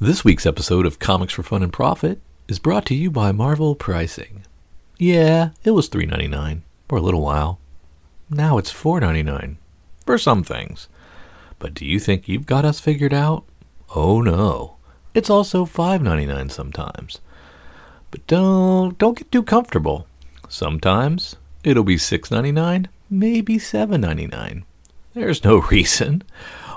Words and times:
This 0.00 0.24
week's 0.24 0.46
episode 0.46 0.86
of 0.86 1.00
Comics 1.00 1.32
for 1.32 1.42
Fun 1.42 1.60
and 1.60 1.72
Profit 1.72 2.20
is 2.46 2.60
brought 2.60 2.86
to 2.86 2.94
you 2.94 3.10
by 3.10 3.32
Marvel 3.32 3.74
Pricing. 3.74 4.44
Yeah, 4.96 5.50
it 5.64 5.72
was 5.72 5.88
$3.99 5.88 6.60
for 6.88 6.98
a 6.98 7.00
little 7.00 7.20
while. 7.20 7.58
Now 8.30 8.58
it's 8.58 8.72
$4.99 8.72 9.56
for 10.06 10.16
some 10.16 10.44
things. 10.44 10.86
But 11.58 11.74
do 11.74 11.84
you 11.84 11.98
think 11.98 12.28
you've 12.28 12.46
got 12.46 12.64
us 12.64 12.78
figured 12.78 13.12
out? 13.12 13.42
Oh 13.96 14.20
no. 14.20 14.76
It's 15.14 15.30
also 15.30 15.64
$5.99 15.66 16.52
sometimes. 16.52 17.20
But 18.12 18.24
don't 18.28 18.96
don't 18.98 19.18
get 19.18 19.32
too 19.32 19.42
comfortable. 19.42 20.06
Sometimes 20.48 21.34
it'll 21.64 21.82
be 21.82 21.96
$6.99, 21.96 22.86
maybe 23.10 23.56
$7.99. 23.56 24.62
There's 25.14 25.42
no 25.42 25.60
reason. 25.72 26.22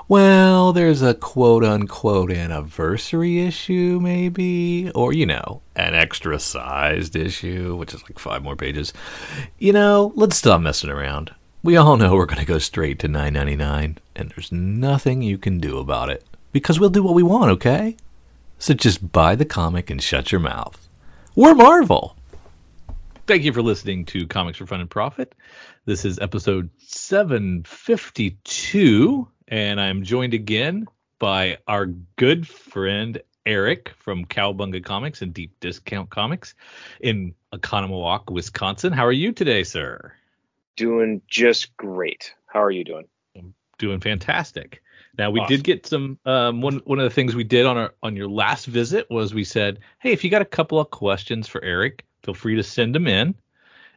Well, 0.08 0.72
there's 0.72 1.00
a 1.00 1.14
quote 1.14 1.62
unquote 1.64 2.32
anniversary 2.32 3.40
issue, 3.40 4.00
maybe, 4.02 4.90
or 4.94 5.12
you 5.12 5.26
know, 5.26 5.62
an 5.76 5.94
extra 5.94 6.40
sized 6.40 7.14
issue, 7.16 7.76
which 7.76 7.94
is 7.94 8.02
like 8.02 8.18
five 8.18 8.42
more 8.42 8.56
pages. 8.56 8.92
You 9.58 9.72
know, 9.72 10.12
let's 10.16 10.36
stop 10.36 10.60
messing 10.60 10.90
around. 10.90 11.32
We 11.62 11.76
all 11.76 11.96
know 11.96 12.14
we're 12.14 12.26
going 12.26 12.40
to 12.40 12.44
go 12.44 12.58
straight 12.58 12.98
to 13.00 13.08
$9.99, 13.08 13.98
and 14.16 14.30
there's 14.30 14.50
nothing 14.50 15.22
you 15.22 15.38
can 15.38 15.60
do 15.60 15.78
about 15.78 16.10
it 16.10 16.24
because 16.50 16.80
we'll 16.80 16.90
do 16.90 17.04
what 17.04 17.14
we 17.14 17.22
want, 17.22 17.52
okay? 17.52 17.96
So 18.58 18.74
just 18.74 19.12
buy 19.12 19.36
the 19.36 19.44
comic 19.44 19.88
and 19.88 20.02
shut 20.02 20.32
your 20.32 20.40
mouth. 20.40 20.88
We're 21.36 21.54
Marvel. 21.54 22.16
Thank 23.28 23.44
you 23.44 23.52
for 23.52 23.62
listening 23.62 24.06
to 24.06 24.26
Comics 24.26 24.58
for 24.58 24.66
Fun 24.66 24.80
and 24.80 24.90
Profit. 24.90 25.36
This 25.84 26.04
is 26.04 26.18
episode 26.18 26.68
752 26.78 29.28
and 29.52 29.78
I'm 29.78 30.02
joined 30.02 30.32
again 30.32 30.86
by 31.18 31.58
our 31.68 31.84
good 32.16 32.48
friend 32.48 33.20
Eric 33.44 33.92
from 33.98 34.24
Cowabunga 34.24 34.82
Comics 34.82 35.20
and 35.20 35.34
Deep 35.34 35.60
Discount 35.60 36.08
Comics 36.08 36.54
in 37.00 37.34
Oconomowoc, 37.52 38.30
Wisconsin. 38.30 38.94
How 38.94 39.04
are 39.04 39.12
you 39.12 39.30
today, 39.30 39.62
sir? 39.62 40.14
Doing 40.76 41.20
just 41.28 41.76
great. 41.76 42.32
How 42.46 42.62
are 42.62 42.70
you 42.70 42.82
doing? 42.82 43.04
I'm 43.36 43.52
doing 43.76 44.00
fantastic. 44.00 44.82
Now 45.18 45.30
we 45.30 45.40
awesome. 45.40 45.56
did 45.56 45.64
get 45.64 45.84
some 45.84 46.18
um, 46.24 46.62
one 46.62 46.80
one 46.86 46.98
of 46.98 47.04
the 47.04 47.14
things 47.14 47.36
we 47.36 47.44
did 47.44 47.66
on 47.66 47.76
our 47.76 47.92
on 48.02 48.16
your 48.16 48.30
last 48.30 48.64
visit 48.64 49.06
was 49.10 49.34
we 49.34 49.44
said, 49.44 49.80
hey, 49.98 50.12
if 50.12 50.24
you 50.24 50.30
got 50.30 50.40
a 50.40 50.46
couple 50.46 50.80
of 50.80 50.88
questions 50.88 51.46
for 51.46 51.62
Eric, 51.62 52.06
feel 52.22 52.32
free 52.32 52.56
to 52.56 52.62
send 52.62 52.94
them 52.94 53.06
in, 53.06 53.34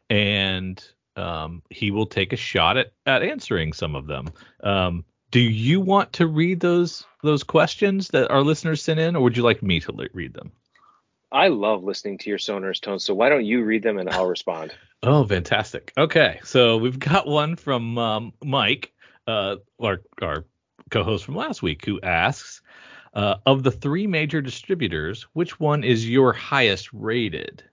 and 0.10 0.86
um, 1.16 1.62
he 1.70 1.92
will 1.92 2.08
take 2.08 2.34
a 2.34 2.36
shot 2.36 2.76
at 2.76 2.92
at 3.06 3.24
answering 3.24 3.72
some 3.72 3.96
of 3.96 4.08
them. 4.08 4.28
Um, 4.62 5.06
do 5.32 5.40
you 5.40 5.82
want 5.82 6.14
to 6.14 6.28
read 6.28 6.60
those 6.60 7.06
those 7.24 7.44
questions 7.44 8.10
that 8.10 8.32
our 8.32 8.42
listeners 8.42 8.82
sent 8.82 9.00
in, 9.00 9.16
or 9.16 9.24
would 9.24 9.38
you 9.38 9.44
like 9.44 9.64
me 9.64 9.80
to 9.82 10.10
read 10.14 10.34
them? 10.34 10.52
I 11.32 11.48
love 11.50 11.84
listening 11.84 12.20
to 12.20 12.30
your 12.30 12.38
sonorous 12.38 12.80
tones, 12.80 13.04
so 13.04 13.14
why 13.14 13.30
don't 13.30 13.46
you 13.46 13.64
read 13.64 13.84
them 13.84 13.98
and 13.98 14.10
I'll 14.10 14.28
respond? 14.28 14.74
oh, 15.04 15.24
fantastic. 15.26 15.92
Okay, 15.98 16.40
so 16.44 16.78
we've 16.78 17.00
got 17.00 17.28
one 17.28 17.56
from 17.56 17.98
um, 17.98 18.34
Mike, 18.44 18.94
uh, 19.28 19.58
our 19.80 20.02
our 20.22 20.46
co-host 20.92 21.26
from 21.26 21.36
last 21.36 21.62
week, 21.62 21.86
who 21.86 22.00
asks, 22.02 22.62
uh, 23.14 23.36
of 23.46 23.64
the 23.64 23.72
three 23.72 24.08
major 24.08 24.42
distributors, 24.42 25.24
which 25.34 25.60
one 25.60 25.84
is 25.84 26.08
your 26.08 26.34
highest 26.34 26.90
rated? 26.94 27.64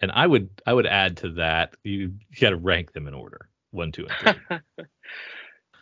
And 0.00 0.12
I 0.12 0.26
would 0.26 0.50
I 0.66 0.74
would 0.74 0.86
add 0.86 1.18
to 1.18 1.30
that 1.32 1.74
you, 1.82 2.14
you 2.30 2.40
got 2.40 2.50
to 2.50 2.56
rank 2.56 2.92
them 2.92 3.08
in 3.08 3.14
order 3.14 3.48
one, 3.70 3.92
two, 3.92 4.06
and 4.06 4.36
three. 4.36 4.58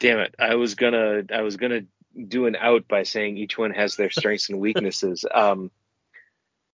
damn 0.02 0.18
it 0.18 0.34
i 0.40 0.56
was 0.56 0.74
gonna 0.74 1.22
i 1.32 1.42
was 1.42 1.56
gonna 1.56 1.82
do 2.28 2.46
an 2.46 2.56
out 2.56 2.88
by 2.88 3.04
saying 3.04 3.36
each 3.36 3.56
one 3.56 3.70
has 3.70 3.96
their 3.96 4.10
strengths 4.10 4.50
and 4.50 4.60
weaknesses. 4.60 5.24
Um 5.34 5.70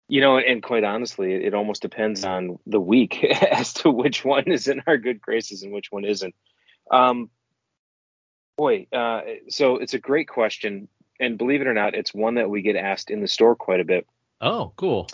you 0.10 0.20
know 0.20 0.38
and 0.38 0.62
quite 0.62 0.84
honestly 0.84 1.34
it, 1.34 1.54
almost 1.54 1.82
depends 1.82 2.26
on 2.26 2.60
the 2.68 2.80
week 2.80 3.24
as 3.52 3.74
to 3.74 3.90
which 3.90 4.26
one 4.26 4.52
is 4.52 4.68
in 4.68 4.84
our 4.86 4.98
good 4.98 5.22
graces 5.22 5.64
and 5.64 5.72
which 5.72 5.92
one 5.92 6.03
isn't. 6.03 6.36
Um 6.92 7.30
boy 8.58 8.88
uh 8.92 9.22
so 9.50 9.78
it's 9.78 9.94
a 9.94 10.00
great 10.00 10.28
question 10.28 10.90
and 11.20 11.38
believe 11.38 11.62
it 11.62 11.68
or 11.68 11.74
not 11.74 11.96
it's 11.96 12.14
one 12.14 12.36
that 12.36 12.50
we 12.50 12.62
get 12.62 12.76
asked 12.76 13.09
in 13.09 13.22
the 13.22 13.28
store 13.28 13.56
quite 13.56 13.80
a 13.80 13.86
bit. 13.86 14.06
Oh 14.42 14.74
cool. 14.76 15.08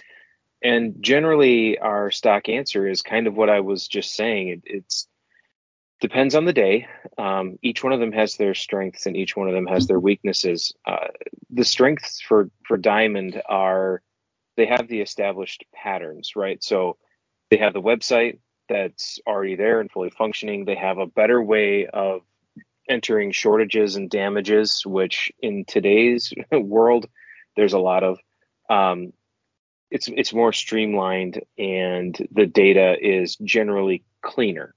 And 0.62 0.96
generally 1.02 1.78
our 1.78 2.10
stock 2.10 2.50
answer 2.50 2.88
is 2.88 3.04
kind 3.04 3.28
of 3.28 3.36
what 3.36 3.50
i 3.50 3.60
was 3.60 3.88
just 3.88 4.16
saying. 4.16 4.50
It, 4.50 4.62
it's 4.66 5.08
depends 6.00 6.36
on 6.36 6.46
the 6.46 6.54
day. 6.54 6.88
Um, 7.18 7.58
each 7.62 7.84
one 7.84 7.94
of 7.94 8.00
them 8.00 8.12
has 8.14 8.36
their 8.36 8.54
strengths 8.54 9.06
and 9.06 9.18
each 9.18 9.36
one 9.36 9.48
of 9.48 9.54
them 9.54 9.68
has 9.68 9.88
their 9.88 10.00
weaknesses. 10.00 10.74
Uh, 10.86 11.08
the 11.50 11.66
strengths 11.66 12.22
for 12.22 12.50
for 12.66 12.78
Diamond 12.78 13.42
are 13.48 14.02
they 14.56 14.66
have 14.66 14.88
the 14.88 15.02
established 15.02 15.66
patterns, 15.74 16.36
right? 16.36 16.64
So 16.64 16.98
they 17.50 17.58
have 17.58 17.74
the 17.74 17.82
website 17.82 18.40
that's 18.68 19.20
already 19.26 19.56
there 19.56 19.80
and 19.80 19.92
fully 19.92 20.12
functioning. 20.12 20.66
They 20.66 20.76
have 20.76 20.98
a 20.98 21.08
better 21.08 21.42
way 21.42 21.88
of 21.88 22.22
entering 22.88 23.32
shortages 23.32 23.96
and 23.96 24.10
damages, 24.10 24.84
which 24.86 25.32
in 25.42 25.66
today's 25.66 26.34
world 26.52 27.08
there's 27.56 27.74
a 27.74 27.80
lot 27.80 28.04
of. 28.04 28.20
Um, 28.70 29.14
it's 29.92 30.08
it's 30.08 30.34
more 30.34 30.54
streamlined 30.54 31.42
and 31.58 32.16
the 32.32 32.46
data 32.46 32.96
is 33.02 33.36
generally 33.38 34.04
cleaner 34.22 34.76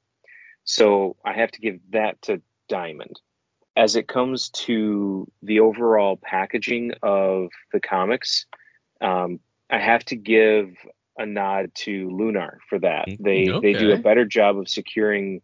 so 0.65 1.17
I 1.25 1.33
have 1.33 1.51
to 1.53 1.61
give 1.61 1.81
that 1.91 2.21
to 2.23 2.43
Diamond. 2.69 3.21
As 3.75 3.97
it 3.97 4.07
comes 4.07 4.51
to 4.51 5.31
the 5.43 5.61
overall 5.61 6.17
packaging 6.17 6.93
of 7.03 7.49
the 7.73 7.81
comics, 7.81 8.47
um, 9.01 9.41
I 9.71 9.79
have 9.79 10.05
to 10.07 10.17
give 10.17 10.75
a 11.17 11.27
nod 11.27 11.75
to 11.75 12.11
Lunar 12.11 12.59
for 12.69 12.79
that. 12.79 13.09
Mm, 13.09 13.19
they 13.21 13.51
okay. 13.51 13.73
they 13.73 13.79
do 13.79 13.93
a 13.93 13.99
better 13.99 14.25
job 14.25 14.59
of 14.59 14.69
securing 14.69 15.41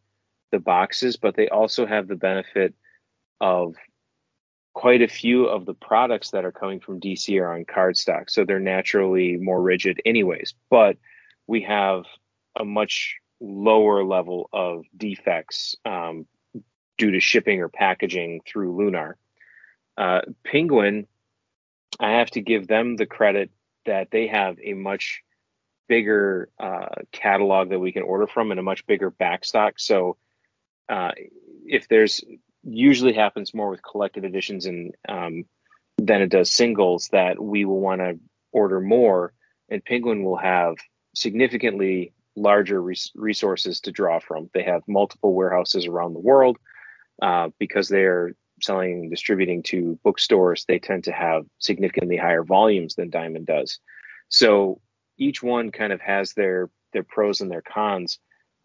the 0.50 0.58
boxes, 0.58 1.16
but 1.16 1.36
they 1.36 1.48
also 1.48 1.86
have 1.86 2.08
the 2.08 2.16
benefit 2.16 2.74
of 3.40 3.74
quite 4.74 5.02
a 5.02 5.08
few 5.08 5.46
of 5.46 5.66
the 5.66 5.74
products 5.74 6.30
that 6.30 6.44
are 6.44 6.52
coming 6.52 6.80
from 6.80 7.00
DC 7.00 7.40
are 7.40 7.52
on 7.52 7.64
cardstock, 7.64 8.30
so 8.30 8.44
they're 8.44 8.60
naturally 8.60 9.36
more 9.36 9.60
rigid, 9.60 10.00
anyways. 10.04 10.54
But 10.70 10.96
we 11.46 11.62
have 11.62 12.04
a 12.58 12.64
much 12.64 13.16
lower 13.40 14.04
level 14.04 14.48
of 14.52 14.84
defects 14.96 15.76
um, 15.84 16.26
due 16.96 17.12
to 17.12 17.20
shipping 17.20 17.60
or 17.60 17.68
packaging 17.68 18.40
through 18.46 18.76
Lunar. 18.76 19.16
Uh, 19.96 20.22
Penguin, 20.44 21.06
I 22.00 22.12
have 22.12 22.30
to 22.32 22.40
give 22.40 22.66
them 22.66 22.96
the 22.96 23.06
credit 23.06 23.50
that 23.86 24.10
they 24.10 24.26
have 24.28 24.58
a 24.62 24.74
much 24.74 25.22
bigger 25.88 26.48
uh, 26.58 26.88
catalog 27.12 27.70
that 27.70 27.78
we 27.78 27.92
can 27.92 28.02
order 28.02 28.26
from 28.26 28.50
and 28.50 28.60
a 28.60 28.62
much 28.62 28.86
bigger 28.86 29.10
backstock. 29.10 29.72
So 29.76 30.16
uh, 30.88 31.12
if 31.64 31.88
there's 31.88 32.22
usually 32.62 33.14
happens 33.14 33.54
more 33.54 33.70
with 33.70 33.82
collected 33.82 34.24
editions 34.24 34.66
and 34.66 34.94
um, 35.08 35.44
than 35.96 36.22
it 36.22 36.30
does 36.30 36.50
singles 36.50 37.08
that 37.12 37.42
we 37.42 37.64
will 37.64 37.80
want 37.80 38.00
to 38.00 38.18
order 38.52 38.80
more 38.80 39.32
and 39.68 39.84
Penguin 39.84 40.22
will 40.22 40.36
have 40.36 40.76
significantly 41.14 42.12
larger 42.38 42.80
res- 42.80 43.12
resources 43.14 43.80
to 43.82 43.92
draw 43.92 44.18
from. 44.18 44.50
They 44.54 44.64
have 44.64 44.82
multiple 44.86 45.34
warehouses 45.34 45.86
around 45.86 46.14
the 46.14 46.20
world 46.20 46.58
uh, 47.20 47.50
because 47.58 47.88
they're 47.88 48.32
selling 48.62 48.92
and 48.92 49.10
distributing 49.10 49.62
to 49.64 49.98
bookstores. 50.02 50.64
They 50.66 50.78
tend 50.78 51.04
to 51.04 51.12
have 51.12 51.44
significantly 51.58 52.16
higher 52.16 52.44
volumes 52.44 52.94
than 52.94 53.10
Diamond 53.10 53.46
does. 53.46 53.78
So 54.28 54.80
each 55.16 55.42
one 55.42 55.70
kind 55.70 55.92
of 55.92 56.00
has 56.00 56.32
their 56.32 56.70
their 56.92 57.02
pros 57.02 57.40
and 57.40 57.50
their 57.50 57.62
cons. 57.62 58.18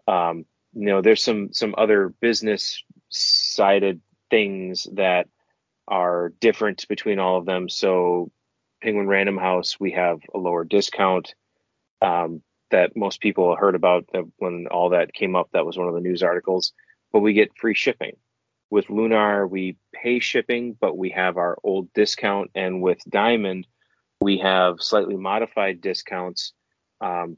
Um, 0.08 0.46
you 0.74 0.86
know, 0.88 1.02
there's 1.02 1.24
some 1.24 1.54
some 1.54 1.76
other 1.78 2.10
business 2.22 2.84
sided 3.10 4.02
things 4.30 4.88
that 4.94 5.28
are 5.88 6.34
different 6.40 6.88
between 6.88 7.20
all 7.20 7.38
of 7.38 7.46
them. 7.46 7.70
So 7.70 8.32
Penguin 8.82 9.08
Random 9.08 9.38
House, 9.38 9.80
we 9.80 9.92
have 9.92 10.20
a 10.34 10.38
lower 10.38 10.64
discount. 10.64 11.36
Um, 12.02 12.42
that 12.74 12.96
most 12.96 13.22
people 13.22 13.56
heard 13.56 13.76
about 13.76 14.06
that 14.14 14.26
when 14.38 14.68
all 14.70 14.90
that 14.90 15.14
came 15.14 15.36
up. 15.36 15.50
That 15.54 15.66
was 15.66 15.78
one 15.78 15.88
of 15.88 15.94
the 15.94 16.02
news 16.02 16.22
articles. 16.22 16.74
But 17.12 17.22
we 17.22 17.34
get 17.34 17.58
free 17.58 17.76
shipping. 17.76 18.18
With 18.70 18.90
Lunar, 18.90 19.48
we 19.48 19.78
pay 19.94 20.20
shipping, 20.20 20.76
but 20.80 20.98
we 20.98 21.12
have 21.12 21.38
our 21.38 21.58
old 21.64 21.94
discount. 21.94 22.50
And 22.56 22.82
with 22.82 22.98
Diamond, 23.08 23.68
we 24.20 24.40
have 24.40 24.82
slightly 24.82 25.16
modified 25.16 25.82
discounts, 25.82 26.54
um, 27.02 27.38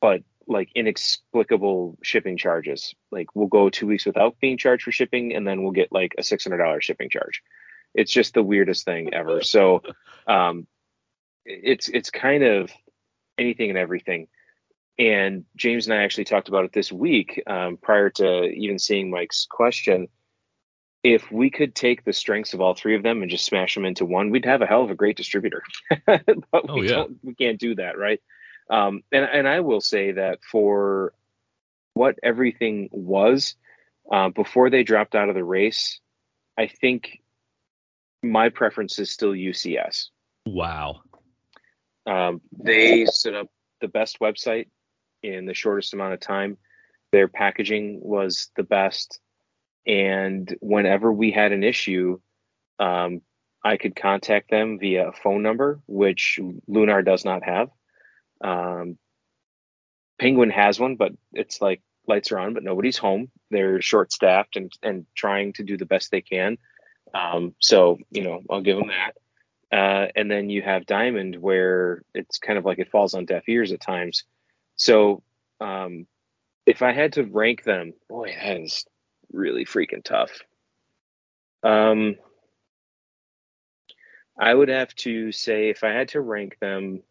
but 0.00 0.22
like 0.46 0.70
inexplicable 0.74 1.98
shipping 2.02 2.38
charges. 2.38 2.94
Like 3.10 3.34
we'll 3.34 3.48
go 3.48 3.68
two 3.68 3.86
weeks 3.86 4.06
without 4.06 4.40
being 4.40 4.56
charged 4.56 4.84
for 4.84 4.92
shipping, 4.92 5.34
and 5.34 5.46
then 5.46 5.62
we'll 5.62 5.72
get 5.72 5.92
like 5.92 6.14
a 6.16 6.22
six 6.22 6.44
hundred 6.44 6.58
dollars 6.58 6.84
shipping 6.84 7.10
charge. 7.10 7.42
It's 7.94 8.12
just 8.12 8.34
the 8.34 8.42
weirdest 8.42 8.84
thing 8.84 9.12
ever. 9.12 9.42
So 9.42 9.82
um, 10.26 10.66
it's 11.44 11.88
it's 11.88 12.10
kind 12.10 12.42
of 12.42 12.72
anything 13.38 13.68
and 13.70 13.78
everything. 13.78 14.28
And 14.98 15.44
James 15.56 15.86
and 15.86 15.94
I 15.98 16.02
actually 16.02 16.24
talked 16.24 16.48
about 16.48 16.64
it 16.64 16.72
this 16.72 16.92
week 16.92 17.42
um, 17.46 17.76
prior 17.76 18.10
to 18.10 18.44
even 18.44 18.78
seeing 18.78 19.10
Mike's 19.10 19.46
question. 19.50 20.08
if 21.02 21.32
we 21.32 21.50
could 21.50 21.74
take 21.74 22.04
the 22.04 22.12
strengths 22.12 22.54
of 22.54 22.60
all 22.60 22.74
three 22.74 22.94
of 22.94 23.02
them 23.02 23.22
and 23.22 23.30
just 23.30 23.44
smash 23.44 23.74
them 23.74 23.84
into 23.84 24.04
one, 24.04 24.30
we'd 24.30 24.44
have 24.44 24.62
a 24.62 24.66
hell 24.66 24.84
of 24.84 24.90
a 24.90 24.94
great 24.94 25.16
distributor. 25.16 25.62
but 26.06 26.22
Oh, 26.52 26.74
we 26.78 26.84
yeah. 26.88 26.94
don't, 26.94 27.18
we 27.22 27.34
can't 27.34 27.58
do 27.58 27.74
that, 27.76 27.98
right? 27.98 28.20
Um, 28.70 29.02
and 29.10 29.24
and 29.24 29.48
I 29.48 29.60
will 29.60 29.80
say 29.80 30.12
that 30.12 30.38
for 30.44 31.12
what 31.94 32.18
everything 32.22 32.88
was 32.92 33.56
uh, 34.10 34.28
before 34.28 34.70
they 34.70 34.82
dropped 34.84 35.14
out 35.14 35.28
of 35.28 35.34
the 35.34 35.42
race, 35.44 36.00
I 36.56 36.68
think 36.68 37.20
my 38.22 38.50
preference 38.50 38.98
is 38.98 39.10
still 39.10 39.32
UCS. 39.32 40.08
Wow. 40.46 41.00
Um, 42.06 42.40
they 42.56 43.06
set 43.06 43.34
up 43.34 43.48
the 43.80 43.88
best 43.88 44.20
website 44.20 44.68
in 45.22 45.46
the 45.46 45.54
shortest 45.54 45.94
amount 45.94 46.14
of 46.14 46.20
time. 46.20 46.58
Their 47.12 47.28
packaging 47.28 48.00
was 48.02 48.50
the 48.56 48.62
best. 48.62 49.20
And 49.86 50.54
whenever 50.60 51.12
we 51.12 51.30
had 51.30 51.52
an 51.52 51.64
issue, 51.64 52.20
um, 52.78 53.20
I 53.64 53.76
could 53.76 53.94
contact 53.94 54.50
them 54.50 54.78
via 54.78 55.08
a 55.08 55.12
phone 55.12 55.42
number, 55.42 55.80
which 55.86 56.40
Lunar 56.66 57.02
does 57.02 57.24
not 57.24 57.44
have. 57.44 57.68
Um, 58.42 58.98
Penguin 60.18 60.50
has 60.50 60.80
one, 60.80 60.96
but 60.96 61.12
it's 61.32 61.60
like 61.60 61.80
lights 62.06 62.32
are 62.32 62.38
on, 62.38 62.54
but 62.54 62.64
nobody's 62.64 62.98
home. 62.98 63.30
They're 63.50 63.80
short 63.80 64.12
staffed 64.12 64.56
and, 64.56 64.72
and 64.82 65.06
trying 65.14 65.52
to 65.54 65.62
do 65.62 65.76
the 65.76 65.86
best 65.86 66.10
they 66.10 66.22
can. 66.22 66.58
Um, 67.14 67.54
so, 67.58 67.98
you 68.10 68.24
know, 68.24 68.40
I'll 68.50 68.62
give 68.62 68.78
them 68.78 68.88
that. 68.88 69.16
Uh, 69.76 70.08
and 70.16 70.30
then 70.30 70.50
you 70.50 70.62
have 70.62 70.86
Diamond, 70.86 71.36
where 71.36 72.02
it's 72.14 72.38
kind 72.38 72.58
of 72.58 72.64
like 72.64 72.78
it 72.78 72.90
falls 72.90 73.14
on 73.14 73.24
deaf 73.24 73.48
ears 73.48 73.72
at 73.72 73.80
times. 73.80 74.24
So, 74.76 75.22
um, 75.60 76.06
if 76.66 76.82
I 76.82 76.92
had 76.92 77.14
to 77.14 77.24
rank 77.24 77.64
them, 77.64 77.92
boy, 78.08 78.34
that 78.38 78.60
is 78.60 78.84
really 79.32 79.64
freaking 79.64 80.04
tough. 80.04 80.30
Um, 81.62 82.16
I 84.38 84.52
would 84.52 84.68
have 84.68 84.94
to 84.96 85.32
say, 85.32 85.68
if 85.70 85.84
I 85.84 85.90
had 85.90 86.08
to 86.08 86.20
rank 86.20 86.58
them, 86.60 87.02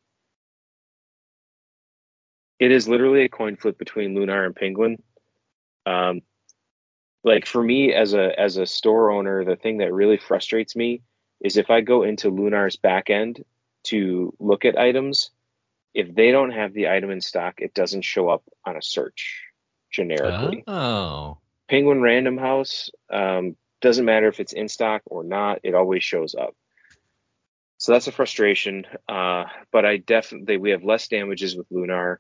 it 2.60 2.72
is 2.72 2.88
literally 2.88 3.24
a 3.24 3.30
coin 3.30 3.56
flip 3.56 3.78
between 3.78 4.16
Lunar 4.16 4.46
and 4.46 4.56
Penguin. 4.56 5.02
Um, 5.86 6.22
like 7.24 7.46
for 7.46 7.62
me 7.64 7.94
as 7.94 8.14
a 8.14 8.40
as 8.40 8.58
a 8.58 8.66
store 8.66 9.12
owner, 9.12 9.44
the 9.44 9.56
thing 9.56 9.78
that 9.78 9.94
really 9.94 10.18
frustrates 10.18 10.76
me 10.76 11.02
is 11.40 11.58
if 11.58 11.70
I 11.70 11.82
go 11.82 12.04
into 12.04 12.30
Lunar's 12.30 12.76
back 12.76 13.10
end 13.10 13.44
to 13.86 14.34
look 14.40 14.66
at 14.66 14.78
items, 14.78 15.32
if 15.94 16.14
they 16.14 16.32
don't 16.32 16.52
have 16.52 16.74
the 16.74 16.90
item 16.90 17.12
in 17.12 17.22
stock, 17.22 17.56
it 17.60 17.74
doesn't 17.74 18.04
show 18.04 18.30
up 18.30 18.44
on 18.66 18.78
a 18.78 18.82
search 18.82 19.44
generically. 19.92 20.64
Oh. 20.68 21.38
Penguin 21.70 22.02
Random 22.02 22.38
House 22.38 22.90
um, 23.10 23.56
doesn't 23.82 24.06
matter 24.06 24.28
if 24.28 24.40
it's 24.40 24.54
in 24.54 24.70
stock 24.70 25.02
or 25.06 25.24
not; 25.24 25.60
it 25.64 25.74
always 25.74 26.04
shows 26.04 26.36
up. 26.36 26.56
So 27.78 27.94
that's 27.94 28.08
a 28.08 28.12
frustration. 28.12 28.86
Uh, 29.08 29.46
but 29.72 29.86
I 29.86 29.98
definitely 29.98 30.58
we 30.58 30.72
have 30.72 30.84
less 30.84 31.08
damages 31.08 31.56
with 31.56 31.68
Lunar, 31.72 32.20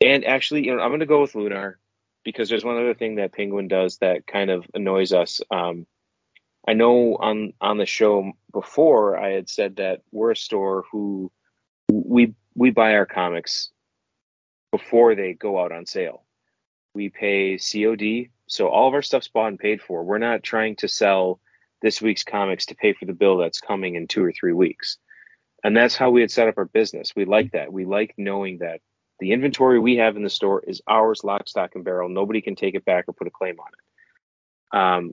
and 0.00 0.24
actually, 0.24 0.66
you 0.66 0.74
know, 0.74 0.82
I'm 0.82 0.90
going 0.90 1.00
to 1.00 1.06
go 1.06 1.20
with 1.20 1.34
Lunar 1.34 1.78
because 2.24 2.48
there's 2.48 2.64
one 2.64 2.76
other 2.76 2.94
thing 2.94 3.16
that 3.16 3.32
Penguin 3.32 3.68
does 3.68 3.98
that 3.98 4.26
kind 4.26 4.50
of 4.50 4.66
annoys 4.74 5.12
us. 5.12 5.40
Um, 5.50 5.86
I 6.66 6.74
know 6.74 7.16
on 7.16 7.52
on 7.60 7.78
the 7.78 7.86
show 7.86 8.32
before 8.52 9.18
I 9.18 9.30
had 9.32 9.48
said 9.48 9.76
that 9.76 10.02
we're 10.12 10.32
a 10.32 10.36
store 10.36 10.84
who 10.90 11.30
we 11.90 12.34
we 12.58 12.70
buy 12.70 12.94
our 12.94 13.06
comics 13.06 13.70
before 14.72 15.14
they 15.14 15.32
go 15.32 15.62
out 15.62 15.70
on 15.70 15.86
sale. 15.86 16.24
We 16.92 17.08
pay 17.08 17.56
COD, 17.58 18.30
so 18.48 18.68
all 18.68 18.88
of 18.88 18.94
our 18.94 19.02
stuff's 19.02 19.28
bought 19.28 19.48
and 19.48 19.58
paid 19.58 19.80
for. 19.80 20.02
We're 20.02 20.18
not 20.18 20.42
trying 20.42 20.74
to 20.76 20.88
sell 20.88 21.38
this 21.80 22.02
week's 22.02 22.24
comics 22.24 22.66
to 22.66 22.74
pay 22.74 22.94
for 22.94 23.04
the 23.04 23.12
bill 23.12 23.36
that's 23.36 23.60
coming 23.60 23.94
in 23.94 24.08
two 24.08 24.24
or 24.24 24.32
three 24.32 24.52
weeks. 24.52 24.98
And 25.62 25.76
that's 25.76 25.96
how 25.96 26.10
we 26.10 26.20
had 26.20 26.32
set 26.32 26.48
up 26.48 26.58
our 26.58 26.64
business. 26.64 27.12
We 27.14 27.24
like 27.24 27.52
that. 27.52 27.72
We 27.72 27.84
like 27.84 28.14
knowing 28.18 28.58
that 28.58 28.80
the 29.20 29.32
inventory 29.32 29.78
we 29.78 29.96
have 29.96 30.16
in 30.16 30.24
the 30.24 30.30
store 30.30 30.62
is 30.66 30.82
ours, 30.88 31.22
lock, 31.22 31.48
stock, 31.48 31.76
and 31.76 31.84
barrel. 31.84 32.08
Nobody 32.08 32.40
can 32.40 32.56
take 32.56 32.74
it 32.74 32.84
back 32.84 33.04
or 33.06 33.12
put 33.12 33.28
a 33.28 33.30
claim 33.30 33.56
on 33.60 33.68
it. 33.72 34.78
Um, 34.80 35.12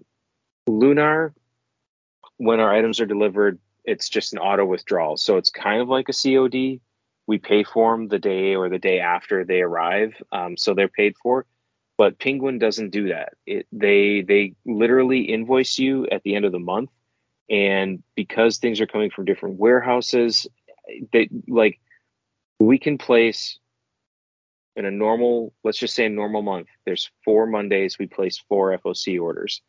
Lunar, 0.67 1.33
when 2.37 2.59
our 2.59 2.73
items 2.73 2.99
are 2.99 3.05
delivered, 3.05 3.59
it's 3.83 4.09
just 4.09 4.33
an 4.33 4.39
auto 4.39 4.65
withdrawal. 4.65 5.17
So 5.17 5.37
it's 5.37 5.51
kind 5.51 5.81
of 5.81 5.87
like 5.87 6.09
a 6.09 6.13
COD. 6.13 6.81
We 7.27 7.37
pay 7.37 7.63
for 7.63 7.93
them 7.93 8.07
the 8.07 8.19
day 8.19 8.55
or 8.55 8.69
the 8.69 8.79
day 8.79 8.99
after 8.99 9.45
they 9.45 9.61
arrive. 9.61 10.13
Um, 10.31 10.57
so 10.57 10.73
they're 10.73 10.87
paid 10.87 11.15
for. 11.21 11.45
But 11.97 12.19
Penguin 12.19 12.59
doesn't 12.59 12.89
do 12.89 13.09
that. 13.09 13.33
It, 13.45 13.67
they 13.71 14.21
they 14.21 14.53
literally 14.65 15.21
invoice 15.21 15.79
you 15.79 16.07
at 16.07 16.23
the 16.23 16.35
end 16.35 16.43
of 16.45 16.51
the 16.51 16.59
month, 16.59 16.89
and 17.49 18.03
because 18.15 18.57
things 18.57 18.81
are 18.81 18.87
coming 18.87 19.11
from 19.11 19.25
different 19.25 19.57
warehouses, 19.57 20.45
they 21.13 21.29
like 21.47 21.79
we 22.59 22.77
can 22.79 22.97
place 22.97 23.59
in 24.75 24.85
a 24.85 24.91
normal, 24.91 25.53
let's 25.63 25.77
just 25.77 25.95
say 25.95 26.05
a 26.05 26.09
normal 26.09 26.41
month. 26.41 26.67
There's 26.85 27.09
four 27.23 27.47
Mondays. 27.47 27.97
We 27.97 28.07
place 28.07 28.43
four 28.49 28.77
FOC 28.77 29.21
orders. 29.21 29.61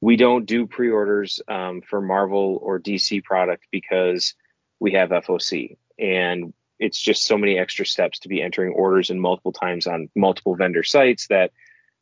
We 0.00 0.16
don't 0.16 0.46
do 0.46 0.66
pre-orders 0.66 1.40
um, 1.48 1.82
for 1.82 2.00
Marvel 2.00 2.58
or 2.62 2.80
DC 2.80 3.22
product 3.24 3.64
because 3.70 4.34
we 4.80 4.92
have 4.92 5.10
FOC, 5.10 5.76
and 5.98 6.52
it's 6.78 7.00
just 7.00 7.24
so 7.24 7.38
many 7.38 7.58
extra 7.58 7.86
steps 7.86 8.20
to 8.20 8.28
be 8.28 8.42
entering 8.42 8.72
orders 8.72 9.10
in 9.10 9.20
multiple 9.20 9.52
times 9.52 9.86
on 9.86 10.08
multiple 10.14 10.56
vendor 10.56 10.82
sites 10.82 11.28
that 11.28 11.52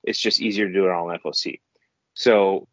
it's 0.03 0.19
just 0.19 0.41
easier 0.41 0.67
to 0.67 0.73
do 0.73 0.85
it 0.85 0.91
on 0.91 1.19
FOC. 1.19 1.61
So 2.15 2.69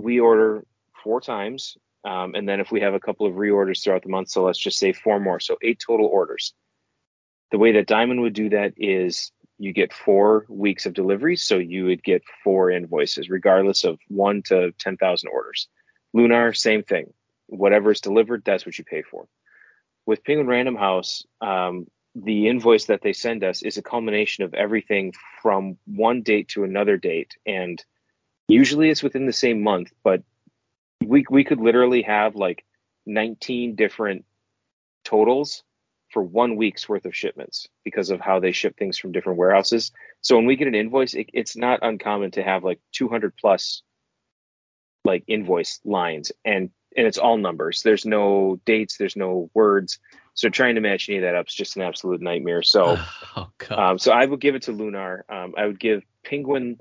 we 0.00 0.20
order 0.20 0.64
four 1.02 1.20
times, 1.20 1.76
um, 2.04 2.34
and 2.34 2.48
then 2.48 2.60
if 2.60 2.70
we 2.70 2.80
have 2.80 2.94
a 2.94 3.00
couple 3.00 3.26
of 3.26 3.34
reorders 3.34 3.82
throughout 3.82 4.02
the 4.02 4.08
month, 4.08 4.30
so 4.30 4.44
let's 4.44 4.58
just 4.58 4.78
say 4.78 4.92
four 4.92 5.20
more, 5.20 5.40
so 5.40 5.56
eight 5.62 5.82
total 5.84 6.06
orders. 6.06 6.54
The 7.50 7.58
way 7.58 7.72
that 7.72 7.86
Diamond 7.86 8.20
would 8.20 8.32
do 8.32 8.50
that 8.50 8.74
is 8.76 9.32
you 9.58 9.72
get 9.72 9.92
four 9.92 10.46
weeks 10.48 10.86
of 10.86 10.94
delivery, 10.94 11.36
so 11.36 11.58
you 11.58 11.86
would 11.86 12.02
get 12.02 12.22
four 12.42 12.70
invoices, 12.70 13.28
regardless 13.28 13.84
of 13.84 13.98
one 14.08 14.42
to 14.44 14.72
ten 14.78 14.96
thousand 14.96 15.30
orders. 15.30 15.68
Lunar, 16.14 16.52
same 16.52 16.82
thing. 16.82 17.12
Whatever 17.46 17.90
is 17.90 18.00
delivered, 18.00 18.42
that's 18.44 18.64
what 18.64 18.78
you 18.78 18.84
pay 18.84 19.02
for. 19.02 19.26
With 20.06 20.24
Penguin 20.24 20.46
Random 20.46 20.76
House, 20.76 21.24
um, 21.40 21.86
the 22.14 22.48
invoice 22.48 22.86
that 22.86 23.02
they 23.02 23.12
send 23.12 23.44
us 23.44 23.62
is 23.62 23.76
a 23.76 23.82
culmination 23.82 24.44
of 24.44 24.54
everything 24.54 25.12
from 25.42 25.78
one 25.86 26.22
date 26.22 26.48
to 26.48 26.64
another 26.64 26.96
date. 26.96 27.36
And 27.46 27.82
usually 28.48 28.90
it's 28.90 29.02
within 29.02 29.26
the 29.26 29.32
same 29.32 29.62
month 29.62 29.92
but 30.02 30.22
we 31.04 31.24
we 31.30 31.44
could 31.44 31.60
literally 31.60 32.02
have 32.02 32.36
like 32.36 32.64
19 33.06 33.74
different 33.74 34.24
totals 35.04 35.62
for 36.10 36.22
one 36.22 36.56
week's 36.56 36.88
worth 36.88 37.06
of 37.06 37.14
shipments 37.16 37.68
because 37.84 38.10
of 38.10 38.20
how 38.20 38.40
they 38.40 38.52
ship 38.52 38.76
things 38.76 38.98
from 38.98 39.12
different 39.12 39.38
warehouses. 39.38 39.92
So 40.20 40.36
when 40.36 40.46
we 40.46 40.56
get 40.56 40.68
an 40.68 40.74
invoice 40.74 41.14
it, 41.14 41.30
it's 41.32 41.56
not 41.56 41.80
uncommon 41.82 42.32
to 42.32 42.42
have 42.42 42.64
like 42.64 42.80
200 42.92 43.36
plus 43.36 43.82
like 45.04 45.24
invoice 45.26 45.80
lines. 45.84 46.32
And 46.44 46.70
and 46.96 47.06
it's 47.06 47.18
all 47.18 47.36
numbers 47.36 47.82
there's 47.82 48.04
no 48.04 48.60
dates 48.64 48.96
there's 48.96 49.16
no 49.16 49.50
words 49.54 49.98
so 50.34 50.48
trying 50.48 50.76
to 50.76 50.80
match 50.80 51.08
any 51.08 51.18
of 51.18 51.22
that 51.22 51.34
up 51.34 51.48
is 51.48 51.54
just 51.54 51.76
an 51.76 51.82
absolute 51.82 52.22
nightmare. 52.22 52.62
So, 52.62 52.96
oh 53.36 53.50
um, 53.70 53.98
so 53.98 54.12
I 54.12 54.24
would 54.24 54.40
give 54.40 54.54
it 54.54 54.62
to 54.62 54.72
Lunar. 54.72 55.24
Um, 55.28 55.54
I 55.56 55.66
would 55.66 55.78
give 55.78 56.02
Penguin 56.24 56.80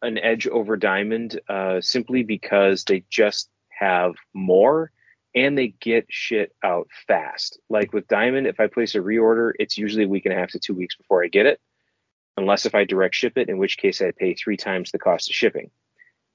an 0.00 0.16
edge 0.16 0.46
over 0.46 0.76
Diamond 0.76 1.38
uh, 1.48 1.82
simply 1.82 2.22
because 2.22 2.84
they 2.84 3.04
just 3.10 3.50
have 3.68 4.14
more 4.32 4.90
and 5.34 5.58
they 5.58 5.74
get 5.80 6.06
shit 6.08 6.54
out 6.62 6.88
fast. 7.06 7.58
Like 7.68 7.92
with 7.92 8.08
Diamond, 8.08 8.46
if 8.46 8.60
I 8.60 8.68
place 8.68 8.94
a 8.94 9.00
reorder, 9.00 9.52
it's 9.58 9.76
usually 9.76 10.04
a 10.04 10.08
week 10.08 10.24
and 10.26 10.34
a 10.34 10.38
half 10.38 10.52
to 10.52 10.58
two 10.58 10.74
weeks 10.74 10.96
before 10.96 11.24
I 11.24 11.28
get 11.28 11.46
it, 11.46 11.60
unless 12.36 12.66
if 12.66 12.74
I 12.74 12.84
direct 12.84 13.14
ship 13.14 13.36
it, 13.36 13.48
in 13.48 13.58
which 13.58 13.76
case 13.76 14.00
I 14.00 14.12
pay 14.12 14.34
three 14.34 14.56
times 14.56 14.92
the 14.92 14.98
cost 14.98 15.28
of 15.28 15.34
shipping. 15.34 15.70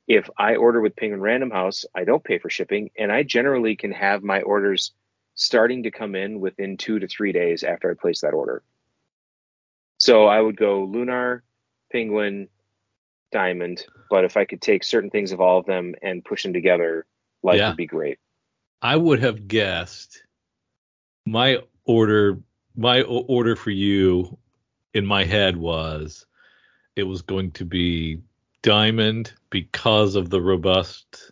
If 0.10 0.28
I 0.40 0.56
order 0.56 0.82
with 0.82 0.96
Penguin 0.96 1.22
Random 1.22 1.52
House, 1.52 1.86
I 1.94 2.04
don't 2.04 2.24
pay 2.24 2.40
for 2.40 2.50
shipping, 2.50 2.90
and 2.98 3.12
I 3.12 3.22
generally 3.22 3.76
can 3.76 3.92
have 3.92 4.24
my 4.24 4.42
orders 4.42 4.92
starting 5.36 5.84
to 5.84 5.92
come 5.92 6.16
in 6.16 6.40
within 6.40 6.78
two 6.78 6.98
to 6.98 7.08
three 7.08 7.32
days 7.32 7.64
after 7.64 7.92
I 7.92 7.94
place 7.94 8.22
that 8.22 8.34
order. 8.34 8.64
So 9.98 10.26
I 10.26 10.42
would 10.42 10.58
go 10.58 10.84
Lunar, 10.84 11.44
Penguin, 11.92 12.50
Diamond, 13.32 13.86
but 14.10 14.26
if 14.26 14.36
I 14.36 14.46
could 14.46 14.62
take 14.62 14.84
certain 14.84 15.12
things 15.12 15.32
of 15.32 15.40
all 15.40 15.60
of 15.60 15.68
them 15.68 15.94
and 16.02 16.26
push 16.26 16.42
them 16.42 16.54
together, 16.54 17.06
life 17.44 17.60
Yeah. 17.60 17.68
would 17.70 17.78
be 17.78 17.86
great. 17.86 18.18
I 18.82 18.96
would 18.96 19.20
have 19.20 19.48
guessed 19.48 20.24
my 21.26 21.62
order 21.86 22.40
my 22.76 23.04
order 23.04 23.56
for 23.56 23.72
you 23.72 24.38
in 24.94 25.06
my 25.06 25.24
head 25.26 25.58
was 25.58 26.26
it 26.96 27.04
was 27.04 27.22
going 27.22 27.52
to 27.52 27.66
be 27.66 28.22
diamond 28.62 29.34
because 29.50 30.16
of 30.16 30.30
the 30.30 30.42
robust 30.42 31.32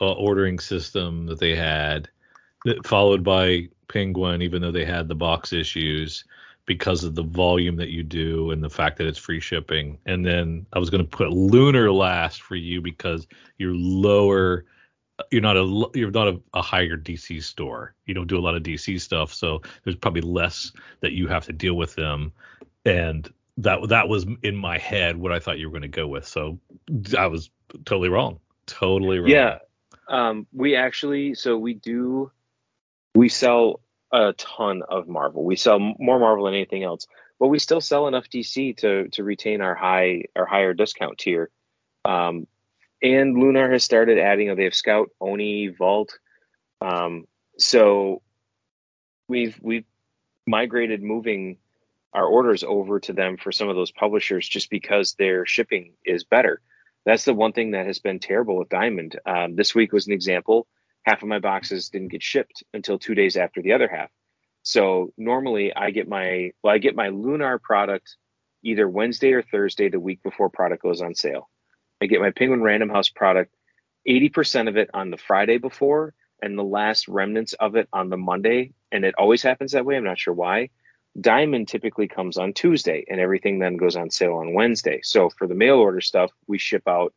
uh, 0.00 0.12
ordering 0.12 0.58
system 0.58 1.26
that 1.26 1.38
they 1.38 1.54
had 1.54 2.08
that 2.64 2.86
followed 2.86 3.22
by 3.22 3.68
penguin 3.88 4.42
even 4.42 4.60
though 4.60 4.72
they 4.72 4.84
had 4.84 5.08
the 5.08 5.14
box 5.14 5.52
issues 5.52 6.24
because 6.68 7.02
of 7.02 7.14
the 7.14 7.22
volume 7.22 7.76
that 7.76 7.88
you 7.88 8.04
do 8.04 8.50
and 8.50 8.62
the 8.62 8.70
fact 8.70 8.98
that 8.98 9.06
it's 9.06 9.18
free 9.18 9.40
shipping. 9.40 9.98
And 10.04 10.24
then 10.24 10.66
I 10.74 10.78
was 10.78 10.90
going 10.90 11.02
to 11.02 11.08
put 11.08 11.30
Lunar 11.30 11.90
last 11.90 12.42
for 12.42 12.56
you 12.56 12.82
because 12.82 13.26
you're 13.56 13.74
lower. 13.74 14.66
You're 15.32 15.42
not 15.42 15.56
a 15.56 15.90
you're 15.94 16.10
not 16.12 16.28
a, 16.28 16.40
a, 16.54 16.62
higher 16.62 16.96
DC 16.96 17.42
store. 17.42 17.94
You 18.04 18.14
don't 18.14 18.28
do 18.28 18.38
a 18.38 18.40
lot 18.40 18.54
of 18.54 18.62
DC 18.62 19.00
stuff, 19.00 19.32
so 19.32 19.62
there's 19.82 19.96
probably 19.96 20.20
less 20.20 20.70
that 21.00 21.12
you 21.12 21.26
have 21.26 21.46
to 21.46 21.52
deal 21.52 21.74
with 21.74 21.96
them. 21.96 22.32
And 22.84 23.28
that 23.58 23.88
that 23.88 24.08
was 24.08 24.26
in 24.42 24.56
my 24.56 24.78
head 24.78 25.16
what 25.16 25.32
I 25.32 25.40
thought 25.40 25.58
you 25.58 25.66
were 25.66 25.72
going 25.72 25.82
to 25.82 25.88
go 25.88 26.06
with. 26.06 26.26
So 26.26 26.58
I 27.16 27.26
was 27.26 27.50
totally 27.84 28.08
wrong. 28.08 28.40
Totally 28.66 29.18
wrong. 29.18 29.28
Yeah. 29.28 29.58
Um, 30.08 30.46
we 30.52 30.74
actually 30.74 31.34
so 31.34 31.58
we 31.58 31.74
do 31.74 32.30
we 33.14 33.28
sell 33.28 33.80
a 34.12 34.32
ton 34.34 34.82
of 34.88 35.08
Marvel. 35.08 35.44
We 35.44 35.56
sell 35.56 35.78
more 35.78 36.18
Marvel 36.18 36.46
than 36.46 36.54
anything 36.54 36.84
else, 36.84 37.06
but 37.38 37.48
we 37.48 37.58
still 37.58 37.80
sell 37.80 38.06
enough 38.08 38.28
DC 38.30 38.76
to 38.78 39.08
to 39.08 39.24
retain 39.24 39.60
our 39.60 39.74
high 39.74 40.24
our 40.36 40.46
higher 40.46 40.72
discount 40.72 41.18
tier. 41.18 41.50
Um, 42.04 42.46
and 43.02 43.38
Lunar 43.38 43.70
has 43.70 43.84
started 43.84 44.18
adding. 44.18 44.54
They 44.56 44.64
have 44.64 44.74
Scout, 44.74 45.10
Oni, 45.20 45.68
Vault. 45.68 46.18
Um, 46.80 47.26
so 47.58 48.22
we've 49.28 49.58
we've 49.60 49.84
migrated 50.46 51.02
moving 51.02 51.58
our 52.12 52.26
orders 52.26 52.64
over 52.64 53.00
to 53.00 53.12
them 53.12 53.36
for 53.36 53.52
some 53.52 53.68
of 53.68 53.76
those 53.76 53.92
publishers 53.92 54.48
just 54.48 54.70
because 54.70 55.14
their 55.14 55.46
shipping 55.46 55.92
is 56.04 56.24
better. 56.24 56.60
That's 57.04 57.24
the 57.24 57.34
one 57.34 57.52
thing 57.52 57.72
that 57.72 57.86
has 57.86 57.98
been 57.98 58.18
terrible 58.18 58.56
with 58.56 58.68
Diamond. 58.68 59.18
Um, 59.24 59.56
this 59.56 59.74
week 59.74 59.92
was 59.92 60.06
an 60.06 60.12
example 60.12 60.66
half 61.08 61.22
of 61.22 61.28
my 61.28 61.38
boxes 61.38 61.88
didn't 61.88 62.08
get 62.08 62.22
shipped 62.22 62.62
until 62.74 62.98
two 62.98 63.14
days 63.14 63.36
after 63.36 63.62
the 63.62 63.72
other 63.72 63.88
half. 63.88 64.10
So 64.62 65.12
normally 65.16 65.74
I 65.74 65.90
get 65.90 66.06
my 66.06 66.52
well, 66.62 66.74
I 66.74 66.78
get 66.78 66.94
my 66.94 67.08
Lunar 67.08 67.58
product 67.58 68.16
either 68.62 68.86
Wednesday 68.86 69.32
or 69.32 69.42
Thursday 69.42 69.88
the 69.88 70.00
week 70.00 70.22
before 70.22 70.50
product 70.50 70.82
goes 70.82 71.00
on 71.00 71.14
sale. 71.14 71.48
I 72.02 72.06
get 72.06 72.20
my 72.20 72.30
Penguin 72.30 72.62
Random 72.62 72.90
House 72.90 73.08
product 73.08 73.54
80% 74.06 74.68
of 74.68 74.76
it 74.76 74.90
on 74.92 75.10
the 75.10 75.16
Friday 75.16 75.58
before 75.58 76.14
and 76.42 76.58
the 76.58 76.64
last 76.64 77.08
remnants 77.08 77.54
of 77.54 77.76
it 77.76 77.88
on 77.92 78.10
the 78.10 78.16
Monday. 78.16 78.72
And 78.92 79.04
it 79.04 79.14
always 79.16 79.42
happens 79.42 79.72
that 79.72 79.84
way. 79.84 79.96
I'm 79.96 80.04
not 80.04 80.18
sure 80.18 80.34
why. 80.34 80.70
Diamond 81.20 81.68
typically 81.68 82.08
comes 82.08 82.36
on 82.36 82.52
Tuesday 82.52 83.04
and 83.08 83.20
everything 83.20 83.58
then 83.58 83.76
goes 83.76 83.96
on 83.96 84.10
sale 84.10 84.34
on 84.34 84.54
Wednesday. 84.54 85.00
So 85.02 85.30
for 85.30 85.46
the 85.46 85.54
mail 85.54 85.76
order 85.76 86.00
stuff, 86.00 86.30
we 86.46 86.58
ship 86.58 86.82
out. 86.86 87.12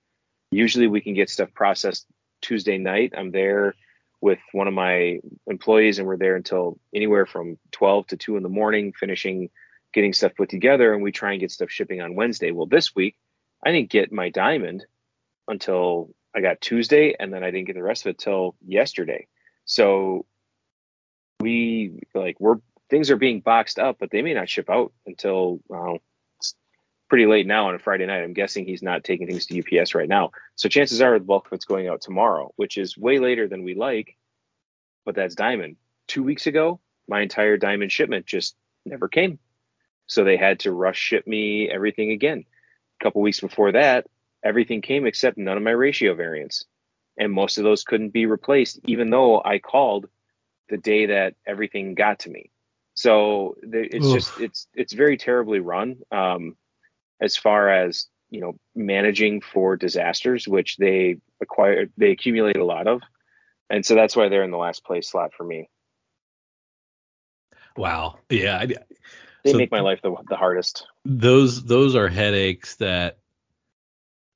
Usually 0.51 0.87
we 0.87 1.01
can 1.01 1.13
get 1.13 1.29
stuff 1.29 1.53
processed 1.53 2.05
Tuesday 2.41 2.77
night. 2.77 3.13
I'm 3.15 3.31
there 3.31 3.75
with 4.21 4.39
one 4.51 4.67
of 4.67 4.73
my 4.73 5.19
employees, 5.47 5.97
and 5.97 6.07
we're 6.07 6.17
there 6.17 6.35
until 6.35 6.79
anywhere 6.93 7.25
from 7.25 7.57
12 7.71 8.07
to 8.07 8.17
2 8.17 8.37
in 8.37 8.43
the 8.43 8.49
morning, 8.49 8.93
finishing 8.93 9.49
getting 9.93 10.13
stuff 10.13 10.33
put 10.35 10.49
together. 10.49 10.93
And 10.93 11.03
we 11.03 11.11
try 11.11 11.31
and 11.31 11.39
get 11.39 11.51
stuff 11.51 11.69
shipping 11.69 12.01
on 12.01 12.15
Wednesday. 12.15 12.51
Well, 12.51 12.67
this 12.67 12.95
week, 12.95 13.15
I 13.65 13.71
didn't 13.71 13.89
get 13.89 14.11
my 14.11 14.29
diamond 14.29 14.85
until 15.47 16.13
I 16.35 16.41
got 16.41 16.61
Tuesday, 16.61 17.15
and 17.19 17.33
then 17.33 17.43
I 17.43 17.51
didn't 17.51 17.67
get 17.67 17.75
the 17.75 17.83
rest 17.83 18.05
of 18.05 18.11
it 18.11 18.19
till 18.19 18.55
yesterday. 18.65 19.27
So 19.65 20.25
we 21.39 21.99
like 22.13 22.37
we're 22.39 22.57
things 22.91 23.09
are 23.09 23.15
being 23.15 23.39
boxed 23.39 23.79
up, 23.79 23.97
but 23.99 24.11
they 24.11 24.21
may 24.21 24.35
not 24.35 24.49
ship 24.49 24.69
out 24.69 24.93
until 25.07 25.61
well, 25.67 25.97
pretty 27.09 27.25
late 27.25 27.47
now 27.47 27.69
on 27.69 27.75
a 27.75 27.79
Friday 27.79 28.05
night. 28.05 28.21
I'm 28.21 28.33
guessing 28.33 28.65
he's 28.65 28.83
not 28.83 29.03
taking 29.03 29.27
things 29.27 29.47
to 29.47 29.79
UPS 29.79 29.95
right 29.95 30.07
now. 30.07 30.31
So 30.55 30.69
chances 30.69 31.01
are 31.01 31.17
the 31.17 31.25
bulk 31.25 31.47
of 31.47 31.53
it's 31.53 31.65
going 31.65 31.87
out 31.87 32.01
tomorrow, 32.01 32.51
which 32.57 32.77
is 32.77 32.97
way 32.97 33.17
later 33.17 33.47
than 33.47 33.63
we 33.63 33.73
like, 33.73 34.17
but 35.05 35.15
that's 35.15 35.35
diamond. 35.35 35.77
Two 36.07 36.21
weeks 36.21 36.47
ago, 36.47 36.79
my 37.07 37.21
entire 37.21 37.57
diamond 37.57 37.91
shipment 37.91 38.25
just 38.25 38.55
never 38.85 39.07
came. 39.07 39.39
So 40.07 40.23
they 40.23 40.37
had 40.37 40.59
to 40.61 40.71
rush 40.71 40.99
ship 40.99 41.25
me 41.25 41.69
everything 41.69 42.11
again. 42.11 42.43
A 42.99 43.03
couple 43.03 43.21
weeks 43.21 43.39
before 43.39 43.71
that, 43.71 44.05
everything 44.43 44.81
came 44.81 45.05
except 45.05 45.37
none 45.37 45.57
of 45.57 45.63
my 45.63 45.71
ratio 45.71 46.13
variants. 46.13 46.65
And 47.17 47.31
most 47.31 47.57
of 47.57 47.63
those 47.63 47.83
couldn't 47.83 48.09
be 48.09 48.25
replaced, 48.25 48.79
even 48.85 49.09
though 49.09 49.41
I 49.43 49.59
called 49.59 50.07
the 50.69 50.77
day 50.77 51.07
that 51.07 51.35
everything 51.47 51.95
got 51.95 52.19
to 52.19 52.29
me. 52.29 52.50
So 53.01 53.55
it's 53.63 54.05
Oof. 54.05 54.13
just 54.13 54.39
it's 54.39 54.67
it's 54.75 54.93
very 54.93 55.17
terribly 55.17 55.59
run. 55.59 55.97
Um, 56.11 56.55
as 57.19 57.35
far 57.35 57.67
as 57.67 58.05
you 58.29 58.41
know 58.41 58.59
managing 58.75 59.41
for 59.41 59.75
disasters, 59.75 60.47
which 60.47 60.77
they 60.77 61.17
acquire 61.41 61.87
they 61.97 62.11
accumulate 62.11 62.57
a 62.57 62.63
lot 62.63 62.85
of, 62.85 63.01
and 63.71 63.83
so 63.83 63.95
that's 63.95 64.15
why 64.15 64.29
they're 64.29 64.43
in 64.43 64.51
the 64.51 64.57
last 64.57 64.85
place 64.85 65.09
slot 65.09 65.31
for 65.35 65.43
me. 65.43 65.67
Wow. 67.75 68.19
Yeah. 68.29 68.59
I, 68.59 68.65
they 68.67 69.53
so 69.53 69.57
make 69.57 69.71
my 69.71 69.81
life 69.81 70.01
the, 70.03 70.15
the 70.29 70.35
hardest. 70.35 70.85
Those 71.03 71.63
those 71.63 71.95
are 71.95 72.07
headaches 72.07 72.75
that 72.75 73.17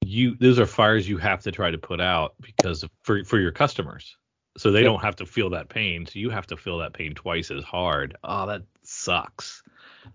you 0.04 0.36
those 0.38 0.58
are 0.58 0.66
fires 0.66 1.08
you 1.08 1.20
have 1.20 1.44
to 1.44 1.52
try 1.52 1.70
to 1.70 1.78
put 1.78 2.02
out 2.02 2.34
because 2.42 2.82
of, 2.82 2.90
for 3.04 3.24
for 3.26 3.40
your 3.40 3.52
customers. 3.52 4.18
So 4.58 4.72
they 4.72 4.80
yep. 4.80 4.86
don't 4.86 5.02
have 5.02 5.18
to 5.18 5.26
feel 5.26 5.50
that 5.52 5.70
pain. 5.70 6.06
So 6.06 6.20
you 6.20 6.30
have 6.30 6.48
to 6.48 6.58
feel 6.58 6.80
that 6.80 6.94
pain 6.94 7.14
twice 7.14 7.52
as 7.52 7.64
hard. 7.64 8.18
Oh, 8.24 8.48
that 8.48 8.64
sucks. 8.84 9.64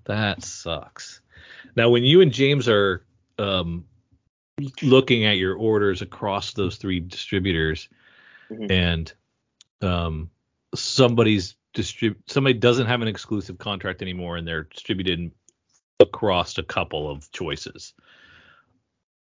That 0.04 0.42
sucks. 0.42 1.20
Now, 1.76 1.90
when 1.90 2.04
you 2.04 2.20
and 2.20 2.32
James 2.32 2.68
are 2.68 3.04
um, 3.38 3.84
looking 4.82 5.24
at 5.24 5.36
your 5.36 5.56
orders 5.56 6.02
across 6.02 6.52
those 6.52 6.76
three 6.76 7.00
distributors, 7.00 7.88
mm-hmm. 8.50 8.70
and 8.70 9.12
um, 9.82 10.30
somebody's 10.74 11.56
distrib 11.74 12.16
somebody 12.26 12.54
doesn't 12.54 12.86
have 12.86 13.02
an 13.02 13.08
exclusive 13.08 13.58
contract 13.58 14.02
anymore, 14.02 14.36
and 14.36 14.46
they're 14.46 14.64
distributed 14.64 15.30
across 15.98 16.58
a 16.58 16.62
couple 16.62 17.10
of 17.10 17.30
choices. 17.30 17.94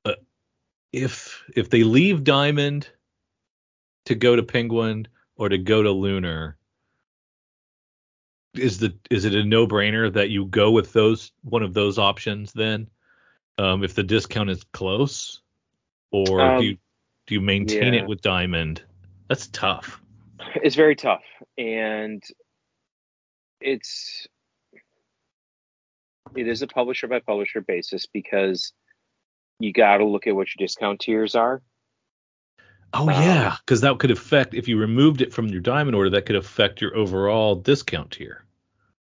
Uh, 0.04 0.12
if 0.92 1.44
if 1.54 1.70
they 1.70 1.82
leave 1.82 2.24
Diamond 2.24 2.88
to 4.06 4.14
go 4.14 4.34
to 4.36 4.42
Penguin 4.42 5.06
or 5.36 5.48
to 5.48 5.58
go 5.58 5.82
to 5.82 5.90
Lunar, 5.90 6.56
is 8.54 8.78
the 8.78 8.94
is 9.10 9.24
it 9.24 9.34
a 9.34 9.44
no 9.44 9.66
brainer 9.66 10.12
that 10.12 10.30
you 10.30 10.46
go 10.46 10.70
with 10.70 10.92
those 10.92 11.32
one 11.42 11.62
of 11.62 11.74
those 11.74 11.98
options 11.98 12.52
then, 12.52 12.88
um, 13.58 13.84
if 13.84 13.94
the 13.94 14.02
discount 14.02 14.50
is 14.50 14.64
close, 14.72 15.42
or 16.10 16.40
um, 16.40 16.60
do 16.60 16.66
you 16.66 16.78
do 17.26 17.34
you 17.34 17.40
maintain 17.40 17.94
yeah. 17.94 18.00
it 18.00 18.08
with 18.08 18.22
Diamond? 18.22 18.82
That's 19.28 19.48
tough. 19.48 20.00
It's 20.62 20.76
very 20.76 20.96
tough, 20.96 21.24
and 21.58 22.22
it's 23.60 24.26
it 26.34 26.48
is 26.48 26.62
a 26.62 26.66
publisher 26.66 27.08
by 27.08 27.20
publisher 27.20 27.60
basis 27.60 28.06
because 28.06 28.72
you 29.58 29.72
got 29.72 29.98
to 29.98 30.04
look 30.04 30.26
at 30.26 30.34
what 30.34 30.48
your 30.48 30.66
discount 30.66 31.00
tiers 31.00 31.34
are. 31.34 31.62
Oh 32.92 33.02
um, 33.02 33.10
yeah, 33.10 33.56
because 33.64 33.80
that 33.82 33.98
could 33.98 34.10
affect 34.10 34.54
if 34.54 34.68
you 34.68 34.78
removed 34.78 35.20
it 35.20 35.32
from 35.32 35.48
your 35.48 35.60
diamond 35.60 35.94
order, 35.94 36.10
that 36.10 36.26
could 36.26 36.36
affect 36.36 36.80
your 36.80 36.96
overall 36.96 37.54
discount 37.54 38.12
tier. 38.12 38.44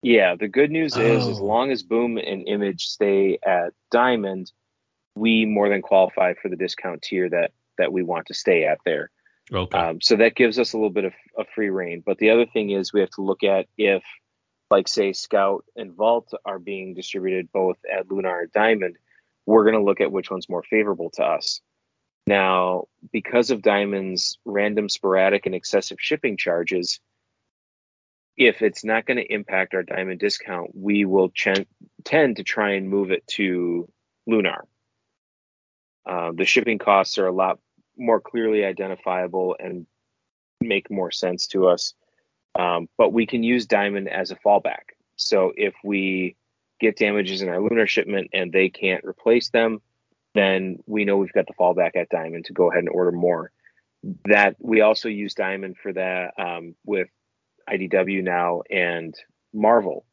Yeah, 0.03 0.35
the 0.37 0.49
good 0.49 0.71
news 0.71 0.97
is 0.97 1.27
as 1.27 1.41
oh. 1.41 1.45
long 1.45 1.71
as 1.71 1.83
Boom 1.83 2.17
and 2.17 2.47
Image 2.47 2.87
stay 2.87 3.39
at 3.45 3.73
Diamond, 3.91 4.53
we 5.15 5.47
more 5.47 5.69
than 5.69 5.83
qualify 5.83 6.35
for 6.35 6.49
the 6.49 6.57
discount 6.57 7.03
tier 7.03 7.29
that 7.29 7.53
that 7.79 7.93
we 7.93 8.03
want 8.03 8.27
to 8.27 8.35
stay 8.35 8.65
at 8.65 8.79
there. 8.85 9.11
Okay. 9.53 9.79
Um, 9.79 10.01
so 10.01 10.17
that 10.17 10.35
gives 10.35 10.59
us 10.59 10.73
a 10.73 10.77
little 10.77 10.91
bit 10.91 11.05
of, 11.05 11.13
of 11.39 11.47
free 11.55 11.71
reign. 11.71 12.03
But 12.05 12.19
the 12.19 12.31
other 12.31 12.47
thing 12.47 12.71
is 12.71 12.93
we 12.93 13.01
have 13.01 13.11
to 13.11 13.23
look 13.23 13.45
at 13.45 13.67
if, 13.79 14.03
like 14.71 14.89
say, 14.89 15.13
Scout 15.13 15.65
and 15.77 15.93
Vault 15.93 16.33
are 16.45 16.59
being 16.59 16.95
distributed 16.95 17.51
both 17.53 17.77
at 17.93 18.11
Lunar 18.11 18.41
and 18.41 18.53
Diamond, 18.53 18.97
we're 19.45 19.65
going 19.65 19.79
to 19.79 19.85
look 19.85 20.01
at 20.01 20.11
which 20.11 20.31
one's 20.31 20.49
more 20.49 20.65
favorable 20.65 21.11
to 21.11 21.25
us. 21.25 21.61
Now, 22.27 22.85
because 23.13 23.51
of 23.51 23.63
Diamond's 23.63 24.39
random, 24.45 24.89
sporadic, 24.89 25.47
and 25.47 25.55
excessive 25.55 25.99
shipping 26.01 26.37
charges, 26.37 26.99
if 28.37 28.63
it's 28.63 28.85
not 28.85 29.07
going 29.07 29.17
to 29.17 29.33
impact 29.33 29.75
our 29.75 29.83
diamond 29.83 30.21
discount, 30.21 30.73
we 30.75 31.05
will 31.05 31.31
ch- 31.31 31.67
tend 32.05 32.37
to 32.37 32.43
try 32.43 32.73
and 32.73 32.89
move 32.89 33.11
it 33.11 33.27
to 33.29 33.89
Lunar. 34.27 34.65
Uh, 36.05 36.33
the 36.35 36.45
shipping 36.45 36.79
costs 36.79 37.19
are 37.19 37.27
a 37.27 37.33
lot 37.33 37.59
more 37.97 38.21
clearly 38.21 38.65
identifiable 38.65 39.57
and 39.59 39.87
make 40.61 40.91
more 40.91 41.11
sense 41.11 41.47
to 41.49 41.69
us. 41.69 41.95
Um, 42.59 42.89
but 42.99 43.13
we 43.13 43.27
can 43.27 43.43
use 43.43 43.67
diamond 43.67 44.09
as 44.09 44.31
a 44.31 44.37
fallback. 44.37 44.95
So 45.17 45.53
if 45.57 45.75
we 45.83 46.37
get 46.81 46.97
damages 46.97 47.43
in 47.43 47.49
our 47.49 47.61
lunar 47.61 47.87
shipment 47.87 48.31
and 48.33 48.53
they 48.53 48.69
can't 48.69 49.05
replace 49.05 49.51
them, 49.51 49.81
then 50.37 50.79
we 50.87 51.05
know 51.05 51.17
we've 51.17 51.33
got 51.33 51.47
the 51.47 51.55
fallback 51.55 51.97
at 51.97 52.09
diamond 52.09 52.47
to 52.47 52.53
go 52.53 52.71
ahead 52.71 52.81
and 52.81 52.89
order 52.89 53.13
more. 53.13 53.51
That 54.27 54.57
we 54.61 54.83
also 54.83 55.09
use 55.09 55.35
diamond 55.35 55.77
for 55.83 55.93
that 55.93 56.35
um, 56.39 56.75
with 56.85 57.09
IDW 57.69 58.23
now 58.23 58.63
and 58.71 59.15
Marvel. 59.53 60.05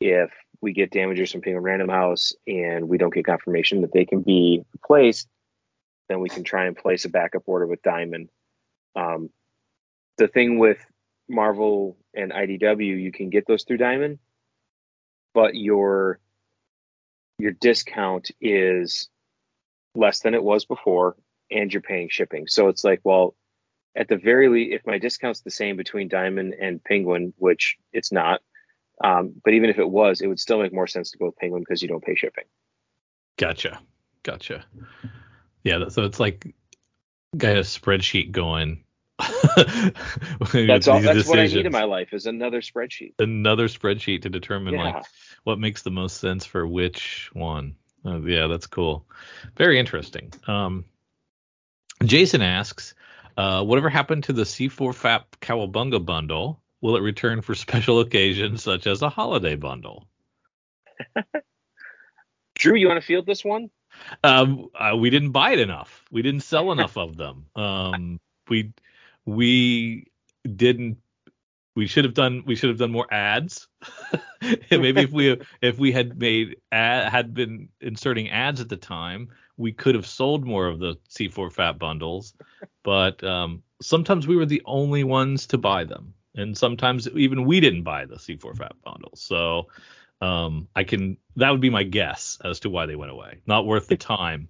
If 0.00 0.30
we 0.60 0.72
get 0.72 0.90
damages 0.90 1.32
from 1.32 1.40
Penguin 1.40 1.62
Random 1.62 1.88
House 1.88 2.32
and 2.46 2.88
we 2.88 2.98
don't 2.98 3.12
get 3.12 3.26
confirmation 3.26 3.80
that 3.82 3.92
they 3.92 4.04
can 4.04 4.22
be 4.22 4.62
replaced, 4.72 5.28
then 6.08 6.20
we 6.20 6.28
can 6.28 6.44
try 6.44 6.66
and 6.66 6.76
place 6.76 7.04
a 7.04 7.08
backup 7.08 7.42
order 7.46 7.66
with 7.66 7.82
Diamond. 7.82 8.28
Um, 8.96 9.30
the 10.18 10.28
thing 10.28 10.58
with 10.58 10.78
Marvel 11.28 11.96
and 12.14 12.32
IDW, 12.32 13.00
you 13.00 13.12
can 13.12 13.30
get 13.30 13.46
those 13.46 13.64
through 13.64 13.78
Diamond, 13.78 14.18
but 15.34 15.54
your 15.54 16.18
your 17.38 17.52
discount 17.52 18.30
is 18.40 19.08
less 19.94 20.20
than 20.20 20.34
it 20.34 20.42
was 20.42 20.64
before, 20.64 21.16
and 21.50 21.72
you're 21.72 21.82
paying 21.82 22.08
shipping. 22.10 22.46
So 22.46 22.68
it's 22.68 22.84
like, 22.84 23.00
well, 23.04 23.34
at 23.96 24.08
the 24.08 24.16
very 24.16 24.48
least, 24.48 24.74
if 24.74 24.86
my 24.86 24.98
discount's 24.98 25.40
the 25.40 25.50
same 25.50 25.76
between 25.76 26.08
Diamond 26.08 26.54
and 26.54 26.82
Penguin, 26.82 27.32
which 27.38 27.76
it's 27.92 28.12
not, 28.12 28.40
um, 29.02 29.34
but 29.44 29.54
even 29.54 29.70
if 29.70 29.78
it 29.78 29.88
was, 29.88 30.20
it 30.20 30.26
would 30.26 30.40
still 30.40 30.60
make 30.60 30.72
more 30.72 30.86
sense 30.86 31.10
to 31.10 31.18
go 31.18 31.26
with 31.26 31.36
Penguin 31.36 31.62
because 31.62 31.82
you 31.82 31.88
don't 31.88 32.04
pay 32.04 32.14
shipping. 32.14 32.44
Gotcha, 33.38 33.80
gotcha. 34.22 34.64
Yeah, 35.64 35.88
so 35.88 36.04
it's 36.04 36.20
like 36.20 36.54
got 37.36 37.56
a 37.56 37.60
spreadsheet 37.60 38.30
going. 38.30 38.84
that's 39.56 40.88
all. 40.88 41.00
That's 41.00 41.28
what 41.28 41.38
I 41.38 41.46
need 41.46 41.66
in 41.66 41.72
my 41.72 41.84
life 41.84 42.12
is 42.12 42.26
another 42.26 42.60
spreadsheet. 42.60 43.14
Another 43.18 43.68
spreadsheet 43.68 44.22
to 44.22 44.28
determine 44.30 44.74
Yeah. 44.74 44.84
like 44.84 45.04
what 45.44 45.58
makes 45.58 45.82
the 45.82 45.90
most 45.90 46.18
sense 46.18 46.44
for 46.44 46.66
which 46.66 47.30
one. 47.32 47.76
Uh, 48.04 48.20
yeah, 48.20 48.46
that's 48.46 48.66
cool. 48.66 49.04
Very 49.56 49.78
interesting. 49.78 50.32
Um, 50.46 50.84
Jason 52.02 52.42
asks, 52.42 52.94
uh, 53.36 53.62
whatever 53.64 53.88
happened 53.88 54.24
to 54.24 54.32
the 54.32 54.42
C4 54.42 54.94
FAP 54.94 55.36
Cowabunga 55.40 56.04
bundle? 56.04 56.60
Will 56.80 56.96
it 56.96 57.02
return 57.02 57.42
for 57.42 57.54
special 57.54 58.00
occasions 58.00 58.62
such 58.62 58.86
as 58.86 59.02
a 59.02 59.08
holiday 59.08 59.56
bundle? 59.56 60.06
Drew, 62.54 62.74
you 62.74 62.88
want 62.88 63.00
to 63.00 63.06
field 63.06 63.26
this 63.26 63.44
one? 63.44 63.70
Um, 64.22 64.68
uh, 64.74 64.96
we 64.96 65.10
didn't 65.10 65.32
buy 65.32 65.52
it 65.52 65.60
enough. 65.60 66.04
We 66.10 66.22
didn't 66.22 66.42
sell 66.42 66.72
enough 66.72 66.96
of 66.96 67.16
them. 67.16 67.46
Um, 67.56 68.20
we 68.48 68.72
we 69.24 70.06
didn't. 70.44 70.98
We 71.76 71.86
should 71.86 72.04
have 72.04 72.14
done. 72.14 72.42
We 72.46 72.56
should 72.56 72.70
have 72.70 72.78
done 72.78 72.90
more 72.90 73.06
ads. 73.12 73.68
Maybe 74.70 75.02
if 75.02 75.12
we 75.12 75.40
if 75.62 75.78
we 75.78 75.92
had 75.92 76.18
made 76.18 76.56
ad, 76.72 77.10
had 77.10 77.34
been 77.34 77.68
inserting 77.80 78.30
ads 78.30 78.60
at 78.60 78.68
the 78.68 78.76
time, 78.76 79.28
we 79.56 79.72
could 79.72 79.94
have 79.94 80.06
sold 80.06 80.44
more 80.44 80.66
of 80.66 80.78
the 80.78 80.96
C4 81.10 81.52
FAP 81.52 81.78
bundles. 81.78 82.34
But 82.82 83.22
um, 83.22 83.62
sometimes 83.80 84.26
we 84.26 84.36
were 84.36 84.46
the 84.46 84.62
only 84.64 85.04
ones 85.04 85.46
to 85.48 85.58
buy 85.58 85.84
them, 85.84 86.14
and 86.34 86.56
sometimes 86.56 87.08
even 87.10 87.44
we 87.44 87.60
didn't 87.60 87.84
buy 87.84 88.06
the 88.06 88.16
C4 88.16 88.56
FAP 88.56 88.76
bundles. 88.82 89.20
So 89.20 89.68
um, 90.20 90.68
I 90.74 90.84
can 90.84 91.18
that 91.36 91.50
would 91.50 91.60
be 91.60 91.70
my 91.70 91.84
guess 91.84 92.38
as 92.44 92.60
to 92.60 92.70
why 92.70 92.86
they 92.86 92.96
went 92.96 93.12
away. 93.12 93.38
Not 93.46 93.66
worth 93.66 93.86
the 93.86 93.96
time 93.96 94.48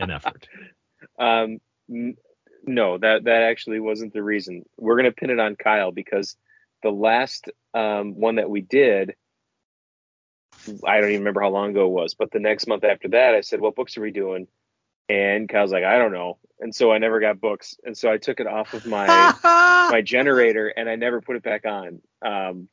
and 0.00 0.10
effort. 0.10 0.48
Um, 1.18 1.60
n- 1.90 2.16
no, 2.64 2.98
that 2.98 3.24
that 3.24 3.42
actually 3.42 3.80
wasn't 3.80 4.12
the 4.12 4.22
reason. 4.22 4.64
We're 4.78 4.96
gonna 4.96 5.12
pin 5.12 5.30
it 5.30 5.38
on 5.38 5.54
Kyle 5.56 5.92
because 5.92 6.36
the 6.82 6.90
last 6.90 7.48
um, 7.74 8.14
one 8.18 8.36
that 8.36 8.50
we 8.50 8.60
did, 8.60 9.14
I 10.86 11.00
don't 11.00 11.10
even 11.10 11.20
remember 11.20 11.42
how 11.42 11.50
long 11.50 11.70
ago 11.70 11.86
it 11.86 11.92
was, 11.92 12.14
but 12.14 12.30
the 12.30 12.40
next 12.40 12.66
month 12.66 12.84
after 12.84 13.08
that, 13.08 13.34
I 13.34 13.40
said, 13.40 13.60
"What 13.60 13.76
books 13.76 13.96
are 13.96 14.02
we 14.02 14.10
doing?" 14.10 14.48
And 15.08 15.48
Kyle's 15.48 15.72
like, 15.72 15.84
"I 15.84 15.98
don't 15.98 16.12
know," 16.12 16.38
and 16.58 16.74
so 16.74 16.90
I 16.90 16.98
never 16.98 17.20
got 17.20 17.40
books, 17.40 17.76
and 17.84 17.96
so 17.96 18.10
I 18.10 18.18
took 18.18 18.40
it 18.40 18.46
off 18.46 18.74
of 18.74 18.86
my 18.86 19.34
my 19.90 20.02
generator 20.02 20.68
and 20.68 20.88
I 20.88 20.96
never 20.96 21.20
put 21.20 21.36
it 21.36 21.42
back 21.42 21.64
on. 21.64 22.00
Um, 22.24 22.68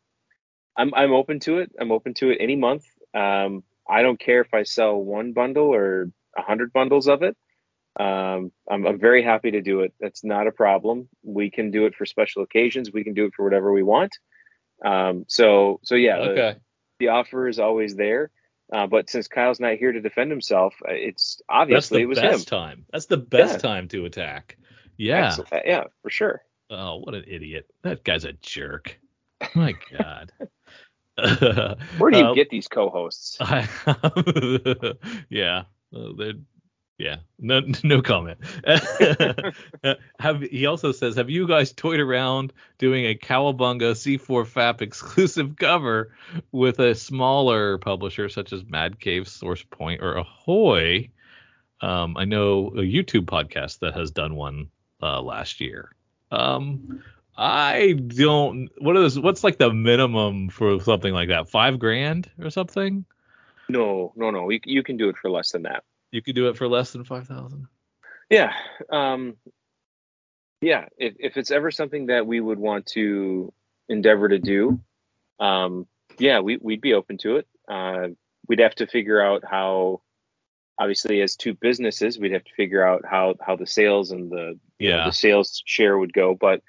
I'm 0.75 0.93
I'm 0.93 1.13
open 1.13 1.39
to 1.41 1.59
it. 1.59 1.71
I'm 1.79 1.91
open 1.91 2.13
to 2.15 2.31
it 2.31 2.37
any 2.39 2.55
month. 2.55 2.85
Um, 3.13 3.63
I 3.87 4.01
don't 4.01 4.19
care 4.19 4.41
if 4.41 4.53
I 4.53 4.63
sell 4.63 4.95
one 4.95 5.33
bundle 5.33 5.73
or 5.73 6.11
a 6.35 6.41
hundred 6.41 6.73
bundles 6.73 7.07
of 7.07 7.21
it. 7.21 7.37
Um, 7.99 8.51
I'm, 8.69 8.85
I'm 8.87 8.99
very 8.99 9.21
happy 9.23 9.51
to 9.51 9.61
do 9.61 9.81
it. 9.81 9.93
That's 9.99 10.23
not 10.23 10.47
a 10.47 10.51
problem. 10.51 11.07
We 11.23 11.49
can 11.51 11.69
do 11.71 11.85
it 11.85 11.95
for 11.95 12.05
special 12.05 12.41
occasions. 12.43 12.91
We 12.91 13.03
can 13.03 13.13
do 13.13 13.25
it 13.25 13.33
for 13.35 13.43
whatever 13.43 13.71
we 13.71 13.83
want. 13.83 14.17
Um, 14.83 15.25
so 15.27 15.79
so 15.83 15.95
yeah, 15.95 16.17
the, 16.17 16.29
okay. 16.31 16.55
the 16.99 17.07
offer 17.09 17.47
is 17.47 17.59
always 17.59 17.95
there. 17.95 18.31
Uh, 18.71 18.87
but 18.87 19.09
since 19.09 19.27
Kyle's 19.27 19.59
not 19.59 19.75
here 19.75 19.91
to 19.91 20.01
defend 20.01 20.31
himself, 20.31 20.73
uh, 20.87 20.93
it's 20.93 21.41
obviously 21.47 22.01
it 22.01 22.05
was 22.05 22.17
him. 22.17 22.23
That's 22.31 22.33
the 22.33 22.37
best 22.39 22.47
time. 22.49 22.85
That's 22.91 23.05
the 23.05 23.17
best 23.17 23.53
Yeah. 23.53 23.57
time 23.59 23.87
to 23.89 24.05
attack. 24.05 24.57
Yeah. 24.97 25.27
Excellent. 25.27 25.53
Uh, 25.53 25.59
yeah, 25.65 25.83
for 26.01 26.09
sure. 26.09 26.41
Oh, 26.71 26.97
what 26.97 27.13
an 27.13 27.25
idiot. 27.27 27.67
That 27.83 28.03
guy's 28.03 28.25
a 28.25 28.33
jerk. 28.33 28.99
My 29.53 29.75
God. 29.97 30.31
Where 31.97 32.09
do 32.11 32.17
you 32.17 32.25
Uh, 32.25 32.33
get 32.33 32.49
these 32.49 32.67
co-hosts? 32.67 33.37
I, 33.41 33.67
yeah, 35.29 35.63
they're- 35.91 36.39
yeah, 36.97 37.17
no, 37.39 37.61
no 37.83 38.01
comment. 38.01 38.39
have 40.19 40.41
he 40.41 40.65
also 40.65 40.91
says, 40.91 41.15
have 41.15 41.29
you 41.29 41.47
guys 41.47 41.71
toyed 41.71 41.99
around 41.99 42.53
doing 42.77 43.05
a 43.05 43.15
Cowabunga 43.15 43.93
C4 43.93 44.47
FAP 44.47 44.81
exclusive 44.81 45.55
cover 45.55 46.13
with 46.51 46.79
a 46.79 46.95
smaller 46.95 47.77
publisher 47.77 48.29
such 48.29 48.53
as 48.53 48.63
Mad 48.65 48.99
Cave, 48.99 49.27
Source 49.27 49.63
Point, 49.63 50.01
or 50.01 50.15
Ahoy? 50.15 51.09
Um, 51.81 52.15
I 52.15 52.25
know 52.25 52.67
a 52.67 52.81
YouTube 52.81 53.25
podcast 53.25 53.79
that 53.79 53.95
has 53.95 54.11
done 54.11 54.35
one 54.35 54.69
uh, 55.01 55.21
last 55.21 55.59
year. 55.59 55.91
Um, 56.31 57.03
I 57.35 57.93
don't. 57.93 58.69
What 58.77 58.95
is 58.95 59.19
what's 59.19 59.43
like 59.43 59.57
the 59.57 59.73
minimum 59.73 60.49
for 60.49 60.79
something 60.79 61.13
like 61.13 61.29
that? 61.29 61.49
Five 61.49 61.79
grand 61.79 62.29
or 62.39 62.51
something? 62.51 63.05
No, 63.67 64.13
no, 64.15 64.29
no. 64.29 64.49
You, 64.49 64.59
you 64.65 64.83
can 64.83 64.97
do 64.97 65.09
it 65.09 65.17
for 65.17 65.29
less 65.29 65.51
than 65.51 65.63
that. 65.63 65.83
You 66.13 66.21
could 66.21 66.35
do 66.35 66.47
it 66.47 66.57
for 66.57 66.67
less 66.67 66.91
than 66.91 67.03
five 67.03 67.27
thousand. 67.27 67.65
Yeah. 68.29 68.53
Um, 68.91 69.35
yeah. 70.61 70.85
If, 70.95 71.15
if 71.17 71.37
it's 71.37 71.49
ever 71.49 71.71
something 71.71 72.05
that 72.05 72.27
we 72.27 72.39
would 72.39 72.59
want 72.59 72.85
to 72.93 73.51
endeavor 73.89 74.29
to 74.29 74.37
do, 74.37 74.79
um, 75.39 75.87
yeah, 76.19 76.39
we, 76.39 76.57
we'd 76.57 76.81
be 76.81 76.93
open 76.93 77.17
to 77.17 77.37
it. 77.37 77.47
Uh, 77.67 78.09
we'd 78.47 78.59
have 78.59 78.75
to 78.75 78.85
figure 78.85 79.19
out 79.19 79.43
how, 79.43 80.01
obviously, 80.77 81.19
as 81.21 81.35
two 81.35 81.55
businesses, 81.55 82.19
we'd 82.19 82.33
have 82.33 82.43
to 82.43 82.53
figure 82.55 82.87
out 82.87 83.01
how, 83.09 83.33
how 83.41 83.55
the 83.55 83.65
sales 83.65 84.11
and 84.11 84.31
the, 84.31 84.59
you 84.77 84.89
know, 84.89 84.97
Yeah. 84.97 85.05
the 85.05 85.11
sales 85.11 85.63
share 85.65 85.97
would 85.97 86.13
go. 86.13 86.35
But 86.39 86.61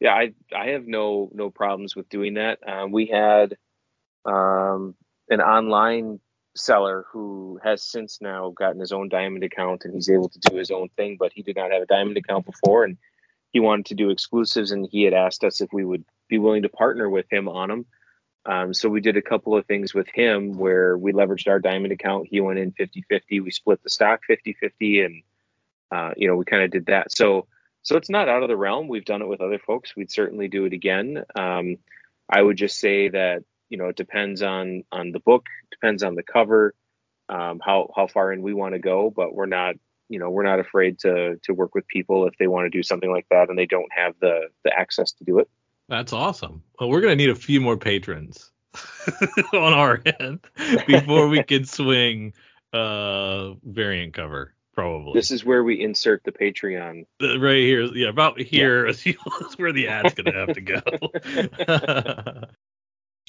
yeah, 0.00 0.12
I, 0.12 0.32
I 0.54 0.70
have 0.70 0.88
no, 0.88 1.30
no 1.32 1.50
problems 1.50 1.94
with 1.94 2.08
doing 2.08 2.34
that. 2.34 2.58
Um, 2.66 2.90
we 2.90 3.06
had, 3.06 3.56
um, 4.24 4.96
an 5.30 5.40
online 5.40 6.18
seller 6.56 7.04
who 7.12 7.60
has 7.62 7.82
since 7.82 8.18
now 8.20 8.50
gotten 8.50 8.80
his 8.80 8.92
own 8.92 9.08
diamond 9.08 9.44
account 9.44 9.84
and 9.84 9.94
he's 9.94 10.10
able 10.10 10.28
to 10.28 10.40
do 10.40 10.56
his 10.56 10.70
own 10.70 10.88
thing 10.96 11.16
but 11.18 11.32
he 11.32 11.42
did 11.42 11.56
not 11.56 11.70
have 11.70 11.82
a 11.82 11.86
diamond 11.86 12.16
account 12.16 12.44
before 12.44 12.84
and 12.84 12.96
he 13.52 13.60
wanted 13.60 13.86
to 13.86 13.94
do 13.94 14.10
exclusives 14.10 14.72
and 14.72 14.88
he 14.90 15.02
had 15.04 15.14
asked 15.14 15.44
us 15.44 15.60
if 15.60 15.72
we 15.72 15.84
would 15.84 16.04
be 16.28 16.38
willing 16.38 16.62
to 16.62 16.68
partner 16.68 17.08
with 17.08 17.26
him 17.30 17.48
on 17.48 17.68
them 17.68 17.86
um, 18.48 18.72
so 18.72 18.88
we 18.88 19.02
did 19.02 19.18
a 19.18 19.22
couple 19.22 19.56
of 19.56 19.66
things 19.66 19.92
with 19.92 20.08
him 20.12 20.56
where 20.56 20.96
we 20.96 21.12
leveraged 21.12 21.48
our 21.48 21.58
diamond 21.58 21.92
account. 21.92 22.28
He 22.30 22.40
went 22.40 22.58
in 22.58 22.72
50-50 22.72 23.42
we 23.42 23.50
split 23.50 23.82
the 23.82 23.90
stock 23.90 24.20
50-50 24.28 25.04
and 25.04 25.22
uh, 25.90 26.14
you 26.16 26.28
know 26.28 26.36
we 26.36 26.46
kind 26.46 26.62
of 26.62 26.70
did 26.70 26.86
that. 26.86 27.12
So 27.12 27.46
so 27.82 27.96
it's 27.96 28.10
not 28.10 28.28
out 28.28 28.42
of 28.42 28.48
the 28.48 28.56
realm. 28.56 28.88
We've 28.88 29.04
done 29.04 29.22
it 29.22 29.28
with 29.28 29.40
other 29.40 29.58
folks. 29.58 29.94
We'd 29.94 30.10
certainly 30.10 30.48
do 30.48 30.64
it 30.64 30.72
again. 30.72 31.24
Um, 31.34 31.76
i 32.30 32.42
would 32.42 32.58
just 32.58 32.78
say 32.78 33.08
that 33.08 33.44
you 33.68 33.78
know 33.78 33.88
it 33.88 33.96
depends 33.96 34.42
on 34.42 34.84
on 34.92 35.12
the 35.12 35.20
book 35.20 35.46
depends 35.70 36.02
on 36.02 36.14
the 36.14 36.22
cover 36.22 36.74
um, 37.28 37.60
how 37.64 37.90
how 37.94 38.06
far 38.06 38.32
in 38.32 38.42
we 38.42 38.54
want 38.54 38.74
to 38.74 38.78
go 38.78 39.12
but 39.14 39.34
we're 39.34 39.46
not 39.46 39.74
you 40.08 40.18
know 40.18 40.30
we're 40.30 40.42
not 40.42 40.58
afraid 40.58 40.98
to 40.98 41.36
to 41.44 41.52
work 41.52 41.74
with 41.74 41.86
people 41.86 42.26
if 42.26 42.34
they 42.38 42.46
want 42.46 42.64
to 42.64 42.70
do 42.70 42.82
something 42.82 43.10
like 43.10 43.26
that 43.30 43.48
and 43.48 43.58
they 43.58 43.66
don't 43.66 43.90
have 43.94 44.14
the 44.20 44.48
the 44.64 44.72
access 44.76 45.12
to 45.12 45.24
do 45.24 45.38
it 45.38 45.48
That's 45.88 46.12
awesome. 46.12 46.62
Well, 46.78 46.90
we're 46.90 47.00
gonna 47.00 47.16
need 47.16 47.30
a 47.30 47.34
few 47.34 47.60
more 47.60 47.76
patrons 47.76 48.50
on 49.52 49.72
our 49.72 50.02
end 50.20 50.40
before 50.86 51.28
we 51.28 51.42
can 51.42 51.64
swing 51.78 52.34
uh 52.72 53.54
variant 53.64 54.14
cover. 54.14 54.54
Probably 54.74 55.12
this 55.14 55.30
is 55.30 55.44
where 55.44 55.64
we 55.64 55.82
insert 55.82 56.22
the 56.24 56.32
patreon 56.32 57.04
right 57.20 57.56
here. 57.56 57.82
Yeah, 57.82 58.08
about 58.08 58.40
here 58.40 58.86
is 58.86 59.02
where 59.56 59.72
the 59.72 59.88
ad's 59.88 60.14
gonna 60.14 60.32
have 60.32 60.54
to 60.54 60.60
go. 60.60 60.80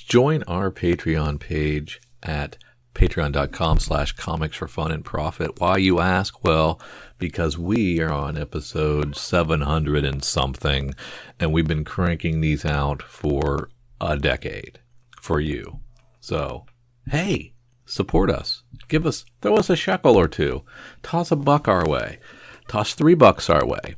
Join 0.09 0.41
our 0.47 0.71
Patreon 0.71 1.39
page 1.39 2.01
at 2.23 2.57
patreon.com 2.95 3.77
slash 3.77 4.13
comics 4.13 4.57
for 4.57 4.67
fun 4.67 4.91
and 4.91 5.05
profit. 5.05 5.59
Why 5.59 5.77
you 5.77 5.99
ask? 5.99 6.43
Well, 6.43 6.81
because 7.19 7.59
we 7.59 8.01
are 8.01 8.11
on 8.11 8.35
episode 8.35 9.15
700 9.15 10.03
and 10.03 10.23
something, 10.23 10.95
and 11.39 11.53
we've 11.53 11.67
been 11.67 11.85
cranking 11.85 12.41
these 12.41 12.65
out 12.65 13.03
for 13.03 13.69
a 14.01 14.17
decade 14.17 14.79
for 15.21 15.39
you. 15.39 15.81
So, 16.19 16.65
hey, 17.11 17.53
support 17.85 18.31
us. 18.31 18.63
Give 18.87 19.05
us, 19.05 19.25
throw 19.41 19.57
us 19.57 19.69
a 19.69 19.75
shekel 19.75 20.15
or 20.15 20.27
two. 20.27 20.63
Toss 21.03 21.29
a 21.29 21.35
buck 21.35 21.67
our 21.67 21.87
way. 21.87 22.17
Toss 22.67 22.95
three 22.95 23.13
bucks 23.13 23.47
our 23.47 23.63
way. 23.63 23.93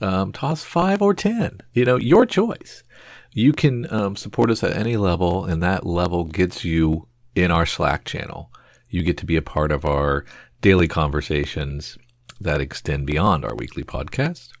Um, 0.00 0.30
toss 0.30 0.62
five 0.62 1.02
or 1.02 1.12
ten. 1.12 1.60
You 1.72 1.84
know, 1.84 1.96
your 1.96 2.24
choice. 2.24 2.84
You 3.36 3.52
can 3.52 3.86
um, 3.92 4.16
support 4.16 4.50
us 4.50 4.64
at 4.64 4.74
any 4.74 4.96
level, 4.96 5.44
and 5.44 5.62
that 5.62 5.84
level 5.84 6.24
gets 6.24 6.64
you 6.64 7.06
in 7.34 7.50
our 7.50 7.66
Slack 7.66 8.06
channel. 8.06 8.50
You 8.88 9.02
get 9.02 9.18
to 9.18 9.26
be 9.26 9.36
a 9.36 9.42
part 9.42 9.70
of 9.70 9.84
our 9.84 10.24
daily 10.62 10.88
conversations 10.88 11.98
that 12.40 12.62
extend 12.62 13.06
beyond 13.06 13.44
our 13.44 13.54
weekly 13.54 13.84
podcast. 13.84 14.52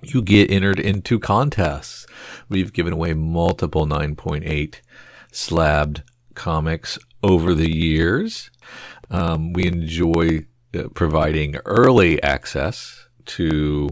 You 0.00 0.22
get 0.22 0.50
entered 0.50 0.80
into 0.80 1.18
contests. 1.18 2.06
We've 2.48 2.72
given 2.72 2.94
away 2.94 3.12
multiple 3.12 3.86
9.8 3.86 4.76
slabbed 5.30 6.04
comics 6.32 6.98
over 7.22 7.52
the 7.52 7.70
years. 7.70 8.50
Um, 9.10 9.52
we 9.52 9.66
enjoy 9.66 10.46
uh, 10.74 10.84
providing 10.94 11.56
early 11.66 12.22
access 12.22 13.08
to 13.26 13.90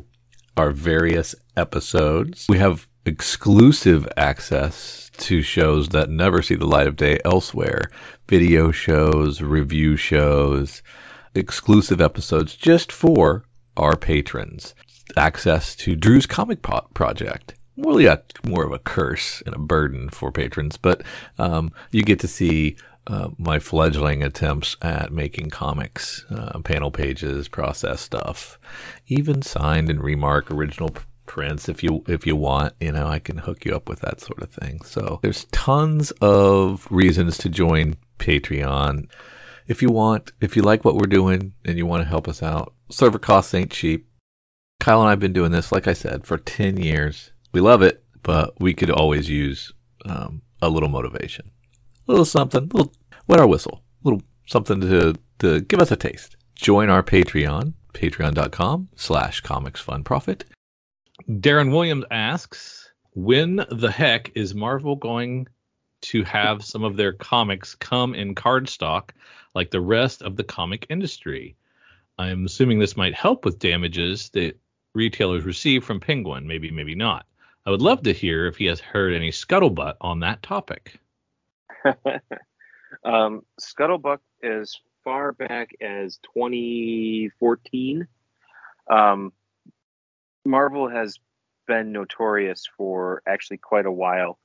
our 0.57 0.71
various 0.71 1.35
episodes. 1.59 2.47
We 2.49 2.57
have 2.57 2.89
exclusive 3.05 4.09
access 4.17 5.11
to 5.19 5.43
shows 5.43 5.91
that 5.91 6.11
never 6.11 6.43
see 6.43 6.55
the 6.55 6.67
light 6.67 6.87
of 6.87 6.97
day 6.97 7.19
elsewhere 7.25 7.91
video 8.29 8.71
shows, 8.71 9.43
review 9.43 9.97
shows, 9.97 10.83
exclusive 11.35 12.01
episodes 12.01 12.55
just 12.55 12.91
for 12.91 13.45
our 13.77 13.97
patrons. 13.97 14.75
Access 15.17 15.75
to 15.77 15.97
Drew's 15.97 16.27
Comic 16.27 16.63
Project. 16.63 17.55
Really, 17.77 18.07
a, 18.07 18.23
more 18.47 18.65
of 18.65 18.73
a 18.73 18.79
curse 18.79 19.43
and 19.45 19.55
a 19.55 19.59
burden 19.59 20.09
for 20.09 20.31
patrons, 20.31 20.77
but 20.77 21.03
um, 21.39 21.73
you 21.91 22.03
get 22.03 22.21
to 22.21 22.29
see 22.29 22.77
uh, 23.07 23.31
my 23.37 23.59
fledgling 23.59 24.23
attempts 24.23 24.77
at 24.81 25.13
making 25.13 25.51
comics, 25.51 26.25
uh, 26.31 26.59
panel 26.61 26.91
pages, 26.91 27.49
process 27.49 28.01
stuff, 28.01 28.59
even 29.09 29.43
signed 29.43 29.91
and 29.91 30.03
remark 30.03 30.51
original 30.51 30.91
prints 31.33 31.67
if 31.67 31.83
you 31.83 32.05
if 32.07 32.27
you 32.27 32.37
want. 32.37 32.75
You 32.79 32.93
know, 32.93 33.07
I 33.07 33.19
can 33.19 33.39
hook 33.39 33.65
you 33.65 33.75
up 33.75 33.89
with 33.89 34.01
that 34.01 34.21
sort 34.21 34.43
of 34.43 34.51
thing. 34.51 34.83
So 34.83 35.19
there's 35.23 35.47
tons 35.47 36.11
of 36.21 36.87
reasons 36.91 37.39
to 37.39 37.49
join 37.49 37.97
Patreon. 38.19 39.09
If 39.67 39.81
you 39.81 39.89
want, 39.89 40.33
if 40.43 40.57
you 40.57 40.63
like 40.63 40.85
what 40.85 40.97
we're 40.97 41.07
doing 41.07 41.55
and 41.65 41.79
you 41.79 41.87
want 41.87 42.03
to 42.03 42.09
help 42.09 42.29
us 42.29 42.43
out, 42.43 42.75
server 42.91 43.19
costs 43.19 43.55
ain't 43.55 43.71
cheap. 43.71 44.07
Kyle 44.79 45.01
and 45.01 45.09
I 45.09 45.13
have 45.13 45.21
been 45.21 45.33
doing 45.33 45.53
this, 45.53 45.73
like 45.73 45.89
I 45.89 45.95
said, 45.95 46.27
for 46.27 46.37
10 46.37 46.77
years. 46.77 47.31
We 47.53 47.61
love 47.61 47.81
it, 47.81 48.05
but 48.23 48.61
we 48.61 48.75
could 48.75 48.91
always 48.91 49.31
use 49.31 49.73
um, 50.05 50.43
a 50.61 50.69
little 50.69 50.89
motivation 50.89 51.51
a 52.09 52.13
little 52.13 52.25
something, 52.25 52.65
a 52.65 52.77
little 52.77 52.93
wet 53.27 53.41
our 53.41 53.47
whistle, 53.47 53.83
a 54.05 54.09
little 54.09 54.23
something 54.47 54.81
to, 54.81 55.15
to 55.39 55.61
give 55.61 55.81
us 55.81 55.91
a 55.91 55.97
taste. 55.97 56.37
Join 56.57 56.91
our 56.91 57.03
Patreon, 57.03 57.75
patreon.com 57.95 58.89
slash 58.97 59.41
comics 59.41 59.81
fun 59.81 60.05
profit. 60.05 60.45
Darren 61.29 61.73
Williams 61.73 62.05
asks, 62.11 62.91
when 63.15 63.65
the 63.71 63.91
heck 63.91 64.33
is 64.35 64.55
Marvel 64.55 64.97
going 64.97 65.49
to 66.03 66.25
have 66.25 66.65
some 66.65 66.83
of 66.83 66.97
their 66.97 67.13
comics 67.13 67.75
come 67.75 68.15
in 68.15 68.35
cardstock 68.35 69.11
like 69.55 69.71
the 69.71 69.81
rest 69.81 70.23
of 70.23 70.37
the 70.37 70.45
comic 70.45 70.87
industry? 70.89 71.57
I'm 72.19 72.47
assuming 72.47 72.79
this 72.79 72.97
might 72.97 73.15
help 73.15 73.45
with 73.45 73.59
damages 73.59 74.31
that 74.31 74.59
retailers 74.95 75.45
receive 75.45 75.85
from 75.85 76.01
Penguin. 76.01 76.47
Maybe, 76.47 76.71
maybe 76.71 76.95
not. 76.95 77.27
I 77.65 77.71
would 77.71 77.83
love 77.83 78.03
to 78.03 78.13
hear 78.13 78.47
if 78.47 78.57
he 78.57 78.67
has 78.67 78.81
heard 78.81 79.15
any 79.15 79.31
scuttlebutt 79.31 79.95
on 80.01 80.21
that 80.21 80.43
topic. 80.43 80.99
um, 83.05 83.43
Scuttlebutt 83.61 84.19
as 84.43 84.77
far 85.05 85.33
back 85.33 85.71
as 85.81 86.19
2014. 86.35 88.09
Um, 88.91 89.33
Marvel 90.45 90.89
has 90.89 91.19
been 91.67 91.93
notorious 91.93 92.69
for 92.77 93.23
actually 93.27 93.59
quite 93.59 93.87
a 93.87 93.93
while 93.93 94.39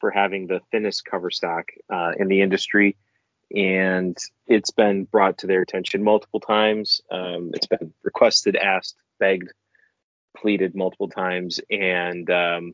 for 0.00 0.10
having 0.10 0.46
the 0.46 0.60
thinnest 0.70 1.04
cover 1.04 1.30
stock 1.30 1.68
uh, 1.92 2.12
in 2.18 2.28
the 2.28 2.42
industry. 2.42 2.96
And 3.54 4.16
it's 4.46 4.70
been 4.70 5.04
brought 5.04 5.38
to 5.38 5.46
their 5.46 5.62
attention 5.62 6.02
multiple 6.02 6.40
times. 6.40 7.02
Um, 7.10 7.50
it's 7.54 7.66
been 7.66 7.92
requested, 8.02 8.56
asked, 8.56 8.96
begged, 9.20 9.52
pleaded 10.36 10.74
multiple 10.74 11.08
times. 11.08 11.60
And 11.70 12.28
um, 12.30 12.72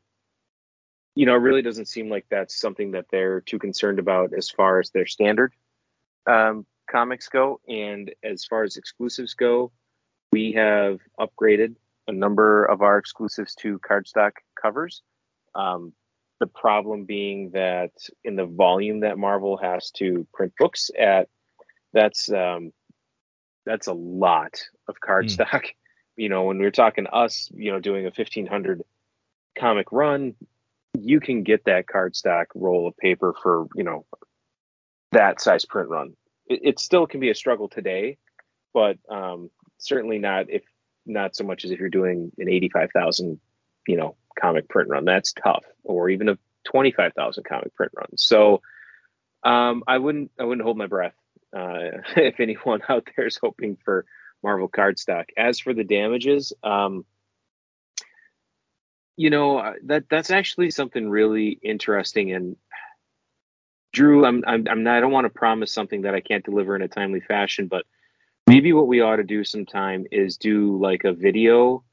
you 1.15 1.27
know, 1.27 1.35
it 1.35 1.41
really 1.41 1.63
doesn't 1.63 1.89
seem 1.89 2.09
like 2.09 2.27
that's 2.31 2.59
something 2.59 2.93
that 2.93 3.07
they're 3.11 3.41
too 3.41 3.59
concerned 3.59 3.99
about 3.99 4.33
as 4.33 4.49
far 4.49 4.79
as 4.79 4.91
their 4.91 5.07
standard 5.07 5.53
um, 6.27 6.65
comics 6.91 7.29
go. 7.29 7.61
And 7.69 8.13
as 8.23 8.45
far 8.45 8.63
as 8.63 8.77
exclusives 8.77 9.35
go, 9.35 9.73
we 10.33 10.53
have 10.53 11.01
upgraded 11.19 11.75
a 12.09 12.13
number 12.13 12.65
of 12.65 12.83
our 12.83 12.99
exclusives 12.99 13.55
to 13.57 13.79
cardstock 13.79 14.33
covers. 14.61 15.03
Um, 15.55 15.93
the 16.39 16.47
problem 16.47 17.05
being 17.05 17.51
that 17.51 17.93
in 18.25 18.35
the 18.37 18.47
volume 18.47 19.01
that 19.01 19.19
Marvel 19.19 19.59
has 19.59 19.91
to 19.93 20.27
print 20.33 20.53
books 20.59 20.91
at, 20.99 21.29
that's 21.93 22.33
um, 22.33 22.73
that's 23.67 23.89
a 23.89 23.93
lot 23.93 24.61
of 24.89 24.97
cardstock. 25.01 25.49
Mm. 25.49 25.71
You 26.17 26.29
know, 26.29 26.43
when 26.43 26.59
we're 26.59 26.71
talking 26.71 27.07
us, 27.07 27.49
you 27.55 27.73
know, 27.73 27.81
doing 27.81 28.03
a 28.03 28.13
1500 28.15 28.83
comic 29.59 29.87
run, 29.91 30.35
you 30.99 31.19
can 31.19 31.45
get 31.45 31.65
that 31.65 31.87
cardstock 31.87 32.47
roll 32.55 32.87
of 32.87 32.97
paper 32.99 33.35
for 33.43 33.67
you 33.75 33.85
know 33.85 34.05
that 35.13 35.41
size 35.41 35.65
print 35.65 35.89
run. 35.89 36.15
It, 36.47 36.61
it 36.63 36.79
still 36.79 37.07
can 37.07 37.21
be 37.21 37.31
a 37.31 37.35
struggle 37.35 37.69
today, 37.69 38.19
but 38.75 38.99
um, 39.09 39.51
certainly 39.79 40.19
not 40.19 40.51
if 40.51 40.63
not 41.07 41.35
so 41.35 41.45
much 41.45 41.65
as 41.65 41.71
if 41.71 41.79
you're 41.79 41.89
doing 41.89 42.33
an 42.39 42.49
eighty-five 42.49 42.91
thousand 42.93 43.41
you 43.87 43.97
know 43.97 44.17
comic 44.39 44.69
print 44.69 44.89
run. 44.89 45.05
That's 45.05 45.33
tough, 45.33 45.65
or 45.85 46.09
even 46.11 46.29
a 46.29 46.39
twenty-five 46.65 47.15
thousand 47.15 47.45
comic 47.45 47.75
print 47.75 47.93
run. 47.97 48.17
So 48.17 48.63
um, 49.43 49.83
I 49.87 49.99
wouldn't 49.99 50.31
I 50.39 50.45
wouldn't 50.45 50.65
hold 50.65 50.77
my 50.77 50.87
breath 50.87 51.15
uh, 51.57 52.03
if 52.17 52.41
anyone 52.41 52.81
out 52.89 53.09
there 53.17 53.27
is 53.27 53.39
hoping 53.41 53.77
for 53.85 54.05
Marvel 54.43 54.69
cardstock. 54.69 55.27
As 55.37 55.61
for 55.61 55.75
the 55.75 55.85
damages, 55.85 56.53
um, 56.63 57.05
you 59.17 59.31
know 59.31 59.59
uh, 59.59 59.75
that 59.85 60.05
that's 60.11 60.31
actually 60.31 60.71
something 60.71 61.09
really 61.09 61.59
interesting 61.63 62.33
and 62.33 62.57
Drew, 63.93 64.25
I'm, 64.25 64.45
I'm, 64.47 64.67
I'm 64.69 64.83
not, 64.85 64.97
I 64.97 65.01
don't 65.01 65.13
want 65.13 65.25
to 65.25 65.31
promise 65.31 65.73
something 65.73 66.03
that 66.03 66.15
I 66.15 66.21
can't 66.21 66.45
deliver 66.45 66.77
in 66.77 66.83
a 66.83 66.89
timely 66.89 67.21
fashion, 67.21 67.67
but 67.67 67.85
maybe 68.51 68.73
what 68.73 68.89
we 68.89 69.01
ought 69.01 69.17
to 69.17 69.25
do 69.25 69.45
sometime 69.45 70.07
is 70.11 70.37
do 70.37 70.77
like 70.81 71.05
a 71.05 71.13
video 71.13 71.85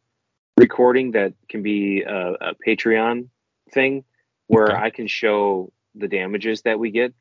recording 0.58 1.12
that 1.12 1.34
can 1.48 1.62
be 1.62 2.02
a, 2.02 2.34
a 2.34 2.54
Patreon 2.68 3.30
thing 3.72 4.04
where 4.48 4.72
okay. 4.72 4.76
I 4.76 4.90
can 4.90 5.08
show 5.08 5.72
the 5.94 6.08
damages 6.08 6.64
that 6.64 6.80
we 6.80 6.90
get 6.90 7.14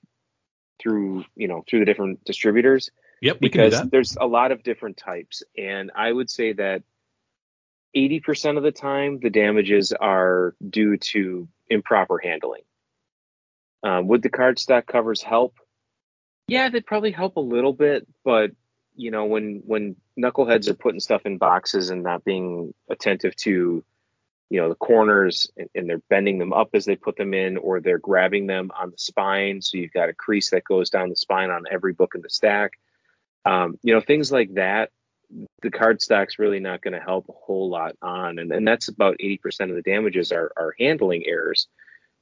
through, 0.81 1.25
you 1.35 1.49
know, 1.49 1.62
through 1.68 1.81
the 1.81 1.85
different 1.85 2.25
distributors. 2.25 2.90
Yep, 3.22 3.40
because 3.40 3.81
there's 3.90 4.16
a 4.20 4.27
lot 4.27 4.53
of 4.53 4.62
different 4.62 4.99
types, 4.99 5.42
and 5.57 5.90
I 5.96 6.12
would 6.12 6.29
say 6.29 6.53
that 6.53 6.83
80% 7.96 8.59
of 8.59 8.62
the 8.62 8.72
time, 8.72 9.20
the 9.22 9.31
damages 9.31 9.92
are 9.92 10.55
due 10.68 10.99
to 10.99 11.49
improper 11.70 12.18
handling. 12.22 12.61
Um, 13.83 14.07
would 14.09 14.20
the 14.20 14.29
cardstock 14.29 14.87
covers 14.87 15.22
help? 15.22 15.55
Yeah, 16.46 16.68
they'd 16.68 16.85
probably 16.85 17.11
help 17.11 17.37
a 17.37 17.40
little 17.40 17.72
bit, 17.72 18.07
but 18.22 18.51
you 18.96 19.11
know, 19.11 19.24
when 19.26 19.62
when 19.66 19.96
knuckleheads 20.18 20.68
are 20.68 20.74
putting 20.74 21.00
stuff 21.00 21.26
in 21.26 21.38
boxes 21.38 21.90
and 21.90 22.02
not 22.02 22.24
being 22.24 22.74
attentive 22.90 23.37
to, 23.37 23.85
you 24.50 24.61
know, 24.61 24.68
the 24.68 24.74
corners 24.74 25.50
and, 25.56 25.68
and 25.74 25.88
they're 25.88 26.02
bending 26.11 26.38
them 26.38 26.52
up 26.52 26.70
as 26.74 26.85
they 26.85 26.96
put 26.96 27.16
them 27.16 27.35
in, 27.35 27.56
or 27.56 27.80
they're 27.80 27.98
grabbing 27.98 28.46
them 28.46 28.70
on 28.78 28.90
the 28.90 28.98
spine, 28.98 29.62
so 29.62 29.78
you've 29.78 29.92
got 29.92 30.09
a 30.09 30.14
crease 30.14 30.50
that 30.50 30.64
goes 30.64 30.90
down 30.90 31.09
the 31.11 31.16
spine 31.16 31.50
on 31.50 31.64
every 31.70 31.92
book 31.92 32.14
in 32.14 32.22
the 32.22 32.30
stack. 32.30 32.72
Um, 33.44 33.78
you 33.82 33.94
know, 33.94 34.00
things 34.00 34.32
like 34.32 34.54
that 34.54 34.90
the 35.62 35.70
card 35.70 35.98
cardstock's 35.98 36.38
really 36.38 36.61
not 36.61 36.82
going 36.82 36.94
to 36.94 37.00
help 37.00 37.28
a 37.28 37.32
whole 37.32 37.68
lot 37.68 37.96
on. 38.02 38.38
And, 38.38 38.52
and 38.52 38.66
that's 38.66 38.88
about 38.88 39.18
80% 39.18 39.70
of 39.70 39.76
the 39.76 39.82
damages 39.82 40.32
are, 40.32 40.52
are 40.56 40.74
handling 40.78 41.24
errors. 41.26 41.68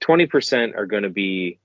20% 0.03 0.77
are 0.77 0.87
going 0.87 1.03
to 1.03 1.11
be, 1.11 1.59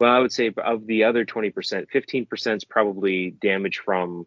well, 0.00 0.12
I 0.12 0.18
would 0.18 0.32
say 0.32 0.50
of 0.56 0.86
the 0.86 1.04
other 1.04 1.24
20%, 1.24 1.52
15% 1.94 2.56
is 2.56 2.64
probably 2.64 3.30
damage 3.30 3.78
from 3.84 4.26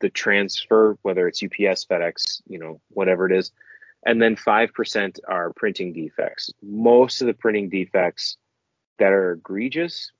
the 0.00 0.10
transfer, 0.10 0.98
whether 1.02 1.28
it's 1.28 1.42
UPS, 1.42 1.86
FedEx, 1.86 2.42
you 2.46 2.58
know, 2.58 2.80
whatever 2.88 3.30
it 3.30 3.38
is. 3.38 3.52
And 4.04 4.20
then 4.20 4.36
5% 4.36 5.20
are 5.26 5.52
printing 5.54 5.92
defects. 5.92 6.50
Most 6.60 7.22
of 7.22 7.28
the 7.28 7.32
printing 7.32 7.70
defects 7.70 8.36
that 8.98 9.12
are 9.12 9.32
egregious 9.32 10.10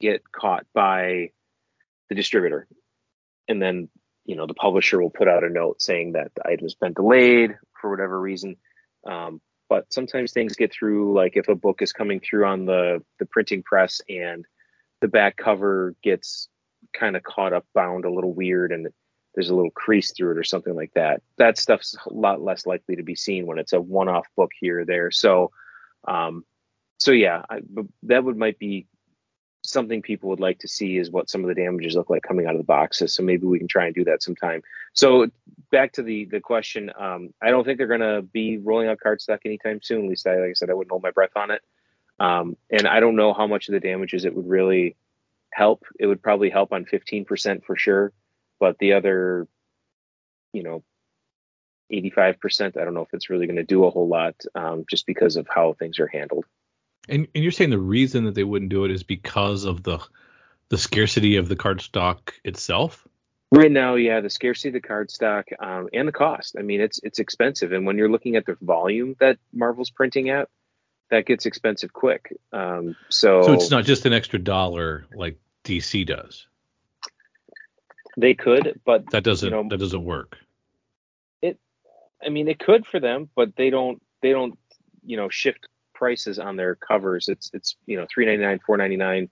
get 0.00 0.30
caught 0.30 0.66
by 0.74 1.30
the 2.08 2.14
distributor. 2.14 2.68
And 3.48 3.60
then 3.60 3.88
you 4.24 4.36
know 4.36 4.46
the 4.46 4.54
publisher 4.54 5.00
will 5.00 5.10
put 5.10 5.28
out 5.28 5.44
a 5.44 5.50
note 5.50 5.82
saying 5.82 6.12
that 6.12 6.32
the 6.34 6.48
item's 6.48 6.74
been 6.74 6.92
delayed 6.92 7.56
for 7.80 7.90
whatever 7.90 8.18
reason 8.18 8.56
um, 9.06 9.40
but 9.74 9.92
sometimes 9.92 10.30
things 10.30 10.54
get 10.54 10.72
through 10.72 11.12
like 11.14 11.36
if 11.36 11.48
a 11.48 11.54
book 11.56 11.82
is 11.82 11.92
coming 11.92 12.20
through 12.20 12.46
on 12.46 12.64
the 12.64 13.02
the 13.18 13.26
printing 13.26 13.60
press 13.60 14.00
and 14.08 14.44
the 15.00 15.08
back 15.08 15.36
cover 15.36 15.96
gets 16.00 16.48
kind 16.92 17.16
of 17.16 17.24
caught 17.24 17.52
up 17.52 17.66
bound 17.74 18.04
a 18.04 18.10
little 18.10 18.32
weird 18.32 18.70
and 18.70 18.86
there's 19.34 19.50
a 19.50 19.54
little 19.54 19.72
crease 19.72 20.12
through 20.12 20.30
it 20.30 20.38
or 20.38 20.44
something 20.44 20.76
like 20.76 20.92
that 20.94 21.22
that 21.38 21.58
stuff's 21.58 21.96
a 22.08 22.12
lot 22.14 22.40
less 22.40 22.66
likely 22.66 22.94
to 22.94 23.02
be 23.02 23.16
seen 23.16 23.48
when 23.48 23.58
it's 23.58 23.72
a 23.72 23.80
one-off 23.80 24.28
book 24.36 24.52
here 24.60 24.82
or 24.82 24.84
there. 24.84 25.10
So 25.10 25.50
um, 26.06 26.44
so 27.00 27.10
yeah 27.10 27.42
I, 27.50 27.58
that 28.04 28.22
would 28.22 28.36
might 28.36 28.60
be 28.60 28.86
something 29.64 30.02
people 30.02 30.28
would 30.28 30.40
like 30.40 30.58
to 30.58 30.68
see 30.68 30.98
is 30.98 31.10
what 31.10 31.30
some 31.30 31.42
of 31.42 31.48
the 31.48 31.54
damages 31.54 31.96
look 31.96 32.10
like 32.10 32.22
coming 32.22 32.46
out 32.46 32.54
of 32.54 32.58
the 32.58 32.64
boxes. 32.64 33.14
So 33.14 33.22
maybe 33.22 33.46
we 33.46 33.58
can 33.58 33.66
try 33.66 33.86
and 33.86 33.94
do 33.94 34.04
that 34.04 34.22
sometime. 34.22 34.62
So 34.92 35.26
back 35.72 35.92
to 35.94 36.02
the 36.02 36.26
the 36.26 36.40
question, 36.40 36.90
um, 36.98 37.32
I 37.42 37.50
don't 37.50 37.64
think 37.64 37.78
they're 37.78 37.86
going 37.86 38.00
to 38.00 38.22
be 38.22 38.58
rolling 38.58 38.88
out 38.88 38.98
cardstock 39.04 39.40
anytime 39.44 39.80
soon. 39.82 40.04
At 40.04 40.10
least, 40.10 40.26
I, 40.26 40.36
like 40.38 40.50
I 40.50 40.52
said, 40.52 40.70
I 40.70 40.74
wouldn't 40.74 40.90
hold 40.90 41.02
my 41.02 41.10
breath 41.10 41.36
on 41.36 41.50
it. 41.50 41.62
Um, 42.20 42.56
and 42.70 42.86
I 42.86 43.00
don't 43.00 43.16
know 43.16 43.32
how 43.32 43.46
much 43.46 43.68
of 43.68 43.72
the 43.72 43.80
damages 43.80 44.24
it 44.24 44.34
would 44.34 44.48
really 44.48 44.96
help. 45.52 45.84
It 45.98 46.06
would 46.06 46.22
probably 46.22 46.50
help 46.50 46.72
on 46.72 46.84
15% 46.84 47.64
for 47.64 47.76
sure, 47.76 48.12
but 48.60 48.78
the 48.78 48.92
other, 48.92 49.48
you 50.52 50.62
know, 50.62 50.84
85%, 51.92 52.80
I 52.80 52.84
don't 52.84 52.94
know 52.94 53.02
if 53.02 53.12
it's 53.12 53.30
really 53.30 53.46
going 53.46 53.56
to 53.56 53.64
do 53.64 53.84
a 53.84 53.90
whole 53.90 54.08
lot 54.08 54.36
um, 54.54 54.84
just 54.88 55.06
because 55.06 55.36
of 55.36 55.46
how 55.52 55.74
things 55.74 55.98
are 55.98 56.06
handled. 56.06 56.44
And, 57.08 57.28
and 57.34 57.44
you're 57.44 57.52
saying 57.52 57.70
the 57.70 57.78
reason 57.78 58.24
that 58.24 58.34
they 58.34 58.44
wouldn't 58.44 58.70
do 58.70 58.84
it 58.84 58.90
is 58.90 59.02
because 59.02 59.64
of 59.64 59.82
the 59.82 59.98
the 60.70 60.78
scarcity 60.78 61.36
of 61.36 61.48
the 61.48 61.56
card 61.56 61.80
stock 61.82 62.34
itself? 62.44 63.06
Right 63.50 63.70
now, 63.70 63.94
yeah, 63.94 64.20
the 64.20 64.30
scarcity 64.30 64.68
of 64.70 64.72
the 64.74 64.80
card 64.80 65.10
stock 65.10 65.46
um, 65.60 65.88
and 65.92 66.08
the 66.08 66.12
cost. 66.12 66.56
I 66.58 66.62
mean, 66.62 66.80
it's 66.80 66.98
it's 67.02 67.18
expensive, 67.18 67.72
and 67.72 67.86
when 67.86 67.98
you're 67.98 68.08
looking 68.08 68.36
at 68.36 68.46
the 68.46 68.56
volume 68.60 69.14
that 69.20 69.38
Marvel's 69.52 69.90
printing 69.90 70.30
at, 70.30 70.48
that 71.10 71.26
gets 71.26 71.46
expensive 71.46 71.92
quick. 71.92 72.36
Um, 72.52 72.96
so, 73.10 73.42
So 73.42 73.52
it's 73.52 73.70
not 73.70 73.84
just 73.84 74.06
an 74.06 74.12
extra 74.12 74.38
dollar 74.38 75.04
like 75.14 75.38
DC 75.64 76.06
does. 76.06 76.46
they 78.16 78.34
could, 78.34 78.80
but 78.84 79.10
That 79.10 79.24
doesn't 79.24 79.48
You 79.50 79.62
know- 79.62 79.68
that 79.68 79.78
doesn't 79.78 80.04
work. 80.04 80.38
It, 81.42 81.58
I 82.24 82.30
mean, 82.30 82.48
it 82.48 82.58
could 82.58 82.86
for 82.86 82.98
them, 82.98 83.28
but 83.36 83.54
they 83.56 83.70
don't 83.70 84.02
they 84.22 84.30
don't 84.32 84.58
you 85.04 85.16
know 85.16 85.28
shift 85.28 85.68
prices 85.94 86.38
on 86.38 86.56
their 86.56 86.74
covers. 86.74 87.28
It's 87.28 87.50
it's 87.52 87.76
you 87.86 87.96
know 87.96 88.06
three 88.12 88.26
ninety 88.26 88.44
nine, 88.44 88.60
four 88.64 88.76
ninety 88.76 88.96
nine, 88.96 89.30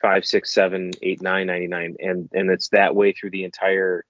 five, 0.00 0.24
six, 0.24 0.52
seven, 0.52 0.92
eight, 1.02 1.22
nine 1.22 1.46
ninety 1.46 1.66
nine, 1.66 1.96
and 2.00 2.28
and 2.32 2.50
it's 2.50 2.68
that 2.70 2.94
way 2.94 3.12
through 3.12 3.30
the 3.30 3.44
entire 3.44 4.04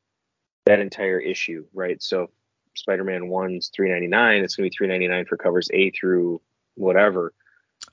that 0.66 0.80
entire 0.80 1.18
issue, 1.18 1.66
right? 1.74 2.02
So 2.02 2.30
Spider 2.74 3.04
Man 3.04 3.28
one's 3.28 3.70
three 3.74 3.90
ninety 3.90 4.08
nine. 4.08 4.42
It's 4.42 4.56
gonna 4.56 4.68
be 4.68 4.74
three 4.76 4.88
ninety 4.88 5.08
nine 5.08 5.26
for 5.26 5.36
covers 5.36 5.68
A 5.72 5.90
through 5.90 6.40
whatever. 6.74 7.32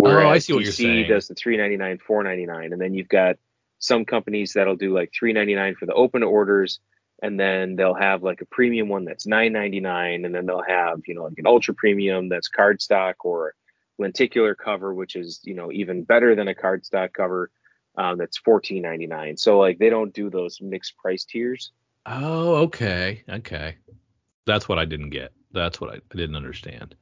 Oh, 0.02 0.30
I 0.30 0.38
see 0.38 0.54
what 0.54 0.64
you're 0.64 0.72
DC 0.72 0.76
saying. 0.76 1.10
does 1.10 1.28
the 1.28 1.36
three 1.36 1.58
ninety 1.58 1.78
nine, 1.78 1.98
four 1.98 2.24
ninety 2.24 2.46
nine, 2.46 2.74
and 2.74 2.82
then 2.82 2.94
you've 2.94 3.10
got 3.10 3.38
some 3.80 4.06
companies 4.06 4.54
that'll 4.54 4.76
do 4.76 4.94
like 4.94 5.12
three 5.18 5.34
ninety 5.34 5.56
nine 5.56 5.76
for 5.76 5.86
the 5.86 5.94
open 5.94 6.24
orders 6.24 6.80
and 7.22 7.40
then 7.40 7.76
they'll 7.76 7.94
have 7.94 8.24
like 8.24 8.42
a 8.42 8.46
premium 8.46 8.90
one 8.90 9.06
that's 9.06 9.28
9.99 9.28 10.26
and 10.26 10.34
then 10.36 10.46
they'll 10.46 10.64
have 10.64 11.00
you 11.06 11.16
know 11.16 11.24
like 11.24 11.38
an 11.38 11.48
ultra 11.48 11.74
premium 11.74 12.30
that's 12.30 12.50
cardstock 12.50 13.16
or 13.24 13.54
lenticular 13.98 14.56
cover 14.56 14.94
which 14.94 15.16
is 15.16 15.40
you 15.44 15.54
know 15.54 15.72
even 15.72 16.04
better 16.04 16.36
than 16.36 16.48
a 16.48 16.56
cardstock 16.56 17.14
cover 17.14 17.52
um, 17.98 18.18
that's 18.18 18.40
14.99 18.40 19.38
so 19.38 19.60
like 19.60 19.78
they 19.78 19.90
don't 19.90 20.14
do 20.14 20.30
those 20.30 20.60
mixed 20.62 20.98
price 20.98 21.26
tiers 21.26 21.72
Oh, 22.06 22.56
okay. 22.56 23.24
Okay. 23.30 23.78
That's 24.46 24.68
what 24.68 24.80
I 24.80 24.86
didn't 24.86 25.12
get. 25.12 25.34
That's 25.52 25.80
what 25.80 25.92
I, 25.92 25.96
I 25.96 26.16
didn't 26.16 26.36
understand. 26.36 26.96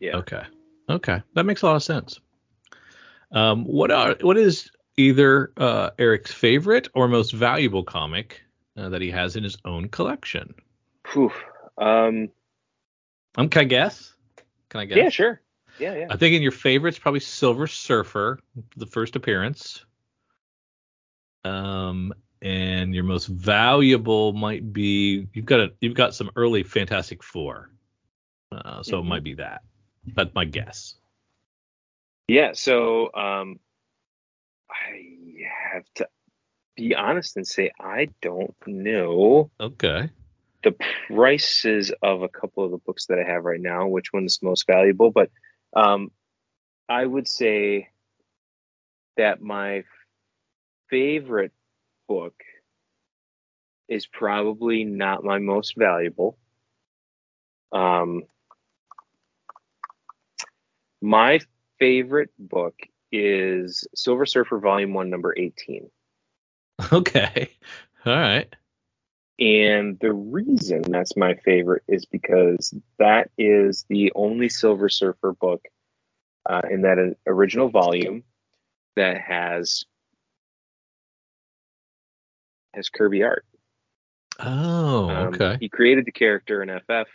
yeah 0.00 0.16
Okay. 0.16 0.42
Okay. 0.88 1.22
That 1.34 1.46
makes 1.46 1.62
a 1.62 1.66
lot 1.66 1.76
of 1.76 1.82
sense. 1.82 2.20
Um, 3.32 3.64
what 3.64 3.90
are 3.90 4.16
what 4.20 4.36
is 4.36 4.70
either 4.96 5.52
uh, 5.56 5.90
Eric's 5.98 6.32
favorite 6.32 6.88
or 6.94 7.08
most 7.08 7.32
valuable 7.32 7.82
comic 7.82 8.42
uh, 8.76 8.88
that 8.90 9.00
he 9.02 9.10
has 9.10 9.36
in 9.36 9.44
his 9.44 9.56
own 9.64 9.88
collection? 9.88 10.54
Phew. 11.06 11.32
um 11.78 12.28
Um, 13.36 13.48
can 13.48 13.60
I 13.62 13.64
guess? 13.64 14.14
Can 14.70 14.80
I 14.80 14.84
guess? 14.86 14.96
yeah 14.96 15.08
sure 15.10 15.40
yeah 15.78 15.94
yeah 15.94 16.06
I 16.10 16.16
think 16.16 16.34
in 16.34 16.42
your 16.42 16.52
favorites 16.52 16.98
probably 16.98 17.20
Silver 17.20 17.66
Surfer, 17.66 18.38
the 18.76 18.86
first 18.86 19.14
appearance. 19.16 19.84
Um, 21.44 22.12
and 22.42 22.94
your 22.94 23.04
most 23.04 23.26
valuable 23.26 24.32
might 24.32 24.72
be 24.72 25.26
you've 25.32 25.44
got 25.46 25.60
a 25.60 25.72
you've 25.80 25.94
got 25.94 26.14
some 26.14 26.30
early 26.36 26.62
Fantastic 26.64 27.22
Four, 27.22 27.70
uh, 28.52 28.82
so 28.82 28.98
it 28.98 29.02
Mhm. 29.02 29.08
might 29.08 29.22
be 29.24 29.34
that. 29.34 29.62
That's 30.14 30.34
my 30.34 30.44
guess. 30.44 30.94
yeah 32.28 32.52
so 32.54 33.12
um 33.14 33.60
i 34.68 35.00
have 35.72 35.84
to 35.94 36.08
be 36.76 36.94
honest 36.94 37.36
and 37.36 37.46
say 37.46 37.70
i 37.80 38.08
don't 38.22 38.54
know 38.66 39.50
Okay. 39.60 40.10
the 40.62 40.74
prices 41.08 41.92
of 42.02 42.22
a 42.22 42.28
couple 42.28 42.64
of 42.64 42.70
the 42.72 42.78
books 42.78 43.06
that 43.06 43.18
I 43.20 43.22
have 43.30 43.44
right 43.44 43.60
now, 43.60 43.86
which 43.86 44.12
one's 44.12 44.42
most 44.42 44.66
valuable, 44.66 45.10
but 45.12 45.30
um, 45.76 46.10
I 46.88 47.04
would 47.06 47.28
say 47.28 47.88
that 49.16 49.40
my 49.40 49.84
favorite 50.90 51.52
book 52.08 52.34
is 53.88 54.06
probably 54.06 54.84
not 54.84 55.22
my 55.24 55.38
most 55.38 55.74
valuable. 55.76 56.36
Um, 57.72 58.22
my 61.00 61.38
favorite 61.78 62.30
book 62.38 62.74
is 63.12 63.86
Silver 63.94 64.26
Surfer 64.26 64.58
Volume 64.58 64.94
1, 64.94 65.10
number 65.10 65.34
18. 65.36 65.90
Okay. 66.92 67.50
All 68.04 68.14
right. 68.14 68.54
And 69.38 69.98
the 69.98 70.12
reason 70.12 70.82
that's 70.82 71.16
my 71.16 71.34
favorite 71.34 71.82
is 71.88 72.04
because 72.06 72.72
that 72.98 73.30
is 73.36 73.84
the 73.88 74.12
only 74.14 74.48
Silver 74.48 74.88
Surfer 74.88 75.32
book 75.32 75.62
uh, 76.48 76.62
in 76.70 76.82
that 76.82 76.98
uh, 76.98 77.14
original 77.26 77.68
volume 77.68 78.22
that 78.94 79.20
has 79.20 79.84
has 82.72 82.88
Kirby 82.88 83.24
art. 83.24 83.44
Oh, 84.38 85.10
Um, 85.10 85.34
okay. 85.34 85.56
He 85.60 85.68
created 85.68 86.04
the 86.04 86.12
character 86.12 86.62
in 86.62 86.68
FF, 86.70 87.08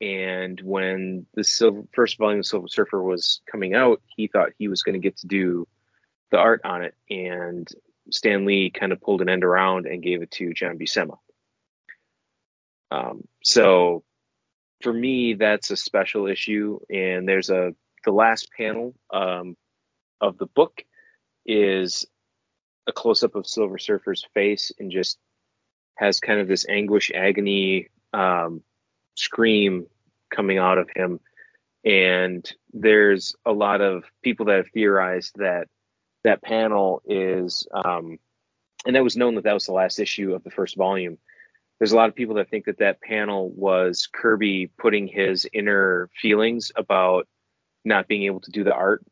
and 0.00 0.60
when 0.60 1.26
the 1.34 1.44
silver, 1.44 1.82
first 1.92 2.18
volume 2.18 2.40
of 2.40 2.46
Silver 2.46 2.68
Surfer 2.68 3.02
was 3.02 3.40
coming 3.50 3.74
out, 3.74 4.00
he 4.06 4.26
thought 4.26 4.50
he 4.58 4.68
was 4.68 4.82
going 4.82 4.94
to 4.94 5.00
get 5.00 5.16
to 5.18 5.26
do 5.26 5.66
the 6.30 6.38
art 6.38 6.62
on 6.64 6.82
it, 6.82 6.94
and 7.08 7.68
Stan 8.10 8.44
Lee 8.44 8.70
kind 8.70 8.92
of 8.92 9.00
pulled 9.00 9.22
an 9.22 9.28
end 9.28 9.44
around 9.44 9.86
and 9.86 10.02
gave 10.02 10.22
it 10.22 10.30
to 10.32 10.52
John 10.52 10.78
Buscema. 10.78 11.18
Um, 12.90 13.26
so 13.42 14.02
for 14.82 14.92
me, 14.92 15.34
that's 15.34 15.70
a 15.70 15.76
special 15.76 16.26
issue, 16.26 16.80
and 16.88 17.28
there's 17.28 17.50
a 17.50 17.74
the 18.04 18.12
last 18.12 18.50
panel 18.56 18.94
um, 19.12 19.56
of 20.20 20.38
the 20.38 20.46
book 20.46 20.82
is 21.44 22.06
a 22.86 22.92
close 22.92 23.22
up 23.22 23.34
of 23.34 23.46
Silver 23.46 23.78
Surfer's 23.78 24.24
face 24.34 24.72
and 24.78 24.90
just 24.90 25.18
has 25.96 26.18
kind 26.18 26.40
of 26.40 26.48
this 26.48 26.66
anguish, 26.68 27.10
agony 27.14 27.88
um, 28.12 28.62
scream 29.16 29.86
coming 30.34 30.58
out 30.58 30.78
of 30.78 30.88
him. 30.94 31.20
And 31.84 32.50
there's 32.72 33.34
a 33.44 33.52
lot 33.52 33.80
of 33.80 34.04
people 34.22 34.46
that 34.46 34.56
have 34.56 34.70
theorized 34.72 35.32
that 35.36 35.68
that 36.24 36.42
panel 36.42 37.02
is, 37.06 37.66
um, 37.72 38.18
and 38.86 38.96
that 38.96 39.04
was 39.04 39.16
known 39.16 39.34
that 39.34 39.44
that 39.44 39.54
was 39.54 39.66
the 39.66 39.72
last 39.72 39.98
issue 39.98 40.34
of 40.34 40.44
the 40.44 40.50
first 40.50 40.76
volume. 40.76 41.18
There's 41.78 41.92
a 41.92 41.96
lot 41.96 42.08
of 42.08 42.14
people 42.14 42.34
that 42.36 42.50
think 42.50 42.66
that 42.66 42.78
that 42.78 43.00
panel 43.00 43.50
was 43.50 44.08
Kirby 44.12 44.70
putting 44.78 45.06
his 45.06 45.46
inner 45.52 46.10
feelings 46.20 46.72
about 46.76 47.26
not 47.84 48.08
being 48.08 48.24
able 48.24 48.40
to 48.40 48.50
do 48.50 48.64
the 48.64 48.74
art 48.74 49.04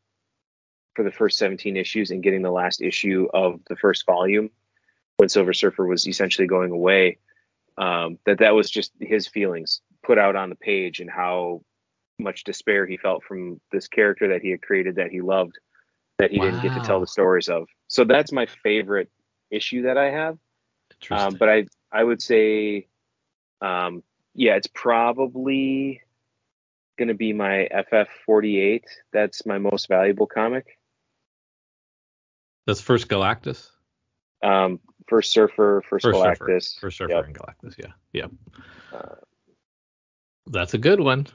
for 0.95 1.03
the 1.03 1.11
first 1.11 1.37
17 1.37 1.77
issues 1.77 2.11
and 2.11 2.21
getting 2.21 2.41
the 2.41 2.51
last 2.51 2.81
issue 2.81 3.27
of 3.33 3.61
the 3.67 3.75
first 3.75 4.05
volume 4.05 4.51
when 5.17 5.29
Silver 5.29 5.53
Surfer 5.53 5.85
was 5.85 6.07
essentially 6.07 6.47
going 6.47 6.71
away. 6.71 7.17
Um, 7.77 8.19
that 8.25 8.39
that 8.39 8.53
was 8.53 8.69
just 8.69 8.91
his 8.99 9.27
feelings 9.27 9.81
put 10.03 10.17
out 10.17 10.35
on 10.35 10.49
the 10.49 10.55
page 10.55 10.99
and 10.99 11.09
how 11.09 11.61
much 12.19 12.43
despair 12.43 12.85
he 12.85 12.97
felt 12.97 13.23
from 13.23 13.61
this 13.71 13.87
character 13.87 14.27
that 14.29 14.41
he 14.41 14.51
had 14.51 14.61
created 14.61 14.95
that 14.95 15.11
he 15.11 15.21
loved 15.21 15.57
that 16.19 16.31
he 16.31 16.39
didn't 16.39 16.61
get 16.61 16.73
to 16.73 16.81
tell 16.81 16.99
the 16.99 17.07
stories 17.07 17.49
of. 17.49 17.67
So 17.87 18.03
that's 18.03 18.31
my 18.31 18.45
favorite 18.45 19.09
issue 19.49 19.83
that 19.83 19.97
I 19.97 20.11
have. 20.11 20.37
Um, 21.09 21.35
but 21.39 21.49
I 21.49 21.65
I 21.91 22.03
would 22.03 22.21
say, 22.21 22.87
um, 23.61 24.03
yeah, 24.35 24.55
it's 24.55 24.67
probably 24.67 26.01
going 26.97 27.07
to 27.07 27.13
be 27.13 27.33
my 27.33 27.67
FF48. 27.73 28.83
That's 29.13 29.45
my 29.45 29.57
most 29.57 29.87
valuable 29.87 30.27
comic. 30.27 30.77
That's 32.67 32.81
first 32.81 33.07
Galactus. 33.07 33.69
Um, 34.43 34.79
first 35.07 35.31
Surfer, 35.31 35.81
first, 35.89 36.03
First 36.03 36.19
Surfer. 36.21 36.59
First 36.79 36.97
Surfer 36.97 37.13
Yep. 37.13 37.25
and 37.25 37.37
Galactus. 37.37 37.77
Yeah. 37.77 37.91
Yep. 38.13 38.31
Uh, 38.93 39.15
That's 40.47 40.73
a 40.73 40.77
good 40.77 40.99
one. 40.99 41.27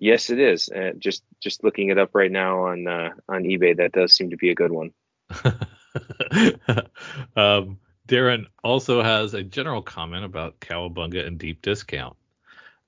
Yes, 0.00 0.30
it 0.30 0.40
is. 0.40 0.70
Uh, 0.70 0.92
just 0.98 1.22
just 1.40 1.62
looking 1.62 1.90
it 1.90 1.98
up 1.98 2.14
right 2.14 2.32
now 2.32 2.64
on 2.68 2.88
uh, 2.88 3.10
on 3.28 3.42
eBay, 3.44 3.76
that 3.76 3.92
does 3.92 4.14
seem 4.14 4.30
to 4.30 4.38
be 4.38 4.50
a 4.50 4.54
good 4.54 4.72
one. 4.72 4.92
um, 7.36 7.78
Darren 8.08 8.46
also 8.64 9.02
has 9.02 9.34
a 9.34 9.42
general 9.42 9.82
comment 9.82 10.24
about 10.24 10.58
Cowabunga 10.58 11.26
and 11.26 11.38
Deep 11.38 11.60
Discount. 11.60 12.16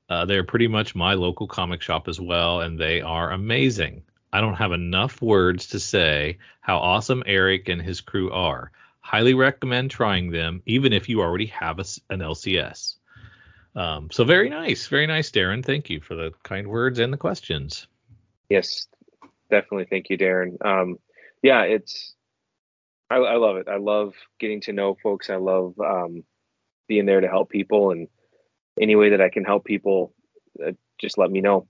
Uh, 0.08 0.24
they're 0.24 0.42
pretty 0.42 0.68
much 0.68 0.94
my 0.94 1.12
local 1.12 1.46
comic 1.46 1.82
shop 1.82 2.08
as 2.08 2.18
well, 2.18 2.62
and 2.62 2.80
they 2.80 3.02
are 3.02 3.30
amazing. 3.30 4.02
I 4.32 4.40
don't 4.40 4.54
have 4.54 4.72
enough 4.72 5.20
words 5.20 5.66
to 5.68 5.80
say 5.80 6.38
how 6.62 6.78
awesome 6.78 7.22
Eric 7.26 7.68
and 7.68 7.82
his 7.82 8.00
crew 8.00 8.32
are. 8.32 8.72
Highly 9.00 9.34
recommend 9.34 9.90
trying 9.90 10.30
them, 10.30 10.62
even 10.64 10.94
if 10.94 11.10
you 11.10 11.20
already 11.20 11.46
have 11.46 11.78
a 11.78 11.84
an 12.08 12.20
LCS. 12.20 12.96
Um, 13.74 14.10
so 14.10 14.24
very 14.24 14.50
nice, 14.50 14.86
very 14.86 15.06
nice, 15.06 15.30
Darren. 15.30 15.64
Thank 15.64 15.88
you 15.88 16.00
for 16.00 16.14
the 16.14 16.32
kind 16.42 16.66
words 16.66 16.98
and 16.98 17.12
the 17.12 17.16
questions. 17.16 17.86
Yes, 18.48 18.86
definitely. 19.50 19.86
Thank 19.88 20.10
you, 20.10 20.18
Darren. 20.18 20.62
Um, 20.64 20.98
yeah, 21.42 21.62
it's 21.62 22.14
I, 23.10 23.16
I, 23.16 23.36
love 23.36 23.56
it. 23.56 23.68
I 23.68 23.76
love 23.76 24.14
getting 24.38 24.60
to 24.62 24.72
know 24.72 24.96
folks. 25.02 25.30
I 25.30 25.36
love 25.36 25.74
um, 25.80 26.24
being 26.86 27.06
there 27.06 27.20
to 27.20 27.28
help 27.28 27.50
people, 27.50 27.90
and 27.90 28.08
any 28.80 28.94
way 28.94 29.10
that 29.10 29.20
I 29.20 29.30
can 29.30 29.44
help 29.44 29.64
people, 29.64 30.14
uh, 30.64 30.72
just 31.00 31.16
let 31.16 31.30
me 31.30 31.40
know. 31.40 31.66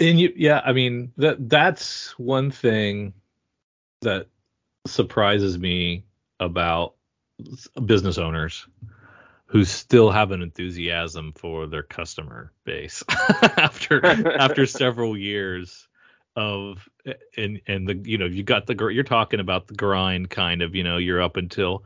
And 0.00 0.20
you, 0.20 0.32
yeah, 0.34 0.60
I 0.64 0.72
mean 0.72 1.12
that 1.16 1.48
that's 1.48 2.18
one 2.18 2.50
thing 2.50 3.14
that 4.00 4.26
surprises 4.86 5.58
me 5.58 6.04
about 6.40 6.94
business 7.84 8.18
owners 8.18 8.66
who 9.54 9.64
still 9.64 10.10
have 10.10 10.32
an 10.32 10.42
enthusiasm 10.42 11.32
for 11.36 11.68
their 11.68 11.84
customer 11.84 12.52
base 12.64 13.04
after 13.56 14.04
after 14.36 14.66
several 14.66 15.16
years 15.16 15.86
of 16.34 16.88
and 17.36 17.60
and 17.68 17.86
the 17.86 17.94
you 17.94 18.18
know 18.18 18.26
you 18.26 18.42
got 18.42 18.66
the 18.66 18.74
you're 18.92 19.04
talking 19.04 19.38
about 19.38 19.68
the 19.68 19.74
grind 19.74 20.28
kind 20.28 20.60
of 20.60 20.74
you 20.74 20.82
know 20.82 20.96
you're 20.96 21.22
up 21.22 21.36
until 21.36 21.84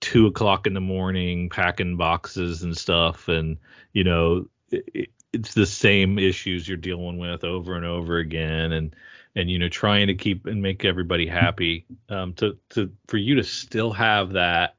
two 0.00 0.28
o'clock 0.28 0.68
in 0.68 0.74
the 0.74 0.80
morning 0.80 1.50
packing 1.50 1.96
boxes 1.96 2.62
and 2.62 2.76
stuff 2.76 3.26
and 3.26 3.56
you 3.92 4.04
know 4.04 4.46
it, 4.70 5.10
it's 5.32 5.54
the 5.54 5.66
same 5.66 6.20
issues 6.20 6.68
you're 6.68 6.76
dealing 6.76 7.18
with 7.18 7.42
over 7.42 7.74
and 7.74 7.84
over 7.84 8.18
again 8.18 8.70
and 8.70 8.94
and 9.34 9.50
you 9.50 9.58
know 9.58 9.68
trying 9.68 10.06
to 10.06 10.14
keep 10.14 10.46
and 10.46 10.62
make 10.62 10.84
everybody 10.84 11.26
happy 11.26 11.84
um 12.10 12.32
to 12.34 12.56
to 12.70 12.92
for 13.08 13.16
you 13.16 13.34
to 13.34 13.42
still 13.42 13.92
have 13.92 14.34
that 14.34 14.75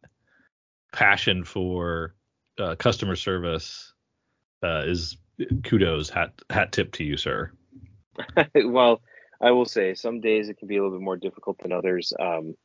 passion 0.97 1.43
for 1.43 2.15
uh, 2.57 2.75
customer 2.75 3.15
service 3.15 3.93
uh, 4.63 4.81
is 4.83 5.15
kudos 5.63 6.09
hat 6.09 6.33
hat 6.49 6.71
tip 6.71 6.91
to 6.91 7.03
you 7.03 7.15
sir. 7.15 7.51
Well 8.55 9.01
i 9.39 9.51
will 9.51 9.65
say 9.65 9.93
some 9.93 10.19
days 10.19 10.49
it 10.49 10.57
can 10.57 10.67
be 10.67 10.77
a 10.77 10.81
little 10.81 10.97
bit 10.97 11.03
more 11.03 11.17
difficult 11.17 11.59
than 11.59 11.71
others 11.71 12.11
um, 12.19 12.55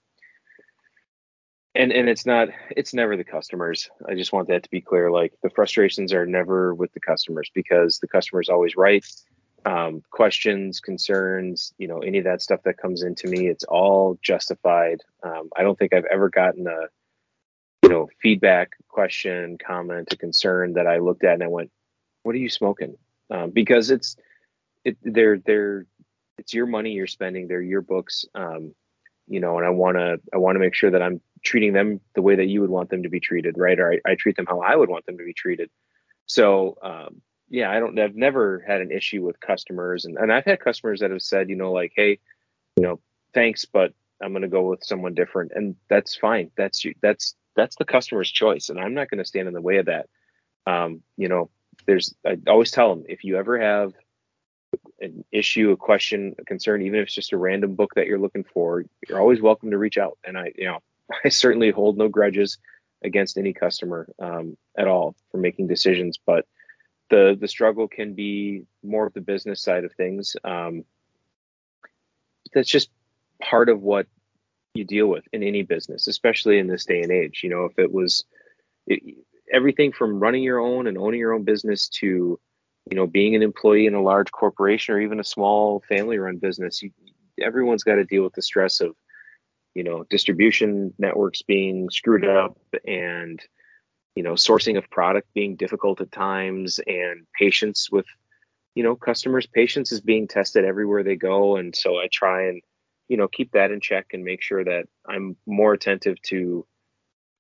and 1.75 1.93
and 1.93 2.09
it's 2.09 2.25
not 2.25 2.49
it's 2.71 2.95
never 2.95 3.19
the 3.19 3.25
customers. 3.25 3.91
I 4.09 4.15
just 4.15 4.33
want 4.33 4.49
that 4.49 4.63
to 4.63 4.71
be 4.71 4.81
clear 4.81 5.11
like 5.11 5.35
the 5.43 5.51
frustrations 5.51 6.15
are 6.15 6.25
never 6.25 6.75
with 6.75 6.93
the 6.95 7.01
customers 7.01 7.51
because 7.55 7.99
the 7.99 8.09
customer 8.09 8.41
is 8.41 8.49
always 8.49 8.77
right. 8.77 9.05
Um, 9.65 10.03
questions 10.11 10.81
concerns 10.81 11.73
you 11.79 11.87
know 11.87 11.99
any 11.99 12.19
of 12.19 12.25
that 12.25 12.43
stuff 12.43 12.61
that 12.65 12.79
comes 12.79 13.03
into 13.03 13.29
me 13.29 13.49
it's 13.49 13.65
all 13.65 14.19
justified. 14.23 15.03
Um, 15.23 15.51
i 15.57 15.63
don't 15.63 15.79
think 15.79 15.93
i've 15.95 16.11
ever 16.11 16.31
gotten 16.31 16.67
a 16.67 16.89
you 17.83 17.89
know 17.89 18.09
feedback 18.21 18.73
question 18.89 19.59
comment 19.65 20.09
a 20.13 20.17
concern 20.17 20.75
that 20.75 20.87
i 20.87 20.99
looked 20.99 21.25
at 21.25 21.35
and 21.35 21.43
i 21.43 21.49
went 21.49 21.71
what 22.23 22.35
are 22.35 22.39
you 22.39 22.51
smoking 22.51 22.97
um, 23.31 23.51
because 23.51 23.91
it's 23.91 24.17
it 24.85 24.97
they're 25.03 25.39
they're 25.39 25.87
it's 26.39 26.55
your 26.55 26.67
money 26.67 26.93
you're 26.93 27.07
spending 27.07 27.49
they're 27.49 27.63
your 27.63 27.83
books 27.83 28.25
um, 28.35 28.75
you 29.29 29.41
know 29.41 29.57
and 29.59 29.67
i 29.67 29.71
want 29.71 29.97
to 29.97 30.21
i 30.33 30.37
want 30.37 30.57
to 30.57 30.61
make 30.61 30.75
sure 30.75 30.91
that 30.91 31.03
i'm 31.03 31.21
treating 31.43 31.73
them 31.73 32.01
the 32.15 32.23
way 32.23 32.37
that 32.37 32.47
you 32.47 32.61
would 32.61 32.71
want 32.71 32.91
them 32.91 33.03
to 33.03 33.09
be 33.09 33.21
treated, 33.21 33.57
right? 33.59 33.79
Or 33.79 33.93
I, 33.93 34.13
I 34.13 34.15
treat 34.15 34.37
them 34.37 34.47
how 34.47 34.61
I 34.61 34.77
would 34.77 34.89
want 34.89 35.07
them 35.07 35.19
to 35.19 35.25
be 35.25 35.33
treated. 35.33 35.71
So 36.27 36.77
um, 36.83 37.21
yeah, 37.49 37.71
I 37.71 37.81
don't. 37.81 37.99
I've 37.99 38.15
never 38.15 38.65
had 38.67 38.81
an 38.81 38.91
issue 38.91 39.23
with 39.23 39.41
customers, 39.41 40.05
and 40.05 40.17
and 40.17 40.33
I've 40.33 40.45
had 40.45 40.61
customers 40.61 41.01
that 41.01 41.11
have 41.11 41.23
said, 41.23 41.51
you 41.51 41.57
know, 41.57 41.73
like, 41.73 41.93
hey, 41.97 42.19
you 42.77 42.83
know, 42.83 43.01
thanks, 43.35 43.65
but 43.65 43.93
I'm 44.23 44.33
going 44.33 44.43
to 44.43 44.49
go 44.49 44.63
with 44.63 44.85
someone 44.85 45.15
different, 45.15 45.53
and 45.55 45.77
that's 45.89 46.17
fine. 46.17 46.51
That's 46.57 46.85
you. 46.85 46.95
That's 47.03 47.35
that's 47.57 47.77
the 47.77 47.85
customer's 47.85 48.31
choice, 48.31 48.69
and 48.69 48.81
I'm 48.81 48.95
not 48.95 49.11
going 49.11 49.19
to 49.19 49.25
stand 49.25 49.49
in 49.49 49.55
the 49.55 49.61
way 49.61 49.79
of 49.79 49.87
that. 49.87 50.09
Um, 50.67 51.03
you 51.17 51.29
know, 51.29 51.51
there's. 51.87 52.15
I 52.27 52.39
always 52.49 52.71
tell 52.71 52.95
them 52.95 53.05
if 53.09 53.25
you 53.25 53.37
ever 53.37 53.59
have 53.61 53.93
an 55.01 55.25
issue, 55.33 55.71
a 55.71 55.77
question, 55.77 56.35
a 56.39 56.45
concern, 56.45 56.83
even 56.83 57.01
if 57.01 57.07
it's 57.07 57.15
just 57.15 57.33
a 57.33 57.39
random 57.39 57.75
book 57.75 57.95
that 57.97 58.07
you're 58.07 58.19
looking 58.19 58.45
for, 58.45 58.85
you're 59.09 59.21
always 59.21 59.41
welcome 59.41 59.71
to 59.71 59.79
reach 59.79 59.99
out. 59.99 60.19
And 60.25 60.39
I, 60.39 60.53
you 60.57 60.67
know, 60.67 60.79
I 61.25 61.29
certainly 61.29 61.71
hold 61.71 61.99
no 61.99 62.09
grudges 62.09 62.59
against 63.05 63.37
any 63.37 63.53
customer 63.53 64.09
um, 64.19 64.57
at 64.79 64.87
all 64.87 65.17
for 65.31 65.39
making 65.39 65.67
decisions, 65.67 66.19
but 66.25 66.47
the 67.11 67.37
the 67.39 67.49
struggle 67.49 67.89
can 67.89 68.15
be 68.15 68.65
more 68.83 69.07
of 69.07 69.13
the 69.13 69.21
business 69.21 69.61
side 69.61 69.85
of 69.85 69.93
things. 69.93 70.37
Um, 70.45 70.85
that's 72.55 72.69
just 72.69 72.91
part 73.41 73.69
of 73.69 73.83
what 73.83 74.07
you 74.75 74.85
deal 74.85 75.07
with 75.07 75.25
in 75.33 75.43
any 75.43 75.63
business, 75.63 76.09
especially 76.09 76.59
in 76.59 76.67
this 76.67 76.85
day 76.85 77.03
and 77.03 77.13
age. 77.13 77.41
You 77.43 77.51
know, 77.51 77.65
if 77.65 77.79
it 77.79 77.93
was 77.93 78.25
it, 78.87 79.03
everything 79.53 79.93
from 79.93 80.21
running 80.21 80.43
your 80.43 80.59
own 80.59 80.87
and 80.87 80.97
owning 80.97 81.21
your 81.21 81.35
own 81.35 81.45
business 81.45 81.89
to 81.89 82.39
you 82.91 82.97
know 82.97 83.07
being 83.07 83.35
an 83.35 83.43
employee 83.43 83.87
in 83.87 83.95
a 83.95 84.03
large 84.03 84.31
corporation 84.31 84.95
or 84.95 85.01
even 85.01 85.21
a 85.21 85.25
small 85.25 85.83
family 85.89 86.19
run 86.19 86.39
business 86.39 86.83
you, 86.83 86.91
everyone's 87.41 87.85
got 87.85 87.97
to 87.97 88.05
deal 88.05 88.25
with 88.25 88.33
the 88.33 88.43
stress 88.43 88.81
of 88.81 88.97
you 89.75 89.85
know 89.85 90.05
distribution 90.11 90.93
networks 90.99 91.43
being 91.43 91.89
screwed 91.91 92.27
up 92.27 92.59
and 92.87 93.41
you 94.17 94.23
know 94.23 94.33
sourcing 94.33 94.77
of 94.77 94.91
product 94.91 95.29
being 95.35 95.57
difficult 95.57 96.01
at 96.01 96.11
times 96.11 96.81
and 96.87 97.27
patience 97.39 97.89
with 97.91 98.07
you 98.75 98.83
know 98.83 98.97
customers 98.97 99.47
patience 99.47 99.93
is 99.93 100.01
being 100.01 100.27
tested 100.27 100.65
everywhere 100.65 101.03
they 101.03 101.17
go 101.17 101.57
and 101.57 101.77
so 101.77 101.99
i 101.99 102.09
try 102.11 102.49
and 102.49 102.63
you 103.13 103.19
know 103.19 103.29
keep 103.29 103.53
that 103.53 103.71
in 103.71 103.81
check 103.81 104.07
and 104.15 104.25
make 104.25 104.43
sure 104.43 104.65
that 104.65 104.85
i'm 105.07 105.37
more 105.47 105.75
attentive 105.75 106.21
to 106.23 106.67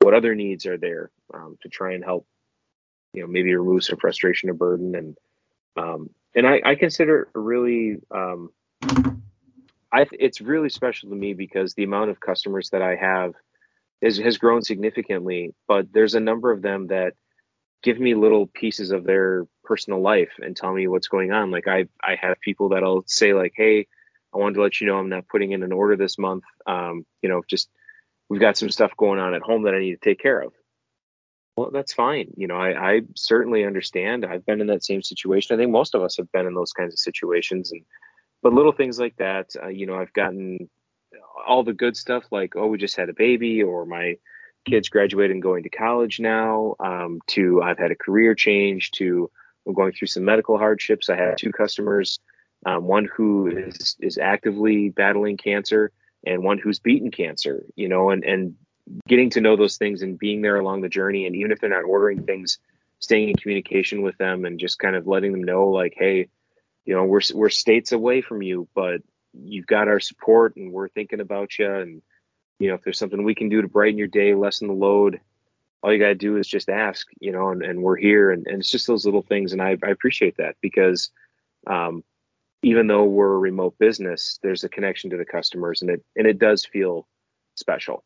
what 0.02 0.14
other 0.14 0.34
needs 0.34 0.66
are 0.66 0.76
there 0.76 1.10
um, 1.32 1.56
to 1.62 1.68
try 1.68 1.94
and 1.94 2.04
help 2.04 2.26
you 3.14 3.22
know 3.22 3.26
maybe 3.26 3.54
remove 3.54 3.82
some 3.82 3.98
frustration 3.98 4.50
or 4.50 4.54
burden 4.54 4.94
and 4.94 5.16
um, 5.76 6.10
and 6.34 6.46
I, 6.46 6.60
I 6.64 6.74
consider 6.74 7.28
really 7.34 7.96
um, 8.10 8.50
I 9.92 10.06
it's 10.12 10.40
really 10.40 10.68
special 10.68 11.10
to 11.10 11.14
me 11.14 11.34
because 11.34 11.74
the 11.74 11.84
amount 11.84 12.10
of 12.10 12.20
customers 12.20 12.70
that 12.70 12.82
I 12.82 12.96
have 12.96 13.32
is, 14.00 14.18
has 14.18 14.38
grown 14.38 14.62
significantly, 14.62 15.54
but 15.68 15.92
there's 15.92 16.14
a 16.14 16.20
number 16.20 16.50
of 16.50 16.62
them 16.62 16.88
that 16.88 17.14
give 17.82 17.98
me 17.98 18.14
little 18.14 18.46
pieces 18.46 18.90
of 18.90 19.04
their 19.04 19.46
personal 19.64 20.00
life 20.00 20.32
and 20.38 20.56
tell 20.56 20.72
me 20.72 20.86
what's 20.88 21.08
going 21.08 21.32
on. 21.32 21.50
Like 21.50 21.68
I 21.68 21.86
I 22.02 22.16
have 22.20 22.40
people 22.40 22.70
that'll 22.70 23.04
say 23.06 23.34
like, 23.34 23.52
"Hey, 23.56 23.86
I 24.34 24.38
wanted 24.38 24.54
to 24.54 24.62
let 24.62 24.80
you 24.80 24.86
know 24.86 24.98
I'm 24.98 25.08
not 25.08 25.28
putting 25.28 25.52
in 25.52 25.62
an 25.62 25.72
order 25.72 25.96
this 25.96 26.18
month. 26.18 26.44
Um, 26.66 27.04
you 27.22 27.28
know, 27.28 27.42
just 27.48 27.68
we've 28.28 28.40
got 28.40 28.56
some 28.56 28.70
stuff 28.70 28.96
going 28.96 29.20
on 29.20 29.34
at 29.34 29.42
home 29.42 29.62
that 29.64 29.74
I 29.74 29.80
need 29.80 30.00
to 30.00 30.08
take 30.08 30.20
care 30.20 30.40
of." 30.40 30.52
Well, 31.56 31.70
that's 31.70 31.92
fine. 31.92 32.32
You 32.36 32.46
know, 32.46 32.56
I, 32.56 32.94
I 32.94 33.00
certainly 33.14 33.64
understand. 33.64 34.24
I've 34.24 34.46
been 34.46 34.62
in 34.62 34.68
that 34.68 34.84
same 34.84 35.02
situation. 35.02 35.54
I 35.54 35.58
think 35.58 35.70
most 35.70 35.94
of 35.94 36.02
us 36.02 36.16
have 36.16 36.32
been 36.32 36.46
in 36.46 36.54
those 36.54 36.72
kinds 36.72 36.94
of 36.94 36.98
situations, 36.98 37.72
and 37.72 37.82
but 38.42 38.54
little 38.54 38.72
things 38.72 38.98
like 38.98 39.16
that, 39.16 39.50
uh, 39.62 39.68
you 39.68 39.86
know, 39.86 39.96
I've 39.96 40.12
gotten 40.12 40.70
all 41.46 41.62
the 41.62 41.74
good 41.74 41.96
stuff 41.96 42.24
like, 42.30 42.56
oh, 42.56 42.66
we 42.66 42.78
just 42.78 42.96
had 42.96 43.08
a 43.08 43.14
baby, 43.14 43.62
or 43.62 43.84
my 43.84 44.16
kids 44.64 44.88
graduated 44.88 45.32
and 45.32 45.42
going 45.42 45.64
to 45.64 45.68
college 45.68 46.20
now, 46.20 46.74
um, 46.80 47.20
to 47.26 47.62
I've 47.62 47.78
had 47.78 47.90
a 47.90 47.96
career 47.96 48.34
change, 48.34 48.90
to 48.92 49.30
I'm 49.66 49.74
going 49.74 49.92
through 49.92 50.08
some 50.08 50.24
medical 50.24 50.58
hardships. 50.58 51.10
I 51.10 51.16
have 51.16 51.36
two 51.36 51.52
customers, 51.52 52.18
um, 52.66 52.84
one 52.84 53.06
who 53.06 53.48
is 53.48 53.96
is 54.00 54.18
actively 54.18 54.88
battling 54.88 55.36
cancer, 55.36 55.92
and 56.26 56.42
one 56.42 56.58
who's 56.58 56.78
beaten 56.78 57.10
cancer. 57.10 57.64
You 57.74 57.88
know, 57.88 58.10
and 58.10 58.24
and 58.24 58.54
getting 59.06 59.30
to 59.30 59.40
know 59.40 59.56
those 59.56 59.76
things 59.76 60.02
and 60.02 60.18
being 60.18 60.42
there 60.42 60.56
along 60.56 60.80
the 60.80 60.88
journey, 60.88 61.26
and 61.26 61.36
even 61.36 61.52
if 61.52 61.60
they're 61.60 61.70
not 61.70 61.84
ordering 61.84 62.24
things, 62.24 62.58
staying 62.98 63.28
in 63.28 63.36
communication 63.36 64.02
with 64.02 64.18
them 64.18 64.44
and 64.44 64.58
just 64.58 64.78
kind 64.78 64.96
of 64.96 65.06
letting 65.06 65.32
them 65.32 65.44
know, 65.44 65.68
like, 65.68 65.94
hey 65.96 66.28
you 66.84 66.96
know 66.96 67.04
we're 67.04 67.20
we're 67.32 67.48
states 67.48 67.92
away 67.92 68.20
from 68.20 68.42
you 68.42 68.66
but 68.74 69.00
you've 69.32 69.68
got 69.68 69.86
our 69.86 70.00
support 70.00 70.56
and 70.56 70.72
we're 70.72 70.88
thinking 70.88 71.20
about 71.20 71.56
you 71.56 71.72
and 71.72 72.02
you 72.58 72.66
know 72.66 72.74
if 72.74 72.82
there's 72.82 72.98
something 72.98 73.22
we 73.22 73.36
can 73.36 73.48
do 73.48 73.62
to 73.62 73.68
brighten 73.68 73.96
your 73.96 74.08
day 74.08 74.34
lessen 74.34 74.66
the 74.66 74.74
load 74.74 75.20
all 75.82 75.92
you 75.92 75.98
got 75.98 76.08
to 76.08 76.14
do 76.14 76.36
is 76.36 76.46
just 76.46 76.68
ask 76.68 77.06
you 77.20 77.32
know 77.32 77.48
and, 77.48 77.62
and 77.62 77.82
we're 77.82 77.96
here. 77.96 78.30
And, 78.30 78.46
and 78.46 78.60
it's 78.60 78.70
just 78.70 78.86
those 78.86 79.04
little 79.04 79.22
things. 79.22 79.52
And 79.52 79.60
I, 79.60 79.76
I 79.82 79.90
appreciate 79.90 80.36
that 80.36 80.56
because 80.60 81.10
um, 81.66 82.04
even 82.62 82.86
though 82.86 83.04
we're 83.04 83.34
a 83.34 83.38
remote 83.38 83.76
business 83.78 84.38
there's 84.42 84.64
a 84.64 84.68
connection 84.68 85.10
to 85.10 85.16
the 85.16 85.24
customers 85.24 85.82
and 85.82 85.90
it 85.90 86.04
and 86.16 86.26
it 86.26 86.38
does 86.38 86.64
feel 86.64 87.06
special. 87.54 88.04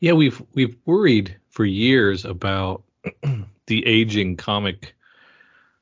Yeah 0.00 0.12
we've 0.12 0.42
we've 0.54 0.76
worried 0.86 1.36
for 1.50 1.64
years 1.64 2.24
about 2.24 2.84
the 3.66 3.86
aging 3.86 4.36
comic 4.36 4.94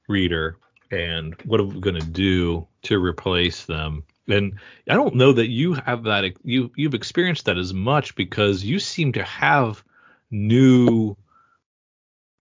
reader 0.09 0.57
and 0.91 1.35
what 1.45 1.61
are 1.61 1.65
we 1.65 1.81
going 1.81 2.01
to 2.01 2.07
do 2.07 2.67
to 2.83 3.03
replace 3.03 3.67
them. 3.67 4.03
And 4.29 4.59
i 4.89 4.95
don't 4.95 5.15
know 5.17 5.33
that 5.33 5.49
you 5.49 5.75
have 5.75 6.05
that 6.05 6.33
you 6.45 6.71
you've 6.77 6.95
experienced 6.95 7.47
that 7.47 7.59
as 7.59 7.75
much 7.75 8.15
because 8.15 8.65
you 8.65 8.79
seem 8.79 9.13
to 9.13 9.25
have 9.25 9.83
new 10.31 11.17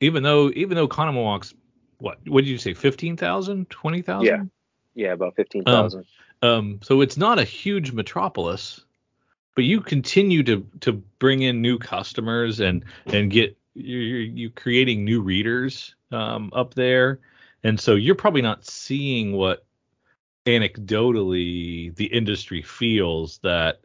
even 0.02 0.24
though 0.24 0.50
even 0.52 0.76
though 0.76 0.88
Conemaught's 0.88 1.54
what 2.00 2.18
what 2.28 2.44
did 2.44 2.50
you 2.50 2.58
say 2.58 2.74
15,000 2.74 3.70
20,000 3.70 4.26
yeah. 4.26 4.44
Yeah 4.96 5.14
about 5.14 5.36
15,000 5.36 6.06
um, 6.42 6.50
um 6.50 6.80
so 6.82 7.02
it's 7.02 7.18
not 7.18 7.40
a 7.40 7.44
huge 7.44 7.92
metropolis 7.92 8.82
but 9.56 9.66
you 9.66 9.82
continue 9.82 10.44
to 10.44 10.66
to 10.80 10.94
bring 10.94 11.42
in 11.42 11.62
new 11.62 11.78
customers 11.78 12.60
and 12.60 12.86
and 13.08 13.30
get 13.30 13.58
you 13.74 13.98
you 13.98 14.50
creating 14.50 15.04
new 15.04 15.22
readers 15.22 15.96
um, 16.12 16.52
up 16.54 16.74
there. 16.74 17.20
And 17.64 17.80
so 17.80 17.96
you're 17.96 18.16
probably 18.16 18.42
not 18.42 18.66
seeing 18.66 19.34
what 19.34 19.66
anecdotally 20.46 21.94
the 21.96 22.06
industry 22.06 22.62
feels 22.62 23.40
that 23.40 23.82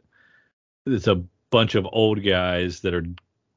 it's 0.85 1.07
a 1.07 1.23
bunch 1.49 1.75
of 1.75 1.85
old 1.91 2.23
guys 2.23 2.81
that 2.81 2.93
are 2.93 3.05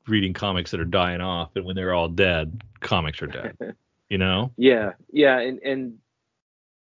reading 0.07 0.33
comics 0.33 0.71
that 0.73 0.81
are 0.81 0.85
dying 0.85 1.21
off 1.21 1.55
and 1.55 1.65
when 1.65 1.77
they're 1.77 1.95
all 1.95 2.09
dead, 2.09 2.63
comics 2.81 3.23
are 3.23 3.27
dead. 3.27 3.57
you 4.09 4.19
know? 4.19 4.53
Yeah. 4.57 4.93
Yeah, 5.13 5.39
and 5.39 5.61
and 5.61 5.99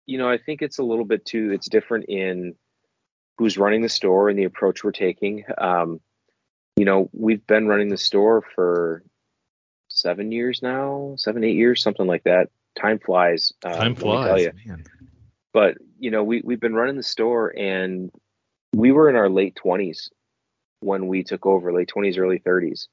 you 0.06 0.18
know, 0.18 0.28
I 0.28 0.38
think 0.38 0.62
it's 0.62 0.78
a 0.78 0.82
little 0.82 1.04
bit 1.04 1.24
too 1.24 1.52
it's 1.52 1.68
different 1.68 2.06
in 2.08 2.54
who's 3.38 3.56
running 3.56 3.80
the 3.82 3.88
store 3.88 4.28
and 4.28 4.38
the 4.38 4.44
approach 4.44 4.84
we're 4.84 4.92
taking. 4.92 5.44
Um, 5.56 6.00
you 6.76 6.84
know, 6.84 7.08
we've 7.12 7.46
been 7.46 7.66
running 7.68 7.88
the 7.88 7.96
store 7.96 8.42
for 8.54 9.02
seven 9.88 10.32
years 10.32 10.60
now, 10.62 11.14
seven, 11.16 11.44
eight 11.44 11.56
years, 11.56 11.82
something 11.82 12.06
like 12.06 12.24
that. 12.24 12.48
Time 12.78 12.98
flies. 12.98 13.52
Uh, 13.64 13.76
Time 13.76 13.94
flies. 13.94 14.48
Man. 14.66 14.84
But 15.52 15.78
you 15.98 16.10
know, 16.10 16.22
we 16.22 16.42
we've 16.44 16.60
been 16.60 16.74
running 16.74 16.96
the 16.96 17.02
store, 17.02 17.52
and 17.56 18.10
we 18.74 18.92
were 18.92 19.10
in 19.10 19.16
our 19.16 19.28
late 19.28 19.56
twenties 19.56 20.10
when 20.80 21.08
we 21.08 21.22
took 21.22 21.46
over, 21.46 21.72
late 21.72 21.88
twenties, 21.88 22.18
early 22.18 22.38
thirties. 22.38 22.88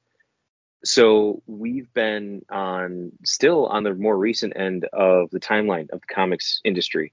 So 0.84 1.42
we've 1.46 1.92
been 1.92 2.42
on 2.50 3.12
still 3.24 3.66
on 3.66 3.82
the 3.82 3.94
more 3.94 4.16
recent 4.16 4.54
end 4.56 4.84
of 4.92 5.30
the 5.30 5.40
timeline 5.40 5.90
of 5.90 6.00
the 6.00 6.14
comics 6.14 6.60
industry. 6.64 7.12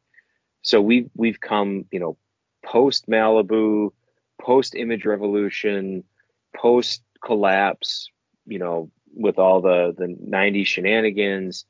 So 0.62 0.82
we've 0.82 1.10
we've 1.16 1.40
come, 1.40 1.86
you 1.92 2.00
know, 2.00 2.18
post 2.64 3.08
Malibu, 3.08 3.92
post 4.40 4.76
Image 4.76 5.06
Revolution, 5.06 6.04
post 6.56 7.02
collapse, 7.24 8.10
you 8.46 8.60
know, 8.60 8.92
with 9.14 9.40
all 9.40 9.62
the 9.62 9.96
the 9.98 10.08
90s 10.08 10.68
shenanigans, 10.68 11.66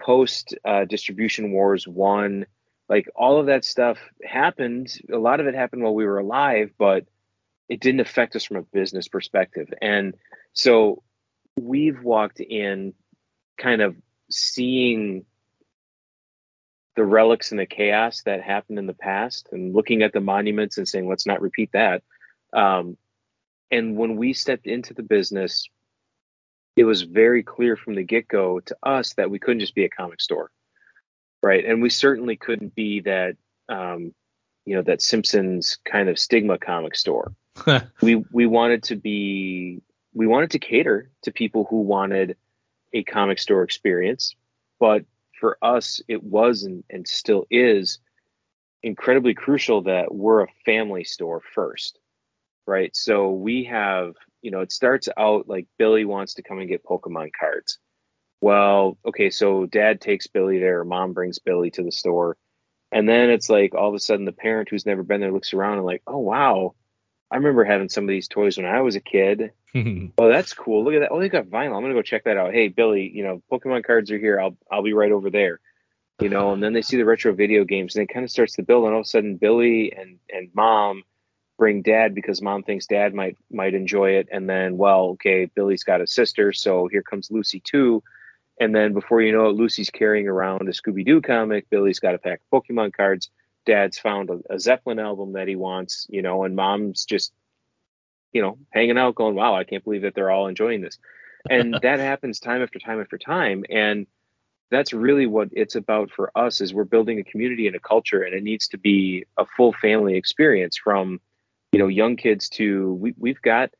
post 0.00 0.54
uh, 0.64 0.84
distribution 0.84 1.52
wars 1.52 1.86
one, 1.86 2.46
like 2.88 3.08
all 3.16 3.40
of 3.40 3.46
that 3.46 3.64
stuff 3.64 3.98
happened. 4.24 4.92
A 5.12 5.18
lot 5.18 5.40
of 5.40 5.46
it 5.46 5.54
happened 5.54 5.82
while 5.82 5.94
we 5.94 6.06
were 6.06 6.18
alive, 6.18 6.70
but 6.78 7.06
it 7.68 7.80
didn't 7.80 8.00
affect 8.00 8.34
us 8.36 8.44
from 8.44 8.56
a 8.56 8.62
business 8.62 9.08
perspective. 9.08 9.72
And 9.80 10.14
so 10.52 11.02
we've 11.60 12.02
walked 12.02 12.40
in 12.40 12.94
kind 13.58 13.82
of 13.82 13.96
seeing 14.30 15.24
the 16.96 17.04
relics 17.04 17.50
and 17.50 17.60
the 17.60 17.66
chaos 17.66 18.22
that 18.24 18.42
happened 18.42 18.78
in 18.78 18.86
the 18.86 18.94
past 18.94 19.48
and 19.52 19.74
looking 19.74 20.02
at 20.02 20.12
the 20.12 20.20
monuments 20.20 20.76
and 20.78 20.88
saying, 20.88 21.08
let's 21.08 21.26
not 21.26 21.40
repeat 21.40 21.70
that. 21.72 22.02
Um, 22.52 22.96
and 23.70 23.96
when 23.96 24.16
we 24.16 24.32
stepped 24.32 24.66
into 24.66 24.94
the 24.94 25.02
business, 25.02 25.68
it 26.76 26.84
was 26.84 27.02
very 27.02 27.42
clear 27.42 27.76
from 27.76 27.94
the 27.94 28.02
get 28.02 28.26
go 28.26 28.60
to 28.60 28.76
us 28.82 29.14
that 29.14 29.30
we 29.30 29.38
couldn't 29.38 29.60
just 29.60 29.74
be 29.74 29.84
a 29.84 29.90
comic 29.90 30.20
store, 30.20 30.50
right? 31.42 31.64
And 31.64 31.80
we 31.82 31.90
certainly 31.90 32.36
couldn't 32.36 32.74
be 32.74 33.00
that, 33.00 33.36
um, 33.68 34.12
you 34.64 34.76
know, 34.76 34.82
that 34.82 35.02
Simpsons 35.02 35.78
kind 35.84 36.08
of 36.08 36.18
stigma 36.18 36.58
comic 36.58 36.96
store. 36.96 37.32
we 38.02 38.16
we 38.32 38.46
wanted 38.46 38.84
to 38.84 38.96
be 38.96 39.82
we 40.12 40.26
wanted 40.26 40.50
to 40.52 40.58
cater 40.58 41.10
to 41.22 41.32
people 41.32 41.66
who 41.68 41.80
wanted 41.80 42.36
a 42.92 43.04
comic 43.04 43.38
store 43.38 43.62
experience, 43.62 44.34
but 44.78 45.04
for 45.38 45.56
us, 45.62 46.00
it 46.08 46.22
was 46.22 46.64
and, 46.64 46.84
and 46.90 47.06
still 47.06 47.46
is 47.50 47.98
incredibly 48.82 49.34
crucial 49.34 49.82
that 49.82 50.14
we're 50.14 50.42
a 50.42 50.48
family 50.64 51.04
store 51.04 51.40
first, 51.54 51.98
right? 52.66 52.94
So 52.94 53.30
we 53.30 53.64
have 53.64 54.14
you 54.42 54.50
know, 54.50 54.60
it 54.60 54.72
starts 54.72 55.08
out 55.16 55.48
like 55.48 55.66
Billy 55.78 56.04
wants 56.04 56.34
to 56.34 56.42
come 56.42 56.58
and 56.58 56.68
get 56.68 56.84
Pokemon 56.84 57.30
cards. 57.38 57.78
Well, 58.40 58.98
okay, 59.06 59.30
so 59.30 59.66
dad 59.66 60.00
takes 60.00 60.26
Billy 60.26 60.58
there, 60.58 60.84
mom 60.84 61.12
brings 61.12 61.38
Billy 61.38 61.70
to 61.72 61.82
the 61.82 61.92
store. 61.92 62.36
And 62.92 63.08
then 63.08 63.30
it's 63.30 63.50
like 63.50 63.74
all 63.74 63.88
of 63.88 63.94
a 63.94 64.00
sudden 64.00 64.24
the 64.24 64.32
parent 64.32 64.68
who's 64.68 64.86
never 64.86 65.02
been 65.02 65.20
there 65.20 65.32
looks 65.32 65.54
around 65.54 65.76
and 65.76 65.86
like, 65.86 66.02
oh 66.06 66.18
wow, 66.18 66.74
I 67.30 67.36
remember 67.36 67.64
having 67.64 67.88
some 67.88 68.04
of 68.04 68.08
these 68.08 68.28
toys 68.28 68.56
when 68.56 68.66
I 68.66 68.80
was 68.80 68.96
a 68.96 69.00
kid. 69.00 69.52
oh, 69.74 70.28
that's 70.28 70.52
cool. 70.52 70.84
Look 70.84 70.94
at 70.94 71.00
that. 71.00 71.12
Oh, 71.12 71.20
they 71.20 71.28
got 71.28 71.46
vinyl. 71.46 71.76
I'm 71.76 71.82
gonna 71.82 71.94
go 71.94 72.02
check 72.02 72.24
that 72.24 72.36
out. 72.36 72.52
Hey, 72.52 72.68
Billy, 72.68 73.10
you 73.14 73.22
know, 73.22 73.42
Pokemon 73.50 73.84
cards 73.84 74.10
are 74.10 74.18
here. 74.18 74.40
I'll 74.40 74.56
I'll 74.70 74.82
be 74.82 74.92
right 74.92 75.12
over 75.12 75.30
there. 75.30 75.60
You 76.20 76.28
know, 76.28 76.52
and 76.52 76.62
then 76.62 76.74
they 76.74 76.82
see 76.82 76.98
the 76.98 77.04
retro 77.06 77.32
video 77.32 77.64
games 77.64 77.96
and 77.96 78.02
it 78.02 78.12
kind 78.12 78.24
of 78.24 78.30
starts 78.30 78.54
to 78.56 78.62
build, 78.62 78.84
and 78.84 78.92
all 78.92 79.00
of 79.00 79.06
a 79.06 79.08
sudden 79.08 79.36
Billy 79.36 79.92
and 79.92 80.18
and 80.30 80.50
mom 80.54 81.04
bring 81.60 81.82
dad 81.82 82.14
because 82.14 82.40
mom 82.40 82.62
thinks 82.62 82.86
dad 82.86 83.12
might 83.12 83.36
might 83.52 83.74
enjoy 83.74 84.12
it 84.12 84.26
and 84.32 84.48
then 84.48 84.78
well 84.78 85.10
okay 85.10 85.44
billy's 85.54 85.84
got 85.84 86.00
a 86.00 86.06
sister 86.06 86.54
so 86.54 86.88
here 86.90 87.02
comes 87.02 87.30
lucy 87.30 87.60
too 87.60 88.02
and 88.58 88.74
then 88.74 88.94
before 88.94 89.20
you 89.20 89.30
know 89.30 89.46
it 89.50 89.54
lucy's 89.54 89.90
carrying 89.90 90.26
around 90.26 90.62
a 90.62 90.72
scooby-doo 90.72 91.20
comic 91.20 91.68
billy's 91.68 92.00
got 92.00 92.14
a 92.14 92.18
pack 92.18 92.40
of 92.40 92.62
pokemon 92.62 92.90
cards 92.94 93.28
dad's 93.66 93.98
found 93.98 94.30
a, 94.30 94.54
a 94.54 94.58
zeppelin 94.58 94.98
album 94.98 95.34
that 95.34 95.48
he 95.48 95.56
wants 95.56 96.06
you 96.10 96.22
know 96.22 96.44
and 96.44 96.56
mom's 96.56 97.04
just 97.04 97.32
you 98.32 98.42
know 98.42 98.58
hanging 98.70 98.98
out 98.98 99.14
going 99.14 99.34
wow 99.34 99.54
i 99.54 99.64
can't 99.64 99.84
believe 99.84 100.02
that 100.02 100.14
they're 100.14 100.30
all 100.30 100.46
enjoying 100.46 100.80
this. 100.80 100.98
And 101.48 101.74
that 101.82 102.00
happens 102.00 102.40
time 102.40 102.62
after 102.62 102.78
time 102.78 103.00
after 103.00 103.18
time. 103.18 103.64
And 103.70 104.06
that's 104.70 104.92
really 104.92 105.26
what 105.26 105.48
it's 105.52 105.74
about 105.74 106.10
for 106.10 106.30
us 106.36 106.60
is 106.60 106.74
we're 106.74 106.84
building 106.84 107.18
a 107.18 107.24
community 107.24 107.66
and 107.66 107.74
a 107.74 107.80
culture 107.80 108.22
and 108.22 108.34
it 108.34 108.42
needs 108.42 108.68
to 108.68 108.78
be 108.78 109.24
a 109.36 109.44
full 109.56 109.72
family 109.72 110.16
experience 110.16 110.76
from 110.76 111.20
you 111.72 111.78
know, 111.78 111.86
young 111.86 112.16
kids 112.16 112.48
to 112.48 112.94
we, 112.94 113.14
we've 113.16 113.40
got 113.42 113.70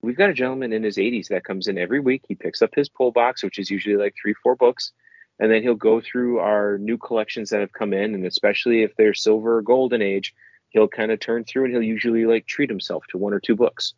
we've 0.00 0.16
got 0.16 0.30
a 0.30 0.34
gentleman 0.34 0.72
in 0.72 0.84
his 0.84 0.96
80s 0.96 1.28
that 1.28 1.44
comes 1.44 1.66
in 1.66 1.76
every 1.76 2.00
week. 2.00 2.24
He 2.28 2.34
picks 2.34 2.62
up 2.62 2.70
his 2.74 2.88
pull 2.88 3.10
box, 3.10 3.42
which 3.42 3.58
is 3.58 3.68
usually 3.68 3.96
like 3.96 4.14
three, 4.20 4.34
four 4.42 4.54
books, 4.54 4.92
and 5.40 5.50
then 5.50 5.62
he'll 5.62 5.74
go 5.74 6.02
through 6.02 6.38
our 6.38 6.76
new 6.76 6.98
collections 6.98 7.50
that 7.50 7.60
have 7.60 7.72
come 7.72 7.94
in, 7.94 8.14
and 8.14 8.26
especially 8.26 8.82
if 8.82 8.94
they're 8.94 9.14
silver 9.14 9.56
or 9.56 9.62
golden 9.62 10.02
age, 10.02 10.34
he'll 10.68 10.86
kind 10.86 11.10
of 11.10 11.18
turn 11.18 11.44
through 11.44 11.64
and 11.64 11.72
he'll 11.72 11.82
usually 11.82 12.26
like 12.26 12.46
treat 12.46 12.68
himself 12.68 13.04
to 13.08 13.18
one 13.18 13.32
or 13.32 13.40
two 13.40 13.56
books. 13.56 13.94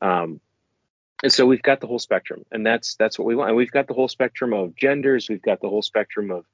Um, 0.00 0.40
and 1.22 1.32
so 1.32 1.46
we've 1.46 1.62
got 1.62 1.80
the 1.80 1.86
whole 1.86 2.00
spectrum, 2.00 2.44
and 2.50 2.66
that's 2.66 2.96
that's 2.96 3.16
what 3.16 3.26
we 3.26 3.36
want. 3.36 3.50
And 3.50 3.56
we've 3.56 3.70
got 3.70 3.86
the 3.86 3.94
whole 3.94 4.08
spectrum 4.08 4.52
of 4.52 4.74
genders. 4.74 5.28
We've 5.28 5.40
got 5.40 5.60
the 5.60 5.68
whole 5.68 5.82
spectrum 5.82 6.32
of 6.32 6.44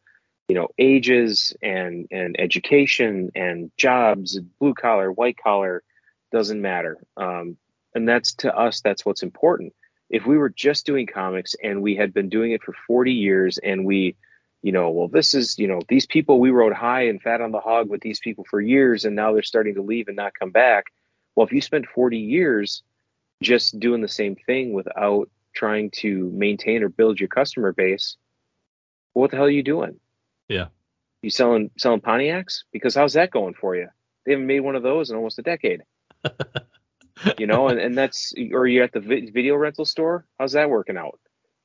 you 0.47 0.55
know 0.55 0.69
ages 0.79 1.55
and 1.63 2.07
and 2.11 2.37
education 2.39 3.31
and 3.35 3.71
jobs, 3.79 4.39
blue 4.61 4.75
collar, 4.75 5.11
white 5.11 5.39
collar, 5.43 5.83
doesn't 6.31 6.61
matter. 6.61 6.99
Um, 7.17 7.57
and 7.95 8.07
that's 8.07 8.35
to 8.35 8.55
us, 8.55 8.83
that's 8.83 9.07
what's 9.07 9.23
important. 9.23 9.73
If 10.11 10.27
we 10.27 10.39
were 10.39 10.49
just 10.49 10.87
doing 10.87 11.07
comics 11.07 11.55
and 11.63 11.83
we 11.83 11.97
had 11.97 12.15
been 12.15 12.29
doing 12.29 12.53
it 12.53 12.63
for 12.63 12.75
40 12.87 13.13
years 13.13 13.59
and 13.59 13.85
we, 13.85 14.17
you 14.63 14.73
know, 14.73 14.91
well, 14.91 15.09
this 15.09 15.35
is, 15.35 15.59
you 15.59 15.69
know, 15.69 15.81
these 15.89 16.07
people 16.07 16.41
we 16.41 16.51
rode 16.51 16.73
high 16.73 17.09
and 17.09 17.21
fat 17.21 17.41
on 17.41 17.53
the 17.53 17.61
hog 17.61 17.89
with 17.89 18.01
these 18.01 18.21
people 18.21 18.45
for 18.49 18.61
years 18.61 19.05
and 19.05 19.15
now 19.15 19.33
they're 19.33 19.43
starting 19.43 19.75
to 19.75 19.83
leave 19.83 20.09
and 20.09 20.17
not 20.17 20.33
come 20.39 20.51
back. 20.51 20.87
Well, 21.35 21.47
if 21.47 21.53
you 21.53 21.61
spend 21.61 21.87
40 21.87 22.19
years 22.19 22.83
just 23.43 23.79
doing 23.79 24.01
the 24.01 24.09
same 24.09 24.35
thing 24.35 24.73
without 24.73 25.29
trying 25.55 25.91
to 25.91 26.31
maintain 26.31 26.83
or 26.83 26.89
build 26.89 27.21
your 27.21 27.29
customer 27.29 27.73
base, 27.73 28.17
what 29.13 29.31
the 29.31 29.37
hell 29.37 29.47
are 29.47 29.51
you 29.51 29.63
doing? 29.63 30.01
Yeah. 30.49 30.67
You 31.23 31.31
selling 31.31 31.71
selling 31.77 32.01
Pontiacs? 32.01 32.65
Because 32.73 32.95
how's 32.95 33.15
that 33.15 33.31
going 33.31 33.55
for 33.55 33.77
you? 33.77 33.89
They 34.25 34.33
haven't 34.33 34.47
made 34.47 34.61
one 34.61 34.77
of 34.77 34.83
those 34.83 35.11
in 35.11 35.17
almost 35.17 35.39
a 35.39 35.43
decade 35.43 35.83
you 37.39 37.47
know, 37.47 37.69
and, 37.69 37.79
and 37.79 37.97
that's 37.97 38.33
or 38.53 38.67
you're 38.67 38.85
at 38.85 38.93
the 38.93 39.01
video 39.01 39.57
rental 39.57 39.85
store. 39.85 40.25
How's 40.39 40.53
that 40.53 40.71
working 40.71 40.97
out? 40.97 41.19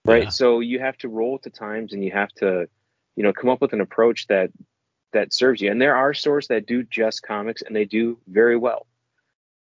Right. 0.06 0.24
Yeah. 0.24 0.30
So 0.30 0.60
you 0.60 0.80
have 0.80 0.98
to 1.00 1.10
roll 1.10 1.34
with 1.34 1.44
the 1.44 1.50
times 1.50 1.94
and 1.94 2.04
you 2.04 2.12
have 2.12 2.32
to, 2.36 2.68
you 3.16 3.24
know, 3.24 3.34
come 3.34 3.50
up 3.50 3.62
with 3.62 3.74
an 3.74 3.82
approach 3.82 4.28
that 4.28 4.52
that 5.14 5.34
serves 5.34 5.62
you. 5.62 5.72
And 5.72 5.82
there 5.82 5.96
are 5.96 6.14
stores 6.14 6.48
that 6.48 6.66
do 6.66 6.84
just 6.84 7.24
comics 7.24 7.62
and 7.62 7.76
they 7.76 7.86
do 7.86 8.20
very 8.28 8.58
well. 8.58 8.88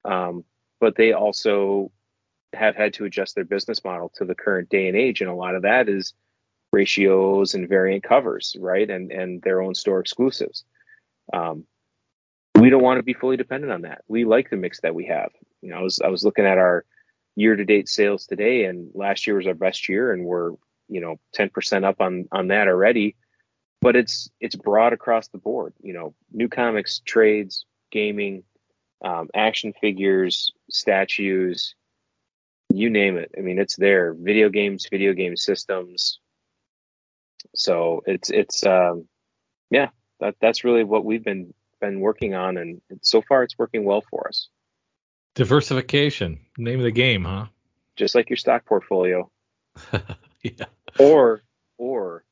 Um, 0.04 0.44
but 0.80 0.96
they 0.96 1.12
also 1.12 1.90
have 2.54 2.74
had 2.74 2.94
to 2.94 3.04
adjust 3.04 3.34
their 3.34 3.44
business 3.44 3.84
model 3.84 4.10
to 4.16 4.24
the 4.24 4.34
current 4.34 4.70
day 4.70 4.88
and 4.88 4.96
age. 4.96 5.20
And 5.20 5.30
a 5.30 5.34
lot 5.34 5.54
of 5.54 5.62
that 5.62 5.88
is 5.88 6.14
ratios 6.72 7.54
and 7.54 7.68
variant 7.68 8.04
covers, 8.04 8.56
right? 8.58 8.88
And 8.88 9.10
and 9.12 9.42
their 9.42 9.60
own 9.60 9.74
store 9.74 10.00
exclusives. 10.00 10.64
Um, 11.32 11.64
we 12.60 12.70
don't 12.70 12.82
want 12.82 12.98
to 12.98 13.02
be 13.02 13.14
fully 13.14 13.36
dependent 13.36 13.72
on 13.72 13.82
that. 13.82 14.02
We 14.06 14.24
like 14.24 14.50
the 14.50 14.56
mix 14.56 14.80
that 14.82 14.94
we 14.94 15.06
have. 15.06 15.30
You 15.62 15.70
know, 15.70 15.78
I 15.78 15.82
was 15.82 16.00
I 16.00 16.08
was 16.08 16.24
looking 16.24 16.44
at 16.44 16.58
our 16.58 16.84
year 17.36 17.56
to 17.56 17.64
date 17.64 17.88
sales 17.88 18.26
today, 18.26 18.64
and 18.64 18.90
last 18.94 19.26
year 19.26 19.36
was 19.36 19.46
our 19.46 19.54
best 19.54 19.88
year, 19.88 20.12
and 20.12 20.24
we're 20.24 20.52
you 20.88 21.00
know 21.00 21.18
10% 21.38 21.84
up 21.84 22.00
on 22.00 22.26
on 22.32 22.48
that 22.48 22.68
already. 22.68 23.16
But 23.80 23.96
it's 23.96 24.30
it's 24.40 24.56
broad 24.56 24.92
across 24.92 25.28
the 25.28 25.38
board. 25.38 25.72
You 25.80 25.94
know, 25.94 26.14
new 26.32 26.48
comics, 26.48 27.00
trades, 27.00 27.64
gaming, 27.90 28.42
um, 29.02 29.28
action 29.34 29.72
figures, 29.80 30.52
statues, 30.70 31.74
you 32.68 32.90
name 32.90 33.16
it. 33.16 33.32
I 33.36 33.40
mean, 33.40 33.58
it's 33.58 33.76
there. 33.76 34.14
Video 34.14 34.50
games, 34.50 34.86
video 34.90 35.14
game 35.14 35.36
systems. 35.36 36.20
So 37.54 38.02
it's 38.06 38.28
it's 38.30 38.66
um, 38.66 39.08
yeah, 39.70 39.88
that 40.20 40.36
that's 40.40 40.62
really 40.62 40.84
what 40.84 41.06
we've 41.06 41.24
been 41.24 41.54
been 41.80 42.00
working 42.00 42.34
on, 42.34 42.56
and 42.56 42.80
so 43.02 43.22
far 43.22 43.42
it's 43.42 43.58
working 43.58 43.84
well 43.84 44.02
for 44.10 44.28
us. 44.28 44.48
Diversification, 45.34 46.40
name 46.58 46.80
of 46.80 46.84
the 46.84 46.90
game, 46.90 47.24
huh? 47.24 47.46
Just 47.96 48.14
like 48.14 48.30
your 48.30 48.36
stock 48.36 48.64
portfolio. 48.66 49.30
yeah. 50.42 50.66
Or 50.98 51.42
or 51.78 52.24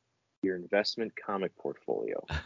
your 0.42 0.56
investment 0.56 1.12
comic 1.16 1.56
portfolio. 1.56 2.24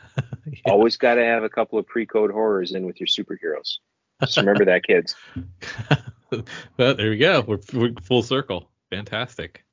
Yeah. 0.45 0.73
Always 0.73 0.97
got 0.97 1.15
to 1.15 1.25
have 1.25 1.45
a 1.45 1.49
couple 1.49 1.79
of 1.79 1.87
pre-code 1.87 2.33
horrors 2.33 2.73
in 2.73 2.85
with 2.85 2.99
your 2.99 3.07
superheroes. 3.07 3.77
Just 4.21 4.37
remember 4.37 4.65
that, 4.65 4.83
kids. 4.85 5.15
well, 6.77 6.95
there 6.97 7.11
we 7.11 7.17
go. 7.17 7.45
We're, 7.47 7.61
we're 7.73 7.95
full 8.03 8.25
circle. 8.25 8.69
Fantastic. 8.91 9.65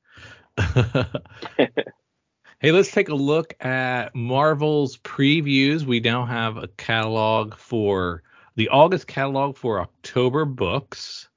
Hey, 2.60 2.72
let's 2.72 2.92
take 2.92 3.08
a 3.08 3.14
look 3.14 3.54
at 3.64 4.14
Marvel's 4.14 4.98
previews. 4.98 5.82
We 5.82 6.00
now 6.00 6.26
have 6.26 6.58
a 6.58 6.68
catalog 6.68 7.54
for 7.56 8.22
the 8.54 8.68
August 8.68 9.06
catalog 9.06 9.56
for 9.56 9.80
October 9.80 10.44
books. 10.44 11.28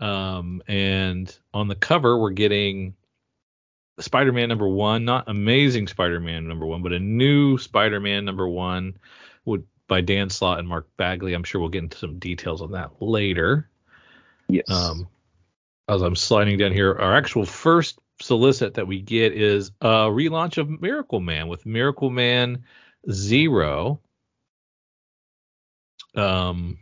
Um, 0.00 0.62
and 0.66 1.34
on 1.54 1.68
the 1.68 1.76
cover, 1.76 2.18
we're 2.18 2.30
getting 2.30 2.94
Spider-Man 3.98 4.48
number 4.48 4.68
one, 4.68 5.04
not 5.04 5.28
Amazing 5.28 5.86
Spider-Man 5.86 6.48
number 6.48 6.66
one, 6.66 6.82
but 6.82 6.92
a 6.92 6.98
new 6.98 7.56
Spider-Man 7.56 8.24
number 8.24 8.46
one, 8.46 8.98
would 9.44 9.64
by 9.88 10.00
Dan 10.00 10.28
Slott 10.30 10.58
and 10.58 10.68
Mark 10.68 10.88
Bagley. 10.96 11.32
I'm 11.32 11.44
sure 11.44 11.60
we'll 11.60 11.70
get 11.70 11.84
into 11.84 11.96
some 11.96 12.18
details 12.18 12.60
on 12.60 12.72
that 12.72 13.00
later. 13.00 13.70
Yes. 14.48 14.68
Um, 14.68 15.06
as 15.88 16.02
I'm 16.02 16.16
sliding 16.16 16.58
down 16.58 16.72
here, 16.72 16.92
our 16.92 17.14
actual 17.14 17.46
first 17.46 18.00
solicit 18.20 18.74
that 18.74 18.86
we 18.86 19.00
get 19.00 19.32
is 19.32 19.70
a 19.80 20.06
relaunch 20.06 20.58
of 20.58 20.80
Miracle 20.80 21.20
Man 21.20 21.48
with 21.48 21.66
Miracle 21.66 22.10
Man 22.10 22.64
Zero. 23.10 24.00
Um, 26.14 26.78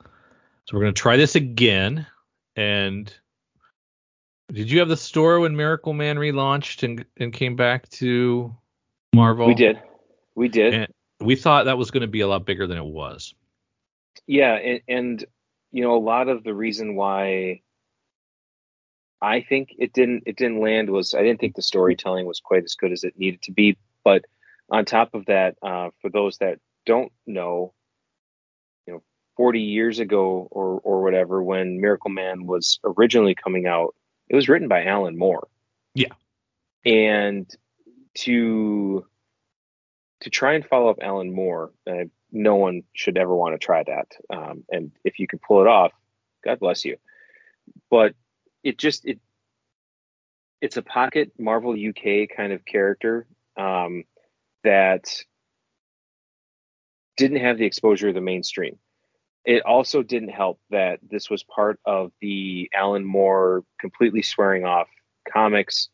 so 0.00 0.76
we're 0.76 0.80
gonna 0.80 0.92
try 0.92 1.16
this 1.16 1.34
again. 1.34 2.06
And 2.54 3.12
did 4.52 4.70
you 4.70 4.78
have 4.78 4.88
the 4.88 4.96
store 4.96 5.40
when 5.40 5.56
Miracle 5.56 5.92
Man 5.92 6.16
relaunched 6.16 6.82
and 6.82 7.04
and 7.16 7.32
came 7.32 7.56
back 7.56 7.88
to 7.90 8.54
Marvel? 9.14 9.46
we 9.46 9.54
did. 9.54 9.80
We 10.34 10.48
did. 10.48 10.74
And 10.74 10.94
we 11.20 11.36
thought 11.36 11.64
that 11.64 11.78
was 11.78 11.90
going 11.90 12.02
to 12.02 12.06
be 12.06 12.20
a 12.20 12.28
lot 12.28 12.44
bigger 12.44 12.66
than 12.66 12.78
it 12.78 12.84
was. 12.84 13.34
Yeah, 14.26 14.54
and, 14.54 14.80
and 14.88 15.24
you 15.72 15.82
know 15.82 15.96
a 15.96 15.98
lot 15.98 16.28
of 16.28 16.44
the 16.44 16.54
reason 16.54 16.94
why 16.94 17.62
I 19.20 19.40
think 19.40 19.74
it 19.78 19.92
didn't 19.92 20.24
it 20.26 20.36
didn't 20.36 20.60
land 20.60 20.90
was 20.90 21.14
I 21.14 21.22
didn't 21.22 21.40
think 21.40 21.56
the 21.56 21.62
storytelling 21.62 22.26
was 22.26 22.40
quite 22.40 22.64
as 22.64 22.74
good 22.74 22.92
as 22.92 23.04
it 23.04 23.18
needed 23.18 23.42
to 23.42 23.52
be. 23.52 23.76
But 24.04 24.24
on 24.70 24.84
top 24.84 25.14
of 25.14 25.26
that, 25.26 25.56
uh, 25.62 25.90
for 26.00 26.10
those 26.10 26.38
that 26.38 26.58
don't 26.84 27.12
know, 27.26 27.72
you 28.86 28.94
know, 28.94 29.02
40 29.36 29.60
years 29.60 29.98
ago 29.98 30.48
or 30.50 30.80
or 30.80 31.02
whatever, 31.02 31.42
when 31.42 31.80
Miracle 31.80 32.10
Man 32.10 32.46
was 32.46 32.78
originally 32.84 33.34
coming 33.34 33.66
out, 33.66 33.94
it 34.28 34.36
was 34.36 34.48
written 34.48 34.68
by 34.68 34.84
Alan 34.84 35.16
Moore. 35.16 35.48
Yeah. 35.94 36.12
And 36.84 37.50
to 38.18 39.06
to 40.20 40.30
try 40.30 40.54
and 40.54 40.64
follow 40.66 40.90
up 40.90 40.98
Alan 41.02 41.34
Moore, 41.34 41.72
uh, 41.86 42.04
no 42.32 42.56
one 42.56 42.82
should 42.92 43.16
ever 43.16 43.34
want 43.34 43.54
to 43.54 43.64
try 43.64 43.82
that. 43.82 44.12
Um, 44.30 44.64
and 44.70 44.92
if 45.04 45.18
you 45.18 45.26
can 45.26 45.38
pull 45.38 45.60
it 45.62 45.66
off, 45.66 45.92
God 46.44 46.58
bless 46.60 46.84
you. 46.84 46.96
But 47.90 48.14
it 48.66 48.78
just 48.78 49.06
it 49.06 49.20
it's 50.60 50.76
a 50.76 50.82
pocket 50.82 51.30
Marvel 51.38 51.72
UK 51.72 52.28
kind 52.36 52.52
of 52.52 52.64
character 52.64 53.28
um, 53.56 54.02
that 54.64 55.04
didn't 57.16 57.40
have 57.40 57.58
the 57.58 57.64
exposure 57.64 58.08
of 58.08 58.14
the 58.14 58.20
mainstream. 58.20 58.76
It 59.44 59.62
also 59.64 60.02
didn't 60.02 60.30
help 60.30 60.58
that 60.70 60.98
this 61.08 61.30
was 61.30 61.44
part 61.44 61.78
of 61.84 62.10
the 62.20 62.68
Alan 62.74 63.04
Moore 63.04 63.62
completely 63.80 64.22
swearing 64.22 64.64
off 64.64 64.88
comics. 65.32 65.88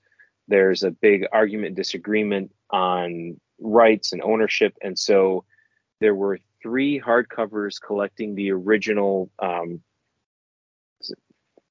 There's 0.49 0.83
a 0.83 0.91
big 0.91 1.27
argument 1.31 1.75
disagreement 1.75 2.53
on 2.71 3.39
rights 3.61 4.13
and 4.13 4.23
ownership, 4.23 4.73
and 4.81 4.99
so 4.99 5.45
there 6.01 6.15
were 6.15 6.39
three 6.63 6.99
hardcovers 6.99 7.75
collecting 7.85 8.35
the 8.35 8.53
original 8.53 9.31
um, 9.39 9.83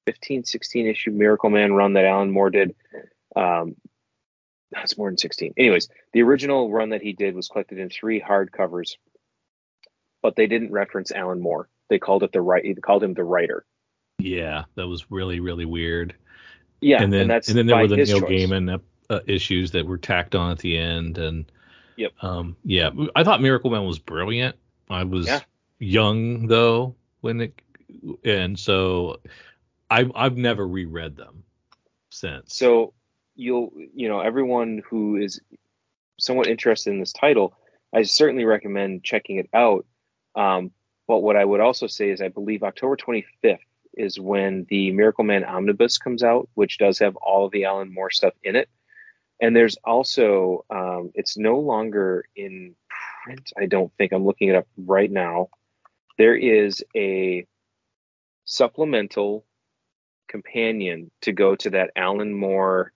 15, 0.06 0.44
16 0.44 0.86
issue 0.86 1.10
Miracle 1.10 1.50
Man 1.50 1.72
run 1.72 1.94
that 1.94 2.04
Alan 2.04 2.30
Moore 2.30 2.50
did. 2.50 2.74
Um, 3.36 3.76
that's 4.70 4.96
more 4.96 5.08
than 5.10 5.18
16. 5.18 5.54
Anyways, 5.56 5.88
the 6.12 6.22
original 6.22 6.70
run 6.70 6.90
that 6.90 7.02
he 7.02 7.12
did 7.12 7.34
was 7.34 7.48
collected 7.48 7.78
in 7.78 7.90
three 7.90 8.20
hardcovers, 8.20 8.96
but 10.22 10.34
they 10.36 10.46
didn't 10.46 10.72
reference 10.72 11.12
Alan 11.12 11.40
Moore. 11.40 11.68
They 11.90 11.98
called 11.98 12.22
it 12.22 12.32
the 12.32 12.40
right. 12.40 12.62
They 12.62 12.74
called 12.80 13.02
him 13.04 13.14
the 13.14 13.24
writer. 13.24 13.64
Yeah, 14.18 14.64
that 14.76 14.86
was 14.86 15.10
really 15.10 15.40
really 15.40 15.64
weird. 15.66 16.14
Yeah, 16.80 17.02
and 17.02 17.12
then 17.12 17.22
and 17.22 17.30
that's 17.30 17.48
and 17.48 17.58
then 17.58 17.66
there 17.66 17.76
were 17.76 17.88
the 17.88 17.96
Neil 17.96 18.20
choice. 18.20 18.30
Gaiman 18.30 18.80
uh, 19.10 19.20
issues 19.26 19.72
that 19.72 19.86
were 19.86 19.98
tacked 19.98 20.34
on 20.34 20.52
at 20.52 20.58
the 20.58 20.78
end, 20.78 21.18
and 21.18 21.50
Yep. 21.96 22.12
um, 22.22 22.56
yeah, 22.64 22.90
I 23.14 23.24
thought 23.24 23.42
Miracle 23.42 23.70
Man 23.70 23.84
was 23.84 23.98
brilliant. 23.98 24.56
I 24.88 25.04
was 25.04 25.26
Yeah. 25.26 25.40
young 25.78 26.46
though 26.46 26.94
when 27.20 27.42
it, 27.42 27.60
and 28.24 28.58
so 28.58 29.20
I 29.92 30.10
I've 30.14 30.36
never 30.36 30.66
reread 30.66 31.16
them 31.16 31.44
since. 32.10 32.54
So 32.54 32.94
you'll, 33.34 33.72
you 33.94 34.08
know, 34.08 34.20
everyone 34.20 34.82
who 34.88 35.16
is 35.16 35.40
somewhat 36.18 36.46
interested 36.48 36.90
in 36.90 37.00
this 37.00 37.12
title, 37.12 37.54
I 37.94 38.02
certainly 38.02 38.44
recommend 38.44 39.04
checking 39.04 39.36
it 39.36 39.50
out. 39.52 39.84
Um, 40.34 40.70
but 41.06 41.18
what 41.18 41.36
I 41.36 41.44
would 41.44 41.60
also 41.60 41.86
say 41.86 42.10
is, 42.10 42.22
I 42.22 42.28
believe 42.28 42.62
October 42.62 42.96
25th 42.96 43.58
is 43.94 44.18
when 44.18 44.66
the 44.70 44.92
Miracle 44.92 45.24
Man 45.24 45.44
Omnibus 45.44 45.98
comes 45.98 46.22
out, 46.22 46.48
which 46.54 46.78
does 46.78 46.98
have 47.00 47.16
all 47.16 47.50
the 47.50 47.64
Alan 47.64 47.92
Moore 47.92 48.10
stuff 48.10 48.32
in 48.42 48.56
it. 48.56 48.70
And 49.40 49.54
there's 49.54 49.76
also, 49.84 50.64
um, 50.70 51.10
it's 51.14 51.36
no 51.36 51.58
longer 51.58 52.24
in 52.34 52.74
print. 53.24 53.52
I 53.58 53.66
don't 53.66 53.92
think 53.98 54.12
I'm 54.12 54.24
looking 54.24 54.48
it 54.48 54.54
up 54.54 54.66
right 54.78 55.10
now. 55.10 55.48
There 56.16 56.36
is 56.36 56.82
a 56.96 57.46
supplemental 58.44 59.44
companion 60.28 61.10
to 61.22 61.32
go 61.32 61.56
to 61.56 61.70
that 61.70 61.90
Alan 61.96 62.34
Moore. 62.34 62.92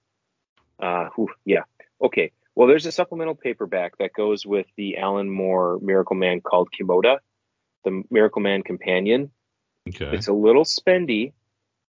Uh, 0.81 1.09
whew, 1.15 1.31
yeah. 1.45 1.63
Okay. 2.03 2.33
Well, 2.55 2.69
there's 2.69 2.87
a 2.87 2.93
supplemental 2.93 3.35
paperback 3.35 3.99
that 3.99 4.13
goes 4.15 4.47
with 4.47 4.67
the 4.77 4.97
Alan 4.97 5.29
Moore 5.29 5.79
Miracle 5.83 6.17
Man 6.17 6.41
called 6.41 6.69
Kimota, 6.71 7.19
the 7.85 8.03
Miracle 8.11 8.41
Man 8.41 8.63
Companion. 8.63 9.31
okay. 9.89 10.17
It's 10.17 10.29
a 10.29 10.33
little 10.33 10.65
spendy, 10.65 11.33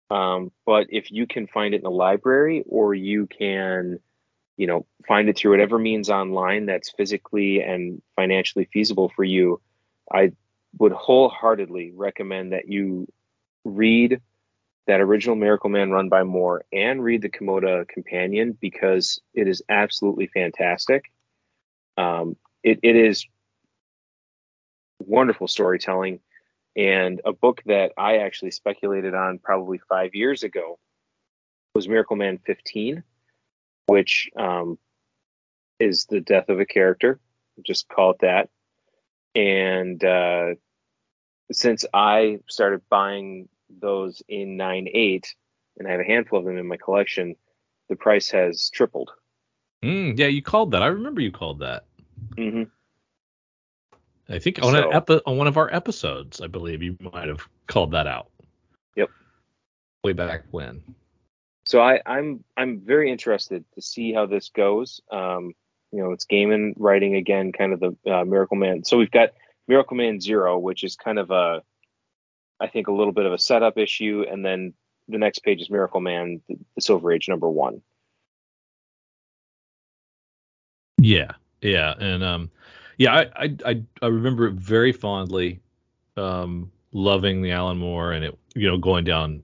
um, 0.09 0.51
but 0.65 0.87
if 0.89 1.11
you 1.11 1.25
can 1.25 1.47
find 1.47 1.73
it 1.73 1.77
in 1.77 1.83
the 1.83 1.91
library 1.91 2.63
or 2.67 2.93
you 2.93 3.27
can, 3.27 3.99
you 4.57 4.67
know, 4.67 4.85
find 5.07 5.29
it 5.29 5.37
through 5.37 5.51
whatever 5.51 5.79
means 5.79 6.09
online 6.09 6.65
that's 6.65 6.91
physically 6.91 7.61
and 7.61 8.01
financially 8.15 8.67
feasible 8.71 9.11
for 9.15 9.23
you, 9.23 9.61
I 10.11 10.33
would 10.77 10.91
wholeheartedly 10.91 11.91
recommend 11.95 12.53
that 12.53 12.67
you 12.67 13.07
read 13.63 14.21
that 14.87 15.01
original 15.01 15.35
Miracle 15.35 15.69
Man 15.69 15.91
run 15.91 16.09
by 16.09 16.23
Moore 16.23 16.63
and 16.71 17.03
read 17.03 17.21
the 17.21 17.29
Kimota 17.29 17.87
Companion 17.87 18.57
because 18.59 19.21
it 19.33 19.47
is 19.47 19.61
absolutely 19.69 20.27
fantastic. 20.27 21.11
Um, 21.97 22.37
it, 22.63 22.79
it 22.83 22.95
is 22.95 23.25
wonderful 24.99 25.47
storytelling 25.47 26.19
and 26.77 27.21
a 27.25 27.33
book 27.33 27.63
that 27.65 27.91
I 27.97 28.17
actually 28.17 28.51
speculated 28.51 29.15
on 29.15 29.39
probably 29.39 29.79
five 29.89 30.13
years 30.13 30.43
ago 30.43 30.77
was 31.73 31.89
Miracle 31.89 32.15
Man 32.15 32.37
15, 32.37 33.03
which 33.87 34.29
um, 34.37 34.77
is 35.79 36.05
the 36.05 36.21
death 36.21 36.49
of 36.49 36.59
a 36.59 36.65
character. 36.65 37.19
Just 37.65 37.89
call 37.89 38.11
it 38.11 38.17
that. 38.21 38.49
And 39.33 40.03
uh, 40.03 40.53
since 41.51 41.83
I 41.91 42.39
started 42.47 42.81
buying 42.89 43.49
those 43.69 44.21
in 44.27 44.57
9 44.57 44.87
8, 44.93 45.35
and 45.77 45.87
I 45.87 45.91
have 45.91 45.99
a 45.99 46.03
handful 46.05 46.39
of 46.39 46.45
them 46.45 46.57
in 46.57 46.67
my 46.67 46.77
collection, 46.77 47.35
the 47.89 47.95
price 47.95 48.29
has 48.31 48.69
tripled. 48.69 49.11
Mm, 49.83 50.17
yeah, 50.17 50.27
you 50.27 50.41
called 50.41 50.71
that. 50.71 50.81
I 50.83 50.87
remember 50.87 51.21
you 51.21 51.31
called 51.31 51.59
that. 51.59 51.85
hmm 52.37 52.63
I 54.29 54.39
think 54.39 54.61
on 54.61 54.73
So- 54.73 54.89
epi- 54.89 55.21
on 55.25 55.37
one 55.37 55.47
of 55.47 55.57
our 55.57 55.73
episodes, 55.73 56.41
I 56.41 56.47
believe 56.47 56.83
you 56.83 56.97
might 57.13 57.27
have 57.29 57.47
called 57.67 57.91
that 57.91 58.07
out. 58.07 58.29
Yep. 58.95 59.09
Way 60.03 60.13
back 60.13 60.43
when. 60.51 60.83
So 61.65 61.81
I, 61.81 62.01
I'm 62.05 62.43
I'm 62.57 62.79
very 62.81 63.11
interested 63.11 63.63
to 63.75 63.81
see 63.81 64.13
how 64.13 64.25
this 64.25 64.49
goes. 64.49 65.01
Um, 65.11 65.53
you 65.91 66.03
know, 66.03 66.11
it's 66.11 66.25
Gaiman 66.25 66.73
writing 66.77 67.15
again, 67.15 67.51
kind 67.53 67.71
of 67.73 67.79
the 67.79 67.95
uh, 68.11 68.25
Miracle 68.25 68.57
Man. 68.57 68.83
So 68.83 68.97
we've 68.97 69.11
got 69.11 69.29
Miracle 69.67 69.95
Man 69.95 70.19
Zero, 70.19 70.57
which 70.57 70.83
is 70.83 70.95
kind 70.97 71.19
of 71.19 71.31
a, 71.31 71.61
I 72.59 72.67
think 72.67 72.87
a 72.87 72.91
little 72.91 73.13
bit 73.13 73.25
of 73.25 73.33
a 73.33 73.37
setup 73.37 73.77
issue, 73.77 74.25
and 74.29 74.43
then 74.43 74.73
the 75.07 75.17
next 75.17 75.39
page 75.39 75.61
is 75.61 75.69
Miracle 75.69 76.01
Man, 76.01 76.41
the, 76.47 76.57
the 76.75 76.81
Silver 76.81 77.11
Age 77.11 77.27
number 77.29 77.49
one. 77.49 77.81
Yeah, 80.99 81.33
yeah, 81.61 81.93
and 81.99 82.23
um, 82.23 82.51
yeah, 82.97 83.13
I 83.13 83.43
I 83.43 83.55
I, 83.65 83.83
I 84.01 84.07
remember 84.07 84.47
it 84.47 84.53
very 84.53 84.91
fondly, 84.91 85.59
um, 86.15 86.71
loving 86.91 87.41
the 87.41 87.51
Alan 87.51 87.77
Moore 87.77 88.13
and 88.13 88.25
it, 88.25 88.37
you 88.55 88.67
know, 88.67 88.77
going 88.77 89.03
down, 89.03 89.43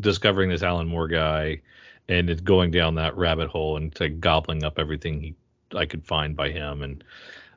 discovering 0.00 0.48
this 0.48 0.62
Alan 0.62 0.86
Moore 0.86 1.08
guy, 1.08 1.60
and 2.08 2.30
it 2.30 2.44
going 2.44 2.70
down 2.70 2.94
that 2.94 3.16
rabbit 3.16 3.48
hole 3.48 3.76
and 3.76 3.94
like 3.98 4.20
gobbling 4.20 4.62
up 4.62 4.78
everything 4.78 5.20
he 5.20 5.34
I 5.74 5.86
could 5.86 6.04
find 6.04 6.36
by 6.36 6.50
him, 6.50 6.82
and 6.82 7.04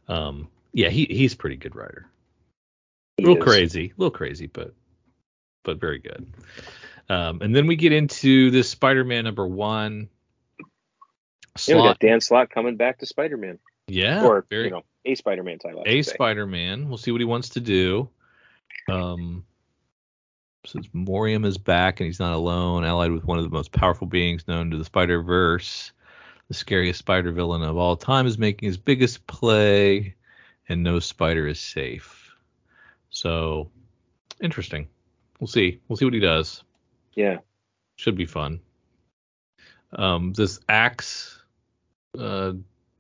um, 0.08 0.48
yeah, 0.74 0.90
he 0.90 1.06
he's 1.06 1.34
a 1.34 1.38
pretty 1.38 1.58
good 1.58 1.76
writer. 1.76 2.08
A 3.20 3.22
little 3.22 3.38
is. 3.38 3.44
crazy, 3.44 3.86
a 3.86 4.02
little 4.02 4.12
crazy, 4.12 4.48
but 4.48 4.74
but 5.66 5.80
very 5.80 6.00
good. 6.00 6.26
Um, 7.10 7.42
and 7.42 7.54
then 7.54 7.68
we 7.68 7.76
get 7.76 7.92
into 7.92 8.50
this 8.52 8.70
Spider-Man 8.70 9.26
number 9.26 9.46
one. 9.46 10.10
Yeah, 10.60 11.76
we 11.76 11.82
Slott, 11.82 11.86
got 11.86 12.00
Dan 12.00 12.22
Slott 12.22 12.50
coming 12.50 12.78
back 12.78 13.00
to 13.00 13.06
Spider-Man, 13.06 13.60
yeah, 13.88 14.26
or 14.26 14.46
very 14.50 14.66
you 14.66 14.72
know, 14.72 14.84
a 15.06 15.16
Spider-Man 15.16 15.60
title. 15.60 15.84
A. 15.86 16.02
Spider-Man. 16.02 16.88
We'll 16.88 16.98
see 16.98 17.12
what 17.12 17.22
he 17.22 17.26
wants 17.26 17.50
to 17.50 17.60
do. 17.60 18.10
Um, 18.90 19.46
says 20.66 20.88
Morlun 20.94 21.46
is 21.46 21.58
back 21.58 22.00
and 22.00 22.08
he's 22.08 22.20
not 22.20 22.34
alone, 22.34 22.84
allied 22.84 23.12
with 23.12 23.26
one 23.26 23.38
of 23.38 23.44
the 23.44 23.52
most 23.52 23.72
powerful 23.72 24.08
beings 24.08 24.48
known 24.48 24.72
to 24.72 24.78
the 24.78 24.86
Spider-Verse. 24.86 25.92
The 26.48 26.54
scariest 26.54 27.00
spider 27.00 27.32
villain 27.32 27.64
of 27.64 27.76
all 27.76 27.96
time 27.96 28.28
is 28.28 28.38
making 28.38 28.68
his 28.68 28.78
biggest 28.78 29.26
play, 29.26 30.16
and 30.70 30.84
no 30.84 31.00
spider 31.00 31.48
is 31.48 31.60
safe. 31.60 32.36
So, 33.10 33.72
interesting. 34.40 34.88
We'll 35.40 35.48
see. 35.48 35.80
We'll 35.88 35.98
see 35.98 36.06
what 36.06 36.14
he 36.14 36.20
does. 36.20 36.64
Yeah, 37.14 37.38
Should 37.96 38.16
be 38.16 38.26
fun. 38.26 38.60
Um, 39.94 40.34
this 40.34 40.60
Axe 40.68 41.40
uh, 42.18 42.54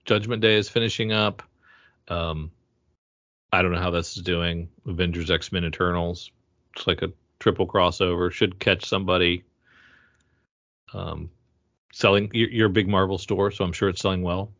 Judgment 0.05 0.41
Day 0.41 0.55
is 0.55 0.69
finishing 0.69 1.11
up. 1.11 1.43
Um, 2.07 2.51
I 3.51 3.61
don't 3.61 3.71
know 3.71 3.81
how 3.81 3.91
this 3.91 4.15
is 4.15 4.23
doing. 4.23 4.69
Avengers, 4.85 5.31
X 5.31 5.51
Men, 5.51 5.65
Eternals. 5.65 6.31
It's 6.75 6.87
like 6.87 7.01
a 7.01 7.11
triple 7.39 7.67
crossover. 7.67 8.31
Should 8.31 8.59
catch 8.59 8.85
somebody. 8.85 9.43
Um, 10.93 11.29
selling. 11.91 12.29
You're, 12.33 12.49
you're 12.49 12.67
a 12.67 12.71
big 12.71 12.87
Marvel 12.87 13.17
store, 13.17 13.51
so 13.51 13.63
I'm 13.63 13.73
sure 13.73 13.89
it's 13.89 14.01
selling 14.01 14.21
well 14.21 14.51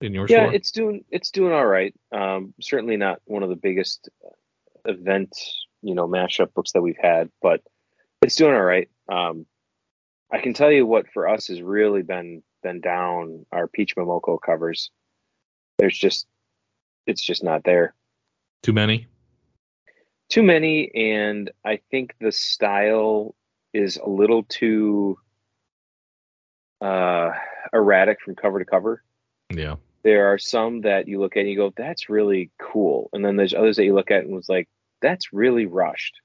in 0.00 0.14
your 0.14 0.26
yeah, 0.28 0.36
store. 0.36 0.46
Yeah, 0.46 0.56
it's 0.56 0.70
doing 0.70 1.04
it's 1.10 1.30
doing 1.30 1.52
all 1.52 1.66
right. 1.66 1.94
Um, 2.12 2.54
certainly 2.60 2.96
not 2.96 3.20
one 3.24 3.42
of 3.42 3.48
the 3.48 3.56
biggest 3.56 4.08
event 4.84 5.32
you 5.82 5.94
know 5.94 6.06
mashup 6.08 6.52
books 6.54 6.72
that 6.72 6.82
we've 6.82 6.98
had, 7.00 7.30
but 7.42 7.62
it's 8.22 8.36
doing 8.36 8.54
all 8.54 8.62
right. 8.62 8.88
Um, 9.10 9.46
I 10.32 10.38
can 10.40 10.54
tell 10.54 10.70
you 10.70 10.86
what 10.86 11.06
for 11.12 11.28
us 11.28 11.48
has 11.48 11.60
really 11.60 12.02
been 12.02 12.42
been 12.62 12.80
down 12.80 13.46
our 13.52 13.66
Peach 13.66 13.96
Momoko 13.96 14.38
covers. 14.40 14.90
There's 15.78 15.98
just 15.98 16.26
it's 17.06 17.22
just 17.22 17.42
not 17.42 17.64
there. 17.64 17.94
Too 18.62 18.72
many. 18.72 19.06
Too 20.28 20.42
many, 20.42 20.90
and 20.94 21.50
I 21.64 21.80
think 21.90 22.14
the 22.20 22.30
style 22.30 23.34
is 23.72 23.96
a 23.96 24.08
little 24.08 24.44
too 24.44 25.18
uh, 26.80 27.30
erratic 27.72 28.20
from 28.20 28.36
cover 28.36 28.58
to 28.58 28.64
cover. 28.64 29.02
Yeah. 29.52 29.76
there 30.02 30.32
are 30.32 30.38
some 30.38 30.82
that 30.82 31.08
you 31.08 31.20
look 31.20 31.36
at 31.36 31.40
and 31.40 31.50
you 31.50 31.56
go, 31.56 31.72
that's 31.76 32.08
really 32.08 32.50
cool. 32.60 33.10
And 33.12 33.24
then 33.24 33.36
there's 33.36 33.54
others 33.54 33.76
that 33.76 33.84
you 33.84 33.94
look 33.94 34.10
at 34.10 34.24
and 34.24 34.34
was 34.34 34.48
like, 34.48 34.68
that's 35.00 35.32
really 35.32 35.66
rushed. 35.66 36.20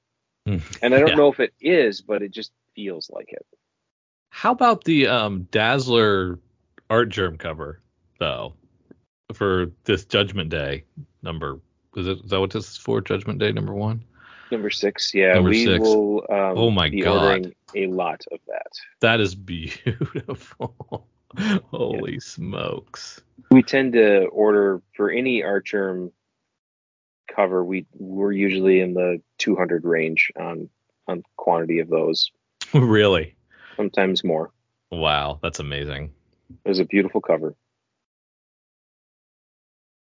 Mm. 0.48 0.62
And 0.82 0.94
I 0.94 0.98
don't 1.00 1.10
Yeah. 1.10 1.14
know 1.16 1.32
if 1.32 1.40
it 1.40 1.52
is, 1.60 2.00
but 2.02 2.22
it 2.22 2.30
just 2.30 2.52
feels 2.74 3.10
like 3.10 3.32
it. 3.32 3.46
How 4.30 4.52
about 4.52 4.84
the 4.84 5.06
um, 5.08 5.48
Dazzler 5.50 6.38
Artgerm 6.90 7.36
cover 7.38 7.80
though 8.20 8.54
for 9.32 9.66
this 9.84 10.04
Judgment 10.04 10.50
Day 10.50 10.84
number? 11.22 11.60
Is 11.96 12.06
it 12.06 12.18
is 12.24 12.30
that 12.30 12.40
what 12.40 12.50
this 12.50 12.68
is 12.70 12.76
for? 12.76 13.00
Judgment 13.00 13.38
Day 13.38 13.52
number 13.52 13.72
one. 13.72 14.04
Number 14.52 14.70
six, 14.70 15.12
yeah, 15.12 15.34
Number 15.34 15.50
we 15.50 15.64
six. 15.64 15.80
will 15.82 16.18
um, 16.30 16.56
Oh 16.56 16.70
my 16.70 16.88
be 16.90 17.00
God. 17.00 17.16
ordering 17.16 17.54
a 17.74 17.86
lot 17.88 18.22
of 18.30 18.38
that. 18.46 18.70
That 19.00 19.20
is 19.20 19.34
beautiful. 20.14 21.08
Holy 21.70 22.20
smokes! 22.20 23.20
We 23.50 23.62
tend 23.62 23.94
to 23.94 24.26
order 24.26 24.80
for 24.94 25.10
any 25.10 25.42
Artgerm 25.42 26.12
cover. 27.34 27.64
We 27.64 27.86
we're 27.94 28.32
usually 28.32 28.80
in 28.80 28.94
the 28.94 29.20
200 29.38 29.84
range 29.84 30.30
on 30.38 30.68
on 31.08 31.22
quantity 31.36 31.78
of 31.78 31.88
those, 31.88 32.30
really? 32.74 33.34
sometimes 33.76 34.24
more. 34.24 34.50
Wow, 34.90 35.38
that's 35.42 35.60
amazing. 35.60 36.12
It 36.64 36.68
was 36.68 36.78
a 36.78 36.84
beautiful 36.84 37.20
cover. 37.20 37.54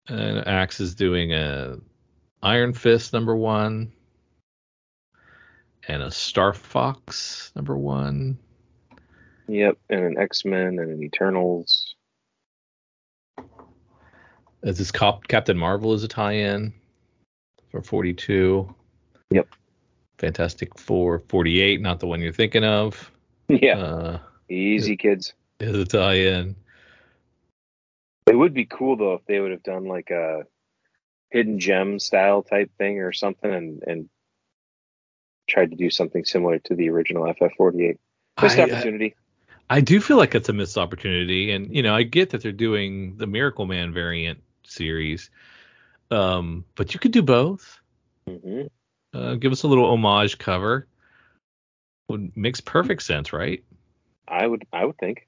And 0.08 0.46
Axe 0.46 0.80
is 0.80 0.94
doing 0.94 1.32
a 1.32 1.78
Iron 2.42 2.74
Fist 2.74 3.12
number 3.12 3.34
one, 3.34 3.92
and 5.88 6.02
a 6.02 6.10
Star 6.10 6.52
Fox 6.52 7.52
number 7.56 7.76
one. 7.76 8.38
Yep, 9.48 9.78
and 9.88 10.00
an 10.00 10.18
X 10.18 10.44
Men 10.44 10.78
and 10.78 10.90
an 10.90 11.02
Eternals. 11.02 11.94
Is 14.62 14.78
this 14.78 14.90
Cop- 14.90 15.28
Captain 15.28 15.56
Marvel 15.58 15.92
is 15.92 16.04
a 16.04 16.08
tie-in 16.08 16.72
for 17.75 17.83
42? 17.83 18.72
Yep. 19.31 19.49
Fantastic 20.18 20.79
Four 20.79 21.18
48, 21.18 21.81
not 21.81 21.99
the 21.99 22.07
one 22.07 22.20
you're 22.20 22.33
thinking 22.33 22.62
of. 22.64 23.11
Yeah, 23.49 23.77
Uh, 23.79 24.18
easy 24.49 24.97
kids. 24.97 25.35
is 25.61 25.77
a 25.77 25.85
tie-in. 25.85 26.55
It 28.27 28.35
would 28.37 28.55
be 28.55 28.64
cool 28.64 28.97
though 28.97 29.14
if 29.14 29.27
they 29.27 29.39
would 29.41 29.51
have 29.51 29.62
done 29.64 29.85
like 29.87 30.11
a 30.11 30.45
hidden 31.31 31.59
gem 31.59 31.99
style 31.99 32.43
type 32.43 32.70
thing 32.79 33.01
or 33.01 33.12
something 33.12 33.53
and 33.53 33.83
and 33.87 34.09
tried 35.49 35.70
to 35.72 35.77
do 35.77 35.91
something 35.91 36.25
similar 36.25 36.59
to 36.61 36.75
the 36.75 36.89
original 36.89 37.25
FF48. 37.35 37.99
Missed 38.41 38.59
I- 38.59 38.62
opportunity. 38.62 39.14
I 39.68 39.81
do 39.81 40.01
feel 40.01 40.16
like 40.16 40.35
it's 40.35 40.49
a 40.49 40.53
missed 40.53 40.79
opportunity, 40.79 41.51
and 41.51 41.75
you 41.75 41.83
know, 41.83 41.95
I 41.95 42.03
get 42.05 42.31
that 42.31 42.43
they're 42.43 42.53
doing 42.53 43.16
the 43.16 43.27
Miracle 43.27 43.66
Man 43.66 43.93
variant 43.93 44.39
series, 44.64 45.31
um, 46.11 46.64
but 46.74 46.94
you 46.94 47.00
could 47.00 47.12
do 47.12 47.22
both. 47.22 47.80
hmm 48.28 48.62
Uh, 49.12 49.34
give 49.34 49.52
us 49.52 49.62
a 49.62 49.68
little 49.68 49.86
homage 49.86 50.38
cover. 50.38 50.86
Would 52.09 52.36
makes 52.36 52.61
perfect 52.61 53.02
sense, 53.02 53.32
right? 53.32 53.64
I 54.28 54.46
would 54.46 54.66
I 54.72 54.84
would 54.84 54.98
think. 54.98 55.26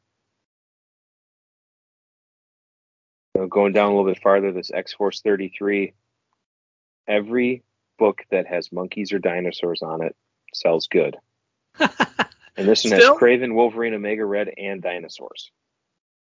So 3.37 3.47
going 3.47 3.73
down 3.73 3.93
a 3.93 3.97
little 3.97 4.11
bit 4.11 4.23
farther, 4.23 4.53
this 4.53 4.71
X 4.73 4.95
Force 4.95 5.21
33. 5.21 5.93
Every 7.07 7.63
book 7.99 8.23
that 8.31 8.47
has 8.47 8.73
monkeys 8.73 9.13
or 9.13 9.19
dinosaurs 9.19 9.83
on 9.83 10.03
it 10.03 10.17
sells 10.53 10.89
good. 10.89 11.17
And 12.57 12.67
this 12.67 12.85
one 12.85 12.95
Still? 12.95 13.15
has 13.15 13.21
Kraven, 13.21 13.53
Wolverine, 13.55 13.95
Omega 13.95 14.25
Red, 14.25 14.51
and 14.57 14.81
dinosaurs. 14.83 15.51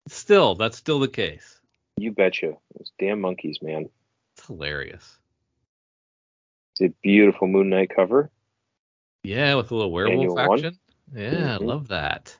still, 0.07 0.55
that's 0.55 0.77
still 0.77 0.99
the 0.99 1.07
case. 1.07 1.59
You 1.97 2.11
betcha. 2.11 2.53
Those 2.77 2.91
damn 2.99 3.19
monkeys, 3.19 3.59
man. 3.61 3.89
Hilarious. 4.49 5.19
It's 6.79 6.91
a 6.91 6.95
beautiful 7.03 7.47
Moon 7.47 7.69
Knight 7.69 7.91
cover. 7.95 8.31
Yeah, 9.23 9.55
with 9.55 9.69
a 9.69 9.75
little 9.75 9.91
werewolf 9.91 10.17
Annual 10.17 10.35
one? 10.35 10.59
action. 10.59 10.79
Yeah, 11.13 11.55
I 11.55 11.57
Mhm. 11.57 11.65
love 11.65 11.87
that. 11.89 12.35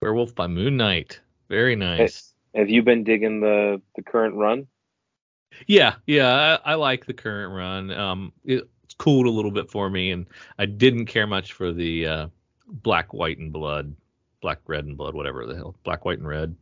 Werewolf 0.00 0.34
by 0.34 0.46
Moon 0.46 0.76
Knight. 0.78 1.20
Very 1.48 1.76
nice. 1.76 2.34
Have 2.54 2.70
you 2.70 2.82
been 2.82 3.04
digging 3.04 3.40
the 3.40 3.82
the 3.94 4.02
current 4.02 4.36
run? 4.36 4.66
Yeah, 5.66 5.96
yeah, 6.06 6.58
I, 6.64 6.72
I 6.72 6.74
like 6.76 7.04
the 7.04 7.14
current 7.14 7.52
run. 7.52 7.90
Um, 7.90 8.32
it, 8.44 8.66
it's 8.84 8.94
cooled 8.94 9.26
a 9.26 9.30
little 9.30 9.50
bit 9.50 9.70
for 9.70 9.90
me, 9.90 10.10
and 10.12 10.26
I 10.58 10.64
didn't 10.66 11.06
care 11.06 11.26
much 11.26 11.52
for 11.52 11.72
the 11.72 12.06
uh, 12.06 12.28
black, 12.66 13.12
white, 13.12 13.38
and 13.38 13.52
blood, 13.52 13.94
black, 14.40 14.60
red, 14.66 14.86
and 14.86 14.96
blood, 14.96 15.14
whatever 15.14 15.44
the 15.46 15.56
hell, 15.56 15.76
black, 15.84 16.04
white, 16.06 16.18
and 16.18 16.28
red. 16.28 16.56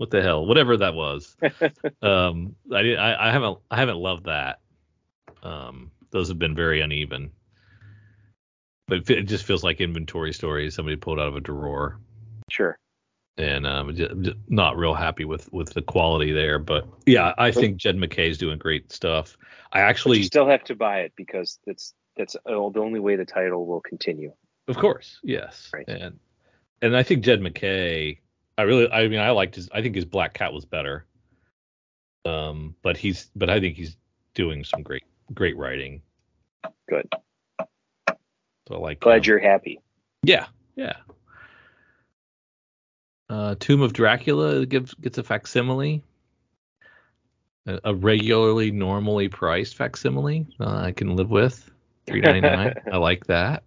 What 0.00 0.08
the 0.10 0.22
hell, 0.22 0.46
whatever 0.46 0.78
that 0.78 0.94
was. 0.94 1.36
um, 2.02 2.56
I 2.74 2.80
did, 2.80 2.98
I, 2.98 3.28
I 3.28 3.32
haven't, 3.32 3.58
I 3.70 3.76
haven't 3.76 3.98
loved 3.98 4.24
that. 4.24 4.60
Um, 5.42 5.90
those 6.10 6.28
have 6.28 6.38
been 6.38 6.54
very 6.54 6.80
uneven. 6.80 7.30
But 8.88 9.00
it 9.00 9.10
it 9.10 9.22
just 9.24 9.44
feels 9.44 9.62
like 9.62 9.78
inventory 9.78 10.32
stories 10.32 10.74
somebody 10.74 10.96
pulled 10.96 11.20
out 11.20 11.28
of 11.28 11.36
a 11.36 11.40
drawer 11.40 12.00
Sure. 12.50 12.78
and 13.36 13.66
um, 13.66 13.94
j- 13.94 14.08
j- 14.22 14.34
not 14.48 14.78
real 14.78 14.94
happy 14.94 15.26
with 15.26 15.52
with 15.52 15.74
the 15.74 15.82
quality 15.82 16.32
there. 16.32 16.58
But 16.58 16.86
yeah, 17.04 17.34
I 17.36 17.50
think 17.50 17.76
Jed 17.76 17.96
MacKay's 17.96 18.38
doing 18.38 18.56
great 18.56 18.90
stuff. 18.90 19.36
I 19.70 19.80
actually, 19.80 20.16
you 20.16 20.24
still 20.24 20.48
have 20.48 20.64
to 20.64 20.74
buy 20.74 21.00
it 21.00 21.12
because 21.14 21.58
that's 21.66 21.92
that's 22.16 22.36
the 22.46 22.54
only 22.54 23.00
way 23.00 23.16
the 23.16 23.26
title 23.26 23.66
will 23.66 23.82
continue. 23.82 24.32
of 24.66 24.78
course, 24.78 25.20
yes, 25.22 25.68
Right. 25.74 25.86
and 25.86 26.18
and 26.80 26.96
I 26.96 27.02
think 27.02 27.22
Jed 27.22 27.42
MacKay. 27.42 28.18
I 28.60 28.64
really, 28.64 28.92
I 28.92 29.08
mean, 29.08 29.20
I 29.20 29.30
liked 29.30 29.54
his. 29.54 29.70
I 29.72 29.80
think 29.80 29.94
his 29.94 30.04
Black 30.04 30.34
Cat 30.34 30.52
was 30.52 30.66
better. 30.66 31.06
Um, 32.26 32.76
but 32.82 32.98
he's, 32.98 33.30
but 33.34 33.48
I 33.48 33.58
think 33.58 33.78
he's 33.78 33.96
doing 34.34 34.64
some 34.64 34.82
great, 34.82 35.04
great 35.32 35.56
writing. 35.56 36.02
Good. 36.86 37.08
So 37.58 38.74
I 38.74 38.76
like. 38.76 39.00
Glad 39.00 39.20
um, 39.20 39.24
you're 39.24 39.38
happy. 39.38 39.80
Yeah, 40.22 40.46
yeah. 40.76 40.96
Uh, 43.30 43.54
Tomb 43.58 43.80
of 43.80 43.94
Dracula 43.94 44.66
gives 44.66 44.92
gets 44.92 45.16
a 45.16 45.22
facsimile, 45.22 46.02
a, 47.66 47.80
a 47.84 47.94
regularly 47.94 48.72
normally 48.72 49.30
priced 49.30 49.74
facsimile. 49.74 50.46
Uh, 50.60 50.82
I 50.84 50.92
can 50.92 51.16
live 51.16 51.30
with 51.30 51.70
three 52.06 52.20
ninety 52.20 52.42
nine. 52.42 52.74
I 52.92 52.98
like 52.98 53.24
that. 53.28 53.62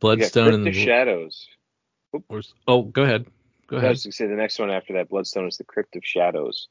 Bloodstone 0.00 0.54
and 0.54 0.66
of 0.66 0.72
the 0.72 0.72
Shadows. 0.72 1.46
Oh, 2.68 2.82
go 2.82 3.02
ahead. 3.02 3.26
Go 3.66 3.76
ahead. 3.76 3.88
I 3.88 3.90
was 3.90 4.04
going 4.04 4.12
to 4.12 4.16
say 4.16 4.26
the 4.26 4.34
next 4.34 4.58
one 4.58 4.70
after 4.70 4.94
that, 4.94 5.08
Bloodstone, 5.08 5.48
is 5.48 5.56
the 5.56 5.64
Crypt 5.64 5.96
of 5.96 6.04
Shadows, 6.04 6.68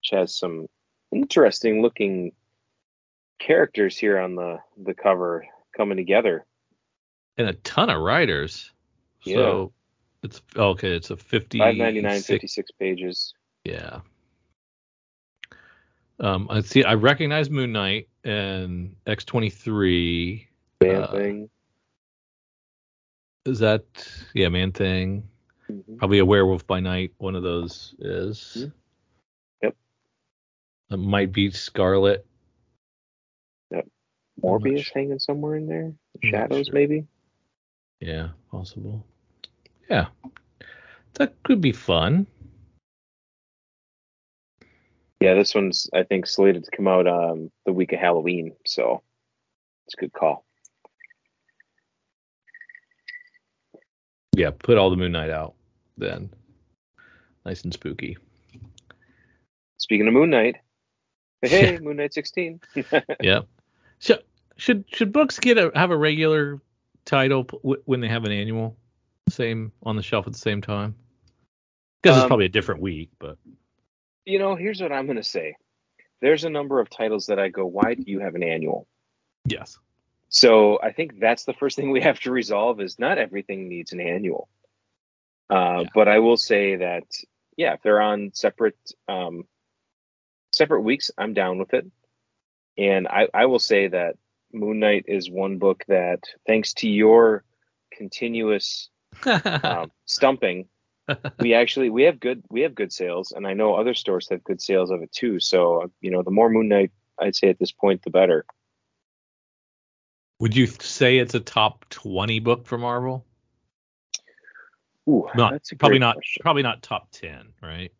which 0.00 0.18
has 0.18 0.34
some 0.36 0.66
interesting 1.12 1.82
looking 1.82 2.32
characters 3.38 3.98
here 3.98 4.18
on 4.18 4.34
the 4.34 4.58
the 4.82 4.94
cover 4.94 5.46
coming 5.76 5.96
together. 5.96 6.46
And 7.36 7.48
a 7.48 7.54
ton 7.54 7.90
of 7.90 8.00
writers. 8.00 8.72
Yeah. 9.24 9.36
So 9.36 9.72
it's 10.22 10.40
okay. 10.56 10.94
It's 10.94 11.10
a 11.10 11.16
50. 11.16 11.58
599, 11.58 12.22
56 12.22 12.70
pages. 12.78 13.34
Yeah. 13.64 14.00
Um, 16.20 16.46
I 16.50 16.60
see. 16.60 16.84
I 16.84 16.94
recognize 16.94 17.50
Moon 17.50 17.72
Knight 17.72 18.08
and 18.24 18.94
X23. 19.06 20.46
Man 20.82 21.02
Uh, 21.02 21.10
thing. 21.10 21.50
Is 23.44 23.58
that 23.58 23.84
yeah, 24.34 24.48
Man 24.48 24.72
Thing? 24.72 25.28
Mhm. 25.68 25.98
Probably 25.98 26.18
a 26.18 26.24
Werewolf 26.24 26.66
by 26.66 26.80
Night. 26.80 27.12
One 27.18 27.34
of 27.34 27.42
those 27.42 27.94
is. 27.98 28.56
Mhm. 28.56 28.72
Yep. 29.62 29.76
It 30.90 30.96
might 30.96 31.32
be 31.32 31.50
Scarlet. 31.50 32.26
Yep. 33.70 33.88
Morbius 34.42 34.74
much. 34.74 34.90
hanging 34.90 35.18
somewhere 35.18 35.56
in 35.56 35.66
there. 35.66 35.92
Shadows, 36.22 36.66
sure. 36.66 36.74
maybe. 36.74 37.06
Yeah, 38.00 38.30
possible. 38.50 39.04
Yeah, 39.88 40.08
that 41.14 41.40
could 41.42 41.60
be 41.60 41.72
fun. 41.72 42.26
Yeah, 45.20 45.34
this 45.34 45.54
one's 45.54 45.88
I 45.92 46.02
think 46.02 46.26
slated 46.26 46.64
to 46.64 46.70
come 46.70 46.88
out 46.88 47.06
um 47.06 47.50
the 47.64 47.72
week 47.72 47.92
of 47.92 48.00
Halloween, 48.00 48.56
so 48.66 49.02
it's 49.86 49.94
a 49.94 50.00
good 50.00 50.12
call. 50.12 50.44
Yeah, 54.34 54.50
put 54.50 54.78
all 54.78 54.90
the 54.90 54.96
Moon 54.96 55.12
Knight 55.12 55.30
out 55.30 55.54
then. 55.98 56.30
Nice 57.44 57.62
and 57.64 57.72
spooky. 57.72 58.16
Speaking 59.78 60.06
of 60.06 60.14
Moon 60.14 60.30
Knight, 60.30 60.56
hey, 61.42 61.78
Moon 61.82 61.96
Knight 61.96 62.14
16. 62.14 62.60
yeah. 63.20 63.40
So 63.98 64.18
should 64.56 64.84
should 64.92 65.12
books 65.12 65.38
get 65.38 65.58
a 65.58 65.70
have 65.74 65.90
a 65.90 65.96
regular 65.96 66.60
title 67.04 67.44
w- 67.44 67.82
when 67.84 68.00
they 68.00 68.08
have 68.08 68.24
an 68.24 68.32
annual 68.32 68.76
same 69.28 69.72
on 69.82 69.96
the 69.96 70.02
shelf 70.02 70.26
at 70.26 70.32
the 70.32 70.38
same 70.38 70.62
time? 70.62 70.94
Because 72.02 72.16
it's 72.16 72.22
Um, 72.24 72.28
probably 72.28 72.46
a 72.46 72.50
different 72.50 72.80
week, 72.80 73.10
but 73.18 73.38
you 74.24 74.38
know, 74.38 74.54
here's 74.54 74.80
what 74.80 74.92
I'm 74.92 75.06
gonna 75.06 75.22
say. 75.22 75.56
There's 76.20 76.44
a 76.44 76.50
number 76.50 76.78
of 76.80 76.88
titles 76.88 77.26
that 77.26 77.38
I 77.40 77.48
go, 77.48 77.66
why 77.66 77.94
do 77.94 78.04
you 78.06 78.20
have 78.20 78.34
an 78.36 78.42
annual? 78.44 78.86
yes. 79.46 79.78
So 80.32 80.80
I 80.82 80.92
think 80.92 81.20
that's 81.20 81.44
the 81.44 81.52
first 81.52 81.76
thing 81.76 81.90
we 81.90 82.00
have 82.00 82.18
to 82.20 82.32
resolve 82.32 82.80
is 82.80 82.98
not 82.98 83.18
everything 83.18 83.68
needs 83.68 83.92
an 83.92 84.00
annual. 84.00 84.48
Uh, 85.50 85.80
Yeah. 85.82 85.88
But 85.94 86.08
I 86.08 86.18
will 86.18 86.38
say 86.38 86.76
that 86.76 87.04
yeah, 87.56 87.74
if 87.74 87.82
they're 87.82 88.00
on 88.00 88.32
separate 88.34 88.78
um, 89.08 89.44
separate 90.50 90.80
weeks, 90.80 91.10
I'm 91.18 91.34
down 91.34 91.58
with 91.58 91.74
it. 91.74 91.86
And 92.78 93.06
I, 93.06 93.28
I 93.34 93.46
will 93.46 93.58
say 93.58 93.88
that 93.88 94.16
Moon 94.52 94.80
Knight 94.80 95.04
is 95.06 95.30
one 95.30 95.58
book 95.58 95.84
that, 95.88 96.20
thanks 96.46 96.72
to 96.74 96.88
your 96.88 97.44
continuous 97.92 98.88
um, 99.26 99.92
stumping, 100.06 100.68
we 101.40 101.52
actually 101.52 101.90
we 101.90 102.04
have 102.04 102.18
good 102.20 102.42
we 102.48 102.62
have 102.62 102.74
good 102.74 102.92
sales, 102.92 103.32
and 103.32 103.46
I 103.46 103.52
know 103.52 103.74
other 103.74 103.92
stores 103.92 104.28
have 104.30 104.42
good 104.44 104.62
sales 104.62 104.90
of 104.90 105.02
it 105.02 105.12
too. 105.12 105.40
So 105.40 105.90
you 106.00 106.10
know, 106.10 106.22
the 106.22 106.30
more 106.30 106.48
Moon 106.48 106.68
Knight 106.68 106.90
I'd 107.18 107.36
say 107.36 107.48
at 107.48 107.58
this 107.58 107.72
point, 107.72 108.02
the 108.02 108.10
better. 108.10 108.46
Would 110.42 110.56
you 110.56 110.66
say 110.66 111.18
it's 111.18 111.34
a 111.34 111.40
top 111.40 111.84
twenty 111.88 112.40
book 112.40 112.66
for 112.66 112.76
Marvel? 112.76 113.24
Ooh, 115.08 115.28
Not 115.36 115.62
probably 115.78 116.00
not 116.00 116.16
question. 116.16 116.40
probably 116.40 116.62
not 116.64 116.82
top 116.82 117.12
ten, 117.12 117.52
right? 117.62 117.92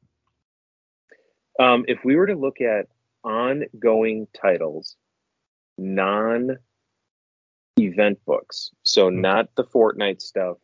Um, 1.61 1.85
if 1.87 2.01
we 2.05 2.17
were 2.17 2.27
to 2.27 2.35
look 2.35 2.61
at 2.61 2.89
ongoing 3.23 4.27
titles, 4.37 4.97
non 5.79 6.59
event 7.79 8.19
books, 8.27 8.73
so 8.83 9.09
Mhm. 9.09 9.21
not 9.21 9.55
the 9.55 9.63
Fortnite 9.63 10.21
stuff. 10.21 10.59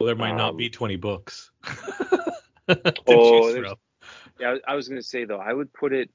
Well, 0.00 0.06
there 0.06 0.16
might 0.16 0.34
not 0.36 0.52
Um, 0.52 0.56
be 0.56 0.70
twenty 0.70 0.96
books. 0.96 1.50
Oh, 2.68 2.74
to 2.74 2.82
choose 3.04 3.54
there's- 3.54 3.68
from. 3.68 3.76
Yeah, 4.40 4.56
I 4.66 4.72
I 4.72 4.74
was 4.76 4.88
going 4.88 4.98
to 5.00 5.06
say 5.06 5.24
though, 5.26 5.38
I 5.40 5.52
would 5.52 5.72
put 5.74 5.92
it 5.92 6.10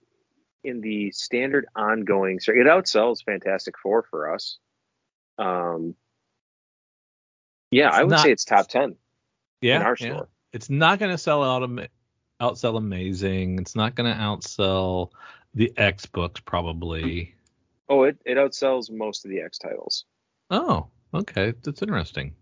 in 0.64 0.82
the 0.82 1.12
standard 1.12 1.68
ongoing. 1.76 2.40
So 2.40 2.52
it 2.52 2.66
outsells 2.66 3.24
Fantastic 3.24 3.76
Four 3.78 4.02
for 4.10 4.34
us. 4.34 4.58
Um, 5.38 5.96
yeah, 7.72 7.88
It's 7.90 7.98
I 7.98 8.04
would 8.04 8.12
not- 8.12 8.20
say 8.20 8.32
it's 8.32 8.46
top 8.46 8.68
ten 8.68 8.96
yeah, 9.62 9.78
in 9.78 9.82
our 9.84 9.96
yeah. 10.00 10.08
store. 10.16 10.28
It's 10.54 10.70
not 10.70 11.00
going 11.00 11.12
to 11.12 11.18
sell 11.18 11.44
out 11.44 11.70
outsell 12.42 12.78
amazing. 12.78 13.60
It's 13.60 13.76
not 13.76 13.96
going 13.96 14.12
to 14.12 14.20
outsell 14.20 15.12
the 15.54 15.72
X 15.78 16.06
books 16.06 16.42
probably. 16.42 17.36
Oh, 17.88 18.04
it, 18.04 18.18
it 18.26 18.38
outsells 18.38 18.92
most 18.92 19.24
of 19.26 19.32
the 19.32 19.42
X 19.42 19.58
titles. 19.58 20.06
Oh, 20.50 20.88
okay, 21.14 21.54
that's 21.64 21.82
interesting. 21.82 22.34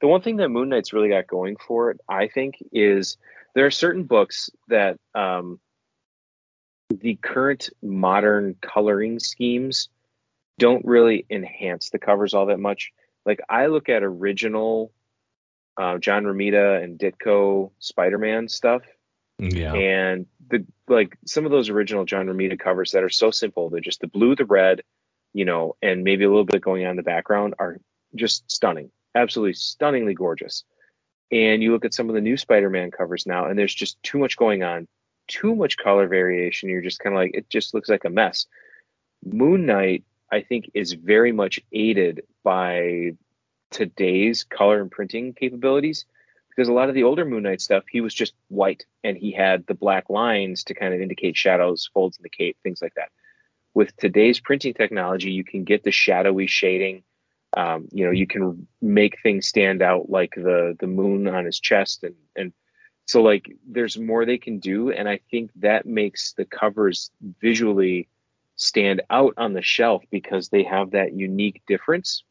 the 0.00 0.06
one 0.06 0.22
thing 0.22 0.36
that 0.36 0.48
Moon 0.50 0.68
Knight's 0.68 0.92
really 0.92 1.08
got 1.08 1.26
going 1.26 1.56
for 1.56 1.90
it, 1.90 2.00
I 2.08 2.28
think, 2.28 2.54
is 2.72 3.16
there 3.54 3.66
are 3.66 3.70
certain 3.70 4.04
books 4.04 4.48
that 4.68 4.98
um, 5.14 5.58
the 6.90 7.16
current 7.16 7.68
modern 7.82 8.56
coloring 8.62 9.18
schemes 9.18 9.88
don't 10.58 10.84
really 10.84 11.24
enhance 11.30 11.90
the 11.90 11.98
covers 11.98 12.34
all 12.34 12.46
that 12.46 12.60
much. 12.60 12.92
Like 13.24 13.40
I 13.48 13.66
look 13.66 13.88
at 13.88 14.02
original 14.02 14.92
uh, 15.76 15.98
John 15.98 16.24
Romita 16.24 16.82
and 16.82 16.98
Ditko 16.98 17.70
Spider-Man 17.78 18.48
stuff, 18.48 18.82
Yeah, 19.38 19.74
and 19.74 20.26
the 20.48 20.66
like 20.88 21.16
some 21.24 21.44
of 21.44 21.50
those 21.50 21.68
original 21.68 22.04
John 22.04 22.26
Romita 22.26 22.58
covers 22.58 22.92
that 22.92 23.04
are 23.04 23.08
so 23.10 23.30
simple, 23.30 23.70
they're 23.70 23.80
just 23.80 24.00
the 24.00 24.08
blue, 24.08 24.34
the 24.34 24.44
red, 24.44 24.82
you 25.32 25.44
know, 25.44 25.76
and 25.80 26.02
maybe 26.02 26.24
a 26.24 26.28
little 26.28 26.44
bit 26.44 26.62
going 26.62 26.84
on 26.84 26.90
in 26.90 26.96
the 26.96 27.02
background 27.02 27.54
are 27.58 27.78
just 28.14 28.50
stunning, 28.50 28.90
absolutely 29.14 29.52
stunningly 29.54 30.14
gorgeous. 30.14 30.64
And 31.30 31.62
you 31.62 31.72
look 31.72 31.84
at 31.84 31.94
some 31.94 32.08
of 32.08 32.14
the 32.14 32.22
new 32.22 32.36
Spider-Man 32.36 32.90
covers 32.90 33.26
now, 33.26 33.46
and 33.46 33.58
there's 33.58 33.74
just 33.74 34.02
too 34.02 34.18
much 34.18 34.36
going 34.36 34.62
on, 34.62 34.88
too 35.28 35.54
much 35.54 35.76
color 35.76 36.08
variation. 36.08 36.70
You're 36.70 36.80
just 36.80 37.00
kind 37.00 37.14
of 37.14 37.18
like 37.18 37.32
it 37.34 37.50
just 37.50 37.74
looks 37.74 37.90
like 37.90 38.04
a 38.04 38.10
mess. 38.10 38.46
Moon 39.24 39.66
Knight, 39.66 40.04
I 40.30 40.42
think, 40.42 40.70
is 40.74 40.92
very 40.92 41.32
much 41.32 41.60
aided 41.72 42.22
by 42.44 43.12
today's 43.70 44.44
color 44.44 44.80
and 44.80 44.90
printing 44.90 45.34
capabilities 45.34 46.06
because 46.58 46.68
a 46.68 46.72
lot 46.72 46.88
of 46.88 46.94
the 46.96 47.04
older 47.04 47.24
Moon 47.24 47.44
Knight 47.44 47.60
stuff, 47.60 47.84
he 47.88 48.00
was 48.00 48.12
just 48.12 48.34
white 48.48 48.84
and 49.04 49.16
he 49.16 49.30
had 49.30 49.64
the 49.66 49.74
black 49.74 50.10
lines 50.10 50.64
to 50.64 50.74
kind 50.74 50.92
of 50.92 51.00
indicate 51.00 51.36
shadows, 51.36 51.88
folds 51.94 52.16
in 52.16 52.24
the 52.24 52.28
cape, 52.28 52.56
things 52.64 52.82
like 52.82 52.94
that. 52.94 53.10
With 53.74 53.96
today's 53.96 54.40
printing 54.40 54.74
technology, 54.74 55.30
you 55.30 55.44
can 55.44 55.62
get 55.62 55.84
the 55.84 55.92
shadowy 55.92 56.48
shading. 56.48 57.04
Um, 57.56 57.88
you 57.92 58.04
know, 58.04 58.10
you 58.10 58.26
can 58.26 58.66
make 58.82 59.22
things 59.22 59.46
stand 59.46 59.82
out 59.82 60.10
like 60.10 60.34
the 60.34 60.76
the 60.80 60.88
moon 60.88 61.28
on 61.28 61.44
his 61.44 61.60
chest, 61.60 62.02
and 62.02 62.16
and 62.34 62.52
so 63.06 63.22
like 63.22 63.50
there's 63.64 63.96
more 63.96 64.26
they 64.26 64.38
can 64.38 64.58
do, 64.58 64.90
and 64.90 65.08
I 65.08 65.20
think 65.30 65.52
that 65.56 65.86
makes 65.86 66.32
the 66.32 66.44
covers 66.44 67.12
visually 67.40 68.08
stand 68.58 69.00
out 69.08 69.34
on 69.38 69.54
the 69.54 69.62
shelf 69.62 70.02
because 70.10 70.50
they 70.50 70.64
have 70.64 70.90
that 70.90 71.14
unique 71.14 71.62
difference 71.66 72.24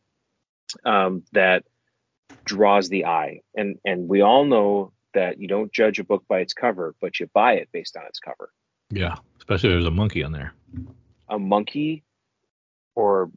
um, 0.86 1.23
that 1.32 1.63
draws 2.45 2.89
the 2.89 3.05
eye. 3.05 3.41
And 3.55 3.80
and 3.84 4.07
we 4.07 4.21
all 4.21 4.45
know 4.45 4.91
that 5.13 5.39
you 5.39 5.47
don't 5.47 5.71
judge 5.71 5.97
a 5.97 6.03
book 6.03 6.25
by 6.28 6.39
its 6.39 6.53
cover, 6.53 6.93
but 7.01 7.19
you 7.19 7.28
buy 7.34 7.53
it 7.53 7.69
based 7.71 7.97
on 7.97 8.05
its 8.05 8.19
cover. 8.19 8.51
yeah. 8.91 9.15
Especially 9.39 9.69
if 9.69 9.75
there's 9.75 9.86
a 9.86 9.91
monkey 9.91 10.23
on 10.23 10.34
there. 10.34 10.53
A 11.30 11.39
monkey 11.39 12.03
or 12.95 13.32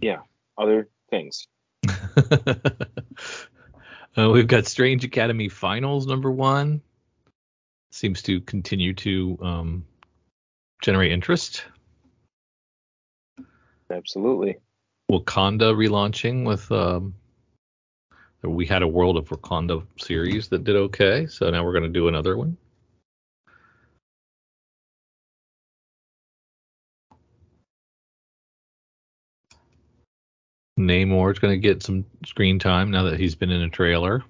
yeah, 0.00 0.18
other 0.58 0.88
things. 1.08 1.46
uh, 4.16 4.28
we've 4.30 4.48
got 4.48 4.66
Strange 4.66 5.04
Academy 5.04 5.48
Finals 5.48 6.08
number 6.08 6.32
one. 6.32 6.82
Seems 7.92 8.22
to 8.22 8.40
continue 8.40 8.94
to 8.94 9.38
um, 9.40 9.84
generate 10.82 11.12
interest. 11.12 11.64
Absolutely. 13.90 14.56
Wakanda 15.10 15.74
relaunching 15.74 16.44
with 16.44 16.70
um, 16.72 17.14
we 18.42 18.66
had 18.66 18.82
a 18.82 18.88
World 18.88 19.16
of 19.16 19.28
Wakanda 19.28 19.84
series 19.98 20.48
that 20.48 20.64
did 20.64 20.76
okay, 20.76 21.26
so 21.26 21.48
now 21.50 21.64
we're 21.64 21.72
going 21.72 21.84
to 21.84 21.88
do 21.88 22.08
another 22.08 22.36
one. 22.36 22.56
Namor's 30.78 31.38
going 31.38 31.54
to 31.54 31.58
get 31.58 31.82
some 31.82 32.04
screen 32.26 32.58
time 32.58 32.90
now 32.90 33.04
that 33.04 33.18
he's 33.18 33.34
been 33.34 33.50
in 33.50 33.62
a 33.62 33.70
trailer. 33.70 34.22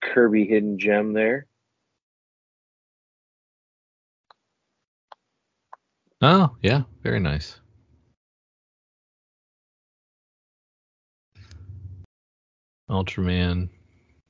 Kirby 0.00 0.46
hidden 0.46 0.78
gem 0.78 1.12
there. 1.12 1.46
Oh, 6.22 6.56
yeah, 6.62 6.82
very 7.02 7.20
nice. 7.20 7.60
Ultraman, 12.90 13.68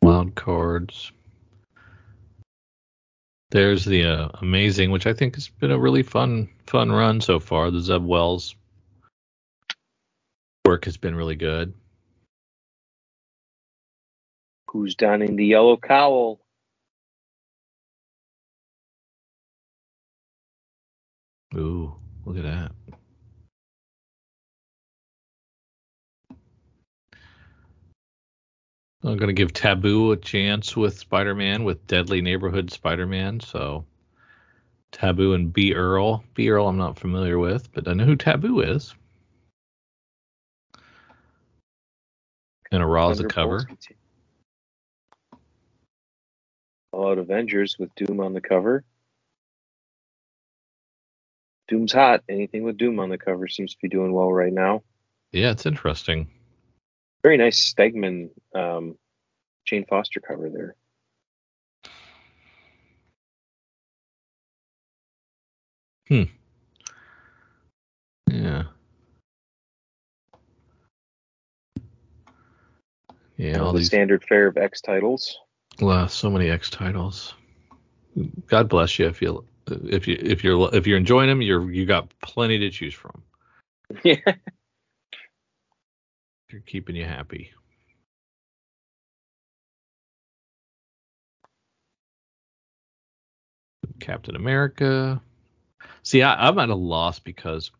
Wild 0.02 0.34
Cards. 0.34 1.12
There's 3.50 3.84
the 3.84 4.04
uh, 4.04 4.28
Amazing, 4.42 4.90
which 4.90 5.06
I 5.06 5.12
think 5.12 5.34
has 5.34 5.48
been 5.48 5.70
a 5.70 5.78
really 5.78 6.02
fun 6.02 6.48
fun 6.66 6.90
run 6.90 7.20
so 7.20 7.38
far. 7.38 7.70
The 7.70 7.80
Zeb 7.80 8.04
Wells 8.04 8.56
work 10.64 10.86
has 10.86 10.96
been 10.96 11.14
really 11.14 11.36
good. 11.36 11.72
Who's 14.68 14.96
donning 14.96 15.36
the 15.36 15.46
yellow 15.46 15.76
cowl? 15.76 16.40
Ooh, 21.54 21.94
look 22.24 22.36
at 22.36 22.42
that. 22.42 22.72
I'm 29.04 29.16
going 29.16 29.28
to 29.28 29.32
give 29.32 29.52
Taboo 29.52 30.12
a 30.12 30.16
chance 30.16 30.76
with 30.76 30.98
Spider 30.98 31.34
Man, 31.34 31.64
with 31.64 31.86
Deadly 31.86 32.20
Neighborhood 32.22 32.72
Spider 32.72 33.06
Man. 33.06 33.38
So, 33.40 33.84
Taboo 34.90 35.34
and 35.34 35.52
B. 35.52 35.74
Earl. 35.74 36.24
B. 36.34 36.50
Earl, 36.50 36.68
I'm 36.68 36.76
not 36.78 36.98
familiar 36.98 37.38
with, 37.38 37.72
but 37.72 37.86
I 37.86 37.94
know 37.94 38.04
who 38.04 38.16
Taboo 38.16 38.60
is. 38.60 38.94
And 42.72 42.82
a 42.82 42.86
Raw 42.86 43.10
as 43.10 43.20
a 43.20 43.24
cover. 43.24 43.68
All 46.92 47.10
out 47.10 47.18
oh, 47.18 47.20
Avengers 47.22 47.76
with 47.78 47.94
Doom 47.94 48.20
on 48.20 48.32
the 48.32 48.40
cover. 48.40 48.84
Doom's 51.68 51.92
hot. 51.92 52.22
Anything 52.28 52.62
with 52.62 52.76
Doom 52.76 53.00
on 53.00 53.08
the 53.08 53.18
cover 53.18 53.48
seems 53.48 53.72
to 53.72 53.78
be 53.82 53.88
doing 53.88 54.12
well 54.12 54.32
right 54.32 54.52
now. 54.52 54.82
Yeah, 55.32 55.50
it's 55.50 55.66
interesting. 55.66 56.28
Very 57.22 57.36
nice 57.36 57.72
Stegman 57.74 58.30
um, 58.54 58.96
Jane 59.64 59.84
Foster 59.86 60.20
cover 60.20 60.48
there. 60.48 60.76
Hmm. 66.08 66.22
Yeah. 68.30 68.64
Yeah, 73.36 73.58
all 73.58 73.72
the 73.72 73.78
these 73.78 73.88
standard 73.88 74.24
fare 74.24 74.46
of 74.46 74.56
X 74.56 74.80
titles. 74.80 75.36
Wow, 75.80 76.06
so 76.06 76.30
many 76.30 76.48
X 76.48 76.70
titles. 76.70 77.34
God 78.46 78.68
bless 78.68 78.98
you 78.98 79.06
if 79.06 79.20
you 79.20 79.44
if 79.66 80.06
you 80.06 80.16
if 80.20 80.44
you're 80.44 80.74
if 80.74 80.86
you're 80.86 80.98
enjoying 80.98 81.28
them, 81.28 81.42
you're 81.42 81.70
you 81.70 81.86
got 81.86 82.08
plenty 82.20 82.58
to 82.58 82.70
choose 82.70 82.94
from. 82.94 83.22
Yeah. 84.02 84.16
They're 86.50 86.60
keeping 86.60 86.96
you 86.96 87.04
happy. 87.04 87.52
Captain 94.00 94.36
America. 94.36 95.20
See, 96.02 96.22
I, 96.22 96.48
I'm 96.48 96.58
at 96.58 96.68
a 96.68 96.74
loss 96.74 97.18
because 97.18 97.70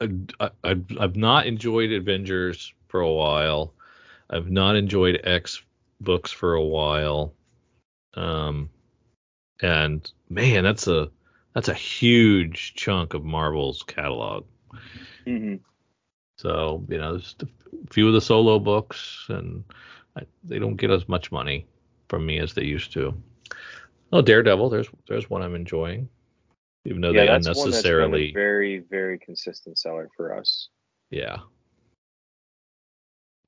I, 0.00 0.08
I, 0.38 0.50
I've, 0.64 0.84
I've 0.98 1.16
not 1.16 1.46
enjoyed 1.46 1.92
Avengers 1.92 2.72
for 2.88 3.00
a 3.00 3.12
while. 3.12 3.74
I've 4.30 4.50
not 4.50 4.76
enjoyed 4.76 5.20
X 5.24 5.62
books 6.00 6.30
for 6.30 6.54
a 6.54 6.64
while. 6.64 7.34
Um, 8.14 8.70
and 9.62 10.10
man, 10.28 10.64
that's 10.64 10.86
a 10.88 11.10
that's 11.54 11.68
a 11.68 11.74
huge 11.74 12.74
chunk 12.74 13.14
of 13.14 13.24
Marvel's 13.24 13.82
catalog. 13.82 14.46
hmm 15.26 15.56
So 16.38 16.84
you 16.88 16.98
know, 16.98 17.18
just 17.18 17.42
a 17.42 17.48
few 17.90 18.08
of 18.08 18.14
the 18.14 18.20
solo 18.20 18.58
books, 18.58 19.26
and 19.28 19.64
I, 20.16 20.22
they 20.44 20.58
don't 20.58 20.76
get 20.76 20.90
as 20.90 21.08
much 21.08 21.30
money 21.32 21.66
from 22.08 22.26
me 22.26 22.38
as 22.38 22.54
they 22.54 22.64
used 22.64 22.92
to. 22.94 23.14
Oh, 24.12 24.22
Daredevil, 24.22 24.70
there's 24.70 24.88
there's 25.08 25.30
one 25.30 25.42
I'm 25.42 25.54
enjoying, 25.54 26.08
even 26.84 27.00
though 27.00 27.12
Yeah, 27.12 27.24
they 27.24 27.26
that's 27.26 27.54
one 27.54 27.72
unnecessarily 27.72 28.30
a 28.30 28.32
very, 28.34 28.78
very 28.78 29.18
consistent 29.18 29.78
seller 29.78 30.08
for 30.16 30.36
us. 30.36 30.68
yeah. 31.10 31.38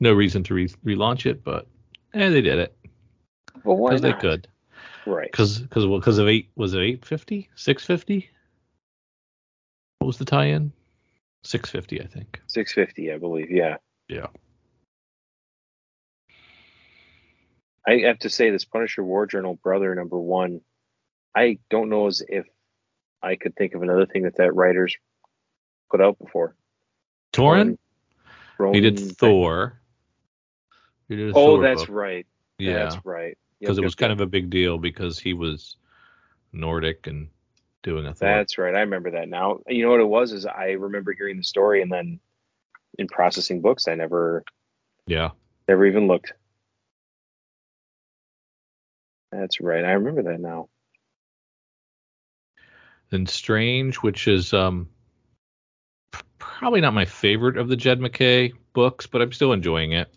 No 0.00 0.12
reason 0.12 0.42
to 0.44 0.54
re- 0.54 0.68
relaunch 0.84 1.26
it, 1.26 1.44
but 1.44 1.66
eh, 2.14 2.28
they 2.30 2.42
did 2.42 2.58
it 2.58 2.76
Well, 3.64 3.76
why 3.76 3.94
because 3.94 4.02
they 4.02 4.12
could. 4.12 4.48
Right. 5.06 5.30
Because 5.30 5.58
because 5.58 5.86
well, 5.86 5.98
because 5.98 6.18
of 6.18 6.28
eight 6.28 6.50
was 6.56 6.74
it 6.74 6.80
850 6.80 7.48
650 7.54 8.30
what 9.98 10.06
was 10.06 10.18
the 10.18 10.24
tie-in 10.24 10.72
650 11.44 12.02
i 12.02 12.06
think 12.06 12.40
650, 12.48 13.12
I 13.12 13.18
believe. 13.18 13.50
Yeah. 13.50 13.76
yeah 14.08 14.26
I 17.86 18.06
have 18.06 18.20
to 18.20 18.30
say, 18.30 18.50
this 18.50 18.64
Punisher 18.64 19.02
War 19.02 19.26
Journal 19.26 19.58
Brother 19.60 19.92
number 19.94 20.18
one, 20.18 20.60
I 21.34 21.58
don't 21.68 21.88
know 21.88 22.06
as 22.06 22.22
if 22.26 22.46
I 23.20 23.34
could 23.36 23.56
think 23.56 23.74
of 23.74 23.82
another 23.82 24.06
thing 24.06 24.22
that 24.22 24.36
that 24.36 24.54
writer's 24.54 24.96
put 25.90 26.00
out 26.00 26.18
before. 26.18 26.54
Torin 27.32 27.78
he 28.72 28.80
did 28.80 29.16
thor 29.18 29.80
he 31.08 31.16
did 31.16 31.34
Oh, 31.34 31.56
Thor 31.56 31.62
that's 31.62 31.86
book. 31.86 31.88
right. 31.90 32.26
yeah 32.58 32.84
That's 32.84 33.04
right. 33.04 33.36
Because 33.68 33.78
it 33.78 33.84
was 33.84 33.94
kind 33.94 34.12
of 34.12 34.20
a 34.20 34.26
big 34.26 34.50
deal 34.50 34.76
because 34.76 35.18
he 35.18 35.34
was 35.34 35.76
nordic 36.52 37.06
and 37.06 37.28
doing 37.82 38.06
a 38.06 38.14
thing. 38.14 38.28
That's 38.28 38.58
right. 38.58 38.74
I 38.74 38.80
remember 38.80 39.12
that 39.12 39.28
now. 39.28 39.60
You 39.68 39.84
know 39.84 39.90
what 39.90 40.00
it 40.00 40.08
was 40.08 40.32
is 40.32 40.46
I 40.46 40.72
remember 40.72 41.12
hearing 41.12 41.36
the 41.36 41.44
story 41.44 41.80
and 41.80 41.90
then 41.90 42.20
in 42.98 43.06
processing 43.06 43.60
books, 43.60 43.88
I 43.88 43.94
never 43.94 44.44
yeah 45.06 45.30
never 45.68 45.86
even 45.86 46.08
looked. 46.08 46.32
That's 49.30 49.60
right. 49.60 49.84
I 49.84 49.92
remember 49.92 50.24
that 50.24 50.40
now. 50.40 50.68
then 53.12 53.26
strange 53.26 53.96
which 53.96 54.26
is 54.26 54.52
um 54.52 54.88
probably 56.38 56.80
not 56.80 56.94
my 56.94 57.04
favorite 57.04 57.58
of 57.58 57.68
the 57.68 57.76
jed 57.76 58.00
MacKay 58.00 58.52
books 58.72 59.06
but 59.06 59.22
i'm 59.22 59.32
still 59.32 59.52
enjoying 59.52 59.92
it 59.92 60.12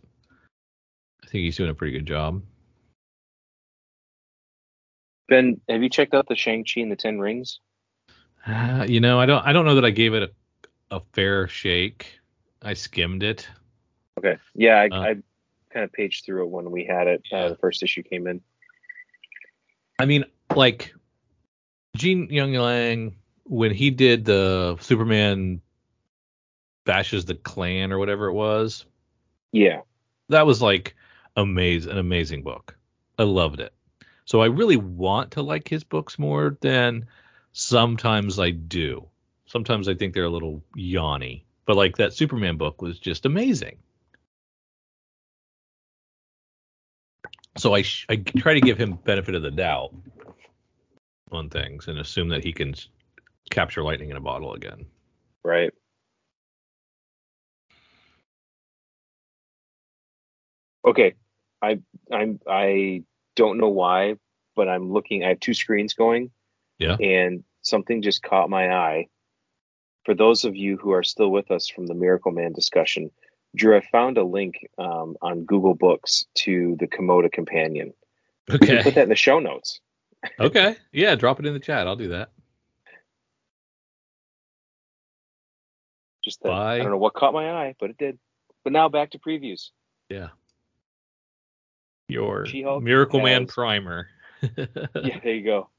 i 1.24 1.28
think 1.28 1.44
he's 1.44 1.58
doing 1.58 1.70
a 1.70 1.76
pretty 1.76 1.92
good 1.92 2.08
job 2.08 2.42
Ben, 5.28 5.60
have 5.70 5.82
you 5.82 5.90
checked 5.90 6.14
out 6.14 6.28
the 6.28 6.36
Shang-Chi 6.36 6.82
and 6.82 6.92
the 6.92 6.96
Ten 6.96 7.20
Rings? 7.20 7.60
Uh, 8.46 8.86
you 8.88 9.00
know, 9.00 9.20
I 9.20 9.26
don't 9.26 9.44
I 9.46 9.54
don't 9.54 9.66
know 9.66 9.76
that 9.76 9.86
I 9.86 9.90
gave 9.90 10.14
it 10.14 10.24
a, 10.92 10.98
a 10.98 11.02
fair 11.14 11.48
shake. 11.48 12.20
I 12.62 12.74
skimmed 12.76 13.24
it. 13.24 13.48
Okay. 14.20 14.38
Yeah, 14.54 14.76
I, 14.76 14.88
Uh, 14.88 15.02
I 15.02 15.08
kind 15.74 15.84
of 15.84 15.92
paged 15.92 16.26
through 16.26 16.44
it 16.44 16.50
when 16.50 16.70
we 16.72 16.86
had 16.86 17.08
it. 17.08 17.24
Yeah. 17.32 17.40
Uh, 17.40 17.50
the 17.50 17.56
first 17.58 17.82
issue 17.84 18.04
came 18.04 18.28
in. 18.28 18.42
I 19.98 20.06
mean, 20.06 20.26
like 20.56 20.94
Gene 21.96 22.28
Luen 22.28 22.54
Yang 22.54 23.16
when 23.46 23.72
he 23.72 23.90
did 23.90 24.26
the 24.26 24.78
Superman 24.80 25.62
bashes 26.86 27.26
the 27.26 27.36
Klan 27.36 27.92
or 27.92 27.98
whatever 27.98 28.28
it 28.28 28.34
was, 28.34 28.86
Yeah. 29.52 29.82
that 30.30 30.46
was 30.46 30.62
like 30.62 30.96
amazing, 31.36 31.92
an 31.92 31.98
amazing 31.98 32.44
book. 32.44 32.78
I 33.18 33.24
loved 33.24 33.60
it. 33.60 33.74
So 34.26 34.42
I 34.42 34.48
really 34.48 34.78
want 34.78 35.32
to 35.32 35.42
like 35.42 35.68
his 35.68 35.84
books 35.84 36.20
more 36.20 36.58
than 36.62 37.08
sometimes 37.54 38.40
I 38.40 38.52
do. 38.52 39.08
Sometimes 39.48 39.88
I 39.90 39.96
think 39.96 40.14
they're 40.14 40.26
a 40.26 40.30
little 40.30 40.64
yawny, 40.76 41.46
but 41.66 41.76
like 41.78 41.98
that 41.98 42.14
Superman 42.14 42.58
book 42.58 42.82
was 42.82 43.00
just 43.00 43.26
amazing. 43.26 43.78
So 47.58 47.74
I 47.74 47.84
sh- 47.84 48.06
I 48.10 48.18
try 48.18 48.56
to 48.56 48.62
give 48.62 48.78
him 48.80 48.94
benefit 48.94 49.36
of 49.36 49.44
the 49.44 49.52
doubt 49.52 49.94
on 51.32 51.50
things 51.50 51.88
and 51.88 52.00
assume 52.00 52.30
that 52.30 52.44
he 52.44 52.54
can 52.54 52.72
s- 52.72 52.90
capture 53.52 53.84
lightning 53.84 54.12
in 54.12 54.18
a 54.18 54.22
bottle 54.22 54.54
again. 54.54 54.86
Right. 55.44 55.72
Okay. 60.86 61.16
I 61.62 61.80
I'm 62.12 62.40
I 62.48 63.04
don't 63.36 63.58
know 63.58 63.70
why, 63.70 64.16
but 64.56 64.70
I'm 64.70 64.92
looking 64.92 65.24
I 65.24 65.30
have 65.30 65.40
two 65.40 65.54
screens 65.54 65.94
going. 65.94 66.32
Yeah. 66.80 66.98
And 67.00 67.44
something 67.62 68.02
just 68.02 68.24
caught 68.24 68.50
my 68.50 68.74
eye. 68.74 69.08
For 70.06 70.14
those 70.14 70.46
of 70.46 70.56
you 70.56 70.78
who 70.78 70.92
are 70.92 71.04
still 71.04 71.30
with 71.32 71.50
us 71.52 71.68
from 71.68 71.88
the 71.88 71.96
Miracle 71.96 72.32
Man 72.32 72.54
discussion, 72.54 73.12
Drew, 73.56 73.76
I 73.76 73.82
found 73.82 74.18
a 74.18 74.24
link 74.24 74.68
um, 74.78 75.16
on 75.22 75.46
Google 75.46 75.74
Books 75.74 76.26
to 76.36 76.76
the 76.80 76.88
Komodo 76.88 77.32
Companion. 77.32 77.94
Can 78.48 78.84
put 78.84 78.96
that 78.96 79.04
in 79.04 79.10
the 79.10 79.16
show 79.16 79.40
notes. 79.40 79.80
okay. 80.40 80.76
Yeah, 80.92 81.16
drop 81.16 81.40
it 81.40 81.46
in 81.46 81.54
the 81.54 81.60
chat. 81.60 81.88
I'll 81.88 81.96
do 81.96 82.10
that. 82.10 82.30
Just 86.24 86.42
that 86.44 86.52
I 86.52 86.78
don't 86.80 86.90
know 86.90 86.98
what 86.98 87.14
caught 87.14 87.34
my 87.34 87.52
eye, 87.52 87.76
but 87.80 87.92
it 87.92 87.98
did. 87.98 88.18
But 88.64 88.74
now 88.74 88.90
back 88.90 89.12
to 89.12 89.20
previews. 89.20 89.70
Yeah. 90.10 90.30
Your 92.08 92.46
She-Hulk 92.46 92.84
Miracle 92.84 93.22
Man 93.22 93.44
has- 93.44 93.52
primer. 93.52 94.08
yeah, 94.42 94.66
there 94.94 95.34
you 95.34 95.44
go. 95.44 95.70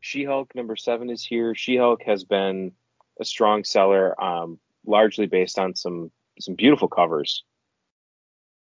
She 0.00 0.24
Hulk 0.24 0.54
number 0.54 0.76
seven 0.76 1.10
is 1.10 1.24
here. 1.24 1.54
She 1.54 1.76
Hulk 1.76 2.02
has 2.04 2.24
been 2.24 2.72
a 3.20 3.24
strong 3.24 3.64
seller, 3.64 4.20
um, 4.22 4.60
largely 4.86 5.26
based 5.26 5.58
on 5.58 5.74
some 5.74 6.10
some 6.38 6.54
beautiful 6.54 6.86
covers. 6.88 7.42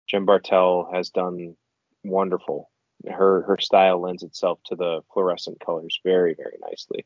Jen 0.09 0.25
Bartel 0.25 0.89
has 0.93 1.11
done 1.11 1.55
wonderful. 2.03 2.71
Her 3.07 3.43
her 3.43 3.59
style 3.61 4.01
lends 4.01 4.23
itself 4.23 4.59
to 4.67 4.77
the 4.77 5.03
fluorescent 5.13 5.61
colors 5.61 6.01
very 6.03 6.35
very 6.35 6.57
nicely. 6.63 7.05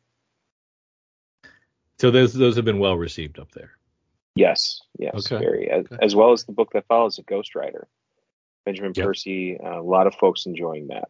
So 1.99 2.11
those 2.11 2.33
those 2.33 2.57
have 2.57 2.65
been 2.65 2.79
well 2.79 2.97
received 2.97 3.41
up 3.41 3.51
there. 3.53 3.73
Yes, 4.35 4.81
yes, 4.99 5.31
Okay, 5.31 5.45
very 5.45 5.71
as, 5.71 5.85
okay. 5.87 5.99
as 6.01 6.15
well 6.15 6.33
as 6.33 6.45
the 6.45 6.53
book 6.53 6.71
that 6.73 6.87
follows 6.87 7.19
it, 7.19 7.27
Ghost 7.27 7.55
Rider. 7.55 7.89
Benjamin 8.65 8.93
Yep. 8.95 9.07
Percy, 9.07 9.59
uh, 9.59 9.81
a 9.81 9.83
lot 9.83 10.07
of 10.07 10.15
folks 10.15 10.47
enjoying 10.47 10.89
that. 10.89 11.05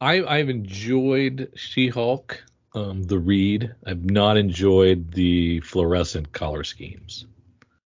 I 0.00 0.24
I've 0.24 0.48
enjoyed 0.48 1.52
She-Hulk, 1.54 2.42
um, 2.74 3.02
the 3.04 3.18
read. 3.18 3.74
I've 3.86 4.04
not 4.04 4.36
enjoyed 4.36 5.12
the 5.12 5.60
fluorescent 5.60 6.32
color 6.32 6.64
schemes 6.64 7.26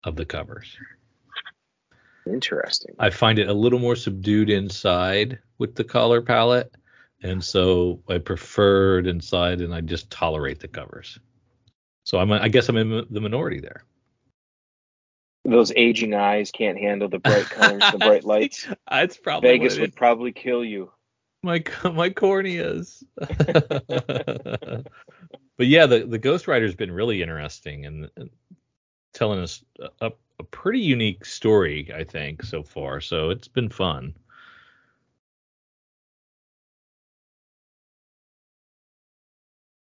of 0.05 0.17
the 0.17 0.25
covers. 0.25 0.77
Interesting. 2.27 2.95
I 2.99 3.11
find 3.11 3.39
it 3.39 3.49
a 3.49 3.53
little 3.53 3.79
more 3.79 3.97
subdued 3.97 4.51
inside 4.51 5.39
with 5.59 5.75
the 5.75 5.85
color 5.85 6.23
palette, 6.23 6.73
and 7.23 7.43
so 7.43 8.01
I 8.09 8.19
prefer 8.19 8.99
it 8.99 9.07
inside, 9.07 9.61
and 9.61 9.75
I 9.75 9.81
just 9.81 10.11
tolerate 10.11 10.61
the 10.61 10.69
covers. 10.69 11.19
So 12.05 12.19
I'm 12.19 12.33
I 12.33 12.49
guess 12.49 12.69
I'm 12.69 12.77
in 12.77 13.07
the 13.11 13.21
minority 13.21 13.61
there. 13.61 13.85
Those 15.45 15.73
aging 15.75 16.15
eyes 16.15 16.51
can't 16.53 16.79
handle 16.79 17.09
the 17.09 17.19
bright 17.19 17.47
colors, 17.47 17.83
the 17.91 17.99
bright 17.99 18.25
lights. 18.35 18.69
It's 18.91 19.17
probably 19.17 19.51
Vegas 19.51 19.79
would 19.79 19.97
probably 19.97 20.33
kill 20.33 20.65
you. 20.65 20.93
my 21.43 21.65
my 21.85 22.11
corneas. 22.11 23.03
but 23.17 24.87
yeah, 25.67 25.87
the 25.87 26.07
the 26.07 26.19
Ghost 26.19 26.47
Rider's 26.47 26.77
been 26.77 26.93
really 26.93 27.23
interesting 27.23 27.87
and, 27.87 28.09
and 28.17 28.31
telling 29.13 29.41
us 29.41 29.65
a, 30.01 30.13
a 30.39 30.45
pretty 30.45 30.81
unique 30.81 31.25
story, 31.25 31.93
I 31.95 32.05
think, 32.05 32.43
so 32.43 32.63
far. 32.63 33.01
So 33.01 33.31
it's 33.31 33.49
been 33.49 33.69
fun. 33.69 34.15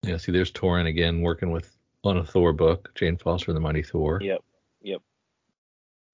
Yeah, 0.03 0.17
see, 0.17 0.31
there's 0.31 0.51
Torunn 0.51 0.87
again 0.87 1.21
working 1.21 1.51
with 1.51 1.77
on 2.03 2.17
a 2.17 2.25
Thor 2.25 2.53
book, 2.53 2.91
Jane 2.95 3.17
Foster 3.17 3.51
and 3.51 3.55
the 3.55 3.61
Mighty 3.61 3.83
Thor. 3.83 4.19
Yep, 4.21 4.43
yep. 4.81 5.01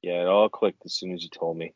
Yeah, 0.07 0.21
it 0.21 0.27
all 0.27 0.47
clicked 0.47 0.85
as 0.85 0.93
soon 0.93 1.13
as 1.13 1.21
you 1.21 1.27
told 1.27 1.57
me. 1.57 1.73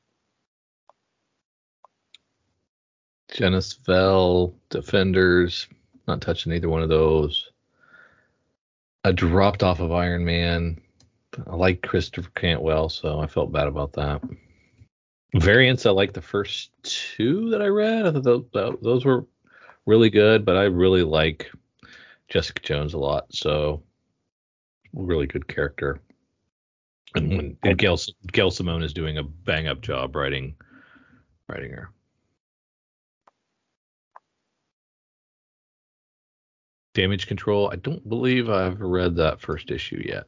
Janice 3.30 3.74
Vell, 3.74 4.56
Defenders, 4.70 5.68
not 6.08 6.22
touching 6.22 6.54
either 6.54 6.70
one 6.70 6.82
of 6.82 6.88
those. 6.88 7.52
I 9.04 9.12
dropped 9.12 9.64
off 9.64 9.82
of 9.82 9.92
Iron 9.92 10.24
Man. 10.24 10.80
I 11.46 11.58
like 11.58 11.82
Christopher 11.82 12.32
Cantwell, 12.34 12.88
so 12.88 13.20
I 13.20 13.28
felt 13.28 13.52
bad 13.52 13.68
about 13.68 13.92
that. 13.94 14.22
Variants, 15.36 15.86
I 15.86 15.90
like 15.90 16.14
the 16.14 16.22
first 16.22 16.72
two 16.84 17.50
that 17.50 17.62
I 17.62 17.68
read. 17.68 18.06
I 18.06 18.14
thought 18.14 18.54
those, 18.54 18.78
those 18.82 19.04
were 19.04 19.26
really 19.86 20.10
good, 20.10 20.46
but 20.46 20.56
I 20.56 20.64
really 20.64 21.04
like 21.04 21.52
Jessica 22.30 22.62
Jones 22.62 22.94
a 22.94 22.98
lot, 22.98 23.26
so 23.34 23.84
really 24.94 25.28
good 25.28 25.50
character. 25.50 26.00
And 27.16 27.30
when 27.30 27.58
and 27.64 27.78
Gail, 27.78 27.98
Gail 28.32 28.52
Simone 28.52 28.84
is 28.84 28.94
doing 28.94 29.18
a 29.18 29.24
bang 29.24 29.68
up 29.68 29.82
job 29.82 30.16
writing 30.16 30.56
writing 31.50 31.72
her. 31.72 31.90
Damage 36.94 37.28
Control. 37.28 37.70
I 37.72 37.76
don't 37.78 38.08
believe 38.08 38.50
I've 38.50 38.80
read 38.82 39.16
that 39.18 39.40
first 39.40 39.72
issue 39.72 40.02
yet. 40.06 40.26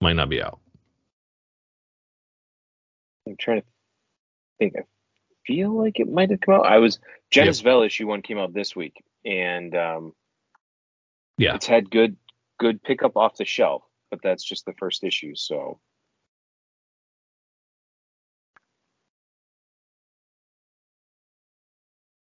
Might 0.00 0.14
not 0.16 0.28
be 0.28 0.42
out. 0.42 0.58
I'm 3.26 3.36
trying 3.38 3.60
to 3.60 3.66
think. 4.58 4.74
I 4.76 4.82
feel 5.46 5.76
like 5.76 6.00
it 6.00 6.10
might 6.10 6.30
have 6.30 6.40
come 6.40 6.54
out. 6.54 6.66
I 6.66 6.78
was 6.78 6.98
Janice 7.30 7.60
Vell 7.60 7.82
issue 7.82 8.06
one 8.06 8.22
came 8.22 8.38
out 8.38 8.52
this 8.52 8.74
week, 8.74 9.02
and 9.24 9.74
um, 9.76 10.14
Yeah. 11.38 11.54
it's 11.54 11.66
had 11.66 11.90
good 11.90 12.16
good 12.58 12.82
pickup 12.82 13.16
off 13.16 13.36
the 13.36 13.44
shelf, 13.44 13.82
but 14.10 14.20
that's 14.22 14.44
just 14.44 14.64
the 14.66 14.74
first 14.74 15.04
issue. 15.04 15.34
So 15.34 15.80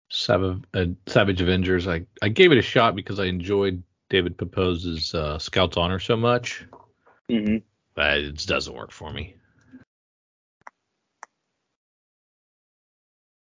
Savage, 0.09 0.63
uh, 0.73 0.85
Savage 1.07 1.41
Avengers. 1.41 1.87
I, 1.87 2.05
I 2.21 2.29
gave 2.29 2.51
it 2.51 2.57
a 2.57 2.63
shot 2.63 2.95
because 2.95 3.19
I 3.19 3.25
enjoyed 3.25 3.83
David 4.09 4.37
Pepose's 4.37 5.13
uh, 5.13 5.37
Scouts 5.37 5.77
Honor 5.77 5.99
so 5.99 6.17
much, 6.17 6.65
mhm. 7.29 7.61
but 7.93 8.17
it 8.17 8.45
doesn't 8.47 8.75
work 8.75 8.91
for 8.91 9.11
me. 9.13 9.35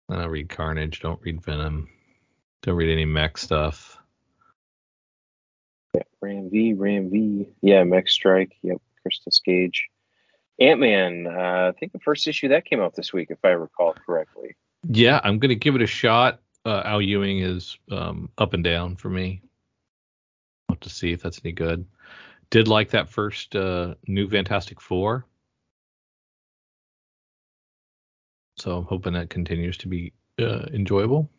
I 0.09 0.17
don't 0.17 0.31
read 0.31 0.49
Carnage. 0.49 1.01
Don't 1.01 1.21
read 1.23 1.43
Venom. 1.45 1.89
Don't 2.63 2.77
read 2.77 2.93
any 2.93 3.05
mech 3.05 3.37
stuff. 3.37 3.99
Ram 6.27 6.51
V, 6.51 6.73
Ram 6.75 7.11
V, 7.11 7.49
yeah, 7.63 7.85
Mech 7.85 8.09
Strike, 8.09 8.57
yep, 8.63 8.79
Crystal 9.03 9.33
Cage, 9.45 9.89
Ant 10.61 10.81
Man. 10.81 11.27
Uh, 11.27 11.73
I 11.73 11.79
think 11.79 11.93
the 11.93 12.01
first 12.01 12.27
issue 12.27 12.49
that 12.49 12.65
came 12.65 12.81
out 12.81 12.95
this 12.97 13.13
week, 13.13 13.29
if 13.31 13.39
I 13.45 13.51
recall 13.51 13.95
correctly. 13.95 14.57
Yeah, 14.89 15.21
I'm 15.23 15.39
gonna 15.39 15.55
give 15.55 15.77
it 15.77 15.83
a 15.83 15.87
shot. 15.87 16.41
Uh, 16.65 16.83
Al 16.85 17.01
Ewing 17.01 17.39
is 17.39 17.79
um, 17.93 18.29
up 18.39 18.55
and 18.55 18.65
down 18.65 18.97
for 18.97 19.09
me. 19.09 19.41
I'll 20.69 20.75
have 20.75 20.81
to 20.81 20.91
see 20.91 21.13
if 21.13 21.23
that's 21.23 21.41
any 21.45 21.53
good. 21.53 21.87
Did 22.51 22.67
like 22.67 22.91
that 22.91 23.09
first 23.09 23.55
uh, 23.55 23.95
new 24.09 24.29
Fantastic 24.29 24.81
Four, 24.81 25.27
so 28.57 28.79
I'm 28.79 28.85
hoping 28.85 29.13
that 29.13 29.31
continues 29.31 29.77
to 29.79 29.89
be 29.89 30.13
uh, 30.41 30.67
enjoyable. 30.73 31.31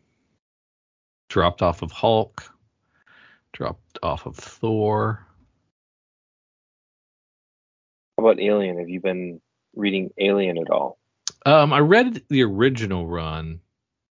Dropped 1.28 1.60
off 1.60 1.82
of 1.82 1.92
Hulk. 1.92 2.50
Dropped 3.52 3.98
off 4.02 4.26
of 4.26 4.36
Thor. 4.36 5.26
How 8.16 8.24
about 8.24 8.40
Alien? 8.40 8.78
Have 8.78 8.88
you 8.88 9.00
been 9.00 9.40
reading 9.74 10.10
Alien 10.18 10.58
at 10.58 10.70
all? 10.70 10.98
Um, 11.46 11.72
I 11.72 11.78
read 11.80 12.22
the 12.28 12.42
original 12.42 13.06
run, 13.06 13.60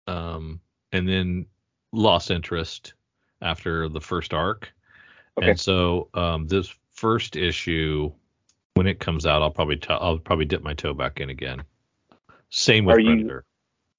um, 0.06 0.60
and 0.92 1.08
then 1.08 1.46
lost 1.92 2.30
interest 2.30 2.94
after 3.42 3.88
the 3.88 4.00
first 4.00 4.32
arc. 4.32 4.72
Okay. 5.38 5.50
And 5.50 5.60
so 5.60 6.08
um, 6.14 6.46
this 6.46 6.72
first 6.92 7.36
issue, 7.36 8.12
when 8.74 8.86
it 8.86 8.98
comes 9.00 9.26
out, 9.26 9.42
I'll 9.42 9.50
probably 9.50 9.76
t- 9.76 9.88
I'll 9.90 10.18
probably 10.18 10.46
dip 10.46 10.62
my 10.62 10.74
toe 10.74 10.94
back 10.94 11.20
in 11.20 11.28
again. 11.30 11.64
Same 12.50 12.84
with 12.84 12.96
Are 12.96 13.00
you- 13.00 13.42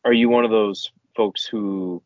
Are 0.03 0.13
you 0.13 0.29
one 0.29 0.45
of 0.45 0.51
those 0.51 0.91
folks 1.15 1.45
who 1.45 2.01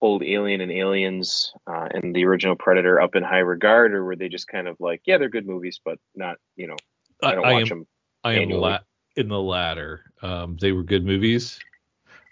hold 0.00 0.22
Alien 0.22 0.60
and 0.60 0.72
Aliens 0.72 1.52
uh, 1.66 1.88
and 1.92 2.14
the 2.14 2.24
original 2.24 2.56
Predator 2.56 3.00
up 3.00 3.14
in 3.14 3.22
high 3.22 3.38
regard, 3.38 3.94
or 3.94 4.04
were 4.04 4.16
they 4.16 4.28
just 4.28 4.48
kind 4.48 4.66
of 4.66 4.76
like, 4.80 5.02
yeah, 5.04 5.18
they're 5.18 5.28
good 5.28 5.46
movies, 5.46 5.80
but 5.84 5.98
not, 6.14 6.38
you 6.56 6.66
know, 6.66 6.76
I 7.22 7.34
don't 7.34 7.44
I 7.44 7.52
watch 7.52 7.62
am 7.62 7.68
them. 7.68 7.86
I 8.24 8.32
am 8.32 8.50
la- 8.50 8.78
in 9.16 9.28
the 9.28 9.40
latter. 9.40 10.12
Um, 10.22 10.56
they 10.60 10.72
were 10.72 10.82
good 10.82 11.04
movies. 11.04 11.58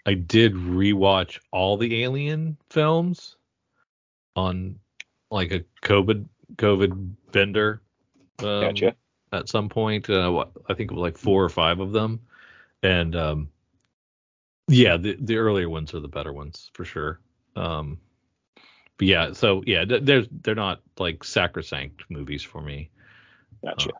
I 0.05 0.15
did 0.15 0.53
rewatch 0.55 1.39
all 1.51 1.77
the 1.77 2.03
Alien 2.03 2.57
films 2.69 3.35
on 4.35 4.79
like 5.29 5.51
a 5.51 5.63
COVID 5.83 6.25
COVID 6.55 7.13
bender. 7.31 7.81
Um, 8.39 8.61
Gotcha. 8.61 8.95
At 9.31 9.47
some 9.47 9.69
point, 9.69 10.09
uh, 10.09 10.31
what- 10.31 10.51
I 10.67 10.73
think 10.73 10.91
it 10.91 10.95
was 10.95 11.01
like 11.01 11.17
four 11.17 11.43
or 11.43 11.49
five 11.49 11.79
of 11.79 11.91
them, 11.91 12.19
and 12.81 13.15
um, 13.15 13.49
yeah, 14.67 14.97
the 14.97 15.17
the 15.19 15.37
earlier 15.37 15.69
ones 15.69 15.93
are 15.93 15.99
the 15.99 16.07
better 16.07 16.33
ones 16.33 16.71
for 16.73 16.83
sure. 16.83 17.19
Um, 17.55 17.99
but 18.97 19.07
yeah, 19.07 19.33
so 19.33 19.63
yeah, 19.65 19.85
they're 19.85 20.25
they're 20.29 20.55
not 20.55 20.81
like 20.97 21.23
sacrosanct 21.23 22.03
movies 22.09 22.43
for 22.43 22.61
me 22.61 22.91
Gotcha. 23.63 23.91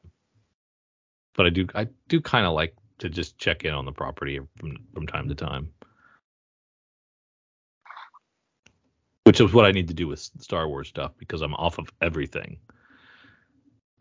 but 1.35 1.45
I 1.45 1.49
do 1.49 1.67
I 1.75 1.87
do 2.07 2.21
kind 2.21 2.45
of 2.45 2.53
like 2.53 2.75
to 2.99 3.09
just 3.09 3.37
check 3.37 3.65
in 3.65 3.73
on 3.73 3.85
the 3.85 3.91
property 3.91 4.39
from 4.57 4.77
from 4.93 5.07
time 5.07 5.29
to 5.29 5.35
time. 5.35 5.71
Which 9.25 9.41
is 9.41 9.53
what 9.53 9.65
I 9.65 9.71
need 9.71 9.89
to 9.89 9.93
do 9.93 10.07
with 10.07 10.19
Star 10.19 10.67
Wars 10.67 10.87
stuff 10.87 11.11
because 11.17 11.41
I'm 11.41 11.53
off 11.53 11.77
of 11.77 11.89
everything. 12.01 12.57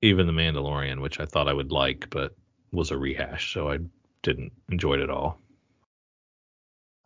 Even 0.01 0.27
the 0.27 0.33
Mandalorian, 0.33 1.03
which 1.03 1.21
I 1.21 1.27
thought 1.27 1.49
I 1.49 1.53
would 1.53 1.73
like, 1.73 2.09
but 2.11 2.35
was 2.73 2.93
a 2.93 2.99
rehash, 2.99 3.53
so 3.53 3.71
I 3.71 3.79
didn't 4.23 4.53
enjoy 4.71 4.95
it 4.95 5.01
at 5.01 5.11
all. 5.11 5.41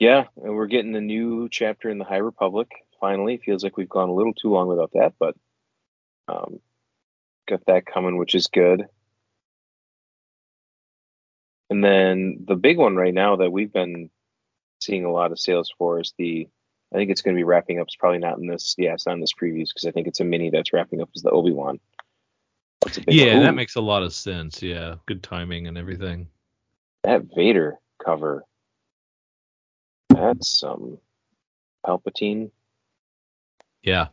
Yeah, 0.03 0.25
and 0.43 0.57
we're 0.57 0.67
getting 0.67 0.97
a 0.97 1.01
new 1.01 1.49
chapter 1.49 1.89
in 1.89 1.99
the 1.99 2.05
High 2.05 2.17
Republic. 2.17 2.69
Finally, 3.01 3.37
feels 3.37 3.63
like 3.63 3.77
we've 3.77 3.89
gone 3.89 4.09
a 4.09 4.13
little 4.13 4.35
too 4.35 4.49
long 4.51 4.67
without 4.67 4.91
that, 4.95 5.13
but 5.17 5.37
um, 6.27 6.59
got 7.49 7.65
that 7.69 7.87
coming, 7.87 8.17
which 8.19 8.35
is 8.35 8.49
good. 8.49 8.83
And 11.71 11.85
then 11.85 12.45
the 12.49 12.57
big 12.57 12.79
one 12.79 12.97
right 12.97 13.15
now 13.15 13.37
that 13.37 13.53
we've 13.53 13.73
been 13.73 14.11
seeing 14.81 15.05
a 15.05 15.13
lot 15.13 15.31
of 15.31 15.39
sales 15.39 15.73
for 15.79 16.01
is 16.01 16.13
the. 16.19 16.49
I 16.93 16.97
think 16.97 17.13
it's 17.13 17.23
going 17.23 17.37
to 17.37 17.39
be 17.39 17.45
wrapping 17.45 17.79
up. 17.79 17.87
It's 17.87 17.95
probably 17.95 18.19
not 18.19 18.39
in 18.39 18.49
this. 18.49 18.75
Yeah, 18.77 18.95
it's 18.95 19.07
not 19.07 19.15
in 19.15 19.21
this 19.21 19.35
previews 19.41 19.69
because 19.69 19.87
I 19.87 19.93
think 19.93 20.09
it's 20.09 20.19
a 20.19 20.25
mini 20.25 20.51
that's 20.51 20.73
wrapping 20.73 21.01
up. 21.01 21.11
Is 21.15 21.23
the 21.23 21.31
Obi 21.31 21.53
Wan? 21.53 21.79
That's 22.81 22.97
a 22.99 23.03
big 23.03 23.15
Yeah, 23.15 23.35
one. 23.35 23.45
that 23.45 23.55
makes 23.55 23.77
a 23.77 23.81
lot 23.81 24.03
of 24.03 24.13
sense. 24.13 24.65
Yeah, 24.65 24.97
good 25.07 25.23
timing 25.23 25.69
and 25.69 25.79
everything. 25.79 26.27
That 27.05 27.23
Vader 27.37 27.79
cover. 28.05 28.45
That's 30.15 30.61
some 30.61 30.73
um, 30.73 30.99
Palpatine. 31.87 32.51
Yeah. 33.83 34.09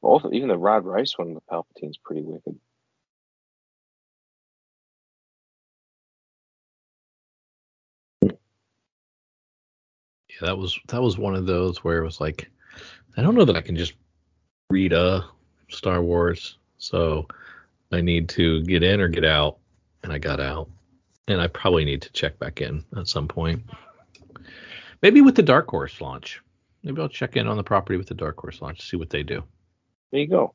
Both 0.00 0.26
even 0.32 0.48
the 0.48 0.56
Rod 0.56 0.84
Reis 0.84 1.18
one 1.18 1.34
with 1.34 1.46
Palpatine's 1.46 1.98
pretty 1.98 2.22
wicked. 2.22 2.58
Yeah, 8.22 10.46
that 10.46 10.58
was 10.58 10.78
that 10.88 11.02
was 11.02 11.18
one 11.18 11.34
of 11.34 11.46
those 11.46 11.82
where 11.82 11.98
it 11.98 12.04
was 12.04 12.20
like, 12.20 12.48
I 13.16 13.22
don't 13.22 13.34
know 13.34 13.44
that 13.44 13.56
I 13.56 13.60
can 13.60 13.76
just 13.76 13.94
read 14.70 14.92
a 14.92 15.24
Star 15.68 16.00
Wars, 16.00 16.58
so 16.78 17.26
I 17.90 18.00
need 18.00 18.28
to 18.30 18.62
get 18.62 18.84
in 18.84 19.00
or 19.00 19.08
get 19.08 19.24
out, 19.24 19.58
and 20.04 20.12
I 20.12 20.18
got 20.18 20.38
out, 20.38 20.68
and 21.26 21.40
I 21.40 21.48
probably 21.48 21.84
need 21.84 22.02
to 22.02 22.12
check 22.12 22.38
back 22.38 22.60
in 22.60 22.84
at 22.96 23.08
some 23.08 23.26
point. 23.26 23.64
Maybe 25.02 25.20
with 25.20 25.36
the 25.36 25.42
Dark 25.42 25.68
Horse 25.68 26.00
launch. 26.00 26.42
Maybe 26.82 27.00
I'll 27.00 27.08
check 27.08 27.36
in 27.36 27.46
on 27.46 27.56
the 27.56 27.62
property 27.62 27.96
with 27.96 28.08
the 28.08 28.14
Dark 28.14 28.38
Horse 28.40 28.60
launch, 28.62 28.80
to 28.80 28.86
see 28.86 28.96
what 28.96 29.10
they 29.10 29.22
do. 29.22 29.44
There 30.10 30.20
you 30.20 30.28
go. 30.28 30.54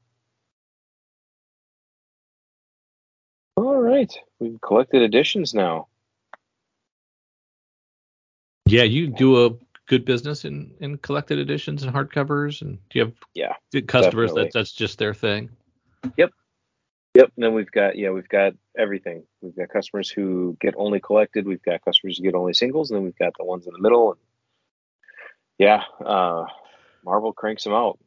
All 3.55 3.77
right, 3.77 4.11
we've 4.39 4.59
collected 4.61 5.01
editions 5.01 5.53
now. 5.53 5.87
Yeah, 8.65 8.83
you 8.83 9.07
do 9.07 9.45
a 9.45 9.51
good 9.87 10.05
business 10.05 10.45
in 10.45 10.73
in 10.79 10.97
collected 10.97 11.37
editions 11.37 11.83
and 11.83 11.93
hardcovers, 11.93 12.61
and 12.61 12.77
do 12.89 12.99
you 12.99 13.05
have 13.05 13.13
Yeah, 13.33 13.53
good 13.71 13.87
customers 13.87 14.31
definitely. 14.31 14.43
that 14.45 14.53
that's 14.53 14.71
just 14.71 14.97
their 14.97 15.13
thing? 15.13 15.49
Yep 16.17 16.31
yep. 17.13 17.31
And 17.35 17.43
then 17.43 17.53
we've 17.53 17.71
got 17.71 17.97
yeah, 17.97 18.09
we've 18.09 18.29
got 18.29 18.53
everything. 18.77 19.23
We've 19.41 19.55
got 19.55 19.69
customers 19.69 20.09
who 20.09 20.57
get 20.59 20.73
only 20.77 20.99
collected. 20.99 21.45
We've 21.45 21.61
got 21.61 21.83
customers 21.85 22.17
who 22.17 22.23
get 22.23 22.35
only 22.35 22.53
singles, 22.53 22.91
and 22.91 22.97
then 22.97 23.03
we've 23.03 23.17
got 23.17 23.33
the 23.37 23.45
ones 23.45 23.67
in 23.67 23.73
the 23.73 23.81
middle. 23.81 24.11
And 24.11 24.19
yeah, 25.63 25.83
uh, 26.05 26.45
Marvel 27.05 27.31
cranks 27.31 27.63
them 27.63 27.71
out. 27.71 27.97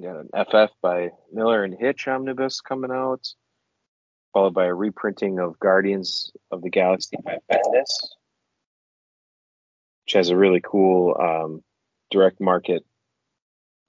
Got 0.00 0.16
an 0.16 0.30
FF 0.32 0.72
by 0.80 1.10
Miller 1.32 1.64
and 1.64 1.76
Hitch 1.76 2.06
omnibus 2.06 2.60
coming 2.60 2.92
out, 2.92 3.26
followed 4.32 4.54
by 4.54 4.66
a 4.66 4.74
reprinting 4.74 5.40
of 5.40 5.58
Guardians 5.58 6.30
of 6.52 6.62
the 6.62 6.70
Galaxy 6.70 7.16
by 7.22 7.38
Bendis, 7.50 7.98
which 10.04 10.12
has 10.12 10.30
a 10.30 10.36
really 10.36 10.60
cool 10.64 11.16
um, 11.20 11.64
direct 12.12 12.40
market 12.40 12.84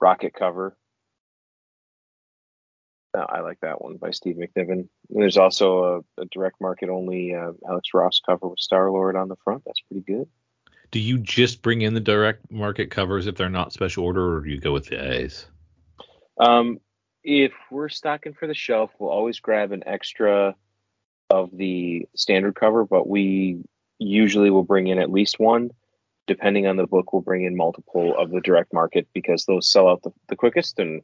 rocket 0.00 0.34
cover. 0.34 0.76
Uh, 3.16 3.24
I 3.28 3.40
like 3.40 3.60
that 3.60 3.80
one 3.80 3.98
by 3.98 4.10
Steve 4.10 4.36
McNiven. 4.36 4.70
And 4.70 4.88
there's 5.10 5.38
also 5.38 6.04
a, 6.18 6.22
a 6.22 6.24
direct 6.32 6.60
market 6.60 6.88
only 6.88 7.34
uh, 7.34 7.52
Alex 7.68 7.90
Ross 7.94 8.20
cover 8.26 8.48
with 8.48 8.58
Star 8.58 8.90
Lord 8.90 9.14
on 9.14 9.28
the 9.28 9.36
front. 9.44 9.62
That's 9.64 9.80
pretty 9.88 10.02
good. 10.02 10.28
Do 10.92 11.00
you 11.00 11.18
just 11.18 11.62
bring 11.62 11.80
in 11.80 11.94
the 11.94 12.00
direct 12.00 12.50
market 12.50 12.90
covers 12.90 13.26
if 13.26 13.34
they're 13.34 13.48
not 13.48 13.72
special 13.72 14.04
order, 14.04 14.36
or 14.36 14.40
do 14.42 14.50
you 14.50 14.60
go 14.60 14.72
with 14.72 14.86
the 14.86 14.96
A's? 14.96 15.46
Um, 16.38 16.80
if 17.24 17.52
we're 17.70 17.88
stocking 17.88 18.34
for 18.34 18.46
the 18.46 18.54
shelf, 18.54 18.90
we'll 18.98 19.10
always 19.10 19.40
grab 19.40 19.72
an 19.72 19.82
extra 19.86 20.54
of 21.30 21.50
the 21.56 22.06
standard 22.14 22.54
cover, 22.54 22.84
but 22.84 23.08
we 23.08 23.62
usually 23.98 24.50
will 24.50 24.64
bring 24.64 24.88
in 24.88 24.98
at 24.98 25.10
least 25.10 25.40
one. 25.40 25.70
Depending 26.26 26.66
on 26.66 26.76
the 26.76 26.86
book, 26.86 27.12
we'll 27.12 27.22
bring 27.22 27.44
in 27.44 27.56
multiple 27.56 28.14
of 28.16 28.30
the 28.30 28.40
direct 28.40 28.72
market 28.72 29.08
because 29.12 29.44
those 29.44 29.68
sell 29.68 29.88
out 29.88 30.02
the, 30.02 30.12
the 30.28 30.36
quickest 30.36 30.78
and 30.78 31.02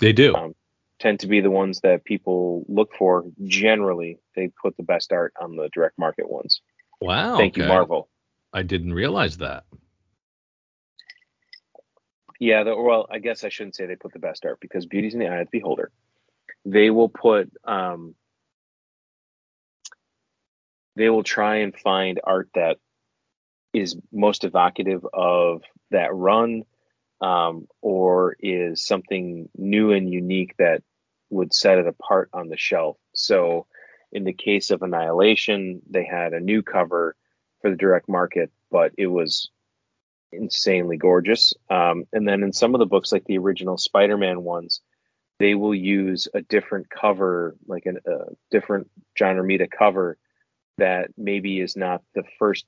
They 0.00 0.12
do. 0.12 0.34
Um, 0.34 0.54
tend 0.98 1.20
to 1.20 1.26
be 1.26 1.40
the 1.40 1.50
ones 1.50 1.80
that 1.80 2.04
people 2.04 2.64
look 2.68 2.94
for. 2.96 3.24
Generally, 3.44 4.18
they 4.34 4.48
put 4.48 4.76
the 4.76 4.82
best 4.82 5.12
art 5.12 5.34
on 5.40 5.56
the 5.56 5.68
direct 5.72 5.98
market 5.98 6.30
ones. 6.30 6.62
wow. 7.00 7.36
Thank 7.36 7.56
you. 7.56 7.64
Marvel. 7.64 8.08
I 8.52 8.62
didn't 8.62 8.92
realize 8.92 9.38
that. 9.38 9.64
Yeah, 12.38 12.64
the, 12.64 12.76
well, 12.76 13.06
I 13.10 13.18
guess 13.18 13.44
I 13.44 13.48
shouldn't 13.48 13.76
say 13.76 13.86
they 13.86 13.96
put 13.96 14.12
the 14.12 14.18
best 14.18 14.44
art 14.44 14.58
because 14.60 14.86
beauty's 14.86 15.14
in 15.14 15.20
the 15.20 15.28
eye 15.28 15.40
of 15.40 15.46
the 15.50 15.58
beholder. 15.58 15.92
They 16.64 16.90
will 16.90 17.08
put, 17.08 17.52
um, 17.64 18.14
they 20.96 21.08
will 21.08 21.22
try 21.22 21.58
and 21.58 21.74
find 21.74 22.20
art 22.24 22.50
that 22.54 22.78
is 23.72 23.96
most 24.12 24.44
evocative 24.44 25.06
of 25.12 25.62
that 25.90 26.12
run, 26.14 26.64
um, 27.20 27.68
or 27.80 28.36
is 28.40 28.84
something 28.84 29.48
new 29.56 29.92
and 29.92 30.12
unique 30.12 30.56
that 30.58 30.82
would 31.30 31.54
set 31.54 31.78
it 31.78 31.86
apart 31.86 32.28
on 32.32 32.48
the 32.48 32.58
shelf. 32.58 32.96
So, 33.14 33.66
in 34.10 34.24
the 34.24 34.32
case 34.34 34.70
of 34.70 34.82
Annihilation, 34.82 35.80
they 35.88 36.04
had 36.04 36.34
a 36.34 36.40
new 36.40 36.62
cover 36.62 37.16
for 37.62 37.70
the 37.70 37.76
direct 37.76 38.08
market, 38.08 38.50
but 38.70 38.92
it 38.98 39.06
was 39.06 39.50
insanely 40.32 40.96
gorgeous. 40.96 41.54
Um, 41.70 42.04
and 42.12 42.26
then 42.26 42.42
in 42.42 42.52
some 42.52 42.74
of 42.74 42.78
the 42.78 42.86
books, 42.86 43.12
like 43.12 43.24
the 43.24 43.38
original 43.38 43.78
Spider-Man 43.78 44.42
ones, 44.42 44.80
they 45.38 45.54
will 45.54 45.74
use 45.74 46.28
a 46.34 46.42
different 46.42 46.88
cover, 46.90 47.56
like 47.66 47.86
an- 47.86 48.00
a 48.06 48.34
different 48.50 48.90
John 49.14 49.36
Romita 49.36 49.70
cover 49.70 50.18
that 50.78 51.10
maybe 51.16 51.60
is 51.60 51.76
not 51.76 52.02
the 52.14 52.24
first 52.38 52.66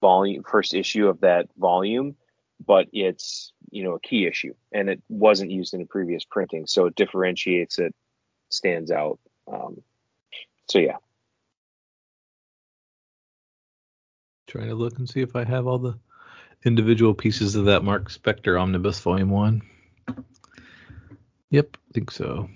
volume, 0.00 0.42
first 0.44 0.74
issue 0.74 1.08
of 1.08 1.20
that 1.20 1.48
volume, 1.56 2.16
but 2.64 2.88
it's 2.92 3.52
you 3.70 3.82
know 3.82 3.94
a 3.94 4.00
key 4.00 4.26
issue, 4.26 4.54
and 4.72 4.88
it 4.88 5.02
wasn't 5.08 5.50
used 5.50 5.74
in 5.74 5.80
a 5.82 5.86
previous 5.86 6.24
printing, 6.24 6.66
so 6.66 6.86
it 6.86 6.94
differentiates 6.94 7.78
it, 7.78 7.94
stands 8.50 8.90
out. 8.90 9.18
Um, 9.50 9.82
so 10.68 10.78
yeah, 10.78 10.96
Trying 14.54 14.68
to 14.68 14.76
look 14.76 14.98
and 14.98 15.10
see 15.10 15.20
if 15.20 15.34
I 15.34 15.42
have 15.42 15.66
all 15.66 15.80
the 15.80 15.98
individual 16.64 17.12
pieces 17.12 17.56
of 17.56 17.64
that 17.64 17.82
Marc 17.82 18.08
Spector 18.08 18.56
Omnibus 18.56 19.00
Volume 19.00 19.30
1. 19.30 19.62
Yep, 21.50 21.76
I 21.76 21.92
think 21.92 22.12
so. 22.12 22.48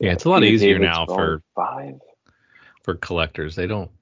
Yeah, 0.00 0.10
it's 0.10 0.24
a 0.24 0.30
lot 0.30 0.42
easier 0.42 0.80
now 0.80 1.06
for 1.06 1.44
five. 1.54 2.00
for 2.82 2.96
collectors. 2.96 3.54
They 3.54 3.68
don't 3.68 3.92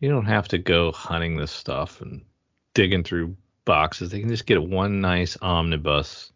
you 0.00 0.10
don't 0.10 0.26
have 0.26 0.48
to 0.48 0.58
go 0.58 0.92
hunting 0.92 1.38
this 1.38 1.52
stuff 1.52 2.02
and 2.02 2.20
digging 2.74 3.02
through 3.02 3.34
boxes. 3.64 4.10
They 4.10 4.20
can 4.20 4.28
just 4.28 4.44
get 4.44 4.62
one 4.62 5.00
nice 5.00 5.38
omnibus 5.40 6.32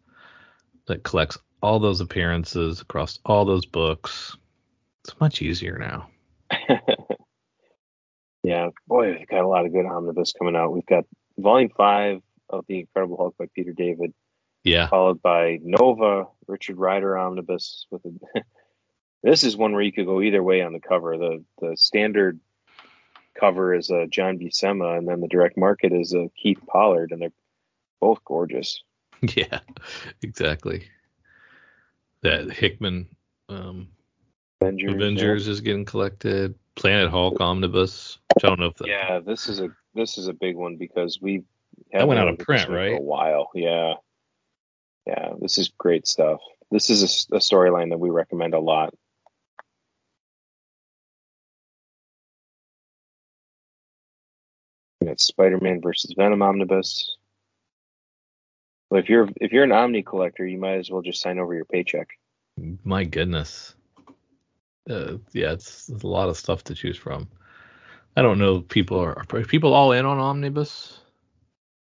that 0.87 1.03
collects 1.03 1.37
all 1.61 1.77
those 1.77 2.01
appearances 2.01 2.81
across 2.81 3.19
all 3.23 3.45
those 3.45 3.67
books. 3.67 4.35
It's 5.07 5.19
much 5.21 5.41
easier 5.41 5.77
now. 5.77 6.09
yeah, 8.43 8.69
boy, 8.87 9.15
we've 9.17 9.27
got 9.27 9.45
a 9.45 9.47
lot 9.47 9.65
of 9.65 9.71
good 9.71 9.85
omnibus 9.85 10.33
coming 10.37 10.55
out. 10.55 10.73
We've 10.73 10.85
got 10.85 11.05
Volume 11.37 11.69
Five 11.77 12.21
of 12.49 12.65
the 12.67 12.79
Incredible 12.79 13.15
Hulk 13.15 13.35
by 13.37 13.45
Peter 13.55 13.71
David, 13.71 14.13
Yeah. 14.65 14.87
followed 14.87 15.21
by 15.21 15.59
Nova 15.63 16.25
Richard 16.47 16.77
Rider 16.77 17.17
omnibus 17.17 17.87
with 17.89 18.03
a. 18.05 18.41
this 19.23 19.43
is 19.43 19.55
one 19.55 19.71
where 19.71 19.81
you 19.81 19.93
could 19.93 20.05
go 20.07 20.21
either 20.21 20.43
way 20.43 20.61
on 20.61 20.73
the 20.73 20.81
cover. 20.81 21.17
The 21.17 21.43
the 21.61 21.77
standard 21.77 22.39
cover 23.39 23.73
is 23.73 23.89
a 23.89 24.07
John 24.07 24.37
Buscema, 24.39 24.97
and 24.97 25.07
then 25.07 25.21
the 25.21 25.29
direct 25.29 25.57
market 25.57 25.93
is 25.93 26.13
a 26.13 26.29
Keith 26.35 26.59
Pollard, 26.67 27.13
and 27.13 27.21
they're 27.21 27.31
both 28.01 28.19
gorgeous. 28.25 28.83
Yeah, 29.35 29.61
exactly. 30.21 30.89
That 32.21 32.51
Hickman 32.51 33.07
um, 33.49 33.87
Avengers. 34.61 34.93
Avengers 34.93 35.47
is 35.47 35.61
getting 35.61 35.85
collected. 35.85 36.55
Planet 36.75 37.09
Hulk 37.09 37.39
omnibus. 37.41 38.19
Which 38.35 38.43
I 38.43 38.49
don't 38.49 38.59
know 38.59 38.67
if 38.67 38.75
that. 38.75 38.87
Yeah, 38.87 39.19
this 39.19 39.49
is 39.49 39.59
a 39.59 39.69
this 39.93 40.17
is 40.17 40.27
a 40.27 40.33
big 40.33 40.55
one 40.55 40.77
because 40.77 41.19
we 41.21 41.43
That 41.91 42.07
went 42.07 42.19
out 42.19 42.27
of 42.27 42.39
print, 42.39 42.69
right? 42.69 42.91
For 42.91 42.97
a 42.97 43.01
while, 43.01 43.49
yeah, 43.53 43.93
yeah. 45.05 45.33
This 45.39 45.57
is 45.57 45.69
great 45.69 46.07
stuff. 46.07 46.39
This 46.69 46.89
is 46.89 47.27
a 47.31 47.37
storyline 47.37 47.89
that 47.89 47.99
we 47.99 48.09
recommend 48.09 48.53
a 48.53 48.59
lot. 48.59 48.93
And 54.99 55.09
it's 55.09 55.23
Spider-Man 55.23 55.81
versus 55.81 56.13
Venom 56.17 56.41
omnibus. 56.41 57.15
Well, 58.89 58.99
if 58.99 59.09
you're 59.09 59.29
if 59.37 59.51
you're 59.51 59.63
an 59.63 59.71
Omni 59.71 60.03
collector, 60.03 60.45
you 60.45 60.57
might 60.57 60.77
as 60.77 60.89
well 60.89 61.01
just 61.01 61.21
sign 61.21 61.39
over 61.39 61.53
your 61.53 61.65
paycheck. 61.65 62.09
My 62.83 63.03
goodness. 63.05 63.75
Uh, 64.89 65.17
yeah, 65.33 65.51
it's, 65.51 65.89
it's 65.89 66.03
a 66.03 66.07
lot 66.07 66.29
of 66.29 66.37
stuff 66.37 66.63
to 66.65 66.75
choose 66.75 66.97
from. 66.97 67.27
I 68.15 68.21
don't 68.21 68.39
know. 68.39 68.61
People 68.61 68.99
are, 68.99 69.17
are 69.17 69.43
people 69.43 69.73
all 69.73 69.91
in 69.91 70.05
on 70.05 70.17
omnibus. 70.17 70.99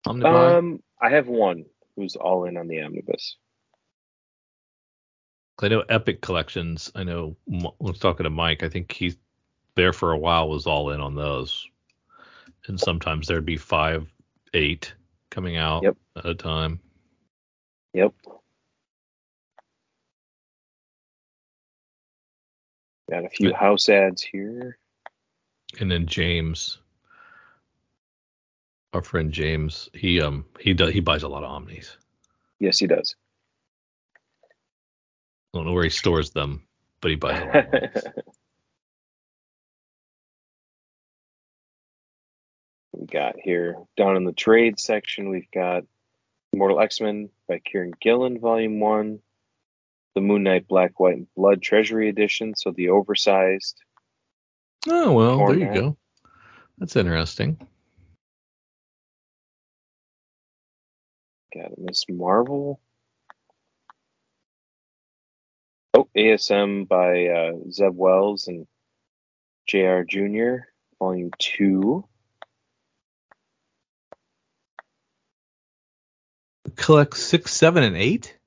Omnibus. 0.06 0.56
Um, 0.56 0.84
I 1.02 1.10
have 1.10 1.28
one 1.28 1.66
who's 1.96 2.16
all 2.16 2.46
in 2.46 2.58
on 2.58 2.68
the 2.68 2.82
omnibus. 2.82 3.38
I 5.62 5.68
know 5.68 5.84
Epic 5.90 6.22
Collections. 6.22 6.92
I 6.96 7.04
know. 7.04 7.36
I 7.52 7.70
was 7.80 8.00
talking 8.00 8.24
to 8.24 8.30
Mike. 8.30 8.64
I 8.64 8.70
think 8.70 8.92
he's 8.92 9.18
there 9.76 9.94
for 9.94 10.12
a 10.12 10.18
while. 10.18 10.50
Was 10.50 10.66
all 10.66 10.90
in 10.90 11.00
on 11.02 11.16
those, 11.16 11.68
and 12.68 12.80
sometimes 12.80 13.28
there'd 13.28 13.46
be 13.46 13.58
five, 13.58 14.12
eight 14.56 14.94
coming 15.30 15.58
out 15.58 15.84
Yep. 15.84 15.98
at 16.18 16.26
a 16.26 16.36
time. 16.36 16.80
Yep. 17.94 18.14
Got 23.12 23.26
a 23.26 23.30
few 23.30 23.54
house 23.54 23.90
ads 23.90 24.22
here. 24.22 24.78
And 25.82 25.92
then 25.92 26.06
James, 26.06 26.78
our 28.94 29.02
friend 29.02 29.34
James, 29.34 29.90
he 29.94 30.22
um 30.22 30.46
he 30.62 30.74
does 30.74 30.94
he 30.94 31.02
buys 31.02 31.24
a 31.24 31.28
lot 31.28 31.44
of 31.44 31.52
omnis. 31.52 31.98
Yes, 32.58 32.80
he 32.80 32.88
does. 32.88 33.18
I 35.54 35.58
don't 35.58 35.66
know 35.66 35.74
where 35.74 35.84
he 35.84 35.90
stores 35.90 36.30
them, 36.30 36.64
but 37.02 37.12
he 37.12 37.18
buys 37.18 37.42
a 37.42 37.46
lot. 37.46 37.56
Of 37.58 38.14
we 42.94 43.08
got 43.08 43.36
here 43.44 43.76
down 43.98 44.16
in 44.16 44.24
the 44.24 44.32
trade 44.32 44.80
section, 44.80 45.28
we've 45.28 45.52
got 45.52 45.84
Immortal 46.54 46.80
X-Men 46.80 47.30
by 47.50 47.60
Kieron 47.60 47.92
Gillen, 48.00 48.40
Volume 48.40 48.80
One, 48.80 49.20
the 50.16 50.22
Moon 50.22 50.44
Knight 50.44 50.68
Black, 50.68 51.00
White, 51.00 51.18
and 51.18 51.28
Blood 51.36 51.62
Treasury 51.62 52.10
Edition, 52.10 52.54
so 52.56 52.72
the 52.72 52.90
oversized. 52.90 53.82
Oh 54.88 55.14
well, 55.14 55.38
format. 55.38 55.60
there 55.60 55.74
you 55.74 55.82
go. 55.82 55.98
That's 56.78 56.96
interesting. 56.96 57.58
Got 61.54 61.78
Miss 61.78 62.06
Marvel. 62.10 62.80
Oh, 65.94 66.08
ASM 66.18 66.88
by 66.88 67.28
uh, 67.28 67.52
Zeb 67.70 67.96
Wells 67.96 68.48
and 68.48 68.66
J.R. 69.68 70.06
Jr., 70.06 70.68
Volume 71.00 71.32
2. 71.38 72.06
Collect 76.76 77.18
6, 77.18 77.54
7, 77.54 77.84
and 77.84 77.98
8? 77.98 78.38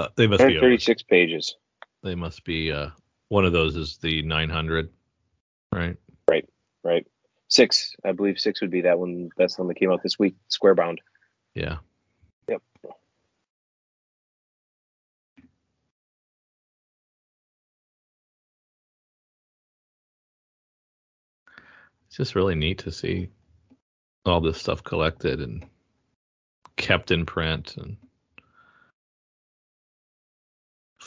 Uh, 0.00 0.08
they 0.16 0.26
must 0.26 0.38
be. 0.38 0.56
Over. 0.56 0.66
136 0.66 1.02
pages. 1.02 1.56
They 2.02 2.14
must 2.14 2.42
be. 2.44 2.72
Uh, 2.72 2.88
one 3.28 3.44
of 3.44 3.52
those 3.52 3.76
is 3.76 3.98
the 3.98 4.22
900, 4.22 4.88
right? 5.72 5.96
right? 6.28 6.48
Right. 6.82 7.06
Six. 7.48 7.94
I 8.02 8.12
believe 8.12 8.40
six 8.40 8.62
would 8.62 8.70
be 8.70 8.80
that 8.82 8.98
one. 8.98 9.28
That's 9.36 9.56
the 9.56 9.62
one 9.62 9.68
that 9.68 9.74
came 9.74 9.92
out 9.92 10.02
this 10.02 10.18
week, 10.18 10.36
Square 10.48 10.76
Bound. 10.76 11.02
Yeah. 11.54 11.76
Yep. 12.48 12.62
It's 22.06 22.16
just 22.16 22.34
really 22.34 22.54
neat 22.54 22.78
to 22.78 22.90
see 22.90 23.28
all 24.24 24.40
this 24.40 24.58
stuff 24.58 24.82
collected 24.82 25.40
and 25.40 25.66
kept 26.76 27.10
in 27.10 27.26
print 27.26 27.76
and 27.76 27.98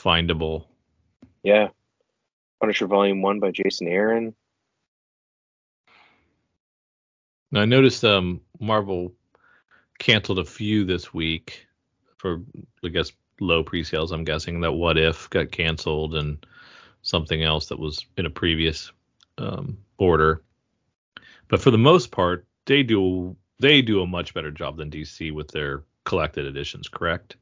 findable. 0.04 0.66
Yeah. 1.42 1.68
Punisher 2.60 2.86
Volume 2.86 3.22
1 3.22 3.40
by 3.40 3.50
Jason 3.50 3.88
Aaron. 3.88 4.34
Now, 7.50 7.60
I 7.60 7.64
noticed 7.66 8.04
um, 8.04 8.40
Marvel 8.58 9.12
canceled 9.98 10.38
a 10.38 10.44
few 10.44 10.84
this 10.84 11.14
week 11.14 11.66
for, 12.16 12.40
I 12.84 12.88
guess, 12.88 13.12
low 13.40 13.62
pre-sales. 13.62 14.12
I'm 14.12 14.24
guessing 14.24 14.60
that 14.60 14.72
What 14.72 14.98
If 14.98 15.30
got 15.30 15.52
canceled 15.52 16.14
and 16.14 16.44
something 17.02 17.42
else 17.42 17.66
that 17.66 17.78
was 17.78 18.04
in 18.16 18.26
a 18.26 18.30
previous 18.30 18.90
um, 19.38 19.78
order. 19.98 20.42
But 21.48 21.60
for 21.60 21.70
the 21.70 21.78
most 21.78 22.10
part, 22.10 22.46
they 22.66 22.82
do 22.82 23.36
they 23.60 23.82
do 23.82 24.00
a 24.00 24.06
much 24.06 24.34
better 24.34 24.50
job 24.50 24.76
than 24.76 24.90
DC 24.90 25.32
with 25.32 25.48
their 25.48 25.84
collected 26.04 26.46
editions. 26.46 26.88
Correct? 26.88 27.36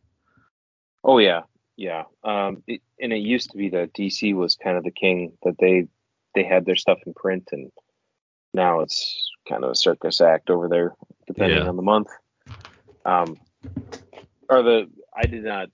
Oh, 1.05 1.19
yeah. 1.19 1.43
Yeah. 1.83 2.05
Um, 2.23 2.63
it, 2.69 2.81
and 3.01 3.13
it 3.13 3.23
used 3.23 3.51
to 3.51 3.57
be 3.57 3.71
that 3.71 3.93
DC 3.93 4.37
was 4.37 4.55
kind 4.55 4.77
of 4.77 4.85
the 4.85 4.93
king, 4.93 5.33
that 5.43 5.57
they 5.59 5.89
they 6.33 6.45
had 6.45 6.65
their 6.65 6.77
stuff 6.77 7.01
in 7.05 7.13
print, 7.13 7.49
and 7.51 7.73
now 8.55 8.83
it's 8.83 9.29
kind 9.49 9.65
of 9.65 9.71
a 9.73 9.75
circus 9.75 10.21
act 10.21 10.49
over 10.49 10.69
there, 10.69 10.95
depending 11.27 11.59
Yeah. 11.59 11.69
on 11.69 11.75
the 11.75 11.83
month. 11.83 12.07
Um, 13.05 13.37
are 14.49 14.63
the 14.63 14.89
I 15.13 15.27
did 15.27 15.43
not 15.43 15.71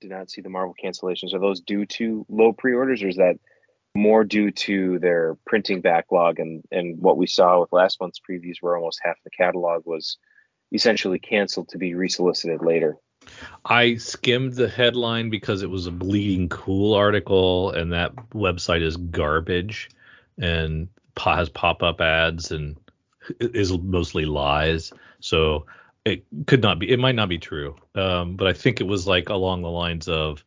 did 0.00 0.08
not 0.08 0.30
see 0.30 0.40
the 0.40 0.48
Marvel 0.48 0.74
cancellations. 0.82 1.34
Are 1.34 1.38
those 1.38 1.60
due 1.60 1.84
to 1.84 2.24
low 2.30 2.54
pre-orders, 2.54 3.02
or 3.02 3.08
is 3.08 3.16
that 3.16 3.36
more 3.94 4.24
due 4.24 4.52
to 4.52 4.98
their 5.00 5.36
printing 5.44 5.82
backlog 5.82 6.40
and 6.40 6.64
and 6.70 6.98
what 6.98 7.18
we 7.18 7.26
saw 7.26 7.60
with 7.60 7.74
last 7.74 8.00
month's 8.00 8.22
previews, 8.26 8.56
where 8.62 8.74
almost 8.74 9.00
half 9.02 9.16
the 9.22 9.28
catalog 9.28 9.82
was 9.84 10.16
essentially 10.72 11.18
canceled 11.18 11.68
to 11.68 11.76
be 11.76 11.94
resolicited 11.94 12.62
later? 12.62 12.96
I 13.64 13.96
skimmed 13.96 14.54
the 14.54 14.68
headline 14.68 15.30
because 15.30 15.62
it 15.62 15.70
was 15.70 15.86
a 15.86 15.92
bleeding 15.92 16.48
cool 16.48 16.94
article, 16.94 17.70
and 17.70 17.92
that 17.92 18.14
website 18.30 18.82
is 18.82 18.96
garbage 18.96 19.90
and 20.38 20.88
has 21.16 21.48
pop 21.48 21.82
up 21.82 22.00
ads 22.00 22.50
and 22.50 22.76
is 23.40 23.76
mostly 23.78 24.24
lies. 24.24 24.92
So 25.20 25.66
it 26.04 26.24
could 26.46 26.62
not 26.62 26.78
be, 26.78 26.90
it 26.90 26.98
might 26.98 27.14
not 27.14 27.28
be 27.28 27.38
true. 27.38 27.76
Um, 27.94 28.36
but 28.36 28.48
I 28.48 28.52
think 28.52 28.80
it 28.80 28.86
was 28.86 29.06
like 29.06 29.28
along 29.28 29.62
the 29.62 29.70
lines 29.70 30.08
of 30.08 30.44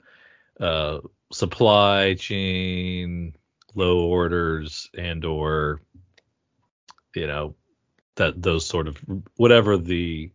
uh, 0.59 0.99
supply 1.31 2.15
chain, 2.15 3.35
low 3.75 3.99
orders, 3.99 4.89
and 4.97 5.23
or 5.23 5.81
you 7.15 7.27
know 7.27 7.55
that 8.15 8.41
those 8.41 8.65
sort 8.65 8.87
of 8.87 8.97
whatever 9.37 9.77
the 9.77 10.31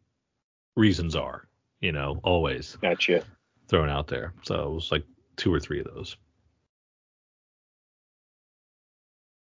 reasons 0.76 1.14
are 1.14 1.46
you 1.80 1.92
know, 1.92 2.20
always 2.22 2.76
Gotcha. 2.80 3.24
thrown 3.68 3.88
out 3.88 4.06
there. 4.06 4.32
So 4.42 4.54
it 4.54 4.74
was 4.74 4.92
like 4.92 5.04
two 5.36 5.52
or 5.52 5.60
three 5.60 5.80
of 5.80 5.86
those. 5.86 6.16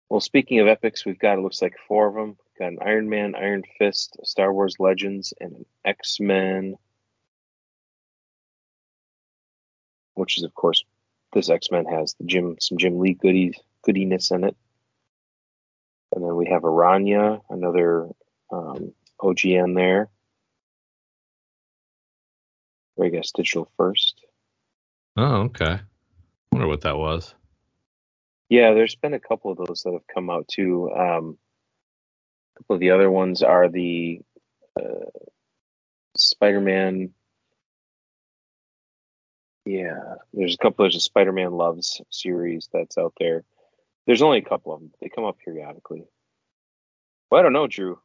Well, 0.10 0.20
speaking 0.20 0.60
of 0.60 0.68
epics, 0.68 1.06
we've 1.06 1.18
got 1.18 1.38
it 1.38 1.42
looks 1.42 1.62
like 1.62 1.76
four 1.88 2.08
of 2.08 2.14
them. 2.14 2.38
We've 2.38 2.60
got 2.60 2.72
an 2.74 2.80
Iron 2.86 3.10
Man, 3.10 3.34
Iron 3.36 3.64
Fist, 3.80 4.18
Star 4.24 4.54
Wars 4.54 4.76
Legends, 4.80 5.34
and 5.40 5.54
an 5.54 5.66
X 5.86 6.20
Men. 6.20 6.76
Which 10.16 10.38
is, 10.38 10.44
of 10.44 10.54
course, 10.54 10.84
this 11.34 11.50
X 11.50 11.72
Men 11.72 11.86
has 11.86 12.14
the 12.20 12.26
Jim 12.26 12.58
some 12.60 12.78
Jim 12.78 13.00
Lee 13.00 13.16
goodies 13.16 13.56
goodiness 13.84 14.30
in 14.30 14.44
it. 14.44 14.56
And 16.16 16.24
then 16.24 16.36
we 16.36 16.48
have 16.48 16.62
Araña, 16.62 17.42
another 17.50 18.08
um, 18.52 18.94
OGN 19.20 19.76
there. 19.76 20.10
Or 22.96 23.06
I 23.06 23.10
guess 23.10 23.32
digital 23.32 23.70
first. 23.78 24.22
Oh, 25.18 25.44
okay. 25.44 25.80
Wonder 26.52 26.68
what 26.68 26.82
that 26.82 26.98
was. 26.98 27.34
Yeah, 28.50 28.74
there's 28.74 28.96
been 28.96 29.14
a 29.14 29.20
couple 29.20 29.52
of 29.52 29.58
those 29.58 29.82
that 29.84 29.94
have 29.94 30.08
come 30.14 30.30
out 30.30 30.48
too. 30.48 30.92
Um, 30.92 31.38
a 32.56 32.60
couple 32.60 32.76
of 32.76 32.80
the 32.80 32.92
other 32.92 33.10
ones 33.10 33.42
are 33.42 33.70
the 33.70 34.22
uh, 34.80 35.10
Spider-Man. 36.16 37.12
Yeah, 39.66 40.16
there's 40.34 40.56
a 40.56 40.58
couple. 40.58 40.84
There's 40.84 40.96
a 40.96 41.00
Spider-Man 41.00 41.52
Loves 41.54 42.02
series 42.12 42.70
that's 42.72 42.98
out 42.98 43.14
there. 43.20 43.44
There's 44.06 44.22
only 44.22 44.40
a 44.40 44.44
couple 44.44 44.74
of 44.74 44.82
them. 44.82 44.92
They 45.02 45.10
come 45.10 45.24
up 45.24 45.38
periodically. 45.44 46.04
Well, 47.32 47.40
I 47.40 47.44
don't 47.44 47.54
know, 47.54 47.68
Drew. 47.68 48.00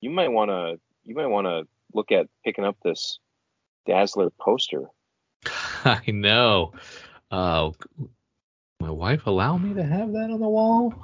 You 0.00 0.10
might 0.10 0.30
want 0.30 0.50
to. 0.50 0.78
You 1.04 1.14
might 1.14 1.26
want 1.26 1.46
to 1.46 1.66
look 1.94 2.12
at 2.12 2.28
picking 2.44 2.64
up 2.64 2.76
this 2.84 3.18
Dazzler 3.92 4.30
poster. 4.40 4.84
I 5.84 6.02
know. 6.08 6.72
Uh, 7.30 7.70
my 8.80 8.90
wife 8.90 9.26
allow 9.26 9.56
me 9.58 9.74
to 9.74 9.82
have 9.84 10.12
that 10.12 10.30
on 10.30 10.38
the 10.40 10.48
wall? 10.48 10.94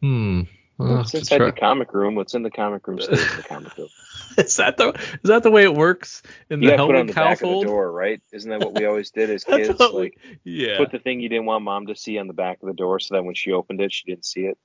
Hmm. 0.00 0.42
It's 0.78 1.14
inside 1.14 1.38
try- 1.38 1.46
the 1.46 1.52
comic 1.52 1.92
room. 1.94 2.14
What's 2.14 2.34
in 2.34 2.42
the 2.42 2.50
comic 2.50 2.86
room 2.86 3.00
stays 3.00 3.30
in 3.30 3.36
the 3.38 3.42
comic 3.48 3.76
room. 3.78 3.88
Is 4.36 4.56
that 4.56 4.76
the 4.76 4.88
is 4.90 5.18
that 5.30 5.42
the 5.42 5.50
way 5.50 5.64
it 5.64 5.74
works 5.74 6.22
in 6.50 6.60
You 6.62 6.70
the 6.70 6.76
to 6.76 6.86
put 6.86 6.96
on 6.96 7.06
the 7.06 7.12
Hellwick 7.14 7.16
back 7.16 7.42
of 7.42 7.48
the 7.48 7.64
door, 7.64 7.90
right? 7.90 8.20
Isn't 8.32 8.50
that 8.50 8.60
what 8.60 8.74
we 8.74 8.84
always 8.84 9.10
did 9.10 9.30
as 9.30 9.42
kids? 9.44 9.78
we- 9.80 9.98
Like 10.02 10.18
yeah. 10.44 10.76
put 10.76 10.92
the 10.92 10.98
thing 10.98 11.20
you 11.20 11.30
didn't 11.30 11.46
want 11.46 11.64
mom 11.64 11.86
to 11.86 11.96
see 11.96 12.18
on 12.18 12.26
the 12.26 12.34
back 12.34 12.58
of 12.62 12.68
the 12.68 12.74
door, 12.74 13.00
so 13.00 13.14
that 13.14 13.24
when 13.24 13.34
she 13.34 13.52
opened 13.52 13.80
it, 13.80 13.90
she 13.92 14.04
didn't 14.06 14.26
see 14.26 14.42
it. 14.42 14.58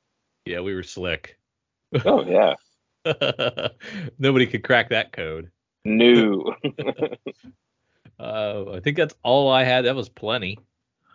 yeah, 0.46 0.60
we 0.60 0.76
were 0.76 0.84
slick. 0.84 1.38
Oh 2.06 2.26
yeah, 2.26 2.56
Nobody 4.20 4.48
could 4.48 4.64
crack 4.64 4.90
that 4.90 5.12
code. 5.14 5.50
New. 5.86 6.54
Uh, 8.20 8.74
I 8.76 8.80
think 8.82 8.98
that's 8.98 9.16
all 9.24 9.50
I 9.52 9.64
had. 9.64 9.86
That 9.86 9.96
was 9.96 10.08
plenty. 10.08 10.60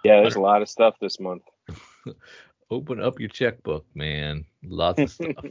yeah, 0.02 0.22
there's 0.22 0.34
a 0.34 0.40
lot 0.40 0.60
of 0.60 0.68
stuff 0.68 0.96
this 1.00 1.20
month. 1.20 1.42
Open 2.70 3.00
up 3.00 3.20
your 3.20 3.28
checkbook, 3.28 3.86
man. 3.94 4.44
Lots 4.64 5.00
of 5.00 5.10
stuff. 5.12 5.36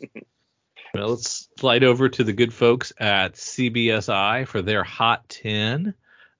Well, 0.94 1.10
let's 1.10 1.50
slide 1.60 1.84
over 1.84 2.08
to 2.08 2.24
the 2.24 2.32
good 2.34 2.54
folks 2.54 2.92
at 2.98 3.34
CBSI 3.34 4.48
for 4.48 4.62
their 4.62 4.84
Hot 4.84 5.28
10. 5.28 5.94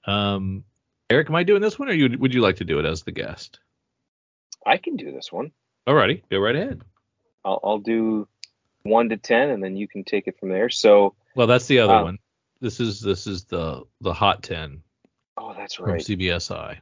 Um, 0.06 0.64
Eric, 1.10 1.28
am 1.28 1.36
I 1.36 1.42
doing 1.42 1.60
this 1.60 1.78
one, 1.78 1.88
or 1.90 1.92
you, 1.92 2.16
would 2.18 2.32
you 2.32 2.40
like 2.40 2.56
to 2.56 2.64
do 2.64 2.78
it 2.78 2.86
as 2.86 3.02
the 3.02 3.12
guest? 3.12 3.58
I 4.66 4.78
can 4.78 4.96
do 4.96 5.12
this 5.12 5.30
one. 5.30 5.50
Alrighty, 5.86 6.22
go 6.30 6.38
right 6.38 6.56
ahead. 6.56 6.80
I'll, 7.44 7.60
I'll 7.62 7.78
do 7.80 8.28
one 8.82 9.10
to 9.10 9.18
ten, 9.18 9.50
and 9.50 9.62
then 9.62 9.76
you 9.76 9.88
can 9.88 10.04
take 10.04 10.26
it 10.26 10.38
from 10.40 10.48
there. 10.48 10.70
So, 10.70 11.14
Well, 11.34 11.46
that's 11.46 11.66
the 11.66 11.80
other 11.80 11.94
Um, 11.94 12.04
one. 12.04 12.18
This 12.60 12.80
is 12.80 13.00
this 13.00 13.26
is 13.26 13.44
the 13.44 13.82
the 14.00 14.12
Hot 14.12 14.42
10 14.42 14.82
oh, 15.36 15.54
that's 15.56 15.74
from 15.74 15.86
right. 15.86 16.00
CBSI. 16.00 16.78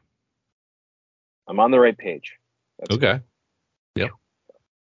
I'm 1.49 1.61
on 1.61 1.71
the 1.71 1.81
right 1.81 1.97
page. 1.97 2.35
That's 2.79 2.97
okay. 2.97 3.21
Yep. 3.97 4.11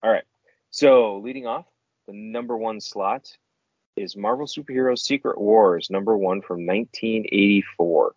All 0.04 0.12
right. 0.12 0.24
So 0.72 1.20
leading 1.20 1.46
off, 1.46 1.66
the 2.08 2.14
number 2.14 2.58
one 2.58 2.80
slot 2.82 3.38
is 3.96 4.16
Marvel 4.16 4.48
Superhero 4.48 4.98
Secret 4.98 5.40
Wars, 5.40 5.90
number 5.90 6.18
one 6.18 6.42
from 6.42 6.66
1984. 6.66 8.14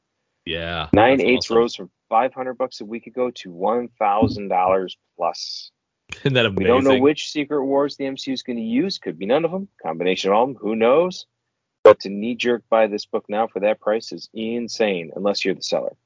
Yeah. 0.46 0.88
Nine 0.92 1.20
eighths 1.20 1.46
awesome. 1.46 1.56
rose 1.56 1.74
from 1.74 1.90
500 2.08 2.54
bucks 2.54 2.80
a 2.80 2.84
week 2.84 3.06
ago 3.06 3.30
to 3.30 3.50
$1,000 3.50 4.96
plus. 5.16 5.70
Isn't 6.24 6.34
that 6.34 6.46
amazing? 6.46 6.56
We 6.56 6.64
don't 6.64 6.84
know 6.84 6.98
which 6.98 7.30
Secret 7.30 7.64
Wars 7.64 7.96
the 7.96 8.04
MCU 8.04 8.32
is 8.32 8.42
going 8.42 8.56
to 8.56 8.62
use. 8.62 8.98
Could 8.98 9.18
be 9.18 9.26
none 9.26 9.44
of 9.44 9.50
them. 9.50 9.68
Combination 9.82 10.30
of 10.30 10.36
all 10.36 10.42
of 10.44 10.48
them. 10.50 10.58
Who 10.60 10.76
knows? 10.76 11.26
But 11.82 12.00
to 12.00 12.10
knee 12.10 12.34
jerk 12.34 12.62
buy 12.68 12.86
this 12.86 13.06
book 13.06 13.24
now 13.28 13.46
for 13.46 13.60
that 13.60 13.80
price 13.80 14.12
is 14.12 14.28
insane, 14.34 15.12
unless 15.16 15.44
you're 15.44 15.54
the 15.54 15.62
seller. 15.62 15.96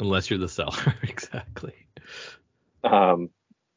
Unless 0.00 0.30
you're 0.30 0.38
the 0.38 0.48
seller, 0.48 0.94
exactly. 1.02 1.74
Um, 2.84 3.30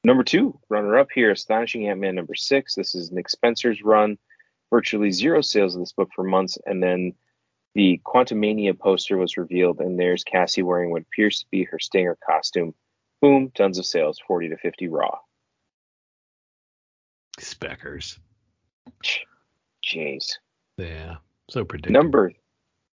number 0.04 0.24
two, 0.24 0.60
runner 0.70 0.98
up 0.98 1.10
here, 1.14 1.32
Astonishing 1.32 1.88
Ant 1.88 2.00
Man 2.00 2.16
number 2.16 2.36
six. 2.36 2.76
This 2.76 2.96
is 2.96 3.12
Nick 3.12 3.30
Spencer's 3.30 3.84
run. 3.84 4.18
Virtually 4.72 5.12
zero 5.12 5.42
sales 5.42 5.76
of 5.76 5.82
this 5.82 5.94
book 5.94 6.10
for 6.16 6.24
months, 6.24 6.58
and 6.66 6.82
then 6.82 7.14
the 7.74 8.02
Quantumania 8.06 8.78
poster 8.78 9.18
was 9.18 9.38
revealed, 9.38 9.80
and 9.80 10.00
there's 10.00 10.24
Cassie 10.24 10.64
wearing 10.64 10.92
what 10.92 11.04
appears 11.04 11.40
to 11.40 11.46
be 11.50 11.64
her 11.64 11.80
Stinger 11.80 12.18
costume. 12.26 12.74
Boom, 13.22 13.52
tons 13.56 13.78
of 13.78 13.86
sales, 13.86 14.20
40 14.28 14.50
to 14.50 14.58
50 14.58 14.88
raw. 14.88 15.18
Speckers. 17.40 18.20
Jeez. 19.84 20.38
Yeah, 20.80 21.18
so 21.50 21.66
predictable. 21.66 22.02
Number 22.02 22.34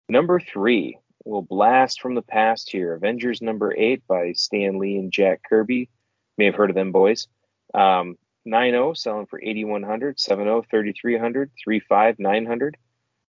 number 0.09 0.40
three 0.40 0.98
will 1.24 1.43
blast 1.43 2.01
from 2.01 2.15
the 2.15 2.23
past 2.23 2.70
here. 2.70 2.94
Avengers 2.94 3.43
number 3.43 3.74
eight 3.77 4.06
by 4.06 4.32
Stan 4.32 4.78
Lee 4.78 4.97
and 4.97 5.12
Jack 5.12 5.43
Kirby. 5.48 5.89
May 6.36 6.47
have 6.47 6.55
heard 6.55 6.70
of 6.70 6.77
them 6.77 6.93
boys. 6.93 7.28
Um, 7.73 8.16
9 8.47 8.94
selling 8.94 9.27
for 9.27 9.40
8100 9.43 10.20
7 10.20 10.62
3300 10.70 11.51
35 11.65 12.19
900 12.19 12.77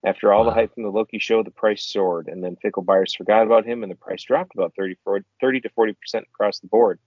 after 0.05 0.33
all 0.33 0.45
wow. 0.45 0.51
the 0.51 0.55
hype 0.55 0.75
from 0.75 0.85
the 0.85 0.91
Loki 0.91 1.19
show, 1.19 1.43
the 1.43 1.51
price 1.51 1.85
soared, 1.85 2.29
and 2.29 2.43
then 2.43 2.57
fickle 2.57 2.83
buyers 2.83 3.15
forgot 3.15 3.47
about 3.47 3.67
him, 3.67 3.83
and 3.83 3.91
the 3.91 3.97
price 3.97 4.23
dropped 4.23 4.55
about 4.55 4.75
30, 4.77 4.97
30 5.41 5.61
to 5.61 5.69
40 5.71 5.93
percent 5.95 6.27
across 6.33 6.61
the 6.61 6.69
board. 6.69 7.01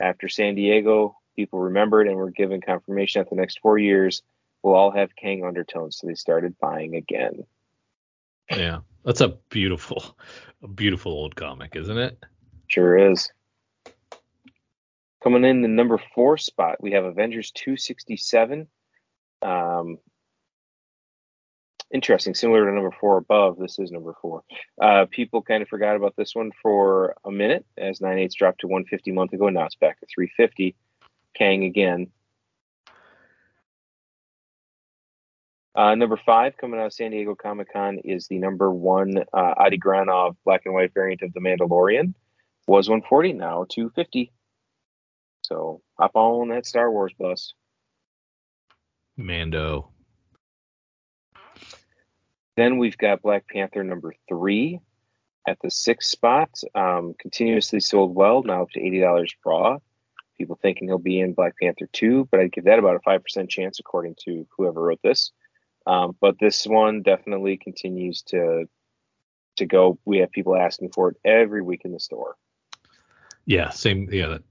After 0.00 0.28
San 0.28 0.54
Diego, 0.54 1.16
people 1.34 1.58
remembered 1.58 2.06
and 2.06 2.16
were 2.16 2.30
given 2.30 2.60
confirmation 2.60 3.20
that 3.20 3.30
the 3.30 3.36
next 3.36 3.58
four 3.60 3.76
years 3.76 4.22
will 4.62 4.74
all 4.74 4.90
have 4.90 5.16
Kang 5.16 5.44
undertones, 5.44 5.98
so 5.98 6.06
they 6.06 6.14
started 6.14 6.58
buying 6.60 6.94
again. 6.94 7.44
Yeah, 8.50 8.78
that's 9.04 9.20
a 9.20 9.36
beautiful, 9.50 10.16
a 10.62 10.68
beautiful 10.68 11.12
old 11.12 11.36
comic, 11.36 11.76
isn't 11.76 11.98
it? 11.98 12.22
Sure 12.66 13.10
is. 13.10 13.30
Coming 15.22 15.44
in 15.44 15.62
the 15.62 15.68
number 15.68 16.00
four 16.14 16.38
spot, 16.38 16.80
we 16.80 16.92
have 16.92 17.04
Avengers 17.04 17.50
267. 17.50 18.68
Um, 19.42 19.98
interesting, 21.92 22.34
similar 22.34 22.66
to 22.66 22.72
number 22.72 22.94
four 23.00 23.16
above. 23.16 23.58
This 23.58 23.78
is 23.78 23.90
number 23.90 24.14
four. 24.20 24.42
Uh, 24.80 25.06
people 25.10 25.42
kind 25.42 25.62
of 25.62 25.68
forgot 25.68 25.96
about 25.96 26.14
this 26.16 26.34
one 26.34 26.52
for 26.62 27.16
a 27.24 27.30
minute 27.30 27.66
as 27.76 28.00
9 28.00 28.18
8 28.18 28.32
dropped 28.36 28.60
to 28.60 28.68
150 28.68 29.10
a 29.10 29.14
month 29.14 29.32
ago. 29.32 29.46
And 29.46 29.56
now 29.56 29.66
it's 29.66 29.74
back 29.74 29.98
to 30.00 30.06
350. 30.06 30.76
Kang 31.34 31.64
again. 31.64 32.08
Uh, 35.78 35.94
number 35.94 36.16
five 36.16 36.56
coming 36.56 36.80
out 36.80 36.86
of 36.86 36.92
San 36.92 37.12
Diego 37.12 37.36
Comic 37.36 37.72
Con 37.72 37.98
is 38.02 38.26
the 38.26 38.38
number 38.38 38.68
one 38.68 39.18
uh, 39.32 39.54
Adi 39.58 39.78
Granov 39.78 40.34
black 40.44 40.62
and 40.64 40.74
white 40.74 40.92
variant 40.92 41.22
of 41.22 41.32
The 41.32 41.38
Mandalorian. 41.38 42.14
Was 42.66 42.88
140, 42.88 43.34
now 43.34 43.64
250. 43.68 44.32
So 45.42 45.80
hop 45.96 46.10
on 46.14 46.48
that 46.48 46.66
Star 46.66 46.90
Wars 46.90 47.12
bus. 47.16 47.54
Mando. 49.16 49.92
Then 52.56 52.78
we've 52.78 52.98
got 52.98 53.22
Black 53.22 53.46
Panther 53.46 53.84
number 53.84 54.16
three 54.28 54.80
at 55.46 55.58
the 55.62 55.70
sixth 55.70 56.10
spot. 56.10 56.50
Um, 56.74 57.14
continuously 57.20 57.78
sold 57.78 58.16
well, 58.16 58.42
now 58.42 58.62
up 58.62 58.70
to 58.70 58.80
$80 58.80 59.28
raw. 59.46 59.78
People 60.36 60.58
thinking 60.60 60.88
he'll 60.88 60.98
be 60.98 61.20
in 61.20 61.34
Black 61.34 61.54
Panther 61.62 61.88
2, 61.92 62.26
but 62.32 62.40
I'd 62.40 62.52
give 62.52 62.64
that 62.64 62.80
about 62.80 62.96
a 62.96 63.08
5% 63.08 63.48
chance 63.48 63.78
according 63.78 64.16
to 64.24 64.44
whoever 64.56 64.82
wrote 64.82 65.00
this. 65.04 65.30
Um, 65.88 66.14
but 66.20 66.38
this 66.38 66.66
one 66.66 67.00
definitely 67.00 67.56
continues 67.56 68.20
to 68.24 68.68
to 69.56 69.66
go. 69.66 69.98
We 70.04 70.18
have 70.18 70.30
people 70.30 70.54
asking 70.54 70.90
for 70.92 71.10
it 71.10 71.16
every 71.24 71.62
week 71.62 71.82
in 71.84 71.92
the 71.92 71.98
store. 71.98 72.36
Yeah, 73.46 73.70
same. 73.70 74.08
Yeah, 74.12 74.26
that 74.28 74.42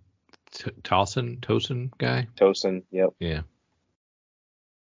T- 0.51 0.72
Tosin 0.81 1.39
Tosin 1.39 1.91
guy. 1.99 2.27
Tosin, 2.35 2.81
yep. 2.89 3.09
Yeah. 3.19 3.41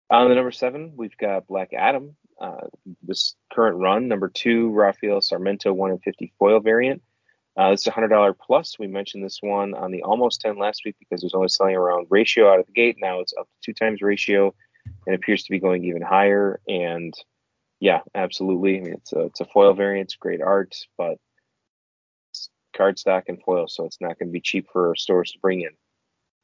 On 0.09 0.27
the 0.27 0.35
number 0.35 0.51
seven, 0.51 0.93
we've 0.97 1.17
got 1.17 1.47
Black 1.47 1.71
Adam. 1.73 2.17
Uh, 2.39 2.67
this 3.01 3.35
current 3.53 3.77
run, 3.77 4.09
number 4.09 4.27
two, 4.27 4.69
Rafael 4.71 5.21
Sarmiento, 5.21 5.71
one 5.71 5.91
in 5.91 5.99
fifty 5.99 6.33
foil 6.37 6.59
variant. 6.59 7.01
Uh, 7.55 7.71
this 7.71 7.81
is 7.81 7.87
a 7.87 7.91
hundred 7.91 8.09
dollar 8.09 8.33
plus. 8.33 8.77
We 8.77 8.87
mentioned 8.87 9.23
this 9.23 9.39
one 9.41 9.73
on 9.75 9.91
the 9.91 10.03
almost 10.03 10.41
ten 10.41 10.57
last 10.57 10.81
week 10.83 10.97
because 10.99 11.23
it 11.23 11.27
was 11.27 11.33
only 11.35 11.47
selling 11.47 11.77
around 11.77 12.07
ratio 12.09 12.51
out 12.51 12.59
of 12.59 12.65
the 12.65 12.73
gate. 12.73 12.97
Now 12.99 13.21
it's 13.21 13.33
up 13.39 13.47
to 13.47 13.71
two 13.71 13.73
times 13.73 14.01
ratio, 14.01 14.53
and 15.05 15.15
appears 15.15 15.43
to 15.43 15.51
be 15.51 15.59
going 15.59 15.83
even 15.83 16.01
higher. 16.01 16.59
And 16.67 17.13
yeah, 17.79 18.01
absolutely. 18.15 18.77
I 18.77 18.81
mean, 18.81 18.93
it's 18.93 19.13
a 19.13 19.19
it's 19.21 19.41
a 19.41 19.45
foil 19.45 19.73
variant. 19.73 20.07
It's 20.07 20.15
great 20.15 20.41
art, 20.41 20.75
but 20.97 21.17
it's 22.31 22.49
cardstock 22.75 23.23
and 23.27 23.41
foil, 23.43 23.67
so 23.67 23.85
it's 23.85 23.99
not 23.99 24.17
going 24.17 24.29
to 24.29 24.33
be 24.33 24.41
cheap 24.41 24.67
for 24.71 24.95
stores 24.95 25.31
to 25.31 25.39
bring 25.39 25.61
in. 25.61 25.71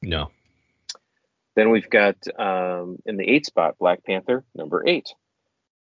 No. 0.01 0.31
Then 1.55 1.71
we've 1.71 1.89
got 1.89 2.15
um, 2.37 2.97
in 3.05 3.17
the 3.17 3.27
eight 3.27 3.45
spot 3.45 3.77
Black 3.79 4.03
Panther 4.05 4.45
number 4.55 4.87
eight. 4.87 5.09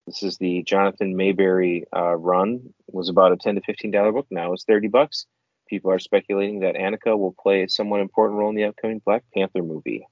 This 0.08 0.24
is 0.24 0.38
the 0.38 0.62
Jonathan 0.64 1.16
Maberry 1.16 1.84
uh, 1.96 2.16
run. 2.16 2.74
It 2.88 2.94
was 2.94 3.10
about 3.10 3.32
a 3.32 3.38
ten 3.38 3.56
to 3.56 3.62
fifteen 3.62 3.92
dollar 3.92 4.12
book. 4.12 4.28
Now 4.30 4.54
it's 4.54 4.64
thirty 4.64 4.88
bucks. 4.88 5.26
People 5.68 5.92
are 5.92 6.00
speculating 6.00 6.60
that 6.60 6.76
Aneka 6.76 7.18
will 7.18 7.36
play 7.42 7.64
a 7.64 7.70
somewhat 7.70 8.02
important 8.02 8.38
role 8.38 8.50
in 8.50 8.56
the 8.56 8.66
upcoming 8.66 9.02
Black 9.04 9.24
Panther 9.34 9.64
movie. 9.64 10.06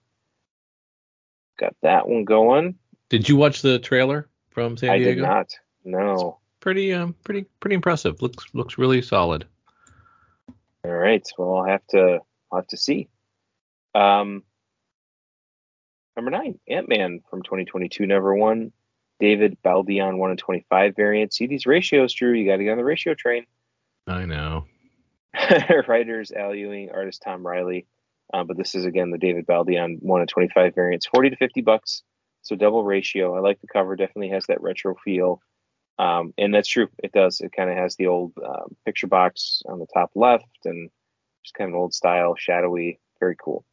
Got 1.60 1.76
that 1.82 2.08
one 2.08 2.26
going. 2.26 2.76
Did 3.10 3.30
you 3.30 3.36
watch 3.36 3.62
the 3.62 3.80
trailer 3.80 4.30
from 4.50 4.78
San 4.78 4.98
Diego? 4.98 5.12
I 5.12 5.14
did 5.14 5.22
not. 5.22 5.56
No. 5.86 6.14
It's 6.14 6.60
pretty 6.60 6.94
um 6.94 7.16
pretty 7.24 7.46
pretty 7.60 7.76
impressive. 7.76 8.22
Looks 8.22 8.46
looks 8.54 8.78
really 8.78 9.02
solid. 9.02 9.46
All 10.86 10.92
right. 10.92 11.28
Well, 11.38 11.58
I'll 11.58 11.66
have 11.66 11.86
to 11.90 12.20
I'll 12.52 12.60
have 12.60 12.68
to 12.68 12.78
see. 12.78 13.10
Um, 13.96 14.44
number 16.16 16.32
nine, 16.32 16.60
Ant 16.68 16.90
Man 16.90 17.22
from 17.30 17.44
2022, 17.44 18.06
number 18.06 18.36
one. 18.36 18.72
David 19.20 19.58
Baldeón 19.64 20.18
1 20.18 20.32
in 20.32 20.38
25 20.38 20.96
variant. 20.96 21.34
See 21.34 21.48
these 21.48 21.66
ratios, 21.66 22.14
Drew. 22.14 22.34
You 22.34 22.46
got 22.50 22.58
to 22.58 22.64
get 22.64 22.72
on 22.72 22.78
the 22.78 22.84
ratio 22.84 23.14
train. 23.14 23.46
I 24.08 24.26
know. 24.26 24.66
Writers 25.88 26.32
Al 26.32 26.54
Ewing, 26.54 26.90
artist 26.92 27.22
Tom 27.24 27.46
Reilly. 27.46 27.86
Uh, 28.34 28.44
but 28.44 28.58
this 28.58 28.74
is 28.74 28.86
again 28.86 29.12
the 29.12 29.20
David 29.20 29.46
Baldeón 29.46 30.02
1 30.02 30.22
of 30.22 30.28
25 30.28 30.74
variants, 30.74 31.06
40 31.06 31.30
to 31.30 31.36
50 31.36 31.62
bucks. 31.62 32.02
So 32.42 32.56
double 32.56 32.84
ratio. 32.84 33.36
I 33.38 33.40
like 33.40 33.62
the 33.62 33.68
cover. 33.68 33.96
Definitely 33.96 34.30
has 34.30 34.48
that 34.48 34.62
retro 34.62 34.96
feel. 34.96 35.40
Um, 36.00 36.34
and 36.38 36.54
that's 36.54 36.68
true. 36.68 36.90
It 37.02 37.12
does. 37.12 37.40
It 37.40 37.54
kind 37.56 37.70
of 37.70 37.78
has 37.78 37.96
the 37.96 38.08
old 38.08 38.34
uh, 38.44 38.66
picture 38.86 39.08
box 39.08 39.62
on 39.70 39.80
the 39.80 39.86
top 39.94 40.12
left 40.16 40.66
and 40.66 40.90
just 41.44 41.54
kind 41.54 41.70
of 41.70 41.76
old 41.76 41.94
style, 41.94 42.36
shadowy. 42.36 43.00
Very 43.20 43.36
cool. 43.42 43.64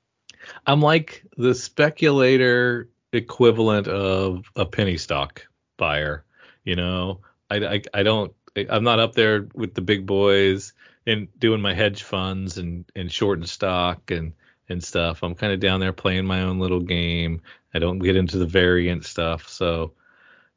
I'm 0.66 0.80
like 0.80 1.24
the 1.36 1.54
speculator 1.54 2.88
equivalent 3.12 3.88
of 3.88 4.44
a 4.54 4.66
penny 4.66 4.98
stock 4.98 5.46
buyer. 5.78 6.24
You 6.64 6.76
know, 6.76 7.20
I, 7.50 7.56
I, 7.56 7.82
I 7.94 8.02
don't, 8.02 8.32
I'm 8.68 8.84
not 8.84 9.00
up 9.00 9.14
there 9.14 9.48
with 9.54 9.74
the 9.74 9.80
big 9.80 10.06
boys 10.06 10.74
and 11.06 11.28
doing 11.38 11.60
my 11.62 11.74
hedge 11.74 12.02
funds 12.02 12.58
and, 12.58 12.84
and 12.94 13.10
shorting 13.10 13.46
stock 13.46 14.10
and, 14.10 14.34
and 14.70 14.82
stuff. 14.82 15.22
I'm 15.22 15.34
kind 15.34 15.52
of 15.52 15.60
down 15.60 15.80
there 15.80 15.92
playing 15.92 16.26
my 16.26 16.42
own 16.42 16.58
little 16.58 16.80
game. 16.80 17.42
I 17.74 17.78
don't 17.78 17.98
get 17.98 18.16
into 18.16 18.38
the 18.38 18.46
variant 18.46 19.04
stuff. 19.04 19.48
So, 19.48 19.92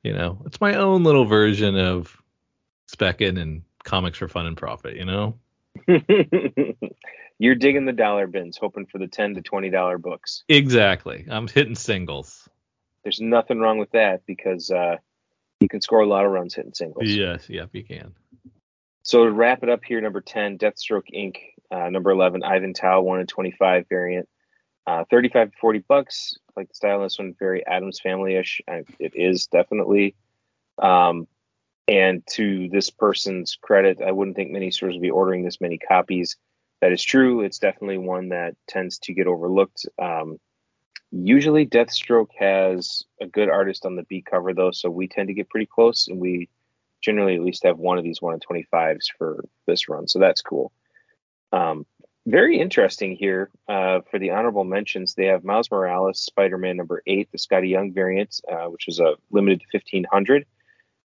you 0.03 0.14
know, 0.14 0.41
it's 0.45 0.61
my 0.61 0.76
own 0.76 1.03
little 1.03 1.26
version 1.26 1.77
of 1.77 2.15
specking 2.91 3.40
and 3.40 3.64
comics 3.84 4.18
for 4.18 4.27
fun 4.27 4.45
and 4.45 4.57
profit, 4.57 4.95
you 4.95 5.06
know? 5.06 5.40
You're 7.40 7.56
digging 7.56 7.85
the 7.85 7.94
dollar 7.94 8.27
bins, 8.27 8.57
hoping 8.57 8.85
for 8.85 8.99
the 8.99 9.07
ten 9.07 9.34
to 9.35 9.41
twenty 9.41 9.69
dollar 9.69 9.98
books. 9.98 10.44
Exactly. 10.48 11.26
I'm 11.30 11.48
hitting 11.48 11.76
singles. 11.76 12.48
There's 13.03 13.19
nothing 13.19 13.60
wrong 13.60 13.80
with 13.80 13.91
that 13.91 14.26
because 14.26 14.72
uh, 14.72 14.98
you 15.60 15.68
can 15.68 15.81
score 15.81 15.99
a 15.99 16.07
lot 16.07 16.26
of 16.26 16.31
runs 16.31 16.53
hitting 16.53 16.73
singles. 16.73 17.10
Yes, 17.10 17.49
yep, 17.49 17.69
you 17.73 17.84
can. 17.84 18.14
So 19.03 19.25
to 19.25 19.31
wrap 19.31 19.63
it 19.63 19.69
up 19.69 19.84
here, 19.85 20.01
number 20.01 20.21
ten, 20.21 20.57
Deathstroke 20.57 21.13
Inc. 21.13 21.38
Uh, 21.71 21.89
number 21.89 22.11
eleven, 22.11 22.43
Ivan 22.43 22.73
Tao, 22.73 23.01
one 23.01 23.19
in 23.19 23.27
twenty-five 23.27 23.85
variant. 23.89 24.27
Uh, 24.85 25.05
35 25.09 25.51
to 25.51 25.57
40 25.61 25.80
bucks. 25.88 26.35
Like 26.57 26.67
the 26.67 26.75
style 26.75 26.97
of 26.97 27.03
this 27.03 27.17
one, 27.17 27.34
very 27.39 27.65
Addams 27.65 28.01
Family 28.01 28.35
ish. 28.35 28.59
It 28.67 29.13
is 29.15 29.47
definitely. 29.47 30.13
Um, 30.77 31.25
and 31.88 32.21
to 32.31 32.67
this 32.69 32.89
person's 32.89 33.57
credit, 33.61 33.99
I 34.05 34.11
wouldn't 34.11 34.35
think 34.35 34.51
many 34.51 34.71
stores 34.71 34.95
would 34.95 35.01
be 35.01 35.09
ordering 35.09 35.43
this 35.43 35.61
many 35.61 35.77
copies 35.77 36.35
that 36.84 36.91
is 36.91 37.01
true. 37.01 37.39
It's 37.39 37.59
definitely 37.59 37.97
one 37.97 38.27
that 38.30 38.57
tends 38.67 38.99
to 38.99 39.13
get 39.13 39.25
overlooked. 39.25 39.85
Um, 39.97 40.38
usually, 41.11 41.65
Deathstroke 41.65 42.31
has 42.38 43.03
a 43.21 43.25
good 43.25 43.47
artist 43.47 43.85
on 43.85 43.95
the 43.95 44.03
B 44.03 44.21
cover, 44.21 44.53
though, 44.53 44.71
so 44.71 44.89
we 44.89 45.07
tend 45.07 45.30
to 45.30 45.34
get 45.34 45.49
pretty 45.49 45.65
close, 45.65 46.09
and 46.09 46.19
we 46.19 46.49
generally 47.03 47.35
at 47.35 47.41
least 47.41 47.63
have 47.63 47.77
one 47.77 47.97
of 47.97 48.03
these 48.03 48.21
1 48.21 48.34
in 48.35 48.39
25s 48.39 49.05
for 49.17 49.45
this 49.67 49.89
run, 49.89 50.07
so 50.07 50.19
that's 50.19 50.41
cool. 50.41 50.71
Um, 51.51 51.85
very 52.25 52.57
interesting 52.57 53.15
here 53.15 53.49
uh, 53.67 53.99
for 54.09 54.17
the 54.17 54.31
honorable 54.31 54.63
mentions. 54.63 55.13
They 55.13 55.25
have 55.25 55.43
Miles 55.43 55.69
Morales, 55.69 56.21
Spider 56.21 56.57
Man 56.57 56.77
number 56.77 57.03
eight, 57.05 57.30
the 57.31 57.38
Skottie 57.38 57.69
Young 57.69 57.91
variant, 57.91 58.39
uh, 58.49 58.65
which 58.67 58.88
is 58.88 58.99
a 58.99 59.15
limited 59.30 59.59
to 59.59 59.77
1500 59.77 60.45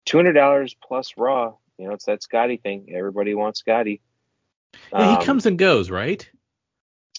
$200 0.07 0.75
plus 0.83 1.13
raw. 1.19 1.53
You 1.77 1.89
know, 1.89 1.93
it's 1.95 2.07
that 2.07 2.23
Skottie 2.23 2.61
thing. 2.63 2.93
Everybody 2.95 3.35
wants 3.35 3.63
Skottie. 3.63 4.01
Yeah, 4.93 5.11
he 5.11 5.17
Um, 5.17 5.23
comes 5.25 5.47
and 5.47 5.59
goes, 5.59 5.91
right? 5.91 6.29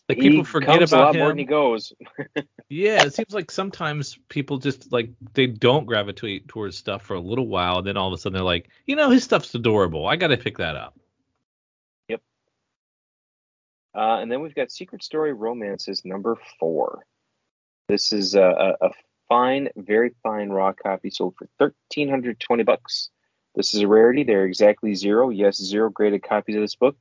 Like 0.10 0.18
he 0.18 0.30
people 0.30 0.44
forget 0.44 0.80
comes 0.80 0.91
a 0.91 0.95
about 0.95 1.06
lot 1.06 1.15
him. 1.15 1.19
more 1.19 1.30
than 1.30 1.38
he 1.38 1.45
goes. 1.45 1.94
Yeah, 2.72 3.03
it 3.03 3.15
seems 3.15 3.34
like 3.34 3.49
sometimes 3.49 4.19
people 4.30 4.60
just 4.60 4.91
like 4.91 5.10
they 5.34 5.48
don't 5.48 5.88
gravitate 5.88 6.48
towards 6.48 6.77
stuff 6.77 7.02
for 7.02 7.15
a 7.15 7.19
little 7.19 7.48
while, 7.48 7.80
and 7.80 7.88
then 7.88 7.98
all 7.98 8.07
of 8.07 8.14
a 8.14 8.18
sudden 8.19 8.36
they're 8.36 8.44
like, 8.44 8.69
you 8.86 8.95
know, 8.95 9.10
his 9.10 9.23
stuff's 9.23 9.56
adorable. 9.56 10.06
I 10.06 10.18
got 10.18 10.27
to 10.27 10.38
pick 10.38 10.60
that 10.60 10.76
up. 10.76 10.95
Yep. 12.10 12.22
Uh, 13.95 14.19
and 14.22 14.31
then 14.31 14.41
we've 14.41 14.53
got 14.53 14.72
Secret 14.72 15.03
Story 15.03 15.34
Romances 15.34 16.06
number 16.06 16.38
four. 16.60 17.07
This 17.88 18.14
is 18.14 18.36
a, 18.36 18.76
a, 18.81 18.88
a 18.88 18.91
fine, 19.30 19.69
very 19.76 20.11
fine 20.22 20.49
raw 20.49 20.73
copy 20.73 21.10
sold 21.10 21.38
for 21.40 21.48
thirteen 21.57 22.07
hundred 22.07 22.40
twenty 22.40 22.61
bucks. 22.61 23.10
This 23.56 23.73
is 23.73 23.81
a 23.81 23.88
rarity. 23.88 24.23
There 24.23 24.44
are 24.44 24.45
exactly 24.45 24.94
zero. 24.94 25.30
Yes, 25.30 25.57
zero 25.57 25.90
graded 25.90 26.22
copies 26.22 26.56
of 26.56 26.61
this 26.61 26.76
book 26.76 26.98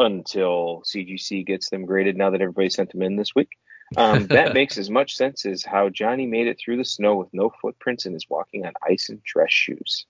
until 0.00 0.82
CGC 0.84 1.46
gets 1.46 1.70
them 1.70 1.84
graded. 1.84 2.16
Now 2.16 2.30
that 2.30 2.40
everybody 2.40 2.70
sent 2.70 2.90
them 2.90 3.02
in 3.02 3.16
this 3.16 3.34
week, 3.34 3.50
um, 3.96 4.26
that 4.30 4.54
makes 4.54 4.78
as 4.78 4.90
much 4.90 5.14
sense 5.14 5.46
as 5.46 5.64
how 5.64 5.88
Johnny 5.90 6.26
made 6.26 6.48
it 6.48 6.58
through 6.58 6.78
the 6.78 6.84
snow 6.84 7.14
with 7.16 7.28
no 7.32 7.52
footprints 7.60 8.06
and 8.06 8.16
is 8.16 8.26
walking 8.28 8.66
on 8.66 8.72
ice 8.88 9.08
and 9.08 9.22
dress 9.22 9.52
shoes. 9.52 10.06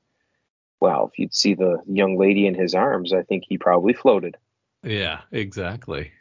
Wow, 0.81 1.11
if 1.13 1.19
you'd 1.19 1.35
see 1.35 1.55
the 1.55 1.83
young 1.87 2.17
lady 2.17 2.47
in 2.47 2.55
his 2.55 2.75
arms, 2.75 3.13
I 3.13 3.23
think 3.23 3.45
he 3.47 3.59
probably 3.59 3.93
floated. 3.93 4.37
Yeah, 4.83 5.21
exactly. 5.31 6.13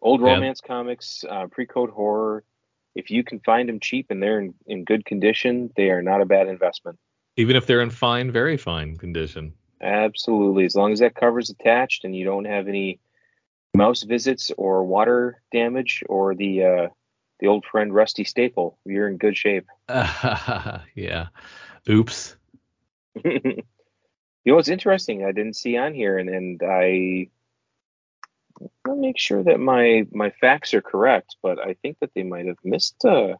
Old 0.00 0.20
Yeah. 0.20 0.34
romance 0.34 0.60
comics, 0.60 1.24
uh, 1.28 1.48
pre-code 1.48 1.90
horror. 1.90 2.44
If 2.94 3.10
you 3.10 3.24
can 3.24 3.40
find 3.40 3.68
them 3.68 3.80
cheap 3.80 4.10
and 4.10 4.22
they're 4.22 4.38
in, 4.38 4.54
in 4.66 4.84
good 4.84 5.04
condition, 5.04 5.72
they 5.76 5.90
are 5.90 6.02
not 6.02 6.20
a 6.20 6.26
bad 6.26 6.46
investment. 6.46 6.98
Even 7.36 7.56
if 7.56 7.66
they're 7.66 7.80
in 7.80 7.90
fine, 7.90 8.30
very 8.30 8.56
fine 8.56 8.96
condition. 8.96 9.54
Absolutely, 9.84 10.64
as 10.64 10.74
long 10.74 10.92
as 10.92 11.00
that 11.00 11.14
cover's 11.14 11.50
attached 11.50 12.04
and 12.04 12.16
you 12.16 12.24
don't 12.24 12.46
have 12.46 12.68
any 12.68 12.98
mouse 13.74 14.02
visits 14.02 14.50
or 14.56 14.84
water 14.84 15.42
damage 15.52 16.02
or 16.08 16.34
the 16.34 16.64
uh, 16.64 16.88
the 17.40 17.48
old 17.48 17.64
friend 17.64 17.94
Rusty 17.94 18.24
Staple, 18.24 18.78
you're 18.84 19.08
in 19.08 19.18
good 19.18 19.36
shape. 19.36 19.66
yeah. 19.88 21.26
Oops. 21.88 22.36
you 23.24 23.62
know 24.46 24.54
what's 24.54 24.68
interesting? 24.68 25.24
I 25.24 25.32
didn't 25.32 25.56
see 25.56 25.76
on 25.76 25.92
here, 25.92 26.16
and 26.16 26.28
and 26.30 26.62
I 26.64 27.28
I'll 28.86 28.96
make 28.96 29.18
sure 29.18 29.42
that 29.42 29.60
my 29.60 30.06
my 30.12 30.30
facts 30.40 30.74
are 30.74 30.82
correct, 30.82 31.36
but 31.42 31.58
I 31.58 31.74
think 31.82 31.98
that 32.00 32.10
they 32.14 32.22
might 32.22 32.46
have 32.46 32.58
missed 32.64 33.04
uh 33.04 33.34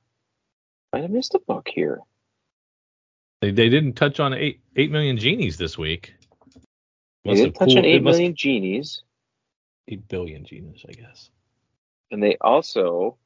might 0.93 1.03
have 1.03 1.11
missed 1.11 1.35
a 1.35 1.41
book 1.41 1.69
here. 1.73 2.01
They, 3.41 3.51
they 3.51 3.69
didn't 3.69 3.95
touch 3.95 4.21
on 4.21 4.33
eight 4.35 4.61
eight 4.77 4.91
million 4.91 5.17
genies 5.17 5.57
this 5.57 5.79
week. 5.79 6.15
They 7.25 7.31
Must 7.31 7.39
did 7.39 7.47
have 7.47 7.55
touch 7.55 7.77
on 7.77 7.85
eight 7.85 8.03
million 8.03 8.35
genies, 8.35 9.03
eight 9.89 10.07
billion 10.09 10.45
genies, 10.45 10.85
I 10.89 10.93
guess. 10.93 11.31
and 12.11 12.23
they 12.23 12.37
also 12.41 13.17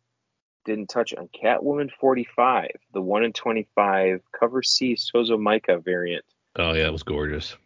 didn't 0.65 0.89
touch 0.89 1.15
on 1.15 1.29
Catwoman 1.29 1.91
45, 2.01 2.71
the 2.93 3.01
one 3.01 3.25
in 3.25 3.33
25 3.33 4.21
cover 4.39 4.63
C 4.63 4.95
Sozomaika 4.95 5.83
variant. 5.83 6.25
Oh 6.57 6.75
yeah, 6.75 6.87
it 6.87 6.93
was 6.93 7.03
gorgeous. 7.03 7.57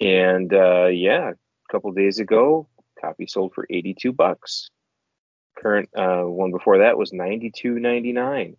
And 0.00 0.52
uh, 0.54 0.86
yeah, 0.86 1.30
a 1.30 1.72
couple 1.72 1.92
days 1.92 2.18
ago, 2.18 2.68
copy 3.00 3.26
sold 3.26 3.52
for 3.54 3.66
82 3.68 4.12
bucks. 4.12 4.70
Current 5.58 5.88
uh, 5.96 6.22
one 6.22 6.50
before 6.50 6.78
that 6.78 6.96
was 6.98 7.12
92.99. 7.12 8.56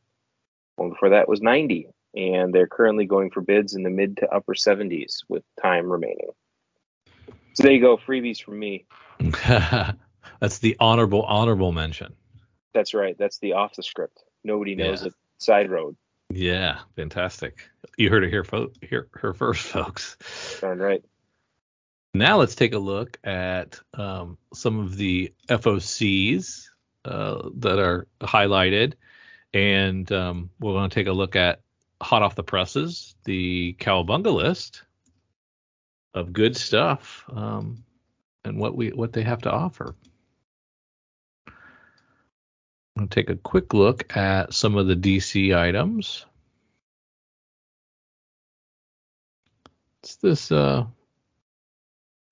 One 0.76 0.89
before 0.89 1.10
that 1.10 1.27
was 1.27 1.41
90, 1.41 1.88
and 2.15 2.53
they're 2.53 2.68
currently 2.68 3.06
going 3.06 3.31
for 3.31 3.41
bids 3.41 3.76
in 3.76 3.84
the 3.84 3.89
mid 3.89 4.18
to 4.18 4.30
upper 4.30 4.53
70s 4.53 5.19
with 5.30 5.43
time 5.61 5.91
remaining. 5.91 6.30
So 7.56 7.64
there 7.64 7.72
you 7.72 7.82
go, 7.82 7.98
freebies 7.98 8.41
from 8.44 8.60
me. 8.60 8.86
That's 9.19 10.60
the 10.60 10.76
honorable 10.80 11.23
honorable 11.23 11.72
mention. 11.72 12.14
That's 12.73 12.94
right. 12.94 13.18
That's 13.18 13.40
the 13.40 13.53
off 13.53 13.76
the 13.76 13.84
script. 13.84 14.22
Nobody 14.44 14.76
knows 14.76 15.02
Yeah. 15.02 15.07
it. 15.07 15.14
Side 15.38 15.69
road. 15.69 15.95
Yeah, 16.30 16.80
fantastic. 16.95 17.69
You 17.98 18.10
heard 18.10 18.23
it 18.23 18.30
here, 18.30 18.44
fo- 18.44 18.72
here, 18.82 19.07
her 19.14 19.34
first, 19.34 19.61
folks. 19.68 20.18
Darn 20.60 20.80
right. 20.80 21.03
Now 22.14 22.38
let's 22.40 22.56
take 22.56 22.73
a 22.73 22.80
look 22.80 23.18
at 23.23 23.80
um, 23.94 24.38
some 24.53 24.80
of 24.80 24.95
the 24.98 25.34
FOCs 25.49 26.68
uh, 27.03 27.49
that 27.57 27.77
are 27.80 28.07
highlighted, 28.22 28.94
and 29.53 30.10
um, 30.11 30.49
we're 30.60 30.73
going 30.73 30.90
to 30.90 30.94
take 30.95 31.07
a 31.07 31.11
look 31.14 31.36
at 31.36 31.61
hot 32.02 32.23
off 32.23 32.36
the 32.36 32.44
presses, 32.44 33.15
the 33.26 33.76
Cowabunga 33.80 34.34
list 34.34 34.84
of 36.16 36.32
good 36.34 36.56
stuff 36.56 37.26
um, 37.32 37.84
and 38.46 38.58
what 38.58 38.76
we 38.76 38.90
what 38.90 39.14
they 39.14 39.22
have 39.22 39.42
to 39.42 39.52
offer. 39.52 39.94
I'm 41.48 43.02
going 43.02 43.10
to 43.10 43.16
take 43.16 43.30
a 43.30 43.36
quick 43.36 43.74
look 43.74 44.16
at 44.16 44.54
some 44.54 44.78
of 44.78 44.88
the 44.88 44.96
DC 44.96 45.56
items. 45.56 46.26
It's 50.02 50.16
this 50.16 50.52
uh, 50.52 50.86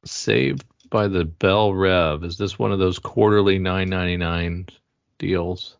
saved 0.06 0.64
by 0.90 1.10
the 1.10 1.26
Bell 1.26 1.74
Rev. 1.74 2.24
Is 2.24 2.38
this 2.38 2.58
one 2.58 2.72
of 2.72 2.80
those 2.80 2.98
quarterly 2.98 3.60
9.99 3.60 4.70
deals 5.18 5.76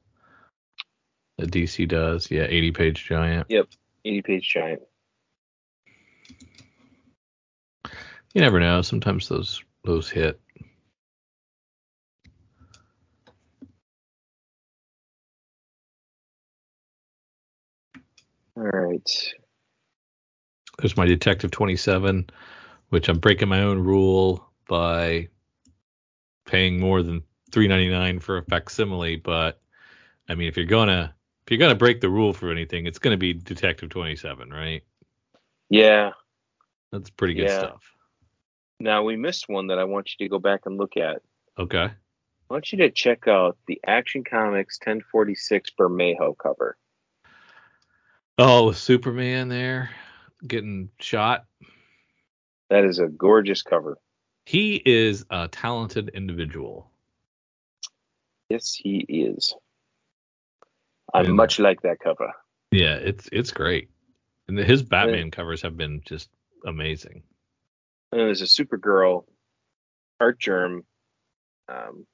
that 1.38 1.52
DC 1.52 1.88
does? 1.88 2.30
Yeah, 2.30 2.48
80 2.50 2.72
page 2.72 3.06
giant. 3.06 3.48
Yep, 3.50 3.70
80 4.04 4.22
page 4.24 4.50
giant. 4.50 4.82
You 8.34 8.42
never 8.42 8.60
know. 8.60 8.82
Sometimes 8.82 9.30
those 9.30 9.64
those 9.84 10.10
hit. 10.10 10.40
All 18.56 18.64
right. 18.64 19.34
There's 20.80 20.98
my 20.98 21.06
Detective 21.06 21.52
27, 21.52 22.30
which 22.90 23.10
I'm 23.10 23.20
breaking 23.20 23.50
my 23.50 23.62
own 23.62 23.80
rule 23.80 24.50
by 24.68 25.30
paying 26.46 26.80
more 26.80 27.04
than 27.04 27.24
3.99 27.52 28.22
for 28.22 28.38
a 28.38 28.44
facsimile. 28.44 29.18
But 29.18 29.62
I 30.30 30.36
mean, 30.36 30.48
if 30.48 30.58
you're 30.58 30.66
gonna 30.66 31.16
if 31.46 31.52
you're 31.52 31.60
gonna 31.60 31.76
break 31.76 32.02
the 32.02 32.10
rule 32.10 32.34
for 32.34 32.52
anything, 32.52 32.88
it's 32.88 33.00
gonna 33.00 33.18
be 33.18 33.34
Detective 33.34 33.90
27, 33.90 34.50
right? 34.52 34.84
Yeah. 35.70 36.12
That's 36.92 37.10
pretty 37.10 37.36
good 37.36 37.44
Yeah. 37.46 37.52
stuff. 37.52 37.93
Now 38.84 39.04
we 39.04 39.16
missed 39.16 39.48
one 39.48 39.68
that 39.68 39.80
I 39.80 39.86
want 39.86 40.12
you 40.12 40.26
to 40.26 40.30
go 40.30 40.40
back 40.40 40.64
and 40.66 40.78
look 40.78 40.98
at. 40.98 41.22
Okay. 41.58 41.86
I 41.86 42.54
want 42.54 42.74
you 42.74 42.80
to 42.80 42.92
check 42.92 43.30
out 43.30 43.58
the 43.66 43.80
Action 43.88 44.26
Comics 44.26 44.78
1046 44.78 45.70
Bermejo 45.80 46.38
cover. 46.38 46.76
Oh, 48.38 48.74
Superman 48.74 49.48
there 49.48 49.90
getting 50.46 50.90
shot. 51.00 51.46
That 52.70 52.84
is 52.84 53.00
a 53.00 53.08
gorgeous 53.08 53.62
cover. 53.62 53.98
He 54.46 54.82
is 54.86 55.24
a 55.30 55.48
talented 55.48 56.10
individual. 56.10 56.92
Yes, 58.50 58.74
he 58.74 58.98
is. 59.08 59.56
I 61.14 61.22
And- 61.22 61.36
much 61.36 61.58
like 61.58 61.84
that 61.84 62.00
cover. 62.00 62.34
Yeah, 62.72 62.96
it's 62.96 63.30
it's 63.32 63.52
great. 63.52 63.92
And 64.50 64.60
his 64.60 64.84
Batman 64.84 65.32
covers 65.32 65.62
have 65.62 65.78
been 65.78 66.02
just 66.04 66.30
amazing. 66.66 67.24
And 68.14 68.20
then 68.20 68.28
there's 68.28 68.44
a 68.44 68.46
Supergirl 68.46 69.24
Artgerm 70.20 70.84
um, 71.68 72.06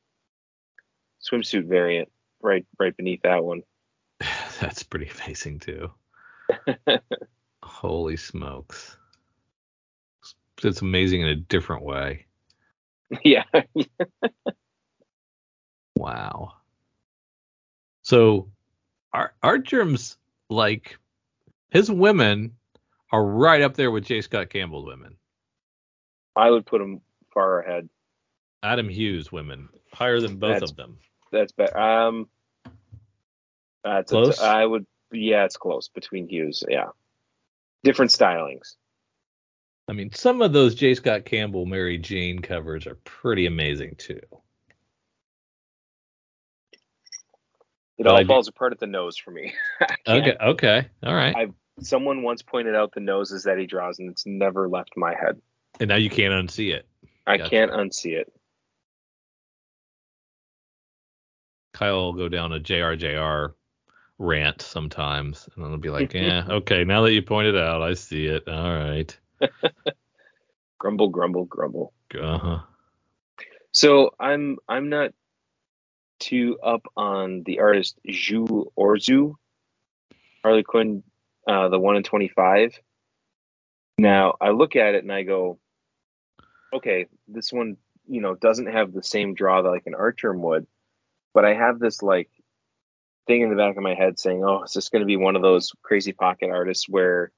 swimsuit 1.21 1.65
variant 1.65 2.07
right 2.41 2.65
right 2.79 2.95
beneath 2.95 3.23
that 3.23 3.43
one. 3.43 3.63
That's 4.61 4.83
pretty 4.83 5.11
amazing 5.25 5.59
too. 5.59 5.91
Holy 7.63 8.15
smokes. 8.15 8.95
It's 10.63 10.81
amazing 10.81 11.19
in 11.19 11.27
a 11.27 11.35
different 11.35 11.83
way. 11.83 12.27
yeah. 13.23 13.43
Wow. 15.97 16.53
So 18.03 18.47
Art 19.11 19.33
Artgerm's 19.43 20.15
like 20.49 20.97
his 21.71 21.91
women 21.91 22.53
are 23.11 23.25
right 23.25 23.61
up 23.61 23.73
there 23.75 23.91
with 23.91 24.05
J. 24.05 24.21
Scott 24.21 24.49
Campbell's 24.49 24.85
women. 24.85 25.18
I 26.39 26.49
would 26.49 26.65
put 26.65 26.81
him 26.81 27.01
far 27.33 27.59
ahead. 27.61 27.89
Adam 28.63 28.89
Hughes 28.89 29.31
women 29.31 29.69
higher 29.93 30.19
than 30.19 30.37
both 30.37 30.53
That's- 30.53 30.71
of 30.71 30.77
them. 30.77 30.97
That's 31.31 31.51
better. 31.51 31.77
Um, 31.77 32.27
that's 33.83 34.11
Close? 34.11 34.41
I 34.41 34.65
would. 34.65 34.85
Yeah, 35.11 35.45
it's 35.45 35.57
close 35.57 35.87
between 35.87 36.27
Hughes. 36.27 36.63
Yeah, 36.67 36.87
different 37.83 38.11
stylings. 38.11 38.75
I 39.87 39.93
mean, 39.93 40.11
some 40.13 40.41
of 40.41 40.53
those 40.53 40.75
J. 40.75 40.93
Scott 40.95 41.25
Campbell 41.25 41.65
Mary 41.65 41.97
Jane 41.97 42.39
covers 42.39 42.87
are 42.87 42.95
pretty 43.03 43.45
amazing 43.45 43.95
too. 43.97 44.19
It 47.97 48.07
all 48.07 48.23
falls 48.25 48.47
apart 48.47 48.71
at 48.71 48.79
the 48.79 48.87
nose 48.87 49.17
for 49.17 49.31
me. 49.31 49.53
Okay, 50.07 50.35
okay, 50.41 50.87
all 51.03 51.13
right. 51.13 51.49
Someone 51.81 52.23
once 52.23 52.41
pointed 52.41 52.75
out 52.75 52.93
the 52.93 52.99
noses 52.99 53.43
that 53.43 53.57
he 53.57 53.65
draws, 53.67 53.99
and 53.99 54.09
it's 54.09 54.25
never 54.25 54.67
left 54.67 54.91
my 54.97 55.13
head. 55.13 55.39
And 55.79 55.87
now 55.87 55.95
you 55.95 56.09
can't 56.09 56.33
unsee 56.33 56.73
it. 56.73 56.87
I 57.25 57.37
Gotcha. 57.37 57.49
can't 57.49 57.71
unsee 57.71 58.19
it. 58.19 58.31
Kyle 61.73 61.95
will 61.95 62.13
go 62.13 62.27
down 62.27 62.51
a 62.51 62.59
JRJR 62.59 63.53
rant 64.17 64.61
sometimes, 64.61 65.47
and 65.55 65.65
I'll 65.65 65.77
be 65.77 65.89
like, 65.89 66.13
"Yeah, 66.13 66.43
okay, 66.49 66.83
now 66.83 67.03
that 67.03 67.13
you 67.13 67.21
pointed 67.21 67.57
out, 67.57 67.81
I 67.81 67.93
see 67.93 68.25
it. 68.25 68.47
All 68.47 68.73
right." 68.73 69.17
Grumble, 70.79 71.09
grumble, 71.09 71.45
grumble. 71.45 71.93
Uh 72.17 72.37
huh. 72.37 72.59
So 73.71 74.11
I'm 74.19 74.57
I'm 74.67 74.89
not 74.89 75.11
too 76.19 76.57
up 76.63 76.85
on 76.95 77.43
the 77.45 77.59
artist 77.59 77.99
Zu 78.09 78.71
Orzu, 78.77 79.35
Harley 80.41 80.63
Quinn, 80.63 81.03
uh, 81.47 81.67
the 81.67 81.79
one 81.79 81.97
in 81.97 82.03
twenty 82.03 82.29
five. 82.29 82.79
Now 83.97 84.35
I 84.39 84.51
look 84.51 84.77
at 84.77 84.95
it 84.95 85.03
and 85.03 85.11
I 85.11 85.23
go, 85.23 85.59
okay, 86.73 87.07
this 87.27 87.51
one 87.51 87.77
you 88.07 88.21
know 88.21 88.35
doesn't 88.35 88.67
have 88.67 88.93
the 88.93 89.03
same 89.03 89.33
draw 89.33 89.61
that 89.61 89.69
like 89.69 89.87
an 89.87 89.95
Artgerm 89.95 90.41
would, 90.41 90.67
but 91.33 91.45
I 91.45 91.53
have 91.53 91.79
this 91.79 92.01
like 92.01 92.29
thing 93.27 93.41
in 93.41 93.49
the 93.49 93.55
back 93.55 93.77
of 93.77 93.83
my 93.83 93.93
head 93.93 94.19
saying, 94.19 94.43
oh, 94.43 94.63
is 94.63 94.73
this 94.73 94.89
going 94.89 95.01
to 95.01 95.05
be 95.05 95.17
one 95.17 95.35
of 95.35 95.41
those 95.41 95.71
crazy 95.83 96.13
pocket 96.13 96.49
artists 96.49 96.89
where 96.89 97.31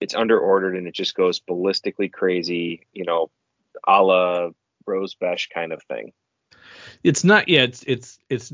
it's 0.00 0.14
under 0.14 0.38
ordered 0.38 0.76
and 0.76 0.86
it 0.86 0.94
just 0.94 1.14
goes 1.14 1.40
ballistically 1.40 2.12
crazy, 2.12 2.86
you 2.92 3.04
know, 3.04 3.30
a 3.86 4.02
la 4.02 4.50
Rose 4.86 5.14
Besch 5.14 5.48
kind 5.50 5.72
of 5.72 5.82
thing. 5.84 6.12
It's 7.04 7.24
not. 7.24 7.48
Yeah, 7.48 7.62
it's 7.62 7.84
it's 7.84 8.18
it's 8.28 8.52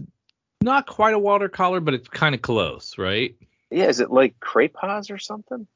not 0.61 0.87
quite 0.87 1.15
a 1.15 1.19
watercolor, 1.19 1.81
but 1.81 1.95
it's 1.95 2.09
kind 2.09 2.35
of 2.35 2.43
close, 2.43 2.99
right? 2.99 3.35
Yeah, 3.71 3.85
is 3.85 4.01
it 4.01 4.11
like 4.11 4.39
Crepaz 4.41 5.11
or 5.11 5.19
something? 5.19 5.67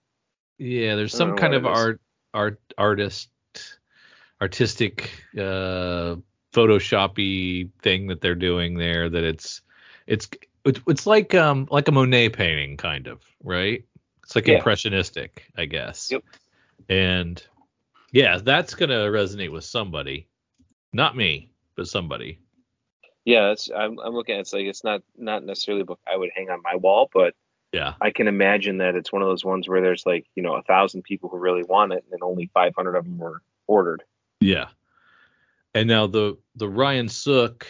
Yeah, 0.58 0.96
there's 0.96 1.14
some 1.14 1.36
kind 1.36 1.54
of 1.54 1.64
art 1.66 2.00
art 2.34 2.60
artist 2.76 3.28
artistic 4.40 5.10
uh 5.36 6.16
photoshoppy 6.52 7.70
thing 7.82 8.06
that 8.09 8.20
they're 8.20 8.35
doing 8.35 8.78
there 8.78 9.09
that 9.09 9.24
it's 9.24 9.60
it's 10.06 10.28
it's, 10.65 10.81
it's 10.86 11.06
like 11.06 11.35
um 11.35 11.69
like 11.70 11.89
a 11.89 11.93
Monet 11.93 12.31
painting 12.31 12.77
kind 12.77 13.06
of, 13.06 13.23
right? 13.43 13.85
It's 14.24 14.35
like 14.35 14.47
Yeah. 14.48 14.56
impressionistic, 14.56 15.47
I 15.56 15.65
guess. 15.66 16.10
Yep. 16.10 16.23
And 16.89 17.43
yeah, 18.12 18.39
that's 18.39 18.74
going 18.74 18.89
to 18.90 18.97
resonate 18.97 19.52
with 19.52 19.65
somebody. 19.65 20.27
Not 20.93 21.16
me, 21.16 21.51
but 21.77 21.89
somebody. 21.89 22.40
Yeah, 23.24 23.48
that's 23.48 23.70
I'm, 23.70 23.98
I'm 23.98 24.15
looking 24.15 24.35
at 24.35 24.39
it, 24.39 24.40
it's 24.43 24.52
like 24.55 24.65
it's 24.65 24.85
not 24.85 25.02
not 25.16 25.44
necessarily 25.44 25.82
a 25.82 25.85
book 25.85 26.01
I 26.10 26.16
would 26.16 26.31
hang 26.35 26.48
on 26.48 26.62
my 26.62 26.77
wall, 26.77 27.10
but 27.12 27.35
Yeah. 27.73 27.94
I 28.01 28.10
can 28.10 28.27
imagine 28.28 28.78
that 28.78 28.94
it's 28.94 29.12
one 29.12 29.20
of 29.23 29.28
those 29.28 29.44
ones 29.44 29.69
where 29.69 29.82
there's 29.82 30.06
like 30.06 30.27
you 30.35 30.43
know 30.43 30.55
a 30.55 30.62
thousand 30.62 31.02
people 31.02 31.28
who 31.28 31.36
really 31.36 31.62
want 31.62 31.93
it, 31.93 32.05
and 32.10 32.23
only 32.23 32.51
500 32.55 32.94
of 32.97 33.05
them 33.05 33.19
were 33.19 33.43
ordered. 33.66 34.02
Yeah. 34.40 34.66
And 35.74 35.89
now 35.89 36.06
the 36.06 36.39
the 36.56 36.69
Ryan 36.69 37.09
Sook 37.09 37.66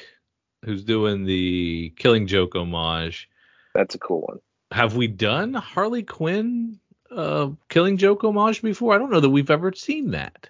who's 0.65 0.85
doing 0.85 1.25
the 1.25 1.93
Killing 1.97 2.27
Joke 2.27 2.55
homage 2.57 3.29
That's 3.75 3.95
a 3.95 3.99
cool 3.99 4.23
one. 4.23 4.39
have 4.73 4.97
we 4.97 5.07
done 5.07 5.55
Harley 5.55 6.03
Quinn 6.03 6.79
uh 7.11 7.51
Killing 7.69 7.97
Joke 7.97 8.23
homage 8.25 8.63
before? 8.63 8.95
I 8.95 8.99
don't 8.99 9.11
know 9.11 9.21
that 9.21 9.31
we've 9.31 9.51
ever 9.51 9.73
seen 9.73 10.11
that. 10.13 10.49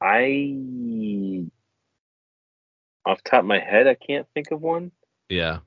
I 0.00 0.56
off 3.06 3.22
the 3.22 3.30
top 3.30 3.40
of 3.40 3.46
my 3.46 3.58
head, 3.58 3.86
I 3.86 3.94
can't 3.94 4.26
think 4.34 4.50
of 4.50 4.60
one. 4.60 4.92
Yeah. 5.28 5.58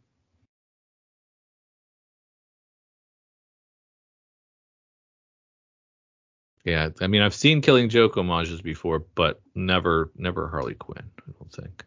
Yeah, 6.65 6.89
I 7.01 7.07
mean 7.07 7.21
I've 7.21 7.33
seen 7.33 7.61
Killing 7.61 7.89
Joke 7.89 8.15
homages 8.15 8.61
before, 8.61 8.99
but 9.15 9.41
never 9.55 10.11
never 10.15 10.47
Harley 10.47 10.75
Quinn, 10.75 11.09
I 11.27 11.31
don't 11.37 11.51
think. 11.51 11.83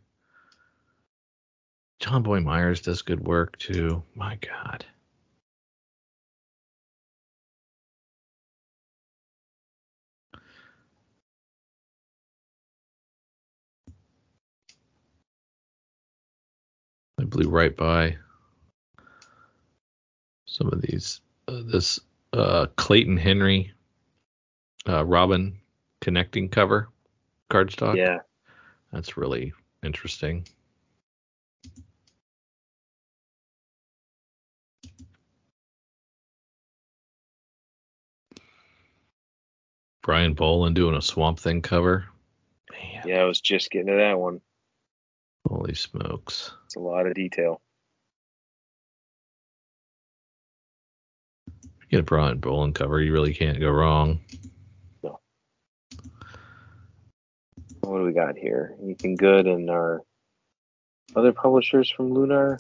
Jonboy 2.01 2.45
Meyers 2.45 2.83
does 2.83 3.03
good 3.03 3.27
work 3.27 3.59
too. 3.59 4.03
My 4.15 4.37
God. 4.37 4.85
I 17.19 17.25
blew 17.25 17.49
right 17.49 17.75
by 17.75 18.19
some 20.47 20.69
of 20.69 20.83
these. 20.83 21.21
Uh, 21.49 21.63
this 21.65 22.01
uh, 22.33 22.67
Clayton 22.77 23.17
Henry, 23.17 23.73
uh, 24.89 25.05
Robin 25.05 25.59
connecting 26.01 26.49
cover 26.49 26.89
cardstock. 27.51 27.97
Yeah, 27.97 28.19
That's 28.93 29.17
really 29.17 29.53
interesting. 29.83 30.47
Brian 40.03 40.35
Bolland 40.35 40.77
doing 40.77 40.95
a 40.95 41.03
Swamp 41.03 41.41
Thing 41.41 41.61
cover. 41.61 42.05
Man, 42.71 43.03
yeah, 43.07 43.23
I 43.23 43.25
was 43.25 43.41
just 43.41 43.71
getting 43.71 43.89
to 43.89 43.95
that 43.95 44.19
one. 44.19 44.41
holy 45.49 45.75
smokes. 45.75 46.53
It's 46.67 46.77
a 46.77 46.81
lot 46.81 47.07
of 47.09 47.15
detail. 47.15 47.61
You 51.49 51.91
get 51.91 52.01
a 52.01 52.05
Brian 52.05 52.39
Bolland 52.39 52.77
cover, 52.77 53.01
you 53.01 53.13
really 53.13 53.35
can't 53.35 53.59
go 53.59 53.71
wrong. 53.71 54.21
What 57.87 57.99
do 57.99 58.05
we 58.05 58.13
got 58.13 58.37
here? 58.37 58.75
Anything 58.83 59.15
Good 59.15 59.47
in 59.47 59.71
our 59.71 60.03
other 61.15 61.33
publishers 61.33 61.89
from 61.89 62.13
Lunar. 62.13 62.59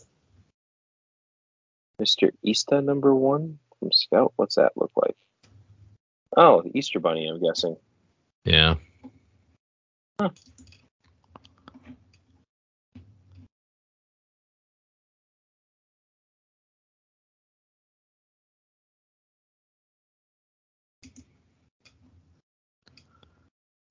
Mr. 2.00 2.30
Easta 2.46 2.84
number 2.84 3.12
one 3.12 3.58
from 3.80 3.90
Scout. 3.90 4.32
What's 4.36 4.54
that 4.54 4.72
look 4.76 4.92
like? 4.94 5.16
Oh, 6.36 6.62
the 6.62 6.78
Easter 6.78 7.00
Bunny, 7.00 7.26
I'm 7.26 7.42
guessing. 7.42 7.76
Yeah. 8.44 8.76
All 10.20 10.30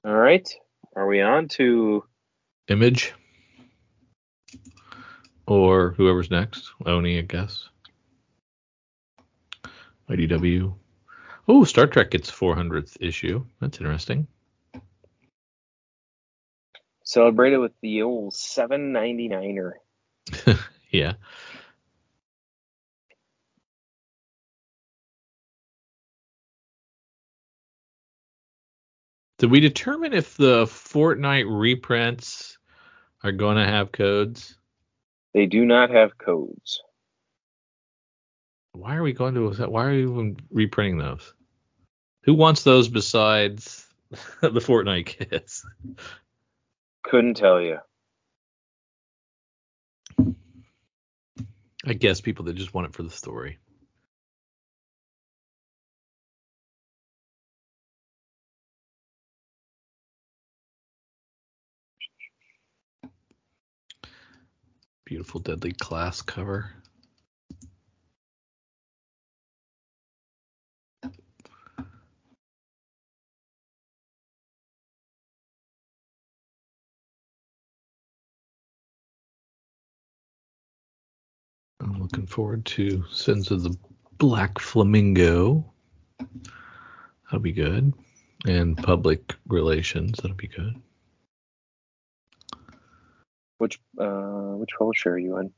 right. 0.06 0.48
Are 0.96 1.08
we 1.08 1.22
on 1.22 1.48
to 1.50 2.04
Image. 2.68 3.14
Or 5.48 5.92
whoever's 5.92 6.32
next. 6.32 6.72
Oni, 6.86 7.20
I 7.20 7.22
guess. 7.22 7.70
IDW. 10.10 10.74
Oh, 11.48 11.64
Star 11.64 11.86
Trek 11.86 12.10
gets 12.10 12.32
400th 12.32 12.98
issue. 13.00 13.46
That's 13.62 13.78
interesting. 13.78 14.28
Celebrated 17.04 17.58
with 17.58 17.74
the 17.82 18.02
old 18.02 18.34
799er? 18.34 19.74
Yeah. 20.92 21.14
Did 29.38 29.52
we 29.52 29.60
determine 29.60 30.14
if 30.14 30.38
the 30.38 30.66
Fortnite 30.66 31.46
reprints 31.48 32.58
are 33.24 33.34
going 33.34 33.58
to 33.58 33.66
have 33.66 33.92
codes? 33.92 34.58
They 35.34 35.46
do 35.46 35.66
not 35.66 35.90
have 35.90 36.18
codes. 36.18 36.82
Why 38.72 38.96
are 38.96 39.04
we 39.04 39.14
going 39.14 39.36
to? 39.36 39.50
Why 39.68 39.86
are 39.86 39.92
we 39.92 40.04
even 40.04 40.38
reprinting 40.50 40.98
those? 40.98 41.34
Who 42.24 42.34
wants 42.34 42.64
those 42.64 42.88
besides 42.88 43.86
the 44.42 44.50
Fortnite 44.50 45.06
kids? 45.06 45.66
Couldn't 47.04 47.36
tell 47.36 47.62
you. 47.62 47.80
I 51.88 51.94
guess 51.94 52.22
people 52.22 52.46
that 52.46 52.56
just 52.56 52.74
want 52.74 52.88
it 52.88 52.94
for 52.94 53.04
the 53.04 53.12
story. 53.12 53.60
Beautiful 65.06 65.40
Deadly 65.40 65.72
Class 65.72 66.24
cover. 66.24 66.72
I'm 81.80 82.02
looking 82.02 82.26
forward 82.26 82.66
to 82.66 83.06
Sins 83.12 83.52
of 83.52 83.62
the 83.62 83.78
Black 84.18 84.58
Flamingo. 84.58 85.72
That'll 87.26 87.40
be 87.42 87.52
good. 87.52 87.94
And 88.48 88.76
public 88.76 89.36
relations. 89.48 90.18
That'll 90.18 90.36
be 90.36 90.48
good. 90.48 90.82
Which 93.58 93.80
uh, 94.00 94.56
which 94.58 94.72
publisher 94.78 95.12
are 95.12 95.18
you 95.18 95.38
in? 95.38 95.52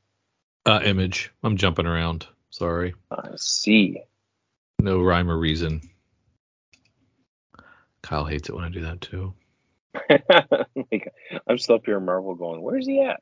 Uh, 0.64 0.80
image. 0.84 1.32
I'm 1.42 1.56
jumping 1.56 1.86
around. 1.86 2.26
Sorry. 2.50 2.94
I 3.10 3.30
see. 3.36 4.02
No 4.78 5.02
rhyme 5.02 5.30
or 5.30 5.36
reason. 5.36 5.82
Kyle 8.02 8.24
hates 8.24 8.48
it 8.48 8.54
when 8.54 8.64
I 8.64 8.68
do 8.68 8.82
that 8.82 9.00
too. 9.00 9.34
like, 10.10 11.12
I'm 11.46 11.58
still 11.58 11.76
up 11.76 11.84
here 11.84 11.98
in 11.98 12.04
Marvel 12.04 12.34
going, 12.34 12.62
where's 12.62 12.86
he 12.86 13.02
at? 13.02 13.20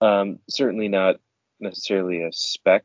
Um, 0.00 0.38
certainly 0.48 0.88
not 0.88 1.16
necessarily 1.60 2.22
a 2.22 2.32
spec 2.32 2.84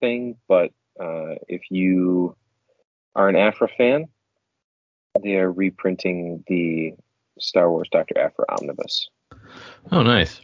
thing, 0.00 0.36
but 0.46 0.72
uh, 1.00 1.36
if 1.48 1.70
you 1.70 2.36
are 3.14 3.28
an 3.28 3.36
Aphra 3.36 3.68
fan, 3.68 4.08
they 5.22 5.36
are 5.36 5.50
reprinting 5.50 6.44
the 6.46 6.94
Star 7.38 7.70
Wars 7.70 7.88
Dr. 7.90 8.18
Aphra 8.18 8.44
omnibus. 8.48 9.08
Oh, 9.92 10.02
nice. 10.02 10.40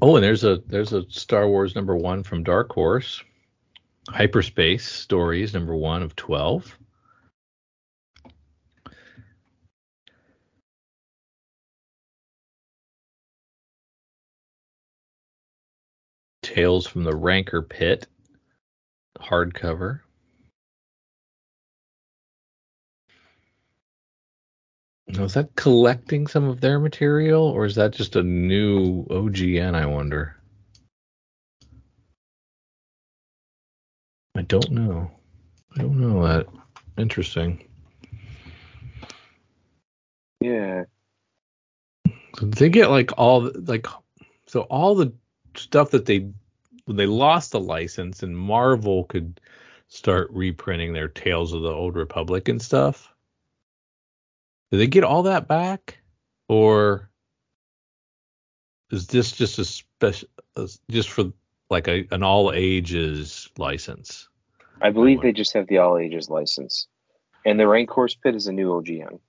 Oh, 0.00 0.16
and 0.16 0.24
there's 0.24 0.44
a 0.44 0.62
there's 0.66 0.92
a 0.92 1.08
Star 1.10 1.48
Wars 1.48 1.74
number 1.74 1.96
one 1.96 2.22
from 2.22 2.42
Dark 2.42 2.72
Horse, 2.72 3.22
Hyperspace 4.08 4.84
Stories 4.84 5.54
number 5.54 5.76
one 5.76 6.02
of 6.02 6.16
twelve. 6.16 6.76
Tales 16.42 16.86
from 16.86 17.04
the 17.04 17.14
Rancor 17.14 17.62
Pit, 17.62 18.06
hardcover. 19.18 20.00
Now, 25.12 25.24
is 25.24 25.34
that 25.34 25.54
collecting 25.56 26.26
some 26.26 26.44
of 26.44 26.62
their 26.62 26.80
material, 26.80 27.44
or 27.44 27.66
is 27.66 27.74
that 27.74 27.92
just 27.92 28.16
a 28.16 28.22
new 28.22 29.04
OGN? 29.10 29.74
I 29.74 29.84
wonder. 29.84 30.36
I 34.34 34.40
don't 34.40 34.70
know. 34.70 35.10
I 35.76 35.82
don't 35.82 36.00
know 36.00 36.26
that. 36.26 36.46
Interesting. 36.96 37.62
Yeah. 40.40 40.84
So 42.38 42.46
they 42.46 42.70
get 42.70 42.88
like 42.88 43.12
all 43.18 43.50
like 43.54 43.86
so 44.46 44.62
all 44.62 44.94
the 44.94 45.12
stuff 45.54 45.90
that 45.90 46.06
they 46.06 46.30
when 46.86 46.96
they 46.96 47.06
lost 47.06 47.52
the 47.52 47.60
license 47.60 48.22
and 48.22 48.36
Marvel 48.36 49.04
could 49.04 49.40
start 49.88 50.30
reprinting 50.30 50.94
their 50.94 51.08
Tales 51.08 51.52
of 51.52 51.60
the 51.60 51.70
Old 51.70 51.96
Republic 51.96 52.48
and 52.48 52.60
stuff. 52.60 53.11
Did 54.72 54.80
they 54.80 54.86
get 54.86 55.04
all 55.04 55.24
that 55.24 55.48
back, 55.48 55.98
or 56.48 57.10
is 58.90 59.06
this 59.06 59.30
just 59.32 59.58
a 59.58 59.66
special, 59.66 60.28
uh, 60.56 60.66
just 60.90 61.10
for 61.10 61.30
like 61.68 61.88
a, 61.88 62.08
an 62.10 62.22
all 62.22 62.50
ages 62.54 63.50
license? 63.58 64.30
I 64.80 64.88
believe 64.88 65.20
they 65.20 65.32
just 65.32 65.52
have 65.52 65.66
the 65.66 65.76
all 65.76 65.98
ages 65.98 66.30
license, 66.30 66.88
and 67.44 67.60
the 67.60 67.64
Rancor's 67.64 68.14
Pit 68.14 68.34
is 68.34 68.46
a 68.46 68.52
new 68.52 68.70
OGN. 68.70 69.20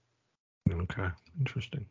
Okay, 0.71 1.09
interesting. 1.37 1.85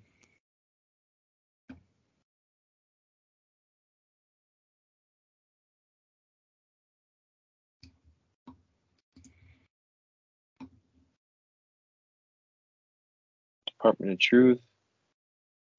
Department 13.82 14.12
of 14.12 14.18
Truth. 14.20 14.60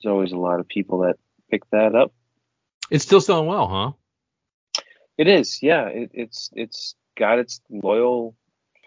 There's 0.02 0.12
always 0.12 0.34
a 0.34 0.38
lot 0.38 0.60
of 0.60 0.68
people 0.68 1.00
that 1.00 1.16
pick 1.50 1.70
that 1.72 1.96
up. 1.96 2.14
It's 2.92 3.06
still 3.06 3.22
selling 3.22 3.48
well, 3.48 3.68
huh? 3.68 3.92
It 5.18 5.28
is, 5.28 5.64
yeah. 5.64 5.88
It, 5.88 6.12
it's 6.14 6.50
it's 6.54 6.96
got 7.18 7.40
its 7.40 7.62
loyal 7.70 8.36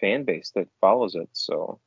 fan 0.01 0.25
base 0.25 0.53
that 0.55 0.69
follows 0.81 1.15
it. 1.15 1.31
So 1.33 1.81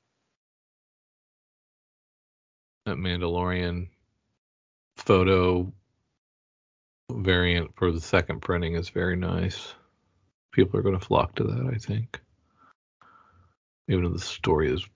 that 2.85 2.95
Mandalorian 2.95 3.89
photo 4.97 5.71
variant 7.11 7.75
for 7.75 7.91
the 7.91 8.01
second 8.01 8.41
printing 8.41 8.75
is 8.75 8.89
very 8.89 9.15
nice. 9.15 9.73
People 10.51 10.79
are 10.79 10.83
going 10.83 10.97
to 10.97 11.05
flock 11.05 11.35
to 11.35 11.43
that, 11.43 11.71
I 11.71 11.77
think. 11.77 12.19
Even 13.87 14.05
though 14.05 14.09
the 14.09 14.19
story 14.19 14.73
is 14.73 14.87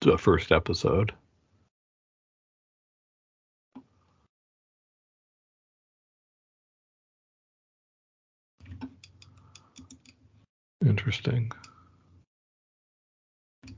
the 0.00 0.16
first 0.16 0.52
episode. 0.52 1.12
Interesting. 10.84 11.50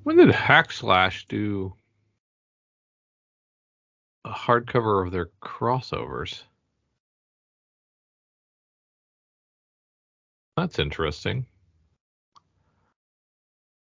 When 0.02 0.16
did 0.16 0.28
Hackslash 0.28 1.26
do 1.28 1.74
a 4.24 4.30
hardcover 4.30 5.05
of 5.05 5.12
their 5.12 5.30
crossovers? 5.42 6.42
That's 10.56 10.78
interesting. 10.78 11.47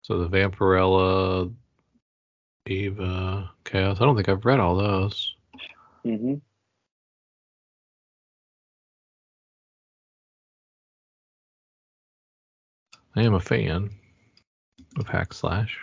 So 0.02 0.18
the 0.18 0.28
Vampirella, 0.28 1.52
Eva, 2.70 3.50
Chaos. 3.64 4.00
I 4.00 4.04
don't 4.04 4.14
think 4.14 4.28
I've 4.28 4.44
read 4.44 4.60
all 4.60 4.76
those. 4.76 5.34
Mm-hmm. 6.06 6.34
I 13.16 13.22
am 13.22 13.34
a 13.34 13.40
fan 13.40 13.90
of 14.98 15.08
Hack 15.08 15.34
Slash. 15.34 15.78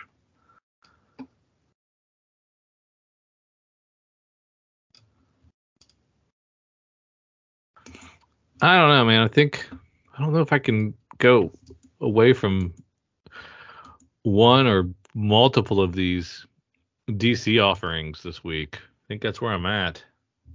I 8.60 8.76
don't 8.76 8.88
know, 8.88 9.04
man. 9.04 9.22
I 9.22 9.28
think 9.28 9.68
I 10.16 10.22
don't 10.22 10.32
know 10.32 10.40
if 10.40 10.52
I 10.52 10.58
can 10.58 10.94
go 11.18 11.52
away 12.00 12.32
from 12.32 12.74
one 14.22 14.66
or 14.66 14.88
multiple 15.14 15.80
of 15.80 15.92
these 15.92 16.47
DC 17.08 17.62
offerings 17.64 18.22
this 18.22 18.44
week. 18.44 18.76
I 18.76 19.04
think 19.08 19.22
that's 19.22 19.40
where 19.40 19.52
I'm 19.52 19.66
at. 19.66 20.02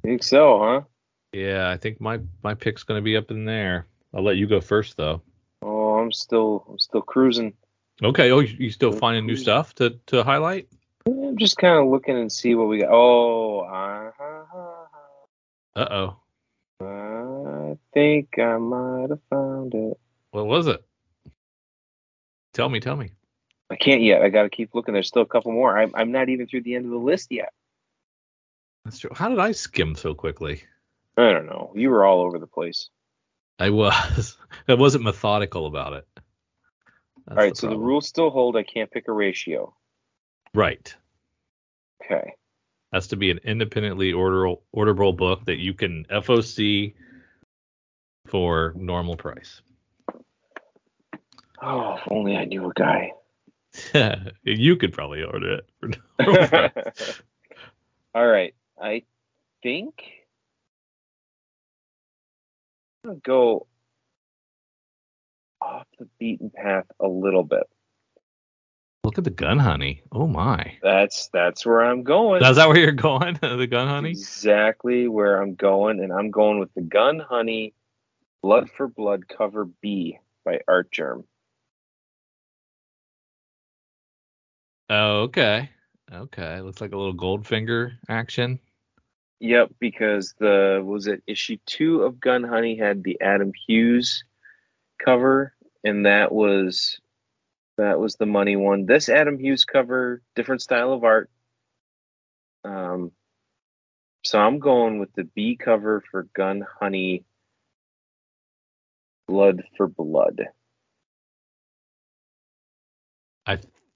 Think 0.03 0.23
so, 0.23 0.59
huh? 0.59 0.81
Yeah, 1.31 1.69
I 1.69 1.77
think 1.77 1.99
my 1.99 2.19
my 2.43 2.53
pick's 2.53 2.83
going 2.83 2.99
to 2.99 3.03
be 3.03 3.17
up 3.17 3.31
in 3.31 3.45
there. 3.45 3.87
I'll 4.13 4.23
let 4.23 4.37
you 4.37 4.47
go 4.47 4.61
first 4.61 4.97
though. 4.97 5.21
Oh, 5.61 5.95
I'm 5.95 6.11
still 6.11 6.65
I'm 6.69 6.79
still 6.79 7.01
cruising. 7.01 7.53
Okay. 8.01 8.31
Oh, 8.31 8.39
you, 8.39 8.55
you 8.59 8.69
still 8.69 8.91
finding 8.91 9.25
new 9.25 9.35
stuff 9.35 9.73
to 9.75 9.99
to 10.07 10.23
highlight? 10.23 10.67
I'm 11.07 11.37
just 11.37 11.57
kind 11.57 11.79
of 11.79 11.91
looking 11.91 12.17
and 12.17 12.31
see 12.31 12.55
what 12.55 12.67
we 12.67 12.79
got. 12.79 12.89
Oh, 12.91 13.59
uh, 13.61 14.11
uh 15.75 15.87
oh. 15.89 16.17
I 16.81 17.77
think 17.93 18.37
I 18.37 18.57
might 18.57 19.09
have 19.09 19.19
found 19.29 19.73
it. 19.73 19.97
What 20.31 20.45
was 20.45 20.67
it? 20.67 20.83
Tell 22.53 22.69
me, 22.69 22.79
tell 22.79 22.95
me. 22.95 23.11
I 23.69 23.75
can't 23.75 24.01
yet. 24.01 24.21
I 24.21 24.29
got 24.29 24.43
to 24.43 24.49
keep 24.49 24.75
looking. 24.75 24.93
There's 24.93 25.07
still 25.07 25.21
a 25.21 25.27
couple 25.27 25.51
more. 25.51 25.77
I'm, 25.77 25.91
I'm 25.95 26.11
not 26.11 26.29
even 26.29 26.47
through 26.47 26.63
the 26.63 26.75
end 26.75 26.85
of 26.85 26.91
the 26.91 26.97
list 26.97 27.31
yet. 27.31 27.51
That's 28.85 28.99
true. 28.99 29.11
How 29.13 29.29
did 29.29 29.39
I 29.39 29.53
skim 29.53 29.95
so 29.95 30.13
quickly? 30.13 30.63
I 31.17 31.31
don't 31.31 31.45
know. 31.45 31.71
You 31.75 31.89
were 31.89 32.05
all 32.05 32.21
over 32.21 32.39
the 32.39 32.47
place. 32.47 32.89
I 33.59 33.69
was. 33.69 34.37
I 34.67 34.73
wasn't 34.73 35.03
methodical 35.03 35.65
about 35.65 35.93
it. 35.93 36.07
That's 37.25 37.29
all 37.29 37.35
right. 37.35 37.53
The 37.53 37.59
so 37.59 37.69
the 37.69 37.77
rules 37.77 38.07
still 38.07 38.29
hold. 38.29 38.57
I 38.57 38.63
can't 38.63 38.91
pick 38.91 39.07
a 39.07 39.13
ratio. 39.13 39.73
Right. 40.53 40.93
Okay. 42.03 42.33
Has 42.91 43.07
to 43.07 43.15
be 43.15 43.31
an 43.31 43.39
independently 43.43 44.11
orderable, 44.11 44.61
orderable 44.75 45.15
book 45.15 45.45
that 45.45 45.57
you 45.57 45.73
can 45.73 46.05
FOC 46.11 46.93
for 48.27 48.73
normal 48.75 49.15
price. 49.15 49.61
Oh, 51.61 51.95
if 51.95 52.01
only 52.11 52.35
I 52.35 52.45
knew 52.45 52.69
a 52.69 52.73
guy. 52.73 53.13
you 54.43 54.75
could 54.75 54.93
probably 54.93 55.23
order 55.23 55.55
it. 55.55 55.69
For 55.79 55.87
no 55.87 56.69
All 58.15 58.27
right. 58.27 58.53
I 58.79 59.03
think 59.61 60.03
I'm 63.03 63.11
gonna 63.11 63.19
go 63.23 63.67
off 65.61 65.87
the 65.97 66.07
beaten 66.19 66.51
path 66.53 66.85
a 66.99 67.07
little 67.07 67.43
bit. 67.43 67.63
Look 69.03 69.17
at 69.17 69.23
the 69.23 69.31
gun 69.31 69.59
honey. 69.59 70.03
Oh 70.11 70.27
my. 70.27 70.77
That's 70.81 71.27
that's 71.33 71.65
where 71.65 71.81
I'm 71.81 72.03
going. 72.03 72.43
Is 72.43 72.55
that 72.55 72.67
where 72.67 72.77
you're 72.77 72.91
going? 72.91 73.33
the 73.41 73.67
gun 73.67 73.87
honey? 73.87 74.11
Exactly 74.11 75.07
where 75.07 75.41
I'm 75.41 75.55
going, 75.55 75.99
and 75.99 76.13
I'm 76.13 76.31
going 76.31 76.59
with 76.59 76.73
the 76.73 76.81
Gun 76.81 77.19
Honey 77.19 77.73
Blood 78.41 78.69
for 78.69 78.87
Blood 78.87 79.27
cover 79.27 79.65
B 79.65 80.19
by 80.45 80.59
Artgerm. 80.67 81.25
Oh, 84.95 85.21
okay. 85.21 85.71
Okay. 86.13 86.61
Looks 86.61 86.79
like 86.79 86.91
a 86.91 86.97
little 86.97 87.15
Goldfinger 87.15 87.93
action. 88.07 88.59
Yep, 89.39 89.71
because 89.79 90.35
the 90.37 90.83
was 90.85 91.07
it 91.07 91.23
issue 91.25 91.57
two 91.65 92.03
of 92.03 92.19
Gun 92.19 92.43
Honey 92.43 92.77
had 92.77 93.03
the 93.03 93.19
Adam 93.19 93.51
Hughes 93.67 94.23
cover, 95.03 95.55
and 95.83 96.05
that 96.05 96.31
was 96.31 96.99
that 97.77 97.99
was 97.99 98.17
the 98.17 98.27
money 98.27 98.55
one. 98.55 98.85
This 98.85 99.09
Adam 99.09 99.39
Hughes 99.39 99.65
cover, 99.65 100.21
different 100.35 100.61
style 100.61 100.93
of 100.93 101.03
art. 101.03 101.31
Um, 102.63 103.11
so 104.23 104.37
I'm 104.37 104.59
going 104.59 104.99
with 104.99 105.11
the 105.13 105.23
B 105.23 105.57
cover 105.57 106.03
for 106.11 106.27
Gun 106.35 106.63
Honey, 106.79 107.25
Blood 109.27 109.63
for 109.75 109.87
Blood. 109.87 110.49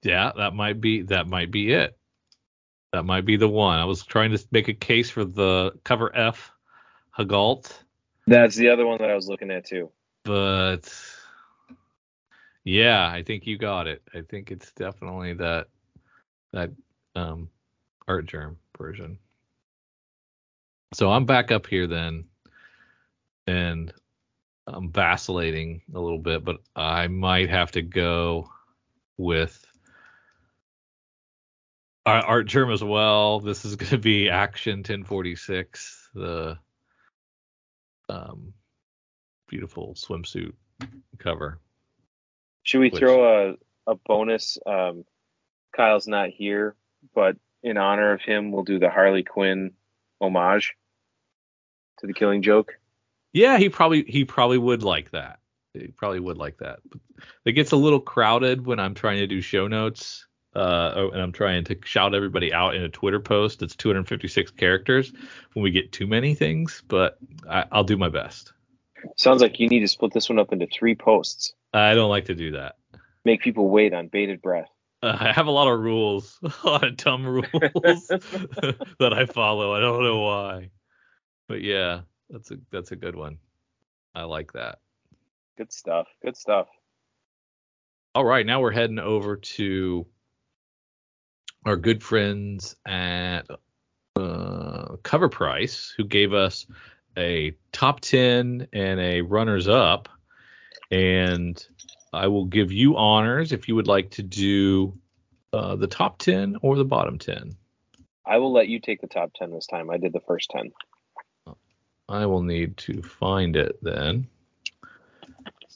Yeah, 0.08 0.32
that 0.38 0.54
might 0.54 0.80
be 0.80 1.02
that 1.02 1.28
might 1.28 1.50
be 1.50 1.70
it. 1.70 1.94
That 2.94 3.02
might 3.04 3.26
be 3.26 3.36
the 3.36 3.46
one. 3.46 3.78
I 3.78 3.84
was 3.84 4.06
trying 4.06 4.30
to 4.34 4.42
make 4.50 4.68
a 4.68 4.72
case 4.72 5.10
for 5.10 5.22
the 5.22 5.72
cover 5.84 6.10
F, 6.16 6.50
Hagalt, 7.18 7.70
That's 8.26 8.56
the 8.56 8.70
other 8.70 8.86
one 8.86 8.96
that 9.02 9.10
I 9.10 9.14
was 9.14 9.28
looking 9.28 9.50
at 9.50 9.66
too. 9.66 9.90
but 10.24 10.90
yeah, 12.64 13.06
I 13.06 13.22
think 13.22 13.46
you 13.46 13.58
got 13.58 13.86
it. 13.86 14.02
I 14.14 14.22
think 14.22 14.50
it's 14.50 14.72
definitely 14.72 15.34
that 15.34 15.66
that 16.54 16.70
um 17.14 17.50
Artgerm 18.08 18.56
version. 18.78 19.18
So 20.94 21.12
I'm 21.12 21.26
back 21.26 21.52
up 21.52 21.66
here 21.66 21.86
then, 21.86 22.24
and 23.46 23.92
I'm 24.66 24.90
vacillating 24.90 25.82
a 25.94 26.00
little 26.00 26.18
bit, 26.18 26.46
but 26.46 26.60
I 26.74 27.08
might 27.08 27.50
have 27.50 27.72
to 27.72 27.82
go 27.82 28.48
with 29.18 29.67
Ar- 32.08 32.24
Artgerm 32.24 32.70
as 32.70 32.82
well. 32.82 33.40
This 33.40 33.64
is 33.64 33.76
going 33.76 33.90
to 33.90 33.98
be 33.98 34.28
Action 34.28 34.78
1046, 34.78 36.10
the 36.14 36.58
um 38.08 38.54
beautiful 39.48 39.94
swimsuit 39.94 40.52
cover. 41.18 41.60
Should 42.62 42.80
we 42.80 42.90
Which- 42.90 43.00
throw 43.00 43.50
a, 43.50 43.54
a 43.90 43.94
bonus? 44.06 44.58
Um, 44.66 45.04
Kyle's 45.74 46.06
not 46.06 46.30
here, 46.30 46.74
but 47.14 47.36
in 47.62 47.76
honor 47.76 48.12
of 48.12 48.20
him, 48.20 48.52
we'll 48.52 48.64
do 48.64 48.78
the 48.78 48.90
Harley 48.90 49.22
Quinn 49.22 49.72
homage 50.20 50.74
to 51.98 52.06
the 52.06 52.12
Killing 52.12 52.42
Joke. 52.42 52.78
Yeah, 53.32 53.58
he 53.58 53.68
probably 53.68 54.04
he 54.04 54.24
probably 54.24 54.58
would 54.58 54.82
like 54.82 55.10
that. 55.10 55.40
He 55.74 55.88
probably 55.88 56.20
would 56.20 56.38
like 56.38 56.58
that. 56.58 56.80
But 56.88 57.00
it 57.44 57.52
gets 57.52 57.72
a 57.72 57.76
little 57.76 58.00
crowded 58.00 58.64
when 58.66 58.80
I'm 58.80 58.94
trying 58.94 59.18
to 59.18 59.26
do 59.26 59.40
show 59.40 59.68
notes. 59.68 60.26
Uh, 60.58 60.92
oh, 60.96 61.10
and 61.10 61.22
I'm 61.22 61.30
trying 61.30 61.62
to 61.64 61.76
shout 61.84 62.16
everybody 62.16 62.52
out 62.52 62.74
in 62.74 62.82
a 62.82 62.88
Twitter 62.88 63.20
post 63.20 63.60
that's 63.60 63.76
256 63.76 64.50
characters 64.52 65.12
when 65.52 65.62
we 65.62 65.70
get 65.70 65.92
too 65.92 66.08
many 66.08 66.34
things, 66.34 66.82
but 66.88 67.16
I, 67.48 67.64
I'll 67.70 67.84
do 67.84 67.96
my 67.96 68.08
best. 68.08 68.52
Sounds 69.16 69.40
like 69.40 69.60
you 69.60 69.68
need 69.68 69.80
to 69.80 69.88
split 69.88 70.12
this 70.12 70.28
one 70.28 70.40
up 70.40 70.52
into 70.52 70.66
three 70.66 70.96
posts. 70.96 71.52
I 71.72 71.94
don't 71.94 72.10
like 72.10 72.24
to 72.24 72.34
do 72.34 72.52
that. 72.52 72.74
Make 73.24 73.40
people 73.40 73.68
wait 73.68 73.94
on 73.94 74.08
bated 74.08 74.42
breath. 74.42 74.68
Uh, 75.00 75.16
I 75.20 75.32
have 75.32 75.46
a 75.46 75.52
lot 75.52 75.68
of 75.68 75.78
rules, 75.78 76.36
a 76.64 76.66
lot 76.66 76.84
of 76.84 76.96
dumb 76.96 77.24
rules 77.24 77.44
that 77.52 79.12
I 79.12 79.26
follow. 79.26 79.74
I 79.74 79.78
don't 79.78 80.02
know 80.02 80.18
why, 80.22 80.70
but 81.46 81.62
yeah, 81.62 82.00
that's 82.30 82.50
a 82.50 82.56
that's 82.72 82.90
a 82.90 82.96
good 82.96 83.14
one. 83.14 83.38
I 84.12 84.24
like 84.24 84.54
that. 84.54 84.80
Good 85.56 85.72
stuff. 85.72 86.08
Good 86.24 86.36
stuff. 86.36 86.66
All 88.16 88.24
right, 88.24 88.44
now 88.44 88.60
we're 88.60 88.72
heading 88.72 88.98
over 88.98 89.36
to 89.36 90.04
our 91.64 91.76
good 91.76 92.02
friends 92.02 92.76
at 92.86 93.42
uh, 94.16 94.96
Cover 95.02 95.28
Price, 95.28 95.92
who 95.96 96.04
gave 96.04 96.32
us 96.32 96.66
a 97.16 97.54
top 97.72 98.00
10 98.00 98.68
and 98.72 99.00
a 99.00 99.20
runners 99.22 99.68
up. 99.68 100.08
And 100.90 101.62
I 102.12 102.28
will 102.28 102.46
give 102.46 102.72
you 102.72 102.96
honors 102.96 103.52
if 103.52 103.68
you 103.68 103.74
would 103.74 103.88
like 103.88 104.10
to 104.12 104.22
do 104.22 104.98
uh, 105.52 105.76
the 105.76 105.86
top 105.86 106.18
10 106.18 106.56
or 106.62 106.76
the 106.76 106.84
bottom 106.84 107.18
10. 107.18 107.56
I 108.24 108.38
will 108.38 108.52
let 108.52 108.68
you 108.68 108.80
take 108.80 109.00
the 109.00 109.06
top 109.06 109.32
10 109.34 109.50
this 109.50 109.66
time. 109.66 109.90
I 109.90 109.96
did 109.96 110.12
the 110.12 110.20
first 110.20 110.50
10. 110.50 110.72
I 112.08 112.26
will 112.26 112.42
need 112.42 112.76
to 112.78 113.02
find 113.02 113.56
it 113.56 113.78
then. 113.82 114.28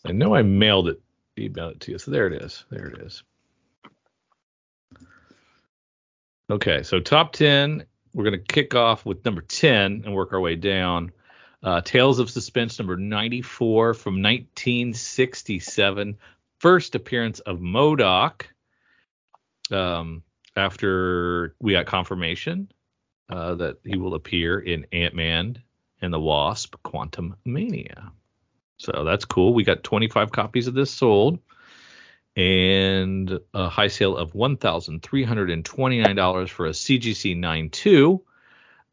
I 0.05 0.13
know 0.13 0.35
I 0.35 0.43
mailed 0.43 0.89
it, 0.89 1.01
emailed 1.37 1.73
it 1.73 1.81
to 1.81 1.93
you. 1.93 1.99
So 1.99 2.11
there 2.11 2.27
it 2.27 2.43
is. 2.43 2.65
There 2.71 2.87
it 2.87 3.03
is. 3.03 3.23
Okay, 6.53 6.83
so 6.83 7.01
top 7.01 7.33
10. 7.33 7.83
We're 8.13 8.25
going 8.25 8.39
to 8.39 8.53
kick 8.53 8.75
off 8.75 9.07
with 9.07 9.25
number 9.25 9.41
10 9.41 10.03
and 10.05 10.15
work 10.15 10.35
our 10.35 10.41
way 10.41 10.55
down. 10.55 11.11
Uh, 11.63 11.81
Tales 11.81 12.19
of 12.19 12.29
Suspense 12.29 12.79
number 12.79 12.95
94 12.95 13.95
from 13.95 14.17
1967. 14.17 16.19
First 16.59 16.95
appearance 16.95 17.41
of 17.41 17.61
MODOK. 17.61 18.43
Um, 19.71 20.23
after 20.55 21.55
we 21.59 21.73
got 21.73 21.87
confirmation 21.87 22.71
uh, 23.31 23.55
that 23.55 23.79
he 23.83 23.97
will 23.97 24.13
appear 24.13 24.59
in 24.59 24.87
Ant 24.93 25.15
Man 25.15 25.63
and 26.03 26.13
the 26.13 26.21
Wasp 26.21 26.77
Quantum 26.83 27.35
Mania. 27.47 28.13
So 28.77 29.05
that's 29.05 29.25
cool. 29.25 29.55
We 29.55 29.65
got 29.65 29.83
25 29.83 30.33
copies 30.33 30.67
of 30.67 30.75
this 30.75 30.91
sold 30.91 31.39
and 32.37 33.41
a 33.53 33.69
high 33.69 33.89
sale 33.89 34.17
of 34.17 34.33
$1,329 34.33 36.49
for 36.49 36.67
a 36.67 36.71
CGC 36.71 37.37
92 37.37 38.23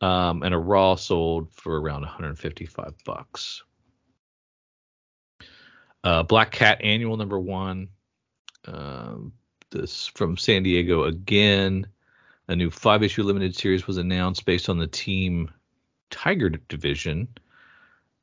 um, 0.01 0.43
and 0.43 0.53
a 0.53 0.57
raw 0.57 0.95
sold 0.95 1.53
for 1.53 1.79
around 1.79 2.01
155 2.01 2.95
bucks. 3.05 3.63
Uh, 6.03 6.23
Black 6.23 6.51
Cat 6.51 6.81
Annual 6.83 7.15
number 7.17 7.39
one. 7.39 7.89
Um, 8.65 9.33
this 9.71 10.07
from 10.07 10.37
San 10.37 10.63
Diego 10.63 11.03
again. 11.03 11.87
A 12.47 12.55
new 12.55 12.71
five 12.71 13.03
issue 13.03 13.23
limited 13.23 13.55
series 13.55 13.85
was 13.85 13.97
announced 13.97 14.45
based 14.45 14.69
on 14.69 14.79
the 14.79 14.87
Team 14.87 15.51
Tiger 16.09 16.49
division. 16.49 17.27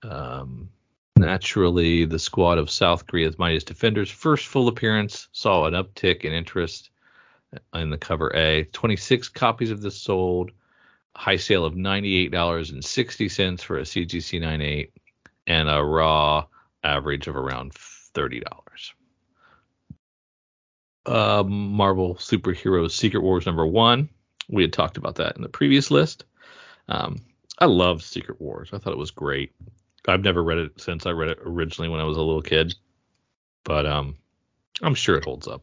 Um, 0.02 0.70
naturally, 1.16 2.04
the 2.04 2.18
squad 2.18 2.58
of 2.58 2.70
South 2.70 3.06
Korea's 3.06 3.38
mightiest 3.38 3.66
defenders' 3.66 4.10
first 4.10 4.46
full 4.46 4.68
appearance 4.68 5.28
saw 5.32 5.66
an 5.66 5.74
uptick 5.74 6.24
in 6.24 6.32
interest 6.32 6.90
in 7.74 7.90
the 7.90 7.98
cover 7.98 8.34
A. 8.34 8.64
26 8.64 9.28
copies 9.28 9.70
of 9.70 9.80
this 9.80 9.96
sold, 9.96 10.50
high 11.14 11.36
sale 11.36 11.64
of 11.64 11.74
$98.60 11.74 13.60
for 13.60 13.78
a 13.78 13.82
CGC 13.82 14.40
98, 14.40 14.92
and 15.46 15.68
a 15.68 15.82
raw 15.82 16.44
average 16.82 17.26
of 17.28 17.36
around 17.36 17.72
$30. 17.72 18.42
Uh, 21.06 21.44
Marvel 21.44 22.16
Superheroes 22.16 22.90
Secret 22.92 23.20
Wars 23.20 23.46
number 23.46 23.66
one. 23.66 24.08
We 24.48 24.62
had 24.62 24.72
talked 24.72 24.96
about 24.96 25.16
that 25.16 25.36
in 25.36 25.42
the 25.42 25.48
previous 25.48 25.90
list. 25.90 26.24
Um, 26.88 27.22
I 27.58 27.66
loved 27.66 28.02
Secret 28.02 28.40
Wars. 28.40 28.70
I 28.72 28.78
thought 28.78 28.92
it 28.92 28.98
was 28.98 29.10
great. 29.10 29.52
I've 30.08 30.22
never 30.22 30.42
read 30.42 30.58
it 30.58 30.80
since 30.80 31.06
I 31.06 31.10
read 31.10 31.30
it 31.30 31.38
originally 31.44 31.88
when 31.88 32.00
I 32.00 32.04
was 32.04 32.16
a 32.16 32.22
little 32.22 32.42
kid, 32.42 32.74
but 33.64 33.86
um, 33.86 34.16
I'm 34.82 34.94
sure 34.94 35.16
it 35.16 35.24
holds 35.24 35.48
up. 35.48 35.62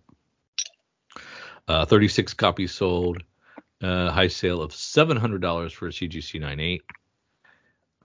Uh, 1.67 1.85
36 1.85 2.33
copies 2.33 2.73
sold, 2.73 3.23
uh, 3.81 4.11
high 4.11 4.27
sale 4.27 4.61
of 4.61 4.71
$700 4.71 5.71
for 5.71 5.87
a 5.87 5.91
CGC 5.91 6.39
98. 6.41 6.83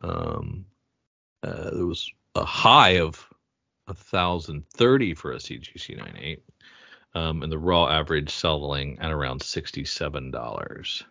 Um, 0.01 0.65
uh, 1.43 1.70
there 1.70 1.86
was 1.86 2.10
a 2.35 2.44
high 2.44 2.98
of 3.01 3.27
1,030 3.86 5.15
for 5.15 5.32
a 5.32 5.36
CGC 5.36 5.97
98, 5.97 6.43
um, 7.15 7.43
and 7.43 7.51
the 7.51 7.59
raw 7.59 7.89
average 7.89 8.31
selling 8.31 8.98
at 9.01 9.10
around 9.10 9.40
$67. 9.40 11.02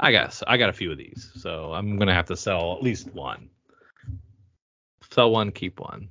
I 0.00 0.10
guess 0.10 0.42
I 0.46 0.56
got 0.56 0.70
a 0.70 0.72
few 0.72 0.90
of 0.90 0.98
these, 0.98 1.30
so 1.36 1.72
I'm 1.72 1.96
gonna 1.96 2.14
have 2.14 2.26
to 2.26 2.36
sell 2.36 2.74
at 2.74 2.82
least 2.82 3.12
one. 3.14 3.50
Sell 5.12 5.30
one, 5.30 5.50
keep 5.50 5.78
one. 5.78 6.08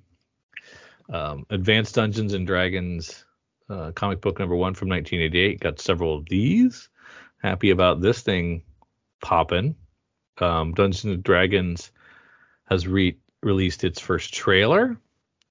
Um, 1.11 1.47
Advanced 1.49 1.95
Dungeons 1.95 2.33
and 2.33 2.45
Dragons 2.45 3.25
uh, 3.67 3.91
comic 3.93 4.21
book 4.21 4.37
number 4.37 4.55
one 4.55 4.75
from 4.75 4.89
1988. 4.89 5.59
Got 5.59 5.79
several 5.79 6.15
of 6.15 6.29
these. 6.29 6.89
Happy 7.41 7.71
about 7.71 8.01
this 8.01 8.21
thing 8.21 8.61
popping. 9.19 9.75
Um, 10.37 10.73
Dungeons 10.73 11.05
and 11.05 11.23
Dragons 11.23 11.91
has 12.69 12.87
re- 12.87 13.17
released 13.41 13.83
its 13.83 13.99
first 13.99 14.35
trailer. 14.35 14.97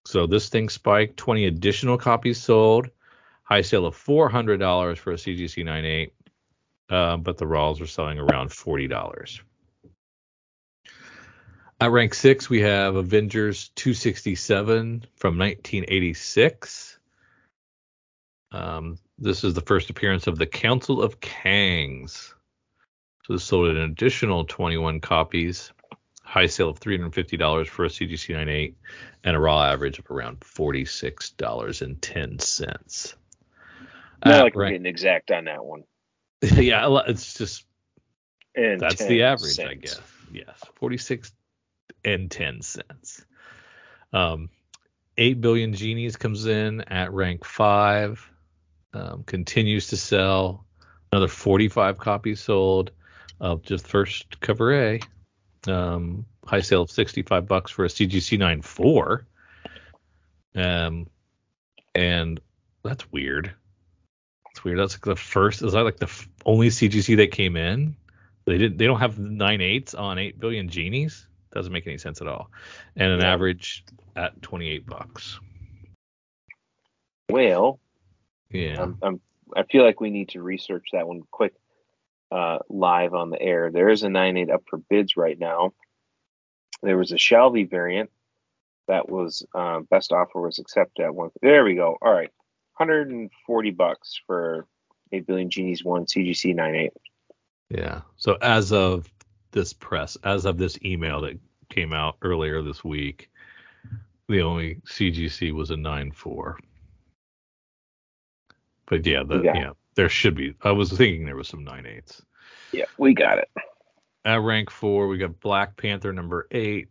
So 0.04 0.28
this 0.28 0.48
thing 0.48 0.68
spiked. 0.68 1.16
20 1.16 1.46
additional 1.46 1.98
copies 1.98 2.40
sold. 2.40 2.88
High 3.42 3.62
sale 3.62 3.86
of 3.86 3.96
$400 3.96 4.96
for 4.96 5.10
a 5.10 5.16
CGC 5.16 5.64
98. 5.64 6.14
Uh, 6.88 7.16
but 7.16 7.36
the 7.36 7.46
Raws 7.48 7.80
are 7.80 7.86
selling 7.86 8.18
around 8.20 8.50
$40. 8.50 9.40
At 11.80 11.90
rank 11.92 12.12
six, 12.12 12.50
we 12.50 12.60
have 12.60 12.96
Avengers 12.96 13.70
267 13.74 15.06
from 15.16 15.38
1986. 15.38 16.98
Um, 18.52 18.98
this 19.18 19.44
is 19.44 19.54
the 19.54 19.62
first 19.62 19.88
appearance 19.88 20.26
of 20.26 20.36
the 20.36 20.44
Council 20.44 21.02
of 21.02 21.20
Kangs. 21.20 22.34
So 23.24 23.32
this 23.32 23.44
sold 23.44 23.70
an 23.70 23.78
additional 23.78 24.44
21 24.44 25.00
copies. 25.00 25.72
High 26.22 26.48
sale 26.48 26.68
of 26.68 26.80
$350 26.80 27.66
for 27.66 27.86
a 27.86 27.88
CGC 27.88 28.34
98 28.34 28.76
and 29.24 29.34
a 29.34 29.40
raw 29.40 29.64
average 29.64 29.98
of 29.98 30.10
around 30.10 30.40
$46.10. 30.40 33.14
Not 34.26 34.44
like 34.44 34.54
we're 34.54 34.68
getting 34.68 34.84
exact 34.84 35.30
on 35.30 35.46
that 35.46 35.64
one. 35.64 35.84
yeah, 36.42 37.00
it's 37.06 37.32
just 37.34 37.64
And 38.54 38.78
that's 38.78 39.06
the 39.06 39.22
average, 39.22 39.58
I 39.58 39.72
guess. 39.74 39.98
Yes, 40.30 40.60
46 40.74 41.32
and 42.04 42.30
10 42.30 42.62
cents. 42.62 43.24
Um, 44.12 44.50
8 45.16 45.40
billion 45.40 45.74
genies 45.74 46.16
comes 46.16 46.46
in 46.46 46.80
at 46.82 47.12
rank 47.12 47.44
5, 47.44 48.30
um, 48.94 49.22
continues 49.24 49.88
to 49.88 49.96
sell. 49.96 50.64
Another 51.12 51.28
45 51.28 51.98
copies 51.98 52.40
sold 52.40 52.92
of 53.40 53.62
just 53.62 53.86
first 53.86 54.40
cover 54.40 54.72
A. 54.74 55.00
Um, 55.66 56.26
high 56.44 56.60
sale 56.60 56.82
of 56.82 56.90
65 56.90 57.46
bucks 57.46 57.70
for 57.70 57.84
a 57.84 57.88
CGC 57.88 58.38
94. 58.38 59.26
Um, 60.54 61.06
and 61.94 62.40
that's 62.82 63.10
weird. 63.12 63.52
That's 64.46 64.64
weird. 64.64 64.78
That's 64.78 64.94
like 64.94 65.04
the 65.04 65.16
first. 65.16 65.62
Is 65.62 65.72
that 65.72 65.82
like 65.82 65.98
the 65.98 66.06
f- 66.06 66.28
only 66.44 66.68
CGC 66.68 67.16
that 67.18 67.32
came 67.32 67.56
in? 67.56 67.96
They 68.46 68.58
didn't. 68.58 68.78
They 68.78 68.86
don't 68.86 69.00
have 69.00 69.18
nine 69.18 69.60
eights 69.60 69.94
on 69.94 70.18
eight 70.18 70.40
billion 70.40 70.68
genies. 70.68 71.26
Doesn't 71.52 71.72
make 71.72 71.86
any 71.86 71.98
sense 71.98 72.20
at 72.20 72.28
all. 72.28 72.50
And 72.96 73.12
an 73.12 73.22
average 73.22 73.84
at 74.16 74.40
28 74.42 74.86
bucks. 74.86 75.40
Well, 77.28 77.80
Yeah. 78.50 78.82
I'm, 78.82 78.98
I'm, 79.02 79.20
I 79.56 79.64
feel 79.64 79.84
like 79.84 80.00
we 80.00 80.10
need 80.10 80.30
to 80.30 80.42
research 80.42 80.88
that 80.92 81.08
one 81.08 81.22
quick 81.30 81.54
uh, 82.30 82.58
live 82.68 83.14
on 83.14 83.30
the 83.30 83.40
air. 83.40 83.70
There 83.72 83.88
is 83.88 84.02
a 84.02 84.08
9.8 84.08 84.52
up 84.52 84.62
for 84.68 84.78
bids 84.78 85.16
right 85.16 85.38
now. 85.38 85.72
There 86.82 86.96
was 86.96 87.12
a 87.12 87.18
Shelby 87.18 87.64
variant 87.64 88.10
that 88.88 89.08
was 89.08 89.44
uh, 89.54 89.80
best 89.90 90.12
offer 90.12 90.40
was 90.40 90.58
accepted 90.58 91.04
at 91.04 91.14
one. 91.14 91.30
There 91.42 91.64
we 91.64 91.74
go. 91.74 91.96
All 92.00 92.12
right, 92.12 92.30
140 92.76 93.70
bucks 93.72 94.20
for 94.26 94.66
8 95.12 95.26
billion 95.26 95.50
genies 95.50 95.84
one 95.84 96.06
CGC 96.06 96.54
9.8. 96.54 96.88
Yeah. 97.68 98.00
So 98.16 98.36
as 98.40 98.72
of 98.72 99.08
this 99.52 99.72
press, 99.72 100.16
as 100.24 100.44
of 100.44 100.58
this 100.58 100.78
email 100.84 101.20
that 101.22 101.38
came 101.68 101.92
out 101.92 102.16
earlier 102.22 102.62
this 102.62 102.84
week, 102.84 103.30
the 104.28 104.42
only 104.42 104.76
CGC 104.86 105.52
was 105.52 105.70
a 105.70 105.76
nine 105.76 106.12
four. 106.12 106.58
But 108.86 109.06
yeah, 109.06 109.22
the, 109.24 109.40
Yeah. 109.42 109.54
yeah, 109.54 109.70
there 109.94 110.08
should 110.08 110.34
be. 110.34 110.54
I 110.62 110.72
was 110.72 110.92
thinking 110.92 111.24
there 111.24 111.36
was 111.36 111.48
some 111.48 111.64
9.8s. 111.64 112.22
Yeah, 112.72 112.86
we 112.98 113.14
got 113.14 113.38
it. 113.38 113.48
At 114.24 114.42
rank 114.42 114.70
four, 114.70 115.06
we 115.08 115.16
got 115.18 115.38
Black 115.40 115.76
Panther 115.76 116.12
number 116.12 116.46
eight 116.50 116.88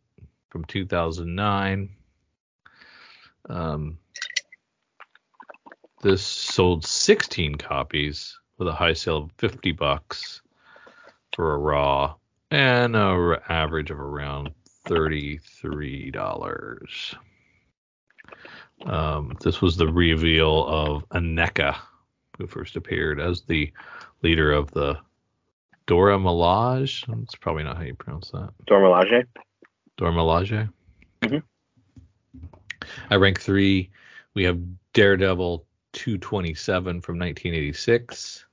from 0.50 0.64
2009. 0.66 1.90
Um, 3.50 3.98
this 6.02 6.22
sold 6.22 6.86
16 6.86 7.56
copies 7.56 8.40
with 8.58 8.68
a 8.68 8.74
high 8.74 8.94
sale 8.94 9.18
of 9.18 9.32
50 9.38 9.74
bucks 9.74 10.42
for 11.36 11.54
a 11.54 11.58
raw 11.58 12.16
and 12.52 12.96
a 12.96 13.00
r- 13.00 13.42
average 13.50 13.92
of 13.92 14.00
around 14.00 14.52
$33. 14.88 17.16
Um, 18.86 19.38
this 19.42 19.62
was 19.62 19.76
the 19.78 19.88
reveal 19.88 20.66
of 20.68 21.08
Aneka, 21.10 21.76
who 22.38 22.48
first 22.48 22.76
appeared 22.76 23.20
as 23.20 23.42
the 23.42 23.72
leader 24.24 24.52
of 24.54 24.72
the 24.72 24.98
Dora 25.86 26.18
Milaje. 26.18 27.06
That's 27.08 27.36
probably 27.36 27.64
not 27.64 27.78
how 27.78 27.84
you 27.84 27.96
pronounce 27.96 28.32
that. 28.32 28.52
Dormelage. 28.68 29.26
Dora 29.98 30.14
Milaje. 30.14 30.70
Mhm. 31.22 31.44
At 33.10 33.20
rank 33.20 33.42
three, 33.42 33.90
we 34.34 34.44
have 34.44 34.62
Daredevil 34.94 35.66
227 35.92 37.02
from 37.02 37.20
1986. 37.20 38.46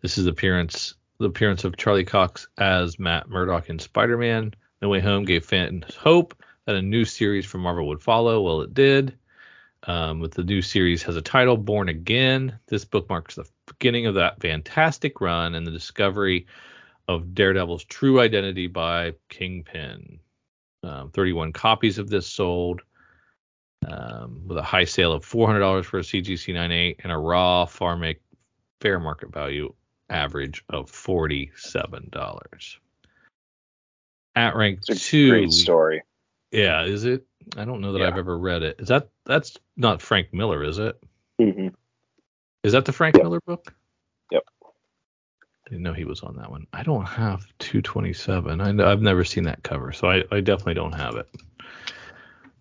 This 0.00 0.18
is 0.18 0.26
appearance 0.26 0.94
the 1.18 1.26
appearance 1.26 1.64
of 1.64 1.76
Charlie 1.76 2.04
Cox 2.04 2.46
as 2.58 2.98
Matt 2.98 3.28
Murdock 3.28 3.68
in 3.68 3.78
Spider-Man. 3.78 4.54
No 4.80 4.88
Way 4.88 5.00
Home 5.00 5.24
gave 5.24 5.44
fans 5.44 5.94
hope 5.96 6.40
that 6.66 6.76
a 6.76 6.82
new 6.82 7.04
series 7.04 7.44
from 7.44 7.62
Marvel 7.62 7.88
would 7.88 8.02
follow. 8.02 8.40
Well, 8.42 8.60
it 8.62 8.74
did. 8.74 9.18
Um, 9.84 10.20
with 10.20 10.34
the 10.34 10.44
new 10.44 10.60
series 10.62 11.02
has 11.04 11.16
a 11.16 11.22
title, 11.22 11.56
Born 11.56 11.88
Again. 11.88 12.58
This 12.66 12.84
book 12.84 13.08
marks 13.08 13.34
the 13.34 13.44
beginning 13.66 14.06
of 14.06 14.14
that 14.14 14.40
fantastic 14.40 15.20
run 15.20 15.54
and 15.54 15.66
the 15.66 15.70
discovery 15.70 16.46
of 17.06 17.34
Daredevil's 17.34 17.84
true 17.84 18.20
identity 18.20 18.66
by 18.66 19.14
Kingpin. 19.28 20.20
Um, 20.82 21.10
31 21.10 21.52
copies 21.52 21.98
of 21.98 22.08
this 22.08 22.26
sold 22.26 22.82
um, 23.86 24.42
with 24.46 24.58
a 24.58 24.62
high 24.62 24.84
sale 24.84 25.12
of 25.12 25.24
$400 25.24 25.84
for 25.84 25.98
a 25.98 26.02
CGC 26.02 26.54
98 26.54 27.00
and 27.02 27.12
a 27.12 27.16
raw 27.16 27.64
far 27.64 27.96
make, 27.96 28.20
fair 28.80 29.00
market 29.00 29.32
value 29.32 29.72
average 30.10 30.64
of 30.68 30.90
$47. 30.90 32.78
At 34.34 34.56
rank 34.56 34.84
two, 34.84 35.30
great 35.30 35.52
story. 35.52 36.02
yeah, 36.52 36.84
is 36.84 37.04
it? 37.04 37.26
I 37.56 37.64
don't 37.64 37.80
know 37.80 37.92
that 37.92 38.00
Yeah. 38.00 38.08
I've 38.08 38.18
ever 38.18 38.38
read 38.38 38.62
it. 38.62 38.76
Is 38.78 38.88
that 38.88 39.08
that's 39.24 39.56
not 39.76 40.00
Frank 40.02 40.32
Miller, 40.32 40.62
is 40.62 40.78
it? 40.78 41.02
hmm 41.40 41.68
Is 42.62 42.72
that 42.72 42.84
the 42.84 42.92
Frank 42.92 43.16
Yep. 43.16 43.24
Miller 43.24 43.40
book? 43.44 43.74
Yep. 44.30 44.44
Didn't 45.68 45.82
know 45.82 45.92
he 45.92 46.04
was 46.04 46.20
on 46.22 46.36
that 46.36 46.50
one. 46.50 46.66
I 46.72 46.82
don't 46.84 47.04
have 47.06 47.44
227. 47.58 48.60
I, 48.60 48.90
I've 48.90 49.02
never 49.02 49.24
seen 49.24 49.44
that 49.44 49.62
cover, 49.64 49.92
so 49.92 50.08
I, 50.08 50.22
I 50.30 50.40
definitely 50.40 50.74
don't 50.74 50.92
have 50.94 51.16
it. 51.16 51.28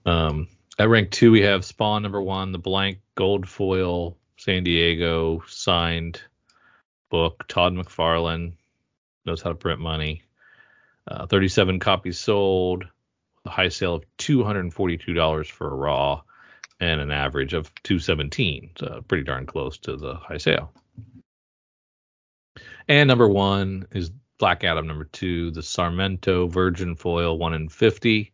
Um, 0.05 0.47
at 0.79 0.89
rank 0.89 1.11
two, 1.11 1.31
we 1.31 1.41
have 1.41 1.63
Spawn 1.65 2.01
number 2.01 2.21
one, 2.21 2.51
the 2.51 2.57
blank 2.57 2.99
gold 3.15 3.47
foil 3.47 4.17
San 4.37 4.63
Diego 4.63 5.43
signed 5.47 6.21
book. 7.09 7.45
Todd 7.47 7.73
McFarlane 7.73 8.53
knows 9.25 9.41
how 9.41 9.49
to 9.49 9.55
print 9.55 9.79
money. 9.79 10.23
Uh, 11.07 11.25
37 11.25 11.79
copies 11.79 12.19
sold. 12.19 12.85
A 13.45 13.49
high 13.49 13.69
sale 13.69 13.95
of 13.95 14.03
$242 14.17 15.45
for 15.49 15.67
a 15.67 15.75
raw 15.75 16.21
and 16.79 17.01
an 17.01 17.11
average 17.11 17.53
of 17.53 17.73
217 17.84 18.71
so 18.77 19.03
pretty 19.07 19.23
darn 19.23 19.45
close 19.45 19.77
to 19.79 19.95
the 19.95 20.15
high 20.15 20.38
sale 20.38 20.71
and 22.88 23.07
number 23.07 23.27
one 23.27 23.88
is 23.91 24.11
black 24.38 24.63
adam 24.63 24.88
number 24.88 25.05
two 25.05 25.51
the 25.51 25.61
sarmento 25.61 26.47
virgin 26.47 26.95
foil 26.95 27.38
1 27.38 27.53
in 27.53 27.69
50 27.69 28.31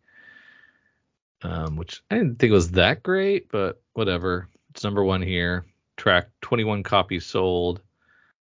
um, 1.44 1.76
which 1.76 2.04
i 2.12 2.16
didn't 2.16 2.38
think 2.40 2.52
was 2.52 2.72
that 2.72 3.04
great 3.04 3.50
but 3.50 3.82
whatever 3.94 4.50
it's 4.72 4.84
number 4.84 5.04
one 5.04 5.22
here 5.22 5.66
track 5.96 6.30
21 6.42 6.84
copies 6.84 7.26
sold 7.26 7.82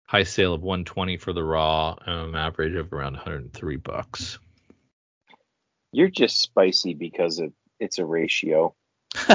high 0.10 0.23
sale 0.23 0.56
of 0.56 0.64
120 0.64 1.18
for 1.18 1.34
the 1.34 1.44
raw 1.44 1.95
an 2.07 2.34
average 2.36 2.73
of 2.73 2.91
around 2.91 3.14
103 3.14 3.76
bucks 3.76 4.40
You're 5.91 6.10
just 6.10 6.40
spicy 6.40 6.95
because 6.95 7.38
of 7.38 7.53
it's 7.80 7.99
a 7.99 8.06
ratio. 8.06 8.73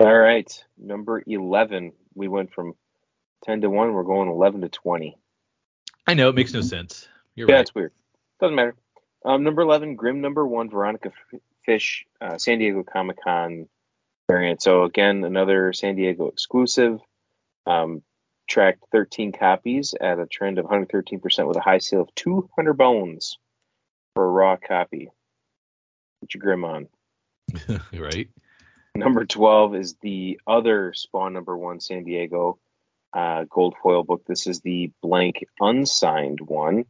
All 0.00 0.18
right, 0.18 0.64
number 0.78 1.22
eleven. 1.26 1.92
We 2.14 2.28
went 2.28 2.54
from 2.54 2.74
ten 3.44 3.60
to 3.60 3.68
one. 3.68 3.92
We're 3.92 4.02
going 4.04 4.28
eleven 4.30 4.62
to 4.62 4.68
twenty. 4.70 5.18
i 6.06 6.14
know 6.14 6.30
it 6.30 6.34
makes 6.34 6.54
no 6.54 6.62
sense 6.62 7.06
you're 7.34 7.48
yeah, 7.48 7.56
right 7.56 7.60
it's 7.60 7.74
weird. 7.74 7.92
Doesn't 8.40 8.54
matter. 8.56 8.74
Um, 9.24 9.42
number 9.44 9.60
eleven, 9.62 9.96
Grim 9.96 10.20
number 10.22 10.46
one, 10.46 10.70
Veronica 10.70 11.12
F- 11.34 11.40
Fish, 11.66 12.06
uh, 12.20 12.38
San 12.38 12.58
Diego 12.58 12.82
Comic 12.82 13.18
Con 13.22 13.68
variant. 14.30 14.62
So 14.62 14.84
again, 14.84 15.24
another 15.24 15.72
San 15.72 15.96
Diego 15.96 16.28
exclusive. 16.28 17.00
Um, 17.66 18.02
tracked 18.48 18.84
13 18.90 19.32
copies 19.32 19.94
at 20.00 20.18
a 20.18 20.26
trend 20.26 20.58
of 20.58 20.66
113% 20.66 21.46
with 21.46 21.56
a 21.56 21.60
high 21.60 21.78
sale 21.78 22.02
of 22.02 22.14
200 22.16 22.74
bones 22.74 23.38
for 24.14 24.24
a 24.24 24.30
raw 24.30 24.56
copy. 24.56 25.08
Put 26.20 26.34
your 26.34 26.40
Grim 26.40 26.64
on. 26.64 26.88
right 27.92 28.28
Number 28.94 29.24
12 29.24 29.74
is 29.76 29.96
the 30.02 30.40
other 30.46 30.92
Spawn 30.94 31.32
number 31.32 31.56
one 31.56 31.80
San 31.80 32.04
Diego 32.04 32.58
uh, 33.12 33.44
gold 33.48 33.74
foil 33.82 34.02
book. 34.02 34.22
This 34.26 34.46
is 34.46 34.60
the 34.60 34.92
blank 35.00 35.44
unsigned 35.60 36.40
one. 36.40 36.84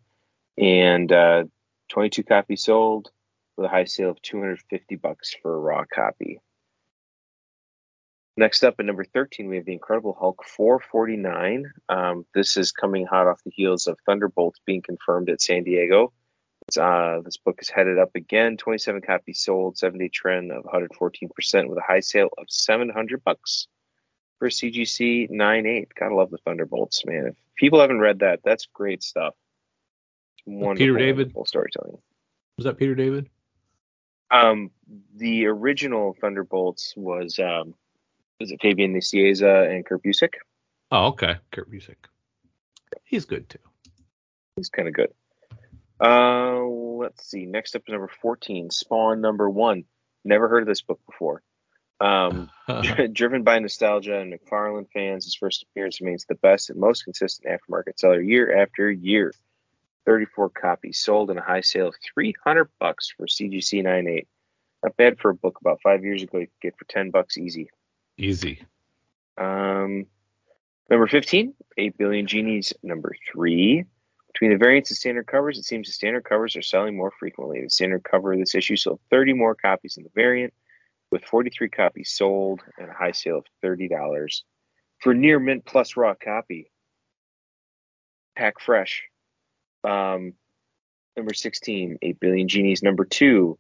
And 0.59 1.13
uh, 1.13 1.45
22 1.91 2.23
copies 2.25 2.65
sold 2.65 3.11
with 3.57 3.67
a 3.67 3.69
high 3.69 3.85
sale 3.85 4.11
of 4.11 4.23
250 4.23 4.97
bucks 4.97 5.35
for 5.43 5.55
a 5.55 5.59
raw 5.59 5.85
copy. 5.85 6.41
Next 8.37 8.63
up 8.63 8.77
at 8.79 8.87
number 8.87 9.05
13, 9.05 9.49
we 9.49 9.57
have 9.57 9.65
the 9.65 9.73
Incredible 9.73 10.17
Hulk 10.19 10.45
449. 10.45 11.73
Um, 11.89 12.25
this 12.35 12.57
is 12.57 12.73
coming 12.73 13.07
hot 13.07 13.27
off 13.27 13.43
the 13.45 13.51
heels 13.51 13.87
of 13.87 13.99
Thunderbolts 14.07 14.61
being 14.65 14.83
confirmed 14.83 15.29
at 15.31 15.43
San 15.43 15.65
Diego. 15.65 16.13
Uh, 16.79 17.21
this 17.23 17.37
book 17.37 17.59
is 17.61 17.69
headed 17.69 17.99
up 17.99 18.11
again. 18.15 18.57
27 18.57 19.03
copies 19.03 19.41
sold, 19.41 19.77
70 19.77 20.09
trend 20.11 20.53
of 20.53 20.65
114% 20.65 21.69
with 21.69 21.79
a 21.79 21.83
high 21.83 22.01
sale 22.01 22.29
of 22.39 22.47
700 22.49 23.25
bucks 23.25 23.67
for 24.39 24.49
CGC 24.49 25.29
98. 25.31 25.89
Gotta 25.99 26.15
love 26.15 26.31
the 26.31 26.39
Thunderbolts, 26.39 27.05
man. 27.05 27.27
If 27.29 27.37
people 27.57 27.81
haven't 27.81 28.01
read 28.01 28.21
that, 28.21 28.41
that's 28.45 28.67
great 28.73 29.03
stuff. 29.03 29.35
Wonderful, 30.47 30.77
Peter 30.77 30.97
David 30.97 31.35
storytelling. 31.45 31.99
Was 32.57 32.65
that 32.65 32.79
Peter 32.79 32.95
David? 32.95 33.29
Um, 34.31 34.71
the 35.17 35.47
original 35.47 36.17
Thunderbolts 36.21 36.95
was 36.97 37.39
um, 37.39 37.75
was 38.41 38.51
it 38.51 38.61
Fabian 38.61 38.95
Nicieza 38.95 39.71
and 39.71 39.85
Kurt 39.85 40.03
Busiek? 40.03 40.35
Oh, 40.91 41.09
okay, 41.09 41.37
Kurt 41.53 41.71
Busiek. 41.71 41.97
He's 43.05 43.27
good 43.27 43.49
too. 43.49 43.59
He's 44.57 44.71
kind 44.71 44.89
of 44.89 44.95
good. 44.95 45.13
Uh, 46.01 46.63
let's 46.65 47.29
see. 47.29 47.45
Next 47.45 47.77
up, 47.77 47.83
is 47.87 47.93
number 47.93 48.11
14, 48.23 48.71
Spawn 48.71 49.21
number 49.21 49.49
one. 49.49 49.85
Never 50.25 50.49
heard 50.49 50.63
of 50.63 50.69
this 50.69 50.81
book 50.81 51.01
before. 51.07 51.43
Um, 52.01 52.51
driven 53.13 53.43
by 53.43 53.59
nostalgia 53.59 54.19
and 54.19 54.33
McFarlane 54.33 54.89
fans, 54.93 55.27
his 55.27 55.35
first 55.35 55.63
appearance 55.65 56.01
remains 56.01 56.25
the 56.25 56.35
best 56.35 56.71
and 56.71 56.81
most 56.81 57.05
consistent 57.05 57.49
aftermarket 57.49 57.99
seller 57.99 58.21
year 58.21 58.63
after 58.63 58.91
year. 58.91 59.33
34 60.07 60.49
copies 60.49 60.99
sold 60.99 61.31
in 61.31 61.37
a 61.37 61.43
high 61.43 61.61
sale 61.61 61.89
of 61.89 61.95
300 62.15 62.69
bucks 62.81 63.13
for 63.15 63.27
CGC 63.27 63.83
98. 63.83 64.27
Not 64.83 64.97
bad 64.97 65.19
for 65.19 65.31
a 65.31 65.35
book 65.35 65.59
about 65.61 65.83
five 65.83 66.05
years 66.05 66.23
ago. 66.23 66.39
You 66.39 66.47
could 66.47 66.61
get 66.63 66.79
for 66.79 66.87
10 66.87 67.11
bucks 67.11 67.37
easy. 67.37 67.69
Easy. 68.21 68.61
Um, 69.39 70.05
number 70.91 71.07
15, 71.07 71.55
8 71.79 71.97
Billion 71.97 72.27
Genies, 72.27 72.75
number 72.83 73.15
three. 73.33 73.87
Between 74.35 74.51
the 74.51 74.59
variants 74.59 74.91
and 74.91 74.99
standard 74.99 75.27
covers, 75.27 75.59
it 75.59 75.65
seems 75.65 75.89
the 75.89 75.93
standard 75.95 76.25
covers 76.25 76.55
are 76.55 76.63
selling 76.63 76.97
more 76.97 77.11
frequently. 77.19 77.63
The 77.63 77.71
standard 77.71 78.05
cover 78.05 78.35
of 78.35 78.39
this 78.39 78.55
issue 78.55 78.77
sold 78.77 79.01
30 79.11 79.33
more 79.33 79.55
copies 79.55 79.95
than 79.95 80.05
the 80.05 80.11
variant, 80.15 80.53
with 81.11 81.25
43 81.25 81.71
copies 81.71 82.11
sold 82.11 82.61
and 82.79 82.91
a 82.91 82.93
high 82.93 83.13
sale 83.13 83.39
of 83.39 83.47
$30 83.65 84.43
for 84.99 85.15
near 85.15 85.41
mint 85.41 85.65
plus 85.65 85.97
raw 85.97 86.13
copy. 86.15 86.71
Pack 88.37 88.61
fresh. 88.61 89.05
Um, 89.83 90.35
number 91.17 91.33
16, 91.33 91.97
8 92.03 92.21
Billion 92.21 92.49
Genies. 92.49 92.83
Number 92.83 93.07
two, 93.07 93.59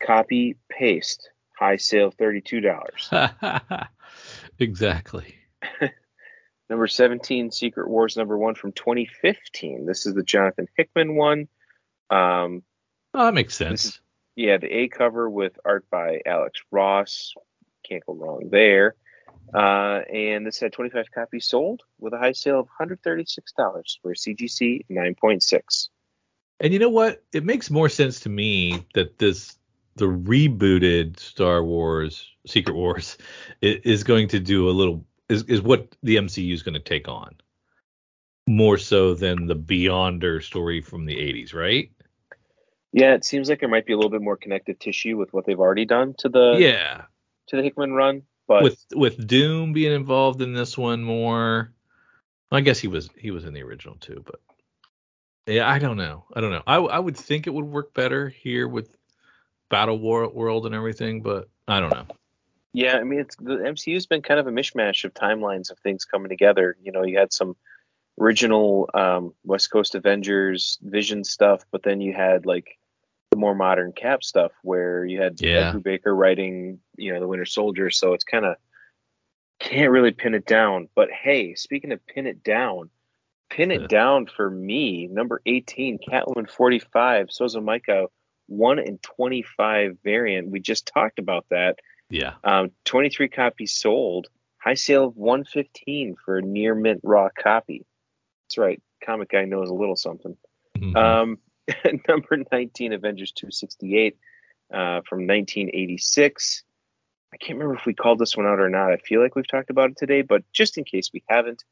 copy 0.00 0.54
paste. 0.70 1.28
High 1.58 1.76
sale 1.76 2.12
$32. 2.12 3.88
exactly. 4.58 5.36
Number 6.68 6.88
17, 6.88 7.52
Secret 7.52 7.88
Wars 7.88 8.16
number 8.16 8.36
one 8.36 8.56
from 8.56 8.72
2015. 8.72 9.86
This 9.86 10.04
is 10.04 10.14
the 10.14 10.24
Jonathan 10.24 10.66
Hickman 10.76 11.14
one. 11.14 11.46
Um, 12.10 12.64
oh, 13.14 13.24
that 13.24 13.34
makes 13.34 13.54
sense. 13.54 13.84
Is, 13.84 14.00
yeah, 14.34 14.56
the 14.58 14.66
A 14.66 14.88
cover 14.88 15.30
with 15.30 15.58
art 15.64 15.86
by 15.90 16.20
Alex 16.26 16.60
Ross. 16.72 17.34
Can't 17.88 18.04
go 18.04 18.14
wrong 18.14 18.48
there. 18.50 18.96
Uh, 19.54 20.00
and 20.12 20.44
this 20.44 20.58
had 20.58 20.72
25 20.72 21.06
copies 21.14 21.46
sold 21.46 21.82
with 22.00 22.12
a 22.12 22.18
high 22.18 22.32
sale 22.32 22.60
of 22.60 22.68
$136 22.80 23.38
for 24.02 24.10
a 24.10 24.14
CGC 24.14 24.86
9.6. 24.90 25.88
And 26.58 26.72
you 26.72 26.78
know 26.80 26.88
what? 26.88 27.22
It 27.32 27.44
makes 27.44 27.70
more 27.70 27.88
sense 27.88 28.20
to 28.20 28.28
me 28.28 28.84
that 28.94 29.18
this 29.18 29.56
the 29.96 30.06
rebooted 30.06 31.18
Star 31.18 31.64
Wars 31.64 32.30
Secret 32.46 32.74
Wars 32.74 33.18
is 33.60 34.04
going 34.04 34.28
to 34.28 34.40
do 34.40 34.68
a 34.68 34.72
little 34.72 35.04
is 35.28 35.42
is 35.44 35.60
what 35.60 35.94
the 36.02 36.16
MCU 36.16 36.52
is 36.52 36.62
going 36.62 36.74
to 36.74 36.80
take 36.80 37.08
on 37.08 37.34
more 38.46 38.78
so 38.78 39.14
than 39.14 39.46
the 39.46 39.56
Beyonder 39.56 40.42
story 40.42 40.80
from 40.80 41.04
the 41.04 41.16
80s, 41.16 41.52
right? 41.52 41.90
Yeah, 42.92 43.14
it 43.14 43.24
seems 43.24 43.48
like 43.48 43.60
there 43.60 43.68
might 43.68 43.84
be 43.84 43.92
a 43.92 43.96
little 43.96 44.10
bit 44.10 44.22
more 44.22 44.36
connective 44.36 44.78
tissue 44.78 45.16
with 45.16 45.32
what 45.32 45.44
they've 45.44 45.58
already 45.58 45.84
done 45.84 46.14
to 46.18 46.28
the 46.28 46.56
yeah 46.58 47.02
to 47.48 47.56
the 47.56 47.62
Hickman 47.62 47.92
run, 47.92 48.22
but 48.46 48.62
with 48.62 48.84
with 48.94 49.26
Doom 49.26 49.72
being 49.72 49.92
involved 49.92 50.40
in 50.42 50.54
this 50.54 50.78
one 50.78 51.02
more. 51.02 51.72
I 52.52 52.60
guess 52.60 52.78
he 52.78 52.86
was 52.86 53.10
he 53.18 53.32
was 53.32 53.44
in 53.44 53.54
the 53.54 53.62
original 53.64 53.96
too, 53.96 54.22
but 54.24 54.40
yeah, 55.46 55.68
I 55.68 55.80
don't 55.80 55.96
know. 55.96 56.24
I 56.32 56.40
don't 56.40 56.52
know. 56.52 56.62
I 56.66 56.76
I 56.76 56.98
would 57.00 57.16
think 57.16 57.46
it 57.46 57.54
would 57.54 57.64
work 57.64 57.92
better 57.92 58.28
here 58.28 58.68
with 58.68 58.95
Battle 59.68 59.98
War 59.98 60.28
World 60.28 60.66
and 60.66 60.74
everything, 60.74 61.22
but 61.22 61.48
I 61.66 61.80
don't 61.80 61.90
know. 61.90 62.06
Yeah, 62.72 62.98
I 62.98 63.04
mean, 63.04 63.20
it's 63.20 63.36
the 63.36 63.56
MCU's 63.56 64.06
been 64.06 64.22
kind 64.22 64.38
of 64.38 64.46
a 64.46 64.50
mishmash 64.50 65.04
of 65.04 65.14
timelines 65.14 65.70
of 65.70 65.78
things 65.78 66.04
coming 66.04 66.28
together. 66.28 66.76
You 66.82 66.92
know, 66.92 67.04
you 67.04 67.18
had 67.18 67.32
some 67.32 67.56
original 68.20 68.90
um, 68.92 69.34
West 69.44 69.70
Coast 69.70 69.94
Avengers 69.94 70.78
Vision 70.82 71.24
stuff, 71.24 71.64
but 71.70 71.82
then 71.82 72.00
you 72.00 72.12
had 72.12 72.44
like 72.44 72.78
the 73.30 73.38
more 73.38 73.54
modern 73.54 73.92
Cap 73.92 74.22
stuff 74.22 74.52
where 74.62 75.04
you 75.04 75.20
had 75.20 75.40
yeah. 75.40 75.70
Ed 75.70 75.74
Brubaker 75.74 76.16
writing, 76.16 76.80
you 76.96 77.12
know, 77.12 77.20
the 77.20 77.28
Winter 77.28 77.46
Soldier. 77.46 77.90
So 77.90 78.12
it's 78.12 78.24
kind 78.24 78.44
of 78.44 78.56
can't 79.58 79.90
really 79.90 80.12
pin 80.12 80.34
it 80.34 80.46
down. 80.46 80.88
But 80.94 81.10
hey, 81.10 81.54
speaking 81.54 81.92
of 81.92 82.06
pin 82.06 82.26
it 82.26 82.44
down, 82.44 82.90
pin 83.50 83.70
it 83.70 83.88
down 83.88 84.26
for 84.26 84.50
me. 84.50 85.06
Number 85.06 85.40
18, 85.46 85.98
Catwoman 85.98 86.48
45, 86.48 87.28
Sozomaika 87.28 88.08
1 88.46 88.78
in 88.78 88.98
25 88.98 89.98
variant. 90.02 90.50
We 90.50 90.60
just 90.60 90.86
talked 90.86 91.18
about 91.18 91.46
that. 91.50 91.78
Yeah. 92.10 92.34
Um, 92.44 92.70
23 92.84 93.28
copies 93.28 93.72
sold. 93.72 94.28
High 94.58 94.74
sale 94.74 95.06
of 95.06 95.16
115 95.16 96.16
for 96.24 96.38
a 96.38 96.42
near 96.42 96.74
mint 96.74 97.00
raw 97.02 97.28
copy. 97.36 97.86
That's 98.44 98.58
right. 98.58 98.82
Comic 99.04 99.30
guy 99.30 99.44
knows 99.44 99.70
a 99.70 99.74
little 99.74 99.96
something. 99.96 100.36
Mm-hmm. 100.78 100.96
Um, 100.96 101.38
number 102.08 102.38
19, 102.50 102.92
Avengers 102.92 103.32
268 103.32 104.16
uh, 104.72 105.00
from 105.08 105.26
1986. 105.26 106.62
I 107.32 107.36
can't 107.36 107.58
remember 107.58 107.78
if 107.78 107.86
we 107.86 107.94
called 107.94 108.18
this 108.18 108.36
one 108.36 108.46
out 108.46 108.60
or 108.60 108.68
not. 108.68 108.92
I 108.92 108.96
feel 108.96 109.20
like 109.20 109.34
we've 109.34 109.46
talked 109.46 109.70
about 109.70 109.90
it 109.90 109.96
today, 109.96 110.22
but 110.22 110.42
just 110.52 110.78
in 110.78 110.84
case 110.84 111.10
we 111.12 111.22
haven't, 111.28 111.64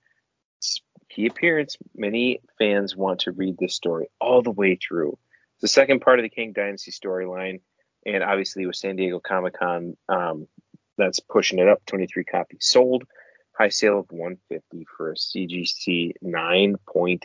key 1.09 1.27
appearance. 1.27 1.77
Many 1.95 2.41
fans 2.59 2.97
want 2.97 3.21
to 3.21 3.33
read 3.33 3.57
this 3.59 3.75
story 3.75 4.07
all 4.21 4.43
the 4.43 4.51
way 4.51 4.77
through. 4.77 5.19
The 5.61 5.69
second 5.69 6.01
part 6.01 6.19
of 6.19 6.25
the 6.25 6.29
Kang 6.29 6.53
Dynasty 6.53 6.91
storyline 6.91 7.61
and 8.07 8.23
obviously 8.23 8.67
with 8.67 8.77
San 8.77 8.97
Diego 8.97 9.21
Comic 9.21 9.59
Con, 9.59 9.97
um, 10.09 10.47
that's 10.97 11.21
pushing 11.21 11.59
it 11.59 11.69
up. 11.69 11.85
23 11.87 12.25
copies 12.25 12.67
sold, 12.67 13.05
high 13.53 13.69
sale 13.69 13.99
of 13.99 14.07
150 14.11 14.87
for 14.97 15.13
a 15.13 15.15
CGC 15.15 16.13
9.8. 16.23 17.21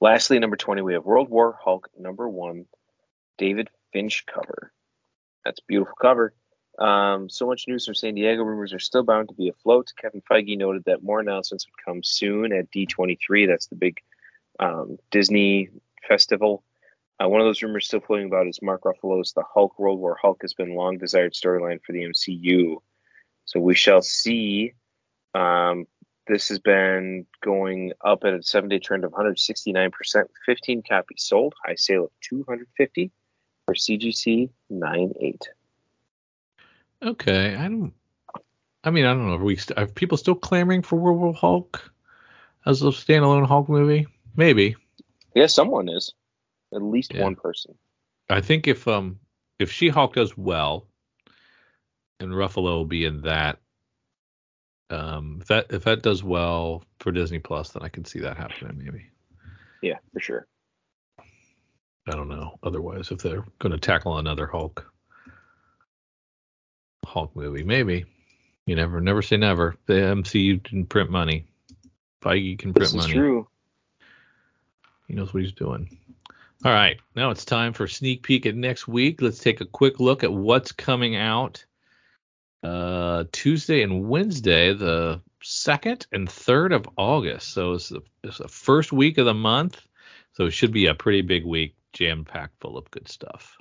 Lastly, 0.00 0.38
number 0.38 0.56
20, 0.56 0.82
we 0.82 0.94
have 0.94 1.04
World 1.04 1.30
War 1.30 1.58
Hulk 1.62 1.88
number 1.98 2.28
one, 2.28 2.66
David 3.38 3.68
Finch 3.92 4.26
cover. 4.26 4.72
That's 5.44 5.60
beautiful 5.60 5.94
cover. 6.00 6.34
Um, 6.78 7.30
so 7.30 7.46
much 7.46 7.66
news 7.68 7.86
from 7.86 7.94
San 7.94 8.14
Diego. 8.14 8.42
Rumors 8.42 8.72
are 8.72 8.80
still 8.80 9.04
bound 9.04 9.28
to 9.28 9.34
be 9.34 9.48
afloat. 9.48 9.92
Kevin 9.96 10.22
Feige 10.28 10.58
noted 10.58 10.84
that 10.86 11.02
more 11.02 11.20
announcements 11.20 11.66
would 11.66 11.84
come 11.84 12.02
soon 12.02 12.52
at 12.52 12.70
D23. 12.70 13.46
That's 13.46 13.68
the 13.68 13.76
big 13.76 14.00
um, 14.58 14.98
Disney 15.10 15.70
festival 16.08 16.64
uh, 17.22 17.28
one 17.28 17.40
of 17.40 17.46
those 17.46 17.62
rumors 17.62 17.86
still 17.86 18.00
floating 18.00 18.26
about 18.26 18.48
is 18.48 18.60
Mark 18.60 18.82
Ruffalo's 18.82 19.32
The 19.32 19.44
Hulk 19.54 19.78
World 19.78 20.00
War 20.00 20.18
Hulk 20.20 20.38
has 20.42 20.52
been 20.52 20.74
long 20.74 20.98
desired 20.98 21.32
storyline 21.32 21.80
for 21.82 21.92
the 21.92 22.02
MCU. 22.02 22.78
So 23.44 23.60
we 23.60 23.74
shall 23.74 24.02
see. 24.02 24.72
Um, 25.34 25.86
this 26.26 26.48
has 26.48 26.58
been 26.58 27.26
going 27.42 27.92
up 28.04 28.24
at 28.24 28.34
a 28.34 28.42
seven 28.42 28.68
day 28.68 28.78
trend 28.78 29.04
of 29.04 29.12
169%, 29.12 29.92
15 30.46 30.82
copies 30.88 31.22
sold, 31.22 31.54
high 31.64 31.74
sale 31.74 32.04
of 32.04 32.10
250 32.22 33.10
for 33.66 33.74
CGC 33.74 34.50
98. 34.70 35.48
Okay, 37.02 37.54
I 37.54 37.68
don't. 37.68 37.92
I 38.82 38.90
mean, 38.90 39.04
I 39.04 39.12
don't 39.12 39.28
know. 39.28 39.34
Are 39.34 39.44
we 39.44 39.56
st- 39.56 39.78
are 39.78 39.86
people 39.86 40.18
still 40.18 40.34
clamoring 40.34 40.82
for 40.82 40.96
World 40.96 41.20
War 41.20 41.34
Hulk 41.34 41.92
as 42.66 42.82
a 42.82 42.86
standalone 42.86 43.46
Hulk 43.46 43.68
movie? 43.68 44.06
Maybe. 44.36 44.76
Yeah, 45.34 45.46
someone 45.46 45.88
is. 45.88 46.14
At 46.74 46.82
least 46.82 47.14
yeah. 47.14 47.22
one 47.22 47.36
person. 47.36 47.74
I 48.28 48.40
think 48.40 48.66
if 48.66 48.88
um 48.88 49.18
if 49.58 49.70
She 49.70 49.88
Hulk 49.88 50.14
does 50.14 50.36
well, 50.36 50.86
and 52.20 52.30
Ruffalo 52.30 52.62
will 52.76 52.84
be 52.84 53.04
in 53.04 53.22
that. 53.22 53.58
Um, 54.90 55.38
if 55.40 55.48
that 55.48 55.66
if 55.70 55.84
that 55.84 56.02
does 56.02 56.22
well 56.22 56.84
for 57.00 57.12
Disney 57.12 57.38
Plus, 57.38 57.70
then 57.70 57.82
I 57.82 57.88
can 57.88 58.04
see 58.04 58.20
that 58.20 58.36
happening 58.36 58.78
maybe. 58.82 59.06
Yeah, 59.82 59.98
for 60.12 60.20
sure. 60.20 60.46
I 61.18 62.12
don't 62.12 62.28
know. 62.28 62.58
Otherwise, 62.62 63.10
if 63.10 63.18
they're 63.18 63.44
going 63.58 63.72
to 63.72 63.78
tackle 63.78 64.18
another 64.18 64.46
Hulk. 64.46 64.90
Hulk 67.06 67.34
movie. 67.34 67.64
Maybe. 67.64 68.04
You 68.66 68.76
never 68.76 69.00
never 69.00 69.22
say 69.22 69.36
never. 69.36 69.76
The 69.86 69.94
MCU 69.94 70.62
can 70.62 70.86
print 70.86 71.10
money. 71.10 71.46
Feige 72.22 72.58
can 72.58 72.72
print 72.72 72.90
This 72.92 72.94
is 72.94 72.96
money. 72.96 73.12
true. 73.12 73.46
He 75.14 75.20
knows 75.20 75.32
what 75.32 75.44
he's 75.44 75.52
doing. 75.52 75.96
All 76.64 76.72
right, 76.72 76.98
now 77.14 77.30
it's 77.30 77.44
time 77.44 77.72
for 77.72 77.86
sneak 77.86 78.24
peek 78.24 78.46
at 78.46 78.56
next 78.56 78.88
week. 78.88 79.22
Let's 79.22 79.38
take 79.38 79.60
a 79.60 79.64
quick 79.64 80.00
look 80.00 80.24
at 80.24 80.32
what's 80.32 80.72
coming 80.72 81.14
out 81.14 81.64
uh, 82.64 83.22
Tuesday 83.30 83.82
and 83.82 84.08
Wednesday, 84.08 84.74
the 84.74 85.20
second 85.40 86.08
and 86.10 86.28
third 86.28 86.72
of 86.72 86.88
August. 86.96 87.52
So 87.52 87.74
it's 87.74 87.90
the, 87.90 88.00
it's 88.24 88.38
the 88.38 88.48
first 88.48 88.90
week 88.90 89.18
of 89.18 89.26
the 89.26 89.34
month. 89.34 89.86
So 90.32 90.46
it 90.46 90.50
should 90.50 90.72
be 90.72 90.86
a 90.86 90.94
pretty 90.94 91.22
big 91.22 91.44
week, 91.44 91.76
jam 91.92 92.24
packed 92.24 92.58
full 92.60 92.76
of 92.76 92.90
good 92.90 93.06
stuff. 93.06 93.56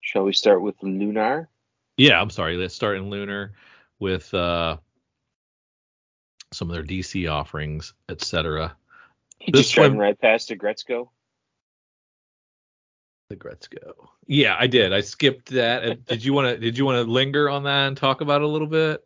Shall 0.00 0.24
we 0.24 0.32
start 0.32 0.62
with 0.62 0.76
Lunar? 0.82 1.50
Yeah, 1.98 2.18
I'm 2.18 2.30
sorry. 2.30 2.56
Let's 2.56 2.74
start 2.74 2.96
in 2.96 3.10
Lunar 3.10 3.52
with 3.98 4.32
uh, 4.32 4.78
some 6.54 6.70
of 6.70 6.74
their 6.74 6.84
DC 6.84 7.30
offerings, 7.30 7.92
etc. 8.08 8.76
You 9.40 9.52
This 9.52 9.70
just 9.70 9.78
one- 9.78 9.98
right 9.98 10.18
past 10.18 10.48
the 10.48 10.56
Gretzko. 10.56 11.08
The 13.30 13.36
Gretzko. 13.36 13.92
Yeah, 14.26 14.56
I 14.58 14.66
did. 14.66 14.92
I 14.92 15.00
skipped 15.00 15.50
that. 15.50 16.04
Did 16.06 16.24
you 16.24 16.32
want 16.34 16.48
to? 16.48 16.58
Did 16.58 16.76
you 16.78 16.84
want 16.84 17.04
to 17.04 17.10
linger 17.10 17.48
on 17.48 17.64
that 17.64 17.88
and 17.88 17.96
talk 17.96 18.20
about 18.20 18.42
it 18.42 18.44
a 18.44 18.48
little 18.48 18.66
bit? 18.66 19.02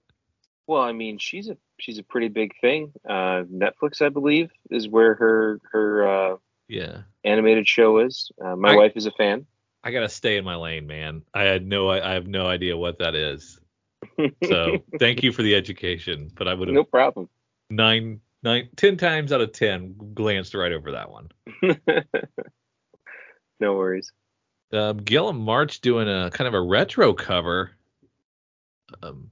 Well, 0.67 0.83
I 0.83 0.93
mean, 0.93 1.19
she's 1.19 1.49
a 1.49 1.57
she's 1.79 1.99
a 1.99 2.03
pretty 2.03 2.29
big 2.29 2.53
thing. 2.61 2.93
Uh, 3.09 3.45
Netflix, 3.45 4.03
I 4.03 4.09
believe, 4.09 4.51
is 4.71 4.89
where 4.89 5.15
her 5.15 5.61
her 5.73 6.09
uh, 6.33 6.37
Yeah. 6.69 7.03
animated 7.25 7.67
show 7.69 7.99
is. 8.01 8.31
Uh, 8.45 8.57
my 8.57 8.73
I- 8.73 8.77
wife 8.77 8.93
is 8.97 9.07
a 9.07 9.13
fan. 9.13 9.47
I 9.85 9.93
gotta 9.93 10.09
stay 10.09 10.37
in 10.37 10.45
my 10.45 10.57
lane, 10.57 10.89
man. 10.89 11.23
I 11.33 11.43
had 11.45 11.65
no. 11.65 11.89
I, 11.89 12.11
I 12.11 12.15
have 12.15 12.27
no 12.27 12.47
idea 12.47 12.77
what 12.77 12.99
that 12.99 13.15
is. 13.15 13.61
So 14.45 14.79
thank 14.99 15.23
you 15.23 15.33
for 15.33 15.43
the 15.43 15.55
education. 15.55 16.31
But 16.35 16.49
I 16.49 16.55
would 16.55 16.67
have 16.69 16.75
no 16.75 16.83
problem. 16.85 17.29
Nine, 17.71 18.21
nine, 18.43 18.69
ten 18.77 18.97
times 18.97 19.33
out 19.33 19.41
of 19.41 19.53
ten 19.53 19.95
glanced 20.15 20.55
right 20.55 20.73
over 20.73 20.93
that 20.93 21.11
one. 21.11 21.29
no 23.61 23.75
worries. 23.75 24.13
Um, 24.73 25.01
Guillem 25.01 25.39
March 25.41 25.81
doing 25.81 26.09
a 26.09 26.31
kind 26.31 26.49
of 26.49 26.55
a 26.55 26.61
retro 26.61 27.13
cover. 27.15 27.73
Um, 29.03 29.31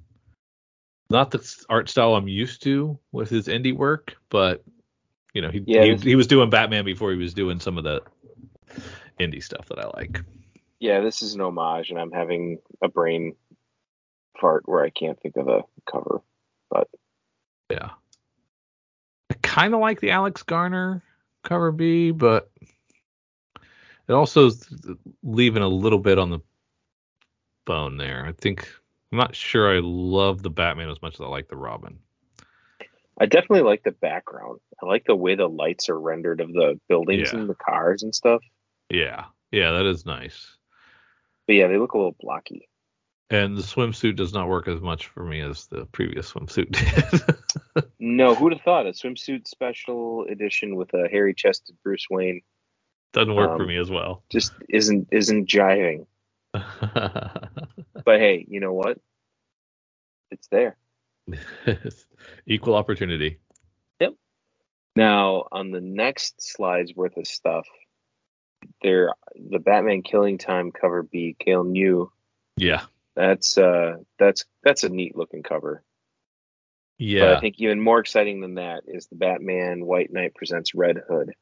not 1.10 1.30
the 1.30 1.64
art 1.68 1.88
style 1.88 2.14
I'm 2.14 2.28
used 2.28 2.62
to 2.64 2.98
with 3.12 3.30
his 3.30 3.48
indie 3.48 3.76
work, 3.76 4.16
but 4.28 4.64
you 5.34 5.42
know 5.42 5.50
he 5.50 5.62
Yeah, 5.66 5.84
he, 5.84 5.96
he 5.96 6.16
was 6.16 6.26
doing 6.26 6.50
Batman 6.50 6.84
before 6.84 7.12
he 7.12 7.18
was 7.18 7.34
doing 7.34 7.60
some 7.60 7.78
of 7.78 7.84
the 7.84 8.02
indie 9.20 9.42
stuff 9.42 9.66
that 9.66 9.78
I 9.78 9.86
like. 9.94 10.20
Yeah, 10.78 11.00
this 11.00 11.22
is 11.22 11.34
an 11.34 11.40
homage, 11.40 11.90
and 11.90 11.98
I'm 11.98 12.12
having 12.12 12.58
a 12.82 12.88
brain 12.88 13.34
fart 14.40 14.62
where 14.66 14.84
I 14.84 14.90
can't 14.90 15.18
think 15.20 15.36
of 15.36 15.48
a 15.48 15.62
cover. 15.90 16.22
But 16.70 16.88
yeah, 17.70 17.90
kind 19.56 19.72
of 19.72 19.80
like 19.80 20.00
the 20.00 20.10
Alex 20.10 20.42
Garner 20.42 21.02
cover 21.42 21.72
B, 21.72 22.10
but 22.10 22.50
it 24.06 24.12
also 24.12 24.46
is 24.46 24.68
leaving 25.22 25.62
a 25.62 25.68
little 25.68 25.98
bit 25.98 26.18
on 26.18 26.28
the 26.28 26.40
bone 27.64 27.96
there. 27.96 28.26
I 28.26 28.32
think 28.32 28.68
I'm 29.10 29.16
not 29.16 29.34
sure 29.34 29.74
I 29.74 29.80
love 29.82 30.42
the 30.42 30.50
Batman 30.50 30.90
as 30.90 31.00
much 31.00 31.14
as 31.14 31.22
I 31.22 31.26
like 31.26 31.48
the 31.48 31.56
Robin. 31.56 31.98
I 33.18 33.24
definitely 33.24 33.62
like 33.62 33.82
the 33.82 33.92
background. 33.92 34.60
I 34.82 34.84
like 34.84 35.04
the 35.06 35.16
way 35.16 35.36
the 35.36 35.48
lights 35.48 35.88
are 35.88 35.98
rendered 35.98 36.42
of 36.42 36.52
the 36.52 36.78
buildings 36.86 37.32
Yeah. 37.32 37.38
and 37.38 37.48
the 37.48 37.54
cars 37.54 38.02
and 38.02 38.14
stuff. 38.14 38.42
Yeah, 38.90 39.24
yeah, 39.50 39.70
that 39.72 39.86
is 39.86 40.04
nice. 40.04 40.54
But 41.46 41.56
yeah, 41.56 41.68
they 41.68 41.78
look 41.78 41.94
a 41.94 41.96
little 41.96 42.16
blocky. 42.20 42.68
And 43.28 43.56
the 43.56 43.62
swimsuit 43.62 44.14
does 44.16 44.32
not 44.32 44.48
work 44.48 44.68
as 44.68 44.80
much 44.80 45.08
for 45.08 45.24
me 45.24 45.40
as 45.40 45.66
the 45.66 45.84
previous 45.86 46.32
swimsuit 46.32 46.70
did. 47.74 47.84
No, 47.98 48.34
who'd 48.36 48.52
have 48.52 48.62
thought 48.62 48.86
a 48.86 48.90
swimsuit 48.90 49.48
special 49.48 50.24
edition 50.30 50.76
with 50.76 50.94
a 50.94 51.08
hairy 51.10 51.34
chested 51.34 51.76
Bruce 51.82 52.06
Wayne 52.08 52.42
Doesn't 53.12 53.34
work 53.34 53.56
for 53.56 53.62
Um, 53.62 53.68
me 53.68 53.78
as 53.78 53.90
well. 53.90 54.22
just 54.30 54.52
isn't 54.68 55.08
isn't 55.10 55.48
jiving. 55.48 56.06
But 58.04 58.20
hey, 58.20 58.46
you 58.48 58.60
know 58.60 58.72
what? 58.72 58.98
It's 60.30 60.46
there. 60.48 60.76
Equal 62.46 62.76
opportunity. 62.76 63.38
Yep. 64.00 64.14
Now 64.94 65.48
on 65.50 65.72
the 65.72 65.80
next 65.80 66.40
slide's 66.40 66.94
worth 66.94 67.16
of 67.16 67.26
stuff, 67.26 67.66
there 68.82 69.10
the 69.34 69.58
Batman 69.58 70.02
Killing 70.02 70.38
Time 70.38 70.70
cover 70.70 71.02
B, 71.02 71.34
Kael 71.44 71.64
Ngu. 71.66 72.08
Yeah. 72.56 72.82
That's 73.16 73.56
uh 73.56 73.94
that's 74.18 74.44
that's 74.62 74.84
a 74.84 74.88
neat 74.88 75.16
looking 75.16 75.42
cover. 75.42 75.82
But 76.98 77.04
Yeah. 77.04 77.34
I 77.34 77.40
think 77.40 77.56
even 77.58 77.80
more 77.80 77.98
exciting 77.98 78.40
than 78.40 78.54
that 78.54 78.84
is 78.86 79.06
the 79.06 79.16
Batman 79.16 79.84
White 79.84 80.12
Knight 80.12 80.34
presents 80.34 80.74
Red 80.74 80.98
Hood. 81.08 81.32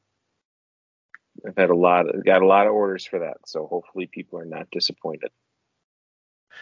I've 1.45 1.57
had 1.57 1.69
a 1.69 1.75
lot 1.75 2.09
of, 2.09 2.25
got 2.25 2.41
a 2.41 2.47
lot 2.47 2.65
of 2.65 2.73
orders 2.73 3.05
for 3.05 3.19
that, 3.19 3.37
so 3.45 3.67
hopefully 3.67 4.07
people 4.11 4.39
are 4.39 4.45
not 4.45 4.69
disappointed. 4.71 5.31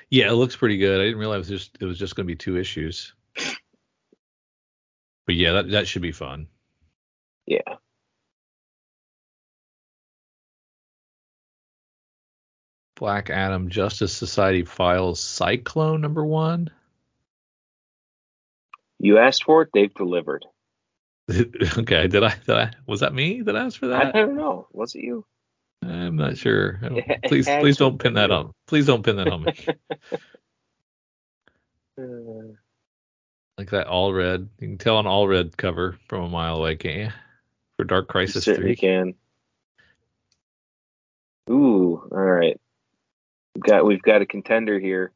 Yeah, 0.10 0.30
it 0.30 0.34
looks 0.34 0.56
pretty 0.56 0.78
good. 0.78 1.00
I 1.00 1.04
didn't 1.04 1.20
realize 1.20 1.48
it 1.50 1.54
was 1.54 1.62
just, 1.62 1.78
it 1.80 1.86
was 1.86 2.00
just 2.00 2.16
going 2.16 2.26
to 2.26 2.32
be 2.32 2.36
two 2.36 2.58
issues. 2.58 3.14
But 5.26 5.36
yeah, 5.36 5.54
that 5.54 5.70
that 5.72 5.88
should 5.88 6.02
be 6.02 6.12
fun. 6.12 6.48
Yeah. 7.46 7.76
Black 13.04 13.30
Adam 13.30 13.68
Justice 13.68 14.14
Society 14.14 14.64
Files 14.64 15.20
Cyclone 15.20 16.00
number 16.00 16.24
one. 16.24 16.70
You 18.98 19.18
asked 19.18 19.44
for 19.44 19.62
it, 19.64 19.72
they've 19.74 19.94
delivered. 19.94 20.46
okay, 21.30 22.08
did 22.08 22.24
I, 22.24 22.34
did 22.48 22.56
I 22.56 22.72
was 22.88 23.02
that 23.02 23.14
me 23.14 23.42
that 23.42 23.58
asked 23.58 23.80
for 23.80 23.88
that? 23.88 24.16
I 24.16 24.20
don't 24.22 24.38
know. 24.38 24.70
Was 24.72 24.96
it 24.96 25.04
you? 25.04 25.26
I'm 25.82 26.16
not 26.16 26.38
sure. 26.38 26.80
I 26.82 26.88
don't- 26.88 26.98
It 27.00 27.06
ha- 27.06 27.16
please 27.28 27.46
please 27.46 27.76
don't 27.76 28.00
pin 28.00 28.14
that 28.14 28.30
you. 28.30 28.36
on. 28.38 28.54
Please 28.68 28.86
don't 28.86 29.04
pin 29.04 29.18
that 29.18 29.28
on 29.28 29.44
me. 29.44 29.54
Uh, 32.00 32.56
like 33.58 33.72
that 33.72 33.88
all 33.88 34.14
red. 34.14 34.48
You 34.62 34.68
can 34.70 34.78
tell 34.78 35.00
an 35.00 35.08
all 35.08 35.28
red 35.28 35.58
cover 35.58 35.98
from 36.08 36.24
a 36.24 36.30
mile 36.30 36.56
away, 36.56 36.78
can't 36.78 36.98
you? 37.00 37.10
For 37.76 37.84
Dark 37.84 38.08
Crisis 38.08 38.46
certainly 38.46 38.78
3. 38.78 38.88
can. 38.88 39.14
Ooh, 41.50 42.08
all 42.10 42.18
right. 42.18 42.58
We've 43.56 43.64
got 43.64 43.86
we've 43.86 44.02
got 44.02 44.22
a 44.22 44.26
contender 44.26 44.80
here. 44.80 45.12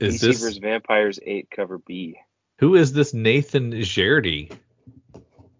Is 0.00 0.16
DC 0.16 0.20
this 0.20 0.40
vs. 0.40 0.58
Vampires 0.58 1.18
8 1.22 1.48
cover 1.50 1.78
B. 1.78 2.16
who 2.58 2.74
is 2.74 2.92
this 2.92 3.14
Nathan 3.14 3.72
Szerdy? 3.72 4.52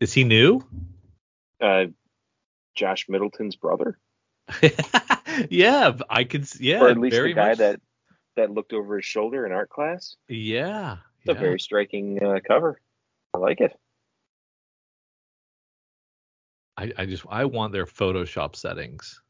Is 0.01 0.12
he 0.12 0.24
new? 0.24 0.62
Uh, 1.60 1.86
Josh 2.74 3.09
Middleton's 3.09 3.56
brother, 3.56 3.98
yeah, 5.48 5.97
I 6.10 6.24
could. 6.24 6.47
Yeah, 6.60 6.82
or 6.82 6.90
at 6.90 6.98
least 6.98 7.16
very 7.16 7.31
the 7.31 7.35
guy 7.35 7.48
much- 7.51 7.59
that 7.59 7.81
that 8.36 8.51
looked 8.51 8.74
over 8.74 8.97
his 8.97 9.06
shoulder 9.06 9.47
in 9.47 9.52
art 9.52 9.70
class. 9.70 10.16
Yeah, 10.28 10.98
It's 11.20 11.31
a 11.31 11.35
very 11.35 11.59
striking 11.59 12.23
uh, 12.23 12.40
cover. 12.47 12.78
I 13.32 13.39
like 13.39 13.60
it. 13.62 13.73
I, 16.77 16.93
I 16.98 17.06
just 17.06 17.24
I 17.31 17.47
want 17.47 17.73
their 17.73 17.86
Photoshop 17.86 18.55
settings. 18.55 19.23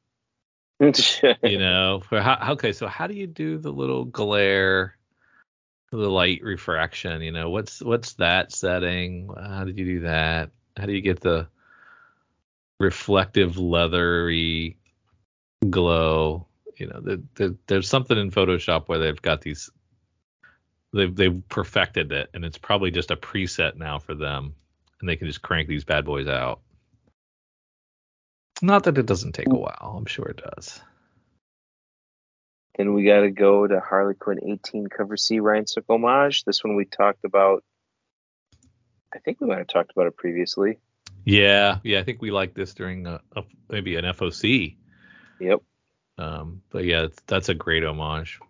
You 1.43 1.59
know, 1.59 2.03
for 2.09 2.21
how- 2.21 2.53
okay, 2.53 2.73
so 2.73 2.87
how 2.87 3.07
do 3.07 3.15
you 3.15 3.27
do 3.27 3.59
the 3.59 3.73
little 3.73 4.05
glare, 4.05 4.97
the 5.93 5.99
light 5.99 6.43
refraction? 6.43 7.23
You 7.23 7.33
know, 7.33 7.51
what's 7.51 7.83
what's 7.83 8.15
that 8.15 8.53
setting? 8.53 9.31
How 9.37 9.65
did 9.65 9.79
you 9.79 9.85
do 9.85 10.01
that? 10.01 10.51
How 10.77 10.87
do 10.87 10.93
you 10.93 11.01
get 11.03 11.21
the 11.21 11.49
reflective 12.81 13.59
leathery 13.59 14.79
glow? 15.71 16.47
You 16.77 16.89
know, 16.89 17.01
the, 17.01 17.23
the, 17.37 17.57
there's 17.69 17.89
something 17.89 18.19
in 18.19 18.31
Photoshop 18.31 18.89
where 18.89 18.99
they've 18.99 19.23
got 19.23 19.41
these. 19.41 19.71
They've 20.93 21.15
they've 21.15 21.43
perfected 21.49 22.13
it, 22.13 22.31
and 22.35 22.45
it's 22.45 22.59
probably 22.59 22.91
just 22.91 23.11
a 23.11 23.17
preset 23.17 23.77
now 23.77 23.99
for 23.99 24.15
them, 24.15 24.55
and 25.01 25.09
they 25.09 25.17
can 25.17 25.27
just 25.27 25.43
crank 25.43 25.69
these 25.69 25.85
bad 25.85 26.05
boys 26.05 26.29
out. 26.29 26.61
Not 28.63 28.85
that 28.85 28.99
it 28.99 29.07
doesn't 29.07 29.33
take 29.33 29.49
a 29.49 29.55
while. 29.55 29.95
I'm 29.97 30.07
sure 30.07 30.27
it 30.27 30.43
does. 30.43 30.81
Then 32.77 32.95
we 32.95 33.05
got 33.05 33.21
to 33.21 33.31
go 33.31 33.67
to 33.67 33.81
Harley 33.81 34.15
Quinn 34.15 34.39
18 34.43 34.89
cover 34.89 35.17
C 35.17 35.41
Ryan 35.41 35.67
Sook 35.67 35.85
homage. 35.89 36.45
This 36.45 36.63
one 36.63 36.77
we 36.77 36.85
talked 36.85 37.25
about. 37.25 37.65
I 39.15 39.19
think 39.19 39.41
we 39.41 39.47
might 39.47 39.59
have 39.59 39.67
talked 39.67 39.93
about 39.93 40.07
it 40.07 40.17
previously. 40.17 40.79
Yeah, 41.25 41.79
yeah. 41.85 42.01
I 42.01 42.03
think 42.03 42.21
we 42.21 42.31
liked 42.31 42.55
this 42.55 42.75
during 42.75 43.07
a, 43.07 43.21
a 43.35 43.45
maybe 43.71 43.97
an 43.97 44.05
FOC. 44.05 44.77
Yep. 45.41 45.63
Um, 46.19 46.63
but 46.71 46.85
yeah, 46.85 47.09
that's 47.27 47.49
a 47.49 47.55
great 47.55 47.85
homage. 47.85 48.41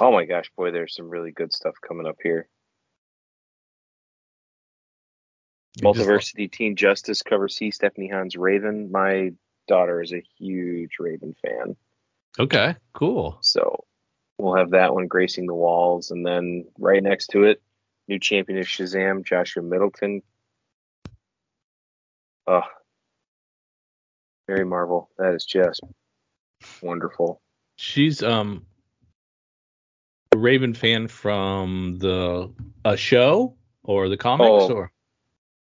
Oh 0.00 0.12
my 0.12 0.24
gosh, 0.24 0.50
boy, 0.56 0.70
there's 0.70 0.94
some 0.94 1.08
really 1.08 1.32
good 1.32 1.52
stuff 1.52 1.74
coming 1.86 2.06
up 2.06 2.16
here. 2.22 2.48
Multiversity 5.80 6.50
Teen 6.50 6.76
Justice 6.76 7.22
cover 7.22 7.48
C 7.48 7.70
Stephanie 7.70 8.08
Hans 8.08 8.36
Raven. 8.36 8.90
My 8.90 9.32
daughter 9.68 10.00
is 10.02 10.12
a 10.12 10.22
huge 10.38 10.96
Raven 10.98 11.34
fan. 11.42 11.76
Okay, 12.38 12.74
cool. 12.92 13.38
So 13.42 13.84
we'll 14.38 14.56
have 14.56 14.70
that 14.70 14.94
one 14.94 15.06
gracing 15.06 15.46
the 15.46 15.54
walls. 15.54 16.10
And 16.10 16.26
then 16.26 16.66
right 16.78 17.02
next 17.02 17.28
to 17.28 17.44
it, 17.44 17.62
new 18.08 18.18
champion 18.18 18.58
of 18.58 18.66
Shazam, 18.66 19.24
Joshua 19.24 19.62
Middleton. 19.62 20.22
Oh, 22.46 22.62
Mary 24.48 24.64
Marvel. 24.64 25.10
That 25.18 25.34
is 25.34 25.44
just 25.44 25.82
wonderful. 26.82 27.40
She's 27.76 28.22
um 28.22 28.64
a 30.32 30.38
Raven 30.38 30.74
fan 30.74 31.08
from 31.08 31.98
the 31.98 32.52
a 32.84 32.96
show 32.96 33.54
or 33.84 34.08
the 34.08 34.16
comics 34.16 34.64
Oh. 34.70 34.72
or 34.74 34.92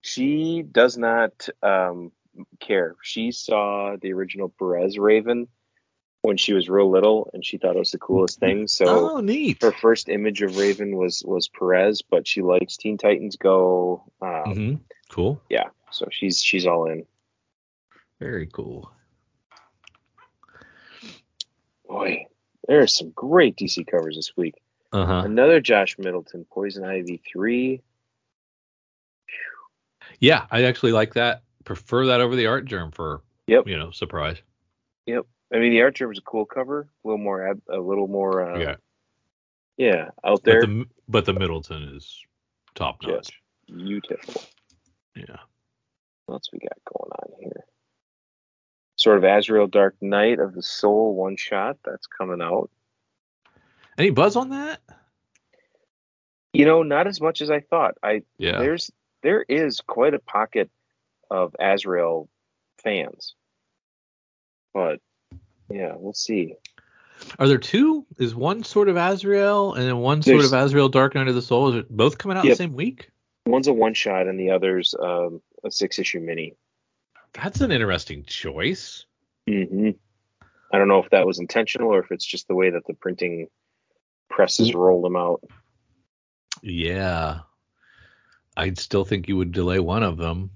She 0.07 0.63
does 0.63 0.97
not 0.97 1.49
um, 1.65 2.13
care. 2.61 2.95
She 3.03 3.33
saw 3.33 3.97
the 4.01 4.13
original 4.13 4.49
Perez 4.49 4.99
Raven 4.99 5.49
when 6.23 6.37
she 6.37 6.53
was 6.53 6.69
real 6.69 6.89
little, 6.89 7.29
and 7.35 7.45
she 7.45 7.59
thought 7.59 7.75
it 7.75 7.79
was 7.79 7.91
the 7.91 7.99
coolest 7.99 8.39
thing. 8.39 8.69
So 8.69 8.87
oh 8.89 9.21
neat. 9.21 9.61
her 9.63 9.73
first 9.73 10.09
image 10.09 10.43
of 10.43 10.57
Raven 10.57 10.97
was 10.97 11.25
was 11.27 11.49
Perez, 11.49 12.03
but 12.03 12.29
she 12.29 12.41
likes 12.41 12.77
Teen 12.77 12.99
Titans 12.99 13.37
Go. 13.37 14.05
Um, 14.23 14.55
hmm 14.55 14.75
Cool. 15.09 15.41
Yeah, 15.49 15.71
so 15.91 16.07
she's 16.11 16.41
she's 16.41 16.67
all 16.67 16.87
in. 16.87 17.05
Very 18.21 18.47
cool. 18.47 18.93
Boy, 21.89 22.27
there 22.69 22.81
are 22.81 22.87
some 22.87 23.11
great 23.11 23.57
DC 23.57 23.87
covers 23.89 24.15
this 24.15 24.37
week. 24.37 24.55
Uh 24.93 25.05
huh. 25.05 25.23
Another 25.25 25.61
Josh 25.61 25.99
Middleton, 25.99 26.47
Poison 26.49 26.85
Ivy 26.85 27.21
three. 27.33 27.83
Yeah, 30.21 30.47
I 30.51 30.65
actually 30.65 30.93
like 30.93 31.15
that. 31.15 31.43
Prefer 31.65 32.07
that 32.07 32.21
over 32.21 32.37
the 32.37 32.47
Artgerm 32.47 32.91
for 32.93 33.23
Yep. 33.49 33.67
you 33.69 33.77
know 33.77 33.91
surprise. 33.91 34.39
Yep. 35.07 35.27
I 35.53 35.59
mean, 35.59 35.73
the 35.73 35.83
Artgerm 35.83 36.11
is 36.13 36.19
a 36.19 36.23
cool 36.23 36.45
cover, 36.45 36.89
a 37.05 37.09
little 37.09 37.23
more, 37.23 37.47
ab- 37.49 37.63
a 37.71 37.79
little 37.79 38.09
more, 38.09 38.51
uh, 38.51 38.59
yeah, 38.59 38.77
yeah, 39.77 40.05
out 40.25 40.43
but 40.43 40.45
there. 40.45 40.61
the 40.63 40.85
but 41.09 41.25
the 41.25 41.33
Middleton 41.33 41.83
is 41.95 42.21
top 42.75 43.03
notch. 43.03 43.13
Yes. 43.13 43.31
Beautiful. 43.77 44.43
Yeah. 45.15 45.37
What 46.27 46.35
else 46.37 46.51
we 46.53 46.59
got 46.59 46.73
going 46.93 47.11
on 47.13 47.41
here? 47.41 47.65
Sword 48.97 49.19
of 49.19 49.25
Azrael 49.25 49.67
Dark 49.67 49.95
Knight 50.01 50.39
of 50.41 50.55
the 50.55 50.63
Soul 50.63 51.15
one 51.15 51.37
shot 51.37 51.77
that's 51.85 52.07
coming 52.07 52.41
out. 52.43 52.71
Any 53.99 54.11
buzz 54.11 54.35
on 54.37 54.51
that? 54.51 54.81
You 56.53 56.65
know, 56.65 56.83
not 56.83 57.07
as 57.07 57.21
much 57.21 57.41
as 57.43 57.51
I 57.51 57.61
thought. 57.61 57.95
I 58.03 58.23
Yeah. 58.39 58.59
there's 58.59 58.91
there 59.27 59.43
is 59.43 59.81
quite 59.81 60.15
a 60.15 60.21
pocket 60.21 60.71
of 61.29 61.57
Azrael 61.59 62.29
fans, 62.79 63.35
but 64.73 65.01
yeah, 65.69 65.95
we'll 65.97 66.13
see. 66.13 66.55
Are 67.41 67.49
there 67.49 67.59
two? 67.59 68.07
Is 68.19 68.37
one 68.37 68.63
Sword 68.63 68.89
of 68.89 68.97
Azrael 68.97 69.75
and 69.75 69.85
then 69.85 69.99
one 69.99 70.23
Sword 70.23 70.37
There's- 70.43 70.53
of 70.53 70.65
Azrael 70.65 70.89
Dark 70.89 71.17
Knight 71.17 71.27
of 71.27 71.35
the 71.35 71.43
Soul? 71.43 71.71
Is 71.71 71.77
it 71.77 71.91
both 71.91 72.19
coming 72.19 72.37
out 72.39 72.45
Yep. 72.45 72.53
the 72.53 72.57
same 72.57 72.75
week? 72.75 73.11
One's 73.47 73.67
a 73.67 73.73
one 73.73 73.95
shot 73.95 74.29
and 74.29 74.39
the 74.39 74.51
other's 74.51 74.95
um, 75.01 75.43
a 75.65 75.71
six 75.73 75.99
issue 75.99 76.21
mini. 76.21 76.55
That's 77.33 77.61
an 77.63 77.73
interesting 77.73 78.23
choice. 78.25 79.07
hmm 79.49 79.91
I 80.73 80.79
don't 80.79 80.89
know 80.89 81.03
if 81.03 81.11
that 81.11 81.27
was 81.27 81.41
intentional 81.41 81.93
or 81.93 81.99
if 82.01 82.13
it's 82.13 82.25
just 82.25 82.47
the 82.47 82.55
way 82.55 82.71
that 82.71 82.87
the 82.87 82.95
printing 82.95 83.49
presses 84.31 84.73
rolled 84.75 85.05
them 85.05 85.17
out. 85.17 85.43
Yeah. 86.63 87.41
I'd 88.57 88.79
still 88.79 89.05
think 89.05 89.29
you 89.29 89.37
would 89.37 89.53
delay 89.53 89.79
one 89.81 90.03
of 90.03 90.17
them 90.17 90.51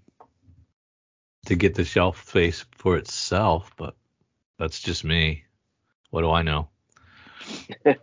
to 1.47 1.55
get 1.55 1.75
the 1.75 1.85
shelf 1.85 2.27
space 2.29 2.65
for 2.73 2.97
itself, 2.97 3.73
but 3.77 3.97
that's 4.59 4.81
just 4.81 5.05
me. 5.05 5.45
What 6.11 6.23
do 6.23 6.31
I 6.31 6.43
know? 6.43 6.69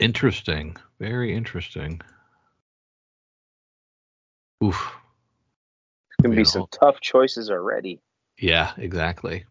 interesting. 0.00 0.76
Very 0.98 1.34
interesting. 1.34 2.00
Oof. 4.62 4.94
Gonna 6.22 6.34
be 6.34 6.40
You 6.40 6.44
some 6.44 6.66
tough 6.70 7.00
choices 7.00 7.50
already. 7.50 8.00
Yeah, 8.38 8.72
exactly. 8.76 9.44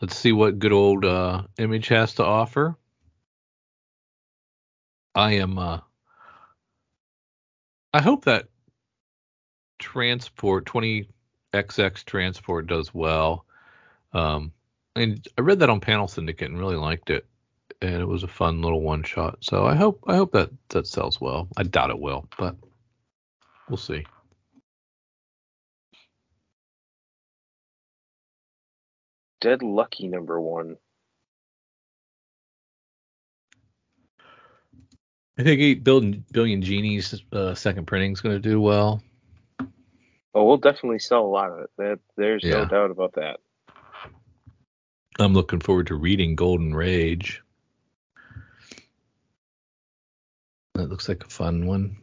Let's 0.00 0.16
see 0.16 0.32
what 0.32 0.58
good 0.58 0.72
old 0.72 1.04
uh, 1.04 1.42
Image 1.58 1.88
has 1.88 2.14
to 2.14 2.24
offer. 2.24 2.76
I 5.14 5.34
am. 5.34 5.58
Uh, 5.58 5.80
I 7.94 8.00
hope 8.00 8.24
that 8.24 8.48
transport 9.78 10.64
20xx 10.64 12.04
transport 12.04 12.66
does 12.66 12.92
well. 12.92 13.46
Um, 14.12 14.50
and 14.96 15.24
I 15.38 15.42
read 15.42 15.60
that 15.60 15.70
on 15.70 15.78
Panel 15.78 16.08
Syndicate 16.08 16.50
and 16.50 16.58
really 16.58 16.74
liked 16.74 17.08
it, 17.10 17.24
and 17.80 17.94
it 17.94 18.08
was 18.08 18.24
a 18.24 18.28
fun 18.28 18.62
little 18.62 18.80
one 18.80 19.04
shot. 19.04 19.38
So 19.42 19.64
I 19.64 19.76
hope 19.76 20.00
I 20.08 20.16
hope 20.16 20.32
that 20.32 20.50
that 20.70 20.88
sells 20.88 21.20
well. 21.20 21.46
I 21.56 21.62
doubt 21.62 21.90
it 21.90 22.00
will, 22.00 22.28
but 22.36 22.56
we'll 23.68 23.76
see. 23.76 24.04
Dead 29.40 29.62
Lucky 29.62 30.08
number 30.08 30.40
one. 30.40 30.78
I 35.36 35.42
think 35.42 35.60
eight 35.60 35.82
billion 35.82 36.24
billion 36.32 36.62
genies 36.62 37.22
uh, 37.32 37.54
second 37.54 37.86
printing 37.86 38.12
is 38.12 38.20
going 38.20 38.36
to 38.36 38.48
do 38.48 38.60
well. 38.60 39.02
Oh, 40.34 40.44
we'll 40.44 40.56
definitely 40.56 40.98
sell 40.98 41.24
a 41.24 41.26
lot 41.26 41.50
of 41.50 41.60
it. 41.60 41.70
That 41.78 41.98
there's 42.16 42.44
no 42.44 42.64
doubt 42.64 42.90
about 42.90 43.14
that. 43.14 43.40
I'm 45.18 45.32
looking 45.32 45.60
forward 45.60 45.88
to 45.88 45.94
reading 45.94 46.34
Golden 46.34 46.74
Rage. 46.74 47.42
That 50.74 50.88
looks 50.88 51.08
like 51.08 51.24
a 51.24 51.28
fun 51.28 51.66
one. 51.66 51.96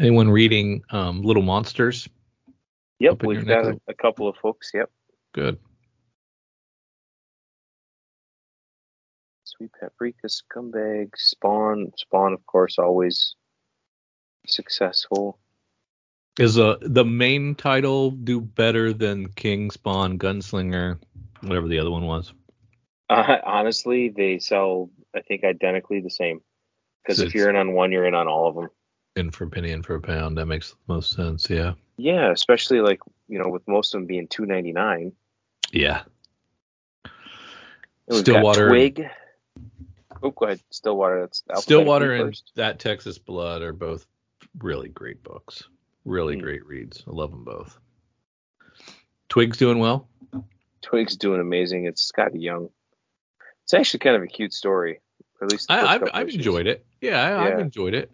Anyone 0.00 0.30
reading 0.30 0.82
um, 0.90 1.22
Little 1.22 1.44
Monsters? 1.44 2.08
Yep, 2.98 3.22
we've 3.24 3.46
got 3.46 3.66
a, 3.66 3.80
a 3.86 3.94
couple 3.94 4.28
of 4.28 4.36
folks. 4.36 4.70
Yep. 4.74 4.90
Good. 5.32 5.58
Sweet 9.56 9.70
Paprika, 9.78 10.28
Scumbag, 10.28 11.10
Spawn. 11.16 11.92
Spawn, 11.96 12.32
of 12.32 12.44
course, 12.46 12.78
always 12.78 13.34
successful. 14.46 15.38
Is 16.38 16.58
uh, 16.58 16.76
the 16.80 17.04
main 17.04 17.54
title 17.54 18.10
do 18.10 18.40
better 18.40 18.92
than 18.92 19.28
King 19.28 19.70
Spawn 19.70 20.18
Gunslinger, 20.18 20.98
whatever 21.42 21.68
the 21.68 21.78
other 21.78 21.90
one 21.90 22.06
was? 22.06 22.32
Uh, 23.10 23.36
honestly, 23.44 24.08
they 24.08 24.38
sell, 24.38 24.88
I 25.14 25.20
think, 25.20 25.44
identically 25.44 26.00
the 26.00 26.10
same. 26.10 26.40
Because 27.02 27.20
if 27.20 27.34
you're 27.34 27.50
in 27.50 27.56
on 27.56 27.74
one, 27.74 27.92
you're 27.92 28.06
in 28.06 28.14
on 28.14 28.28
all 28.28 28.48
of 28.48 28.54
them. 28.54 28.68
In 29.16 29.30
for 29.30 29.44
a 29.44 29.50
penny, 29.50 29.72
in 29.72 29.82
for 29.82 29.96
a 29.96 30.00
pound. 30.00 30.38
That 30.38 30.46
makes 30.46 30.70
the 30.70 30.76
most 30.88 31.12
sense. 31.12 31.50
Yeah. 31.50 31.74
Yeah, 31.98 32.30
especially 32.30 32.80
like 32.80 33.00
you 33.28 33.38
know, 33.38 33.48
with 33.48 33.66
most 33.68 33.94
of 33.94 34.00
them 34.00 34.06
being 34.06 34.28
two 34.28 34.46
ninety 34.46 34.72
nine. 34.72 35.12
Yeah. 35.72 36.02
Stillwater- 38.10 38.68
Twig. 38.68 39.06
Oh, 40.22 40.30
go 40.30 40.46
ahead. 40.46 40.60
Stillwater. 40.70 41.28
That's 41.46 41.62
Stillwater 41.62 42.12
and 42.14 42.28
first. 42.28 42.52
that 42.56 42.78
Texas 42.78 43.18
Blood 43.18 43.62
are 43.62 43.72
both 43.72 44.06
really 44.58 44.88
great 44.88 45.22
books. 45.22 45.64
Really 46.04 46.34
Hmm. 46.36 46.42
great 46.42 46.66
reads. 46.66 47.02
I 47.06 47.10
love 47.10 47.30
them 47.30 47.44
both. 47.44 47.78
Twig's 49.28 49.56
doing 49.58 49.78
well. 49.78 50.08
Twig's 50.82 51.16
doing 51.16 51.40
amazing. 51.40 51.86
It's 51.86 52.10
Skottie 52.10 52.42
Young. 52.42 52.68
It's 53.64 53.74
actually 53.74 54.00
kind 54.00 54.16
of 54.16 54.22
a 54.22 54.26
cute 54.26 54.52
story. 54.52 55.00
At 55.40 55.48
least 55.50 55.70
I, 55.70 55.94
I've, 55.94 56.02
I've 56.12 56.28
issues. 56.28 56.38
enjoyed 56.38 56.66
it. 56.66 56.84
Yeah, 57.00 57.20
I, 57.20 57.44
I've 57.46 57.58
Yeah. 57.58 57.64
enjoyed 57.64 57.94
it. 57.94 58.10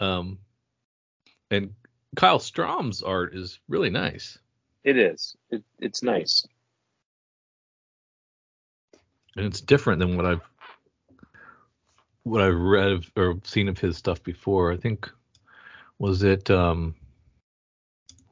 Um, 0.00 0.38
and 1.50 1.74
Kyle 2.16 2.38
Strahm's 2.38 3.02
art 3.02 3.34
is 3.34 3.60
really 3.68 3.90
nice. 3.90 4.38
It 4.82 4.96
is. 4.96 5.36
It, 5.50 5.62
it's 5.80 6.02
nice. 6.02 6.46
and 9.36 9.46
it's 9.46 9.60
different 9.60 9.98
than 9.98 10.16
what 10.16 10.24
I've 10.26 10.48
what 12.24 12.42
I've 12.42 12.58
read 12.58 12.90
of, 12.90 13.10
or 13.16 13.38
seen 13.44 13.68
of 13.68 13.78
his 13.78 13.96
stuff 13.96 14.22
before. 14.22 14.72
I 14.72 14.76
think 14.76 15.10
was 15.98 16.22
it 16.22 16.50
um 16.50 16.94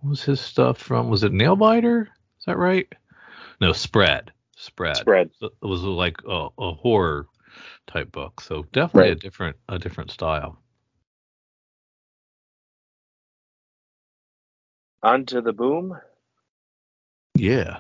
what 0.01 0.11
was 0.11 0.23
his 0.25 0.41
stuff 0.41 0.79
from? 0.79 1.09
Was 1.09 1.23
it 1.23 1.33
Nailbiter? 1.33 2.03
Is 2.03 2.45
that 2.47 2.59
right? 2.59 2.93
No, 3.61 3.73
Spread. 3.73 4.33
Spread. 4.57 4.97
Spread. 4.97 5.31
It 5.41 5.53
was 5.61 5.83
like 5.83 6.17
a, 6.29 6.49
a 6.59 6.73
horror 6.73 7.29
type 7.87 8.11
book. 8.11 8.41
So 8.41 8.65
definitely 8.73 9.13
a 9.13 9.15
different 9.15 9.57
a 9.69 9.79
different 9.79 10.11
style. 10.11 10.59
On 15.05 15.27
to 15.27 15.41
the 15.41 15.53
boom. 15.53 15.99
Yeah. 17.35 17.79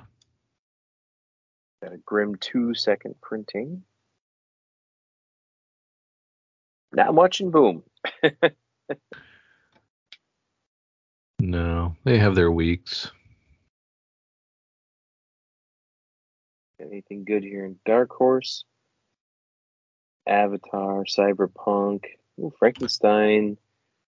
Got 1.82 1.92
a 1.92 1.98
grim 1.98 2.36
two 2.36 2.74
second 2.74 3.16
printing. 3.20 3.82
Not 6.92 7.14
much 7.14 7.40
in 7.40 7.50
boom. 7.50 7.82
No, 11.42 11.96
they 12.04 12.18
have 12.18 12.36
their 12.36 12.52
weeks. 12.52 13.10
Anything 16.80 17.24
good 17.24 17.42
here 17.42 17.64
in 17.64 17.76
Dark 17.84 18.10
Horse? 18.10 18.64
Avatar, 20.26 21.04
Cyberpunk, 21.04 22.04
Ooh, 22.38 22.52
Frankenstein, 22.58 23.58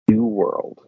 New 0.09 0.25
World. 0.25 0.79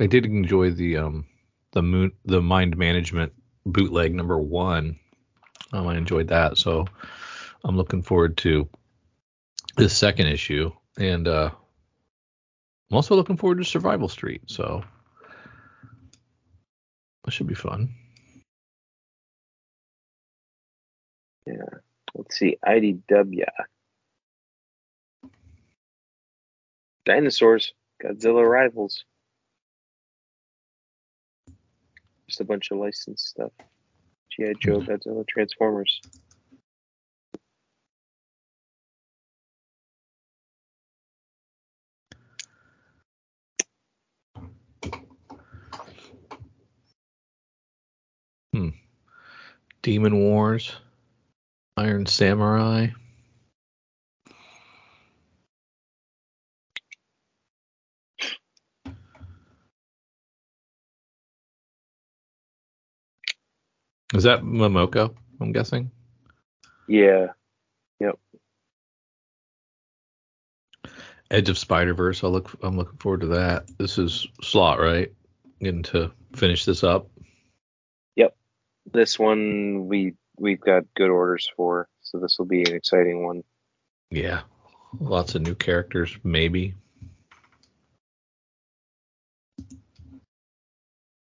I 0.00 0.06
did 0.08 0.26
enjoy 0.26 0.70
the 0.72 0.96
um 0.96 1.26
the 1.70 1.82
moon 1.82 2.10
the 2.24 2.42
mind 2.42 2.76
management 2.76 3.32
bootleg 3.64 4.14
number 4.14 4.38
one. 4.38 4.98
Um, 5.72 5.86
I 5.86 5.96
enjoyed 5.96 6.28
that, 6.28 6.58
so 6.58 6.86
I'm 7.64 7.76
looking 7.76 8.02
forward 8.02 8.36
to 8.38 8.68
this 9.76 9.96
second 9.96 10.26
issue, 10.26 10.70
and 10.98 11.26
uh, 11.26 11.50
I'm 12.90 12.96
also 12.96 13.14
looking 13.16 13.36
forward 13.36 13.58
to 13.58 13.64
Survival 13.64 14.08
Street. 14.08 14.42
So 14.46 14.82
that 17.24 17.30
should 17.30 17.46
be 17.46 17.54
fun. 17.54 17.94
Yeah. 21.46 21.54
Let's 22.14 22.38
see. 22.38 22.58
IDW. 22.64 23.44
Dinosaurs. 27.04 27.72
Godzilla 28.02 28.48
Rivals. 28.48 29.04
Just 32.28 32.40
a 32.40 32.44
bunch 32.44 32.70
of 32.70 32.78
licensed 32.78 33.28
stuff. 33.28 33.52
G.I. 34.30 34.54
Joe, 34.60 34.80
Godzilla, 34.80 35.26
Transformers. 35.26 36.00
Demon 49.82 50.16
Wars, 50.16 50.72
Iron 51.76 52.06
Samurai. 52.06 52.88
Is 64.14 64.24
that 64.24 64.42
Momoko? 64.42 65.14
I'm 65.40 65.52
guessing. 65.52 65.90
Yeah. 66.86 67.28
Yep. 67.98 68.18
Edge 71.30 71.48
of 71.48 71.56
Spider 71.56 71.94
Verse. 71.94 72.22
I 72.22 72.28
look. 72.28 72.50
I'm 72.62 72.76
looking 72.76 72.98
forward 72.98 73.22
to 73.22 73.26
that. 73.28 73.66
This 73.78 73.98
is 73.98 74.28
Slott, 74.42 74.78
right? 74.78 75.10
Getting 75.60 75.82
to 75.84 76.12
finish 76.36 76.66
this 76.66 76.84
up. 76.84 77.08
This 78.90 79.18
one 79.18 79.86
we 79.88 80.14
we've 80.36 80.60
got 80.60 80.84
good 80.94 81.10
orders 81.10 81.50
for, 81.56 81.88
so 82.00 82.18
this 82.18 82.38
will 82.38 82.46
be 82.46 82.62
an 82.62 82.74
exciting 82.74 83.24
one. 83.24 83.42
Yeah. 84.10 84.42
Lots 85.00 85.34
of 85.34 85.42
new 85.42 85.54
characters, 85.54 86.16
maybe. 86.22 86.74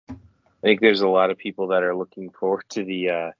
I 0.09 0.15
think 0.67 0.79
there's 0.79 1.01
a 1.01 1.07
lot 1.09 1.29
of 1.29 1.37
people 1.37 1.67
that 1.67 1.83
are 1.83 1.95
looking 1.95 2.29
forward 2.29 2.63
to 2.69 2.83
the 2.85 3.09
uh, 3.09 3.31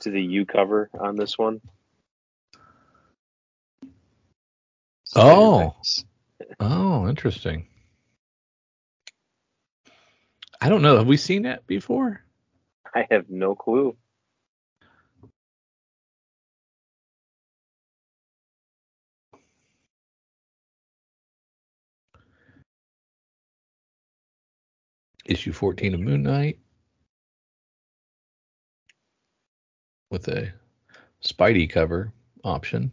to 0.00 0.10
the 0.10 0.20
U 0.20 0.44
cover 0.44 0.90
on 0.98 1.16
this 1.16 1.38
one. 1.38 1.60
Oh. 5.14 5.76
Oh, 6.58 7.08
interesting. 7.08 7.68
I 10.60 10.68
don't 10.68 10.82
know. 10.82 10.96
Have 10.96 11.06
we 11.06 11.16
seen 11.16 11.42
that 11.42 11.66
before? 11.66 12.24
I 12.94 13.06
have 13.10 13.28
no 13.28 13.54
clue. 13.54 13.96
Issue 25.26 25.52
14 25.52 25.94
of 25.94 26.00
Moon 26.00 26.22
Knight 26.22 26.58
with 30.10 30.28
a 30.28 30.52
Spidey 31.24 31.68
cover 31.68 32.12
option. 32.44 32.92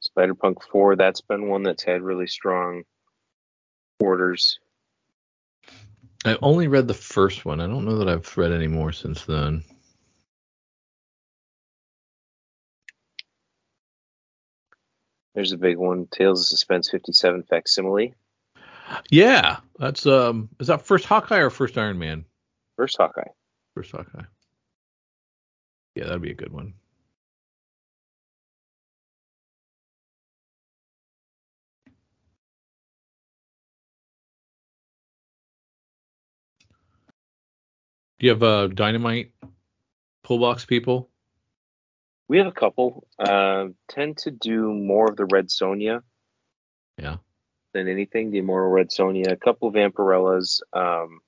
Spider 0.00 0.34
Punk 0.34 0.58
4, 0.70 0.96
that's 0.96 1.20
been 1.20 1.48
one 1.48 1.62
that's 1.62 1.84
had 1.84 2.02
really 2.02 2.26
strong 2.26 2.82
orders. 4.00 4.58
I 6.24 6.36
only 6.42 6.68
read 6.68 6.86
the 6.86 6.94
first 6.94 7.44
one. 7.44 7.60
I 7.60 7.66
don't 7.66 7.84
know 7.84 7.98
that 7.98 8.08
I've 8.08 8.36
read 8.36 8.52
any 8.52 8.66
more 8.66 8.92
since 8.92 9.24
then. 9.24 9.64
There's 15.34 15.52
a 15.52 15.58
big 15.58 15.78
one, 15.78 16.06
Tales 16.10 16.40
of 16.40 16.46
Suspense 16.48 16.90
57 16.90 17.44
facsimile. 17.44 18.14
Yeah, 19.10 19.58
that's 19.78 20.04
um 20.04 20.48
is 20.58 20.66
that 20.66 20.82
first 20.82 21.06
Hawkeye 21.06 21.38
or 21.38 21.50
first 21.50 21.78
Iron 21.78 21.98
Man? 21.98 22.24
First 22.76 22.96
Hawkeye. 22.98 23.30
First 23.74 23.92
Hawkeye. 23.92 24.24
Yeah, 25.94 26.04
that'd 26.04 26.22
be 26.22 26.32
a 26.32 26.34
good 26.34 26.52
one. 26.52 26.74
Do 38.20 38.26
you 38.26 38.32
have 38.32 38.42
uh, 38.42 38.66
dynamite 38.66 39.32
pull 40.22 40.38
box 40.38 40.66
people? 40.66 41.08
We 42.28 42.36
have 42.36 42.46
a 42.46 42.52
couple. 42.52 43.08
Uh, 43.18 43.68
tend 43.88 44.18
to 44.18 44.30
do 44.30 44.74
more 44.74 45.08
of 45.08 45.16
the 45.16 45.24
Red 45.24 45.48
Sonja. 45.48 46.02
Yeah. 46.98 47.16
Than 47.72 47.88
anything, 47.88 48.30
the 48.30 48.38
Immortal 48.38 48.68
Red 48.68 48.90
Sonja. 48.90 49.32
A 49.32 49.36
couple 49.36 49.68
of 49.68 49.74
Vampirellas. 49.74 50.60
Um, 50.74 51.20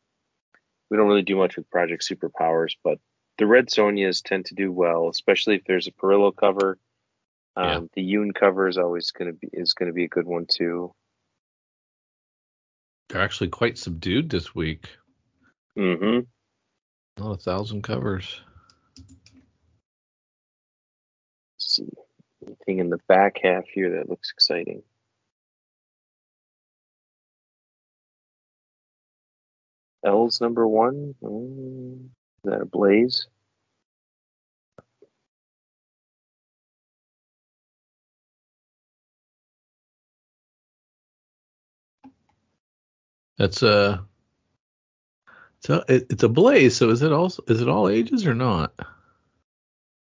we 0.90 0.98
don't 0.98 1.08
really 1.08 1.22
do 1.22 1.36
much 1.36 1.56
with 1.56 1.70
Project 1.70 2.04
Superpowers, 2.06 2.74
but 2.84 2.98
the 3.38 3.46
Red 3.46 3.68
Sonjas 3.68 4.22
tend 4.22 4.44
to 4.46 4.54
do 4.54 4.70
well, 4.70 5.08
especially 5.08 5.54
if 5.54 5.64
there's 5.64 5.86
a 5.86 5.92
Parrillo 5.92 6.36
cover. 6.36 6.78
Um, 7.56 7.64
Yeah. 7.64 7.80
The 7.94 8.12
Yoon 8.14 8.34
cover 8.34 8.68
is 8.68 8.76
always 8.76 9.12
going 9.12 9.32
to 9.32 9.38
be 9.38 9.48
is 9.50 9.72
going 9.72 9.86
to 9.86 9.94
be 9.94 10.04
a 10.04 10.08
good 10.08 10.26
one 10.26 10.44
too. 10.46 10.92
They're 13.08 13.22
actually 13.22 13.48
quite 13.48 13.78
subdued 13.78 14.28
this 14.28 14.54
week. 14.54 14.90
hmm 15.74 16.20
Not 17.18 17.32
a 17.32 17.36
thousand 17.36 17.82
covers. 17.82 18.40
Let's 18.96 19.16
see 21.58 21.88
anything 22.46 22.78
in 22.78 22.90
the 22.90 22.98
back 23.08 23.38
half 23.42 23.64
here 23.66 23.96
that 23.96 24.08
looks 24.08 24.30
exciting. 24.32 24.82
L's 30.04 30.40
number 30.40 30.66
one. 30.66 31.14
Mm, 31.22 32.06
is 32.06 32.10
that 32.44 32.62
Ablaze? 32.62 33.28
That's 43.38 43.62
a 43.62 44.04
it's 45.62 45.70
a 45.70 45.84
it- 45.88 46.06
it's 46.10 46.24
Ablaze. 46.24 46.76
So 46.76 46.90
is 46.90 47.02
it 47.02 47.12
also 47.12 47.44
is 47.48 47.62
it 47.62 47.68
all 47.68 47.88
ages 47.88 48.26
or 48.26 48.34
not? 48.34 48.74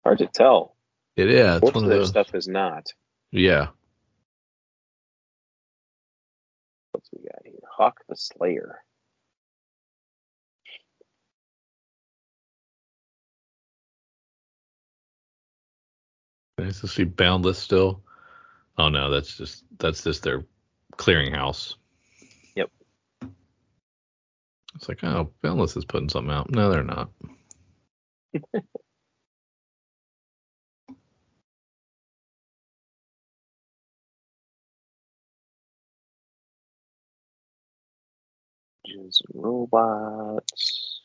Hard 0.06 0.20
to 0.20 0.28
tell. 0.28 0.76
It 1.18 1.30
is. 1.30 1.62
Most 1.62 1.76
one 1.76 1.86
of 1.86 1.86
of 1.86 1.90
their 1.92 2.00
those. 2.00 2.10
stuff 2.10 2.36
is 2.36 2.48
not. 2.48 2.86
Yeah. 3.32 3.70
What's 6.92 7.10
we 7.14 7.24
got 7.24 7.44
here? 7.46 7.56
Hawk 7.78 8.02
the 8.10 8.16
Slayer. 8.18 8.80
Nice 16.58 16.82
to 16.82 16.88
see 16.88 17.06
Boundless 17.06 17.60
still. 17.60 18.04
Oh 18.78 18.90
no, 18.90 19.12
that's 19.12 19.38
just 19.38 19.66
that's 19.80 20.04
just 20.04 20.24
their 20.24 20.46
clearinghouse. 20.98 21.76
It's 24.78 24.88
like, 24.88 25.04
oh, 25.04 25.32
Boundless 25.42 25.76
is 25.76 25.86
putting 25.86 26.08
something 26.08 26.32
out. 26.32 26.52
No, 26.52 26.70
they're 26.70 26.84
not. 26.84 27.10
And 38.86 39.12
robots. 39.34 41.02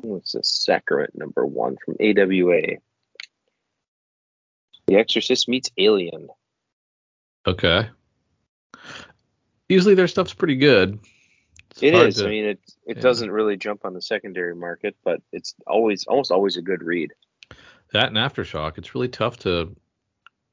What's 0.00 0.32
this? 0.32 0.48
Sacrament 0.64 1.10
number 1.14 1.44
one 1.44 1.76
from 1.84 1.96
AWA. 2.00 2.78
The 4.86 4.94
Exorcist 4.94 5.48
meets 5.48 5.70
Alien. 5.76 6.28
Okay. 7.46 7.88
Usually 9.68 9.94
their 9.94 10.08
stuff's 10.08 10.34
pretty 10.34 10.56
good. 10.56 10.98
It's 11.70 11.82
It 11.82 11.94
is. 11.94 12.16
to- 12.16 12.26
I 12.26 12.28
mean, 12.28 12.44
it 12.44 12.60
it 12.86 12.96
yeah. 12.96 13.02
doesn't 13.02 13.30
really 13.30 13.56
jump 13.56 13.84
on 13.84 13.94
the 13.94 14.02
secondary 14.02 14.54
market, 14.54 14.96
but 15.04 15.22
it's 15.32 15.54
always 15.66 16.04
almost 16.06 16.32
always 16.32 16.56
a 16.56 16.62
good 16.62 16.82
read. 16.82 17.12
that 17.92 18.06
and 18.08 18.16
Aftershock. 18.16 18.78
It's 18.78 18.94
really 18.94 19.08
tough 19.08 19.38
to 19.38 19.74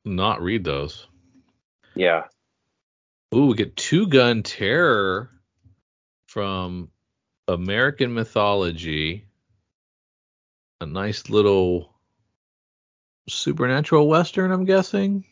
not 0.06 0.42
read 0.42 0.64
those. 0.64 1.08
Yeah. 1.96 2.26
Ooh, 3.36 3.48
we 3.48 3.56
get 3.56 3.76
Two 3.76 4.08
Gun 4.08 4.42
Terror 4.44 5.30
from 6.28 6.90
American 7.48 8.14
Mythology. 8.14 9.26
A 10.82 10.86
nice 10.86 11.30
little 11.30 11.94
supernatural 13.28 14.08
western, 14.08 14.52
I'm 14.52 14.66
guessing. 14.66 15.26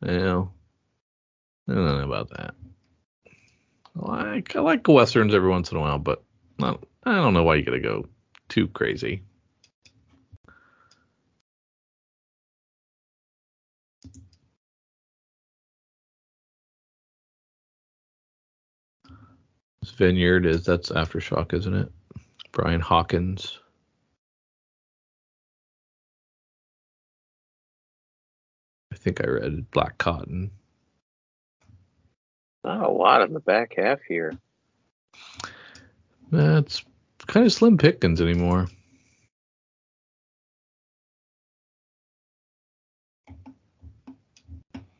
Well, 0.00 0.54
I 1.68 1.74
don't 1.74 1.84
know 1.84 2.04
about 2.04 2.30
that. 2.30 2.54
I 4.00 4.34
like, 4.34 4.56
I 4.56 4.60
like 4.60 4.86
westerns 4.86 5.34
every 5.34 5.50
once 5.50 5.70
in 5.70 5.76
a 5.76 5.80
while, 5.80 5.98
but 5.98 6.22
not, 6.58 6.84
I 7.04 7.16
don't 7.16 7.34
know 7.34 7.42
why 7.42 7.56
you 7.56 7.64
gotta 7.64 7.80
go 7.80 8.06
too 8.48 8.68
crazy. 8.68 9.22
This 19.80 19.90
Vineyard 19.92 20.46
is 20.46 20.64
that's 20.64 20.90
aftershock, 20.90 21.54
isn't 21.54 21.74
it? 21.74 21.88
Brian 22.52 22.80
Hawkins. 22.80 23.58
Think 29.08 29.26
I 29.26 29.30
read 29.30 29.70
Black 29.70 29.96
Cotton. 29.96 30.50
Not 32.64 32.84
a 32.84 32.90
lot 32.90 33.22
in 33.22 33.32
the 33.32 33.40
back 33.40 33.74
half 33.76 34.00
here. 34.06 34.34
That's 36.30 36.84
kind 37.26 37.46
of 37.46 37.52
slim 37.52 37.78
pickings 37.78 38.20
anymore. 38.20 38.68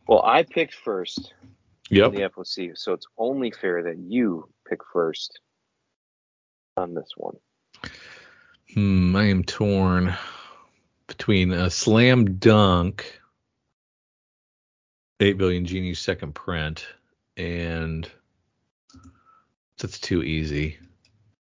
Well, 0.07 0.23
I 0.25 0.43
picked 0.43 0.75
first 0.75 1.35
Yep. 1.91 2.15
in 2.15 2.21
the 2.21 2.29
FOC, 2.31 2.79
so 2.79 2.95
it's 2.95 3.07
only 3.19 3.51
fair 3.51 3.83
that 3.83 3.99
you 3.99 4.49
pick 4.69 4.81
first 4.93 5.41
on 6.79 6.95
this 6.95 7.11
one. 7.17 7.37
Hmm, 8.73 9.15
I 9.17 9.25
am 9.25 9.43
torn 9.45 10.15
between 11.07 11.53
a 11.53 11.69
slam 11.69 12.39
dunk, 12.39 13.21
8 15.21 15.39
billion 15.39 15.65
genies 15.65 15.99
second 15.99 16.35
print, 16.35 16.87
and 17.37 18.09
that's 19.79 19.99
too 19.99 20.23
easy. 20.23 20.79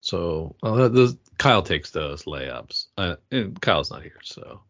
So 0.01 0.55
uh, 0.63 0.89
Kyle 1.37 1.61
takes 1.61 1.91
those 1.91 2.23
layups. 2.23 2.85
Uh, 2.97 3.15
and 3.31 3.59
Kyle's 3.59 3.91
not 3.91 4.03
here, 4.03 4.19
so 4.23 4.61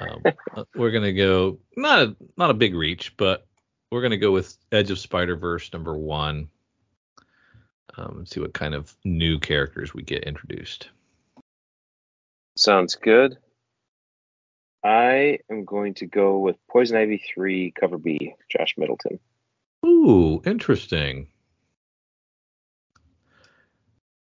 um, 0.00 0.22
uh, 0.56 0.64
we're 0.74 0.90
gonna 0.90 1.12
go 1.12 1.58
not 1.76 2.00
a 2.00 2.16
not 2.36 2.50
a 2.50 2.54
big 2.54 2.74
reach, 2.74 3.16
but 3.16 3.46
we're 3.90 4.02
gonna 4.02 4.16
go 4.16 4.32
with 4.32 4.56
Edge 4.70 4.90
of 4.90 4.98
Spider 4.98 5.36
Verse 5.36 5.72
number 5.72 5.94
one. 5.94 6.48
Um, 7.96 8.24
see 8.24 8.40
what 8.40 8.54
kind 8.54 8.74
of 8.74 8.94
new 9.04 9.38
characters 9.38 9.92
we 9.92 10.02
get 10.02 10.24
introduced. 10.24 10.88
Sounds 12.56 12.94
good. 12.94 13.36
I 14.84 15.38
am 15.50 15.64
going 15.64 15.94
to 15.94 16.06
go 16.06 16.38
with 16.38 16.56
Poison 16.68 16.96
Ivy 16.96 17.22
3, 17.34 17.72
cover 17.78 17.98
B, 17.98 18.34
Josh 18.50 18.74
Middleton. 18.76 19.20
Ooh, 19.86 20.42
interesting. 20.44 21.28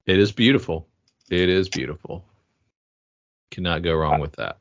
It 0.07 0.19
is 0.19 0.33
beautiful. 0.33 0.89
It 1.31 1.49
is 1.49 1.69
beautiful. 1.69 2.25
Cannot 3.51 3.83
go 3.83 3.95
wrong 3.95 4.21
with 4.21 4.33
that. 4.37 4.59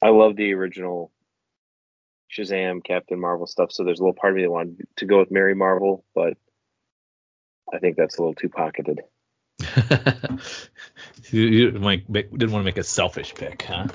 I 0.00 0.08
love 0.08 0.36
the 0.36 0.52
original 0.54 1.10
Shazam, 2.30 2.82
Captain 2.82 3.20
Marvel 3.20 3.46
stuff, 3.46 3.72
so 3.72 3.84
there's 3.84 4.00
a 4.00 4.02
little 4.02 4.14
part 4.14 4.32
of 4.32 4.36
me 4.36 4.42
that 4.42 4.50
wanted 4.50 4.86
to 4.96 5.06
go 5.06 5.18
with 5.18 5.30
Mary 5.30 5.54
Marvel, 5.54 6.04
but 6.14 6.34
I 7.72 7.78
think 7.78 7.96
that's 7.96 8.18
a 8.18 8.20
little 8.20 8.34
too 8.34 8.48
pocketed. 8.48 9.00
you 11.30 11.42
you 11.42 11.72
might 11.72 12.08
make, 12.08 12.30
didn't 12.30 12.52
want 12.52 12.62
to 12.62 12.66
make 12.66 12.78
a 12.78 12.82
selfish 12.82 13.34
pick, 13.34 13.62
huh? 13.62 13.86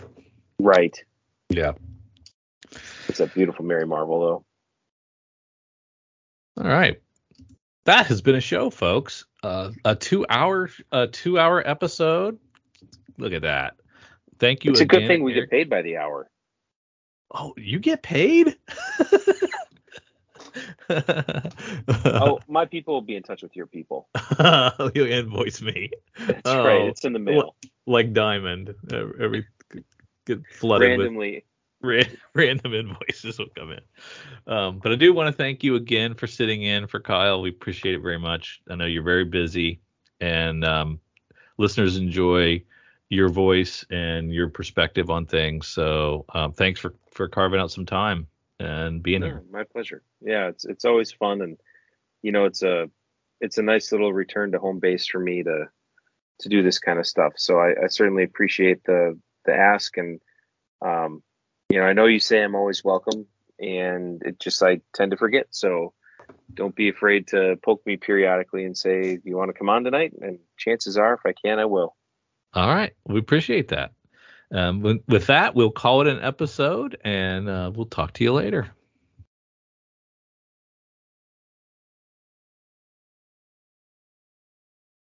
Right. 0.59 1.01
Yeah. 1.49 1.73
It's 3.07 3.19
a 3.19 3.27
beautiful 3.27 3.65
Mary 3.65 3.87
Marvel, 3.87 4.19
though. 4.19 4.45
All 6.63 6.69
right. 6.69 7.01
That 7.85 8.07
has 8.07 8.21
been 8.21 8.35
a 8.35 8.41
show, 8.41 8.69
folks. 8.69 9.25
Uh, 9.41 9.71
a 9.85 9.95
two-hour, 9.95 10.69
a 10.91 11.07
two-hour 11.07 11.67
episode. 11.67 12.37
Look 13.17 13.33
at 13.33 13.41
that. 13.43 13.75
Thank 14.37 14.65
you. 14.65 14.71
It's 14.71 14.81
a 14.81 14.85
good 14.85 15.07
thing 15.07 15.23
we 15.23 15.33
Eric. 15.33 15.49
get 15.49 15.57
paid 15.57 15.69
by 15.69 15.81
the 15.81 15.97
hour. 15.97 16.29
Oh, 17.33 17.53
you 17.57 17.79
get 17.79 18.03
paid? 18.03 18.57
Oh, 20.89 22.39
my 22.47 22.65
people 22.65 22.95
will 22.95 23.01
be 23.01 23.15
in 23.15 23.23
touch 23.23 23.41
with 23.43 23.55
your 23.55 23.67
people. 23.67 24.09
you 24.95 25.05
invoice 25.05 25.61
me 25.61 25.91
That's 26.19 26.41
Oh, 26.45 26.65
right. 26.65 26.81
It's 26.87 27.05
in 27.05 27.13
the 27.13 27.19
mail. 27.19 27.55
like 27.85 28.13
Diamond. 28.13 28.73
Every 28.91 29.45
get 30.35 30.45
flooded 30.53 30.97
with 30.97 30.99
Randomly. 30.99 31.45
ra- 31.81 32.03
random 32.35 32.73
invoices 32.73 33.39
will 33.39 33.47
come 33.55 33.71
in. 33.71 33.81
Um, 34.47 34.79
but 34.79 34.91
I 34.91 34.95
do 34.95 35.13
want 35.13 35.27
to 35.27 35.33
thank 35.33 35.63
you 35.63 35.75
again 35.75 36.13
for 36.13 36.27
sitting 36.27 36.63
in 36.63 36.87
for 36.87 36.99
Kyle. 36.99 37.41
We 37.41 37.49
appreciate 37.49 37.95
it 37.95 38.01
very 38.01 38.19
much. 38.19 38.61
I 38.69 38.75
know 38.75 38.85
you're 38.85 39.03
very 39.03 39.25
busy, 39.25 39.79
and 40.19 40.63
um, 40.65 40.99
listeners 41.57 41.97
enjoy 41.97 42.63
your 43.09 43.29
voice 43.29 43.85
and 43.89 44.31
your 44.31 44.49
perspective 44.49 45.09
on 45.09 45.25
things. 45.25 45.67
So 45.67 46.25
um, 46.33 46.53
thanks 46.53 46.79
for 46.79 46.93
for 47.11 47.27
carving 47.27 47.59
out 47.59 47.71
some 47.71 47.85
time 47.85 48.27
and 48.59 49.01
being 49.01 49.21
No, 49.21 49.27
here. 49.27 49.43
my 49.51 49.63
pleasure. 49.63 50.03
Yeah, 50.21 50.47
it's 50.49 50.65
it's 50.65 50.85
always 50.85 51.11
fun, 51.11 51.41
and 51.41 51.57
you 52.21 52.31
know, 52.31 52.45
it's 52.45 52.61
a 52.63 52.89
it's 53.41 53.57
a 53.57 53.63
nice 53.63 53.91
little 53.91 54.13
return 54.13 54.51
to 54.51 54.59
home 54.59 54.79
base 54.79 55.07
for 55.07 55.19
me 55.19 55.43
to 55.43 55.69
to 56.41 56.49
do 56.49 56.61
this 56.63 56.79
kind 56.79 56.99
of 56.99 57.07
stuff. 57.07 57.33
So 57.37 57.57
I, 57.59 57.71
I 57.83 57.87
certainly 57.87 58.23
appreciate 58.23 58.83
the 58.83 59.17
the 59.45 59.53
ask, 59.53 59.97
and 59.97 60.19
um, 60.81 61.23
you 61.69 61.79
know, 61.79 61.85
I 61.85 61.93
know 61.93 62.05
you 62.05 62.19
say 62.19 62.43
I'm 62.43 62.55
always 62.55 62.83
welcome, 62.83 63.27
and 63.59 64.21
it 64.23 64.39
just 64.39 64.61
I 64.63 64.81
tend 64.93 65.11
to 65.11 65.17
forget. 65.17 65.47
So 65.51 65.93
don't 66.53 66.75
be 66.75 66.89
afraid 66.89 67.27
to 67.27 67.57
poke 67.63 67.85
me 67.85 67.97
periodically 67.97 68.65
and 68.65 68.77
say 68.77 69.19
you 69.23 69.37
want 69.37 69.49
to 69.49 69.57
come 69.57 69.69
on 69.69 69.83
tonight, 69.83 70.13
and 70.21 70.39
chances 70.57 70.97
are, 70.97 71.13
if 71.13 71.21
I 71.25 71.33
can, 71.33 71.59
I 71.59 71.65
will. 71.65 71.95
All 72.53 72.67
right, 72.67 72.93
we 73.05 73.19
appreciate 73.19 73.69
that. 73.69 73.91
Um, 74.51 74.81
with, 74.81 75.03
with 75.07 75.27
that, 75.27 75.53
we'll 75.53 75.69
call 75.69 76.01
it 76.01 76.07
an 76.07 76.23
episode, 76.23 76.97
and 77.03 77.47
uh, 77.47 77.71
we'll 77.73 77.85
talk 77.85 78.13
to 78.13 78.23
you 78.23 78.33
later. 78.33 78.71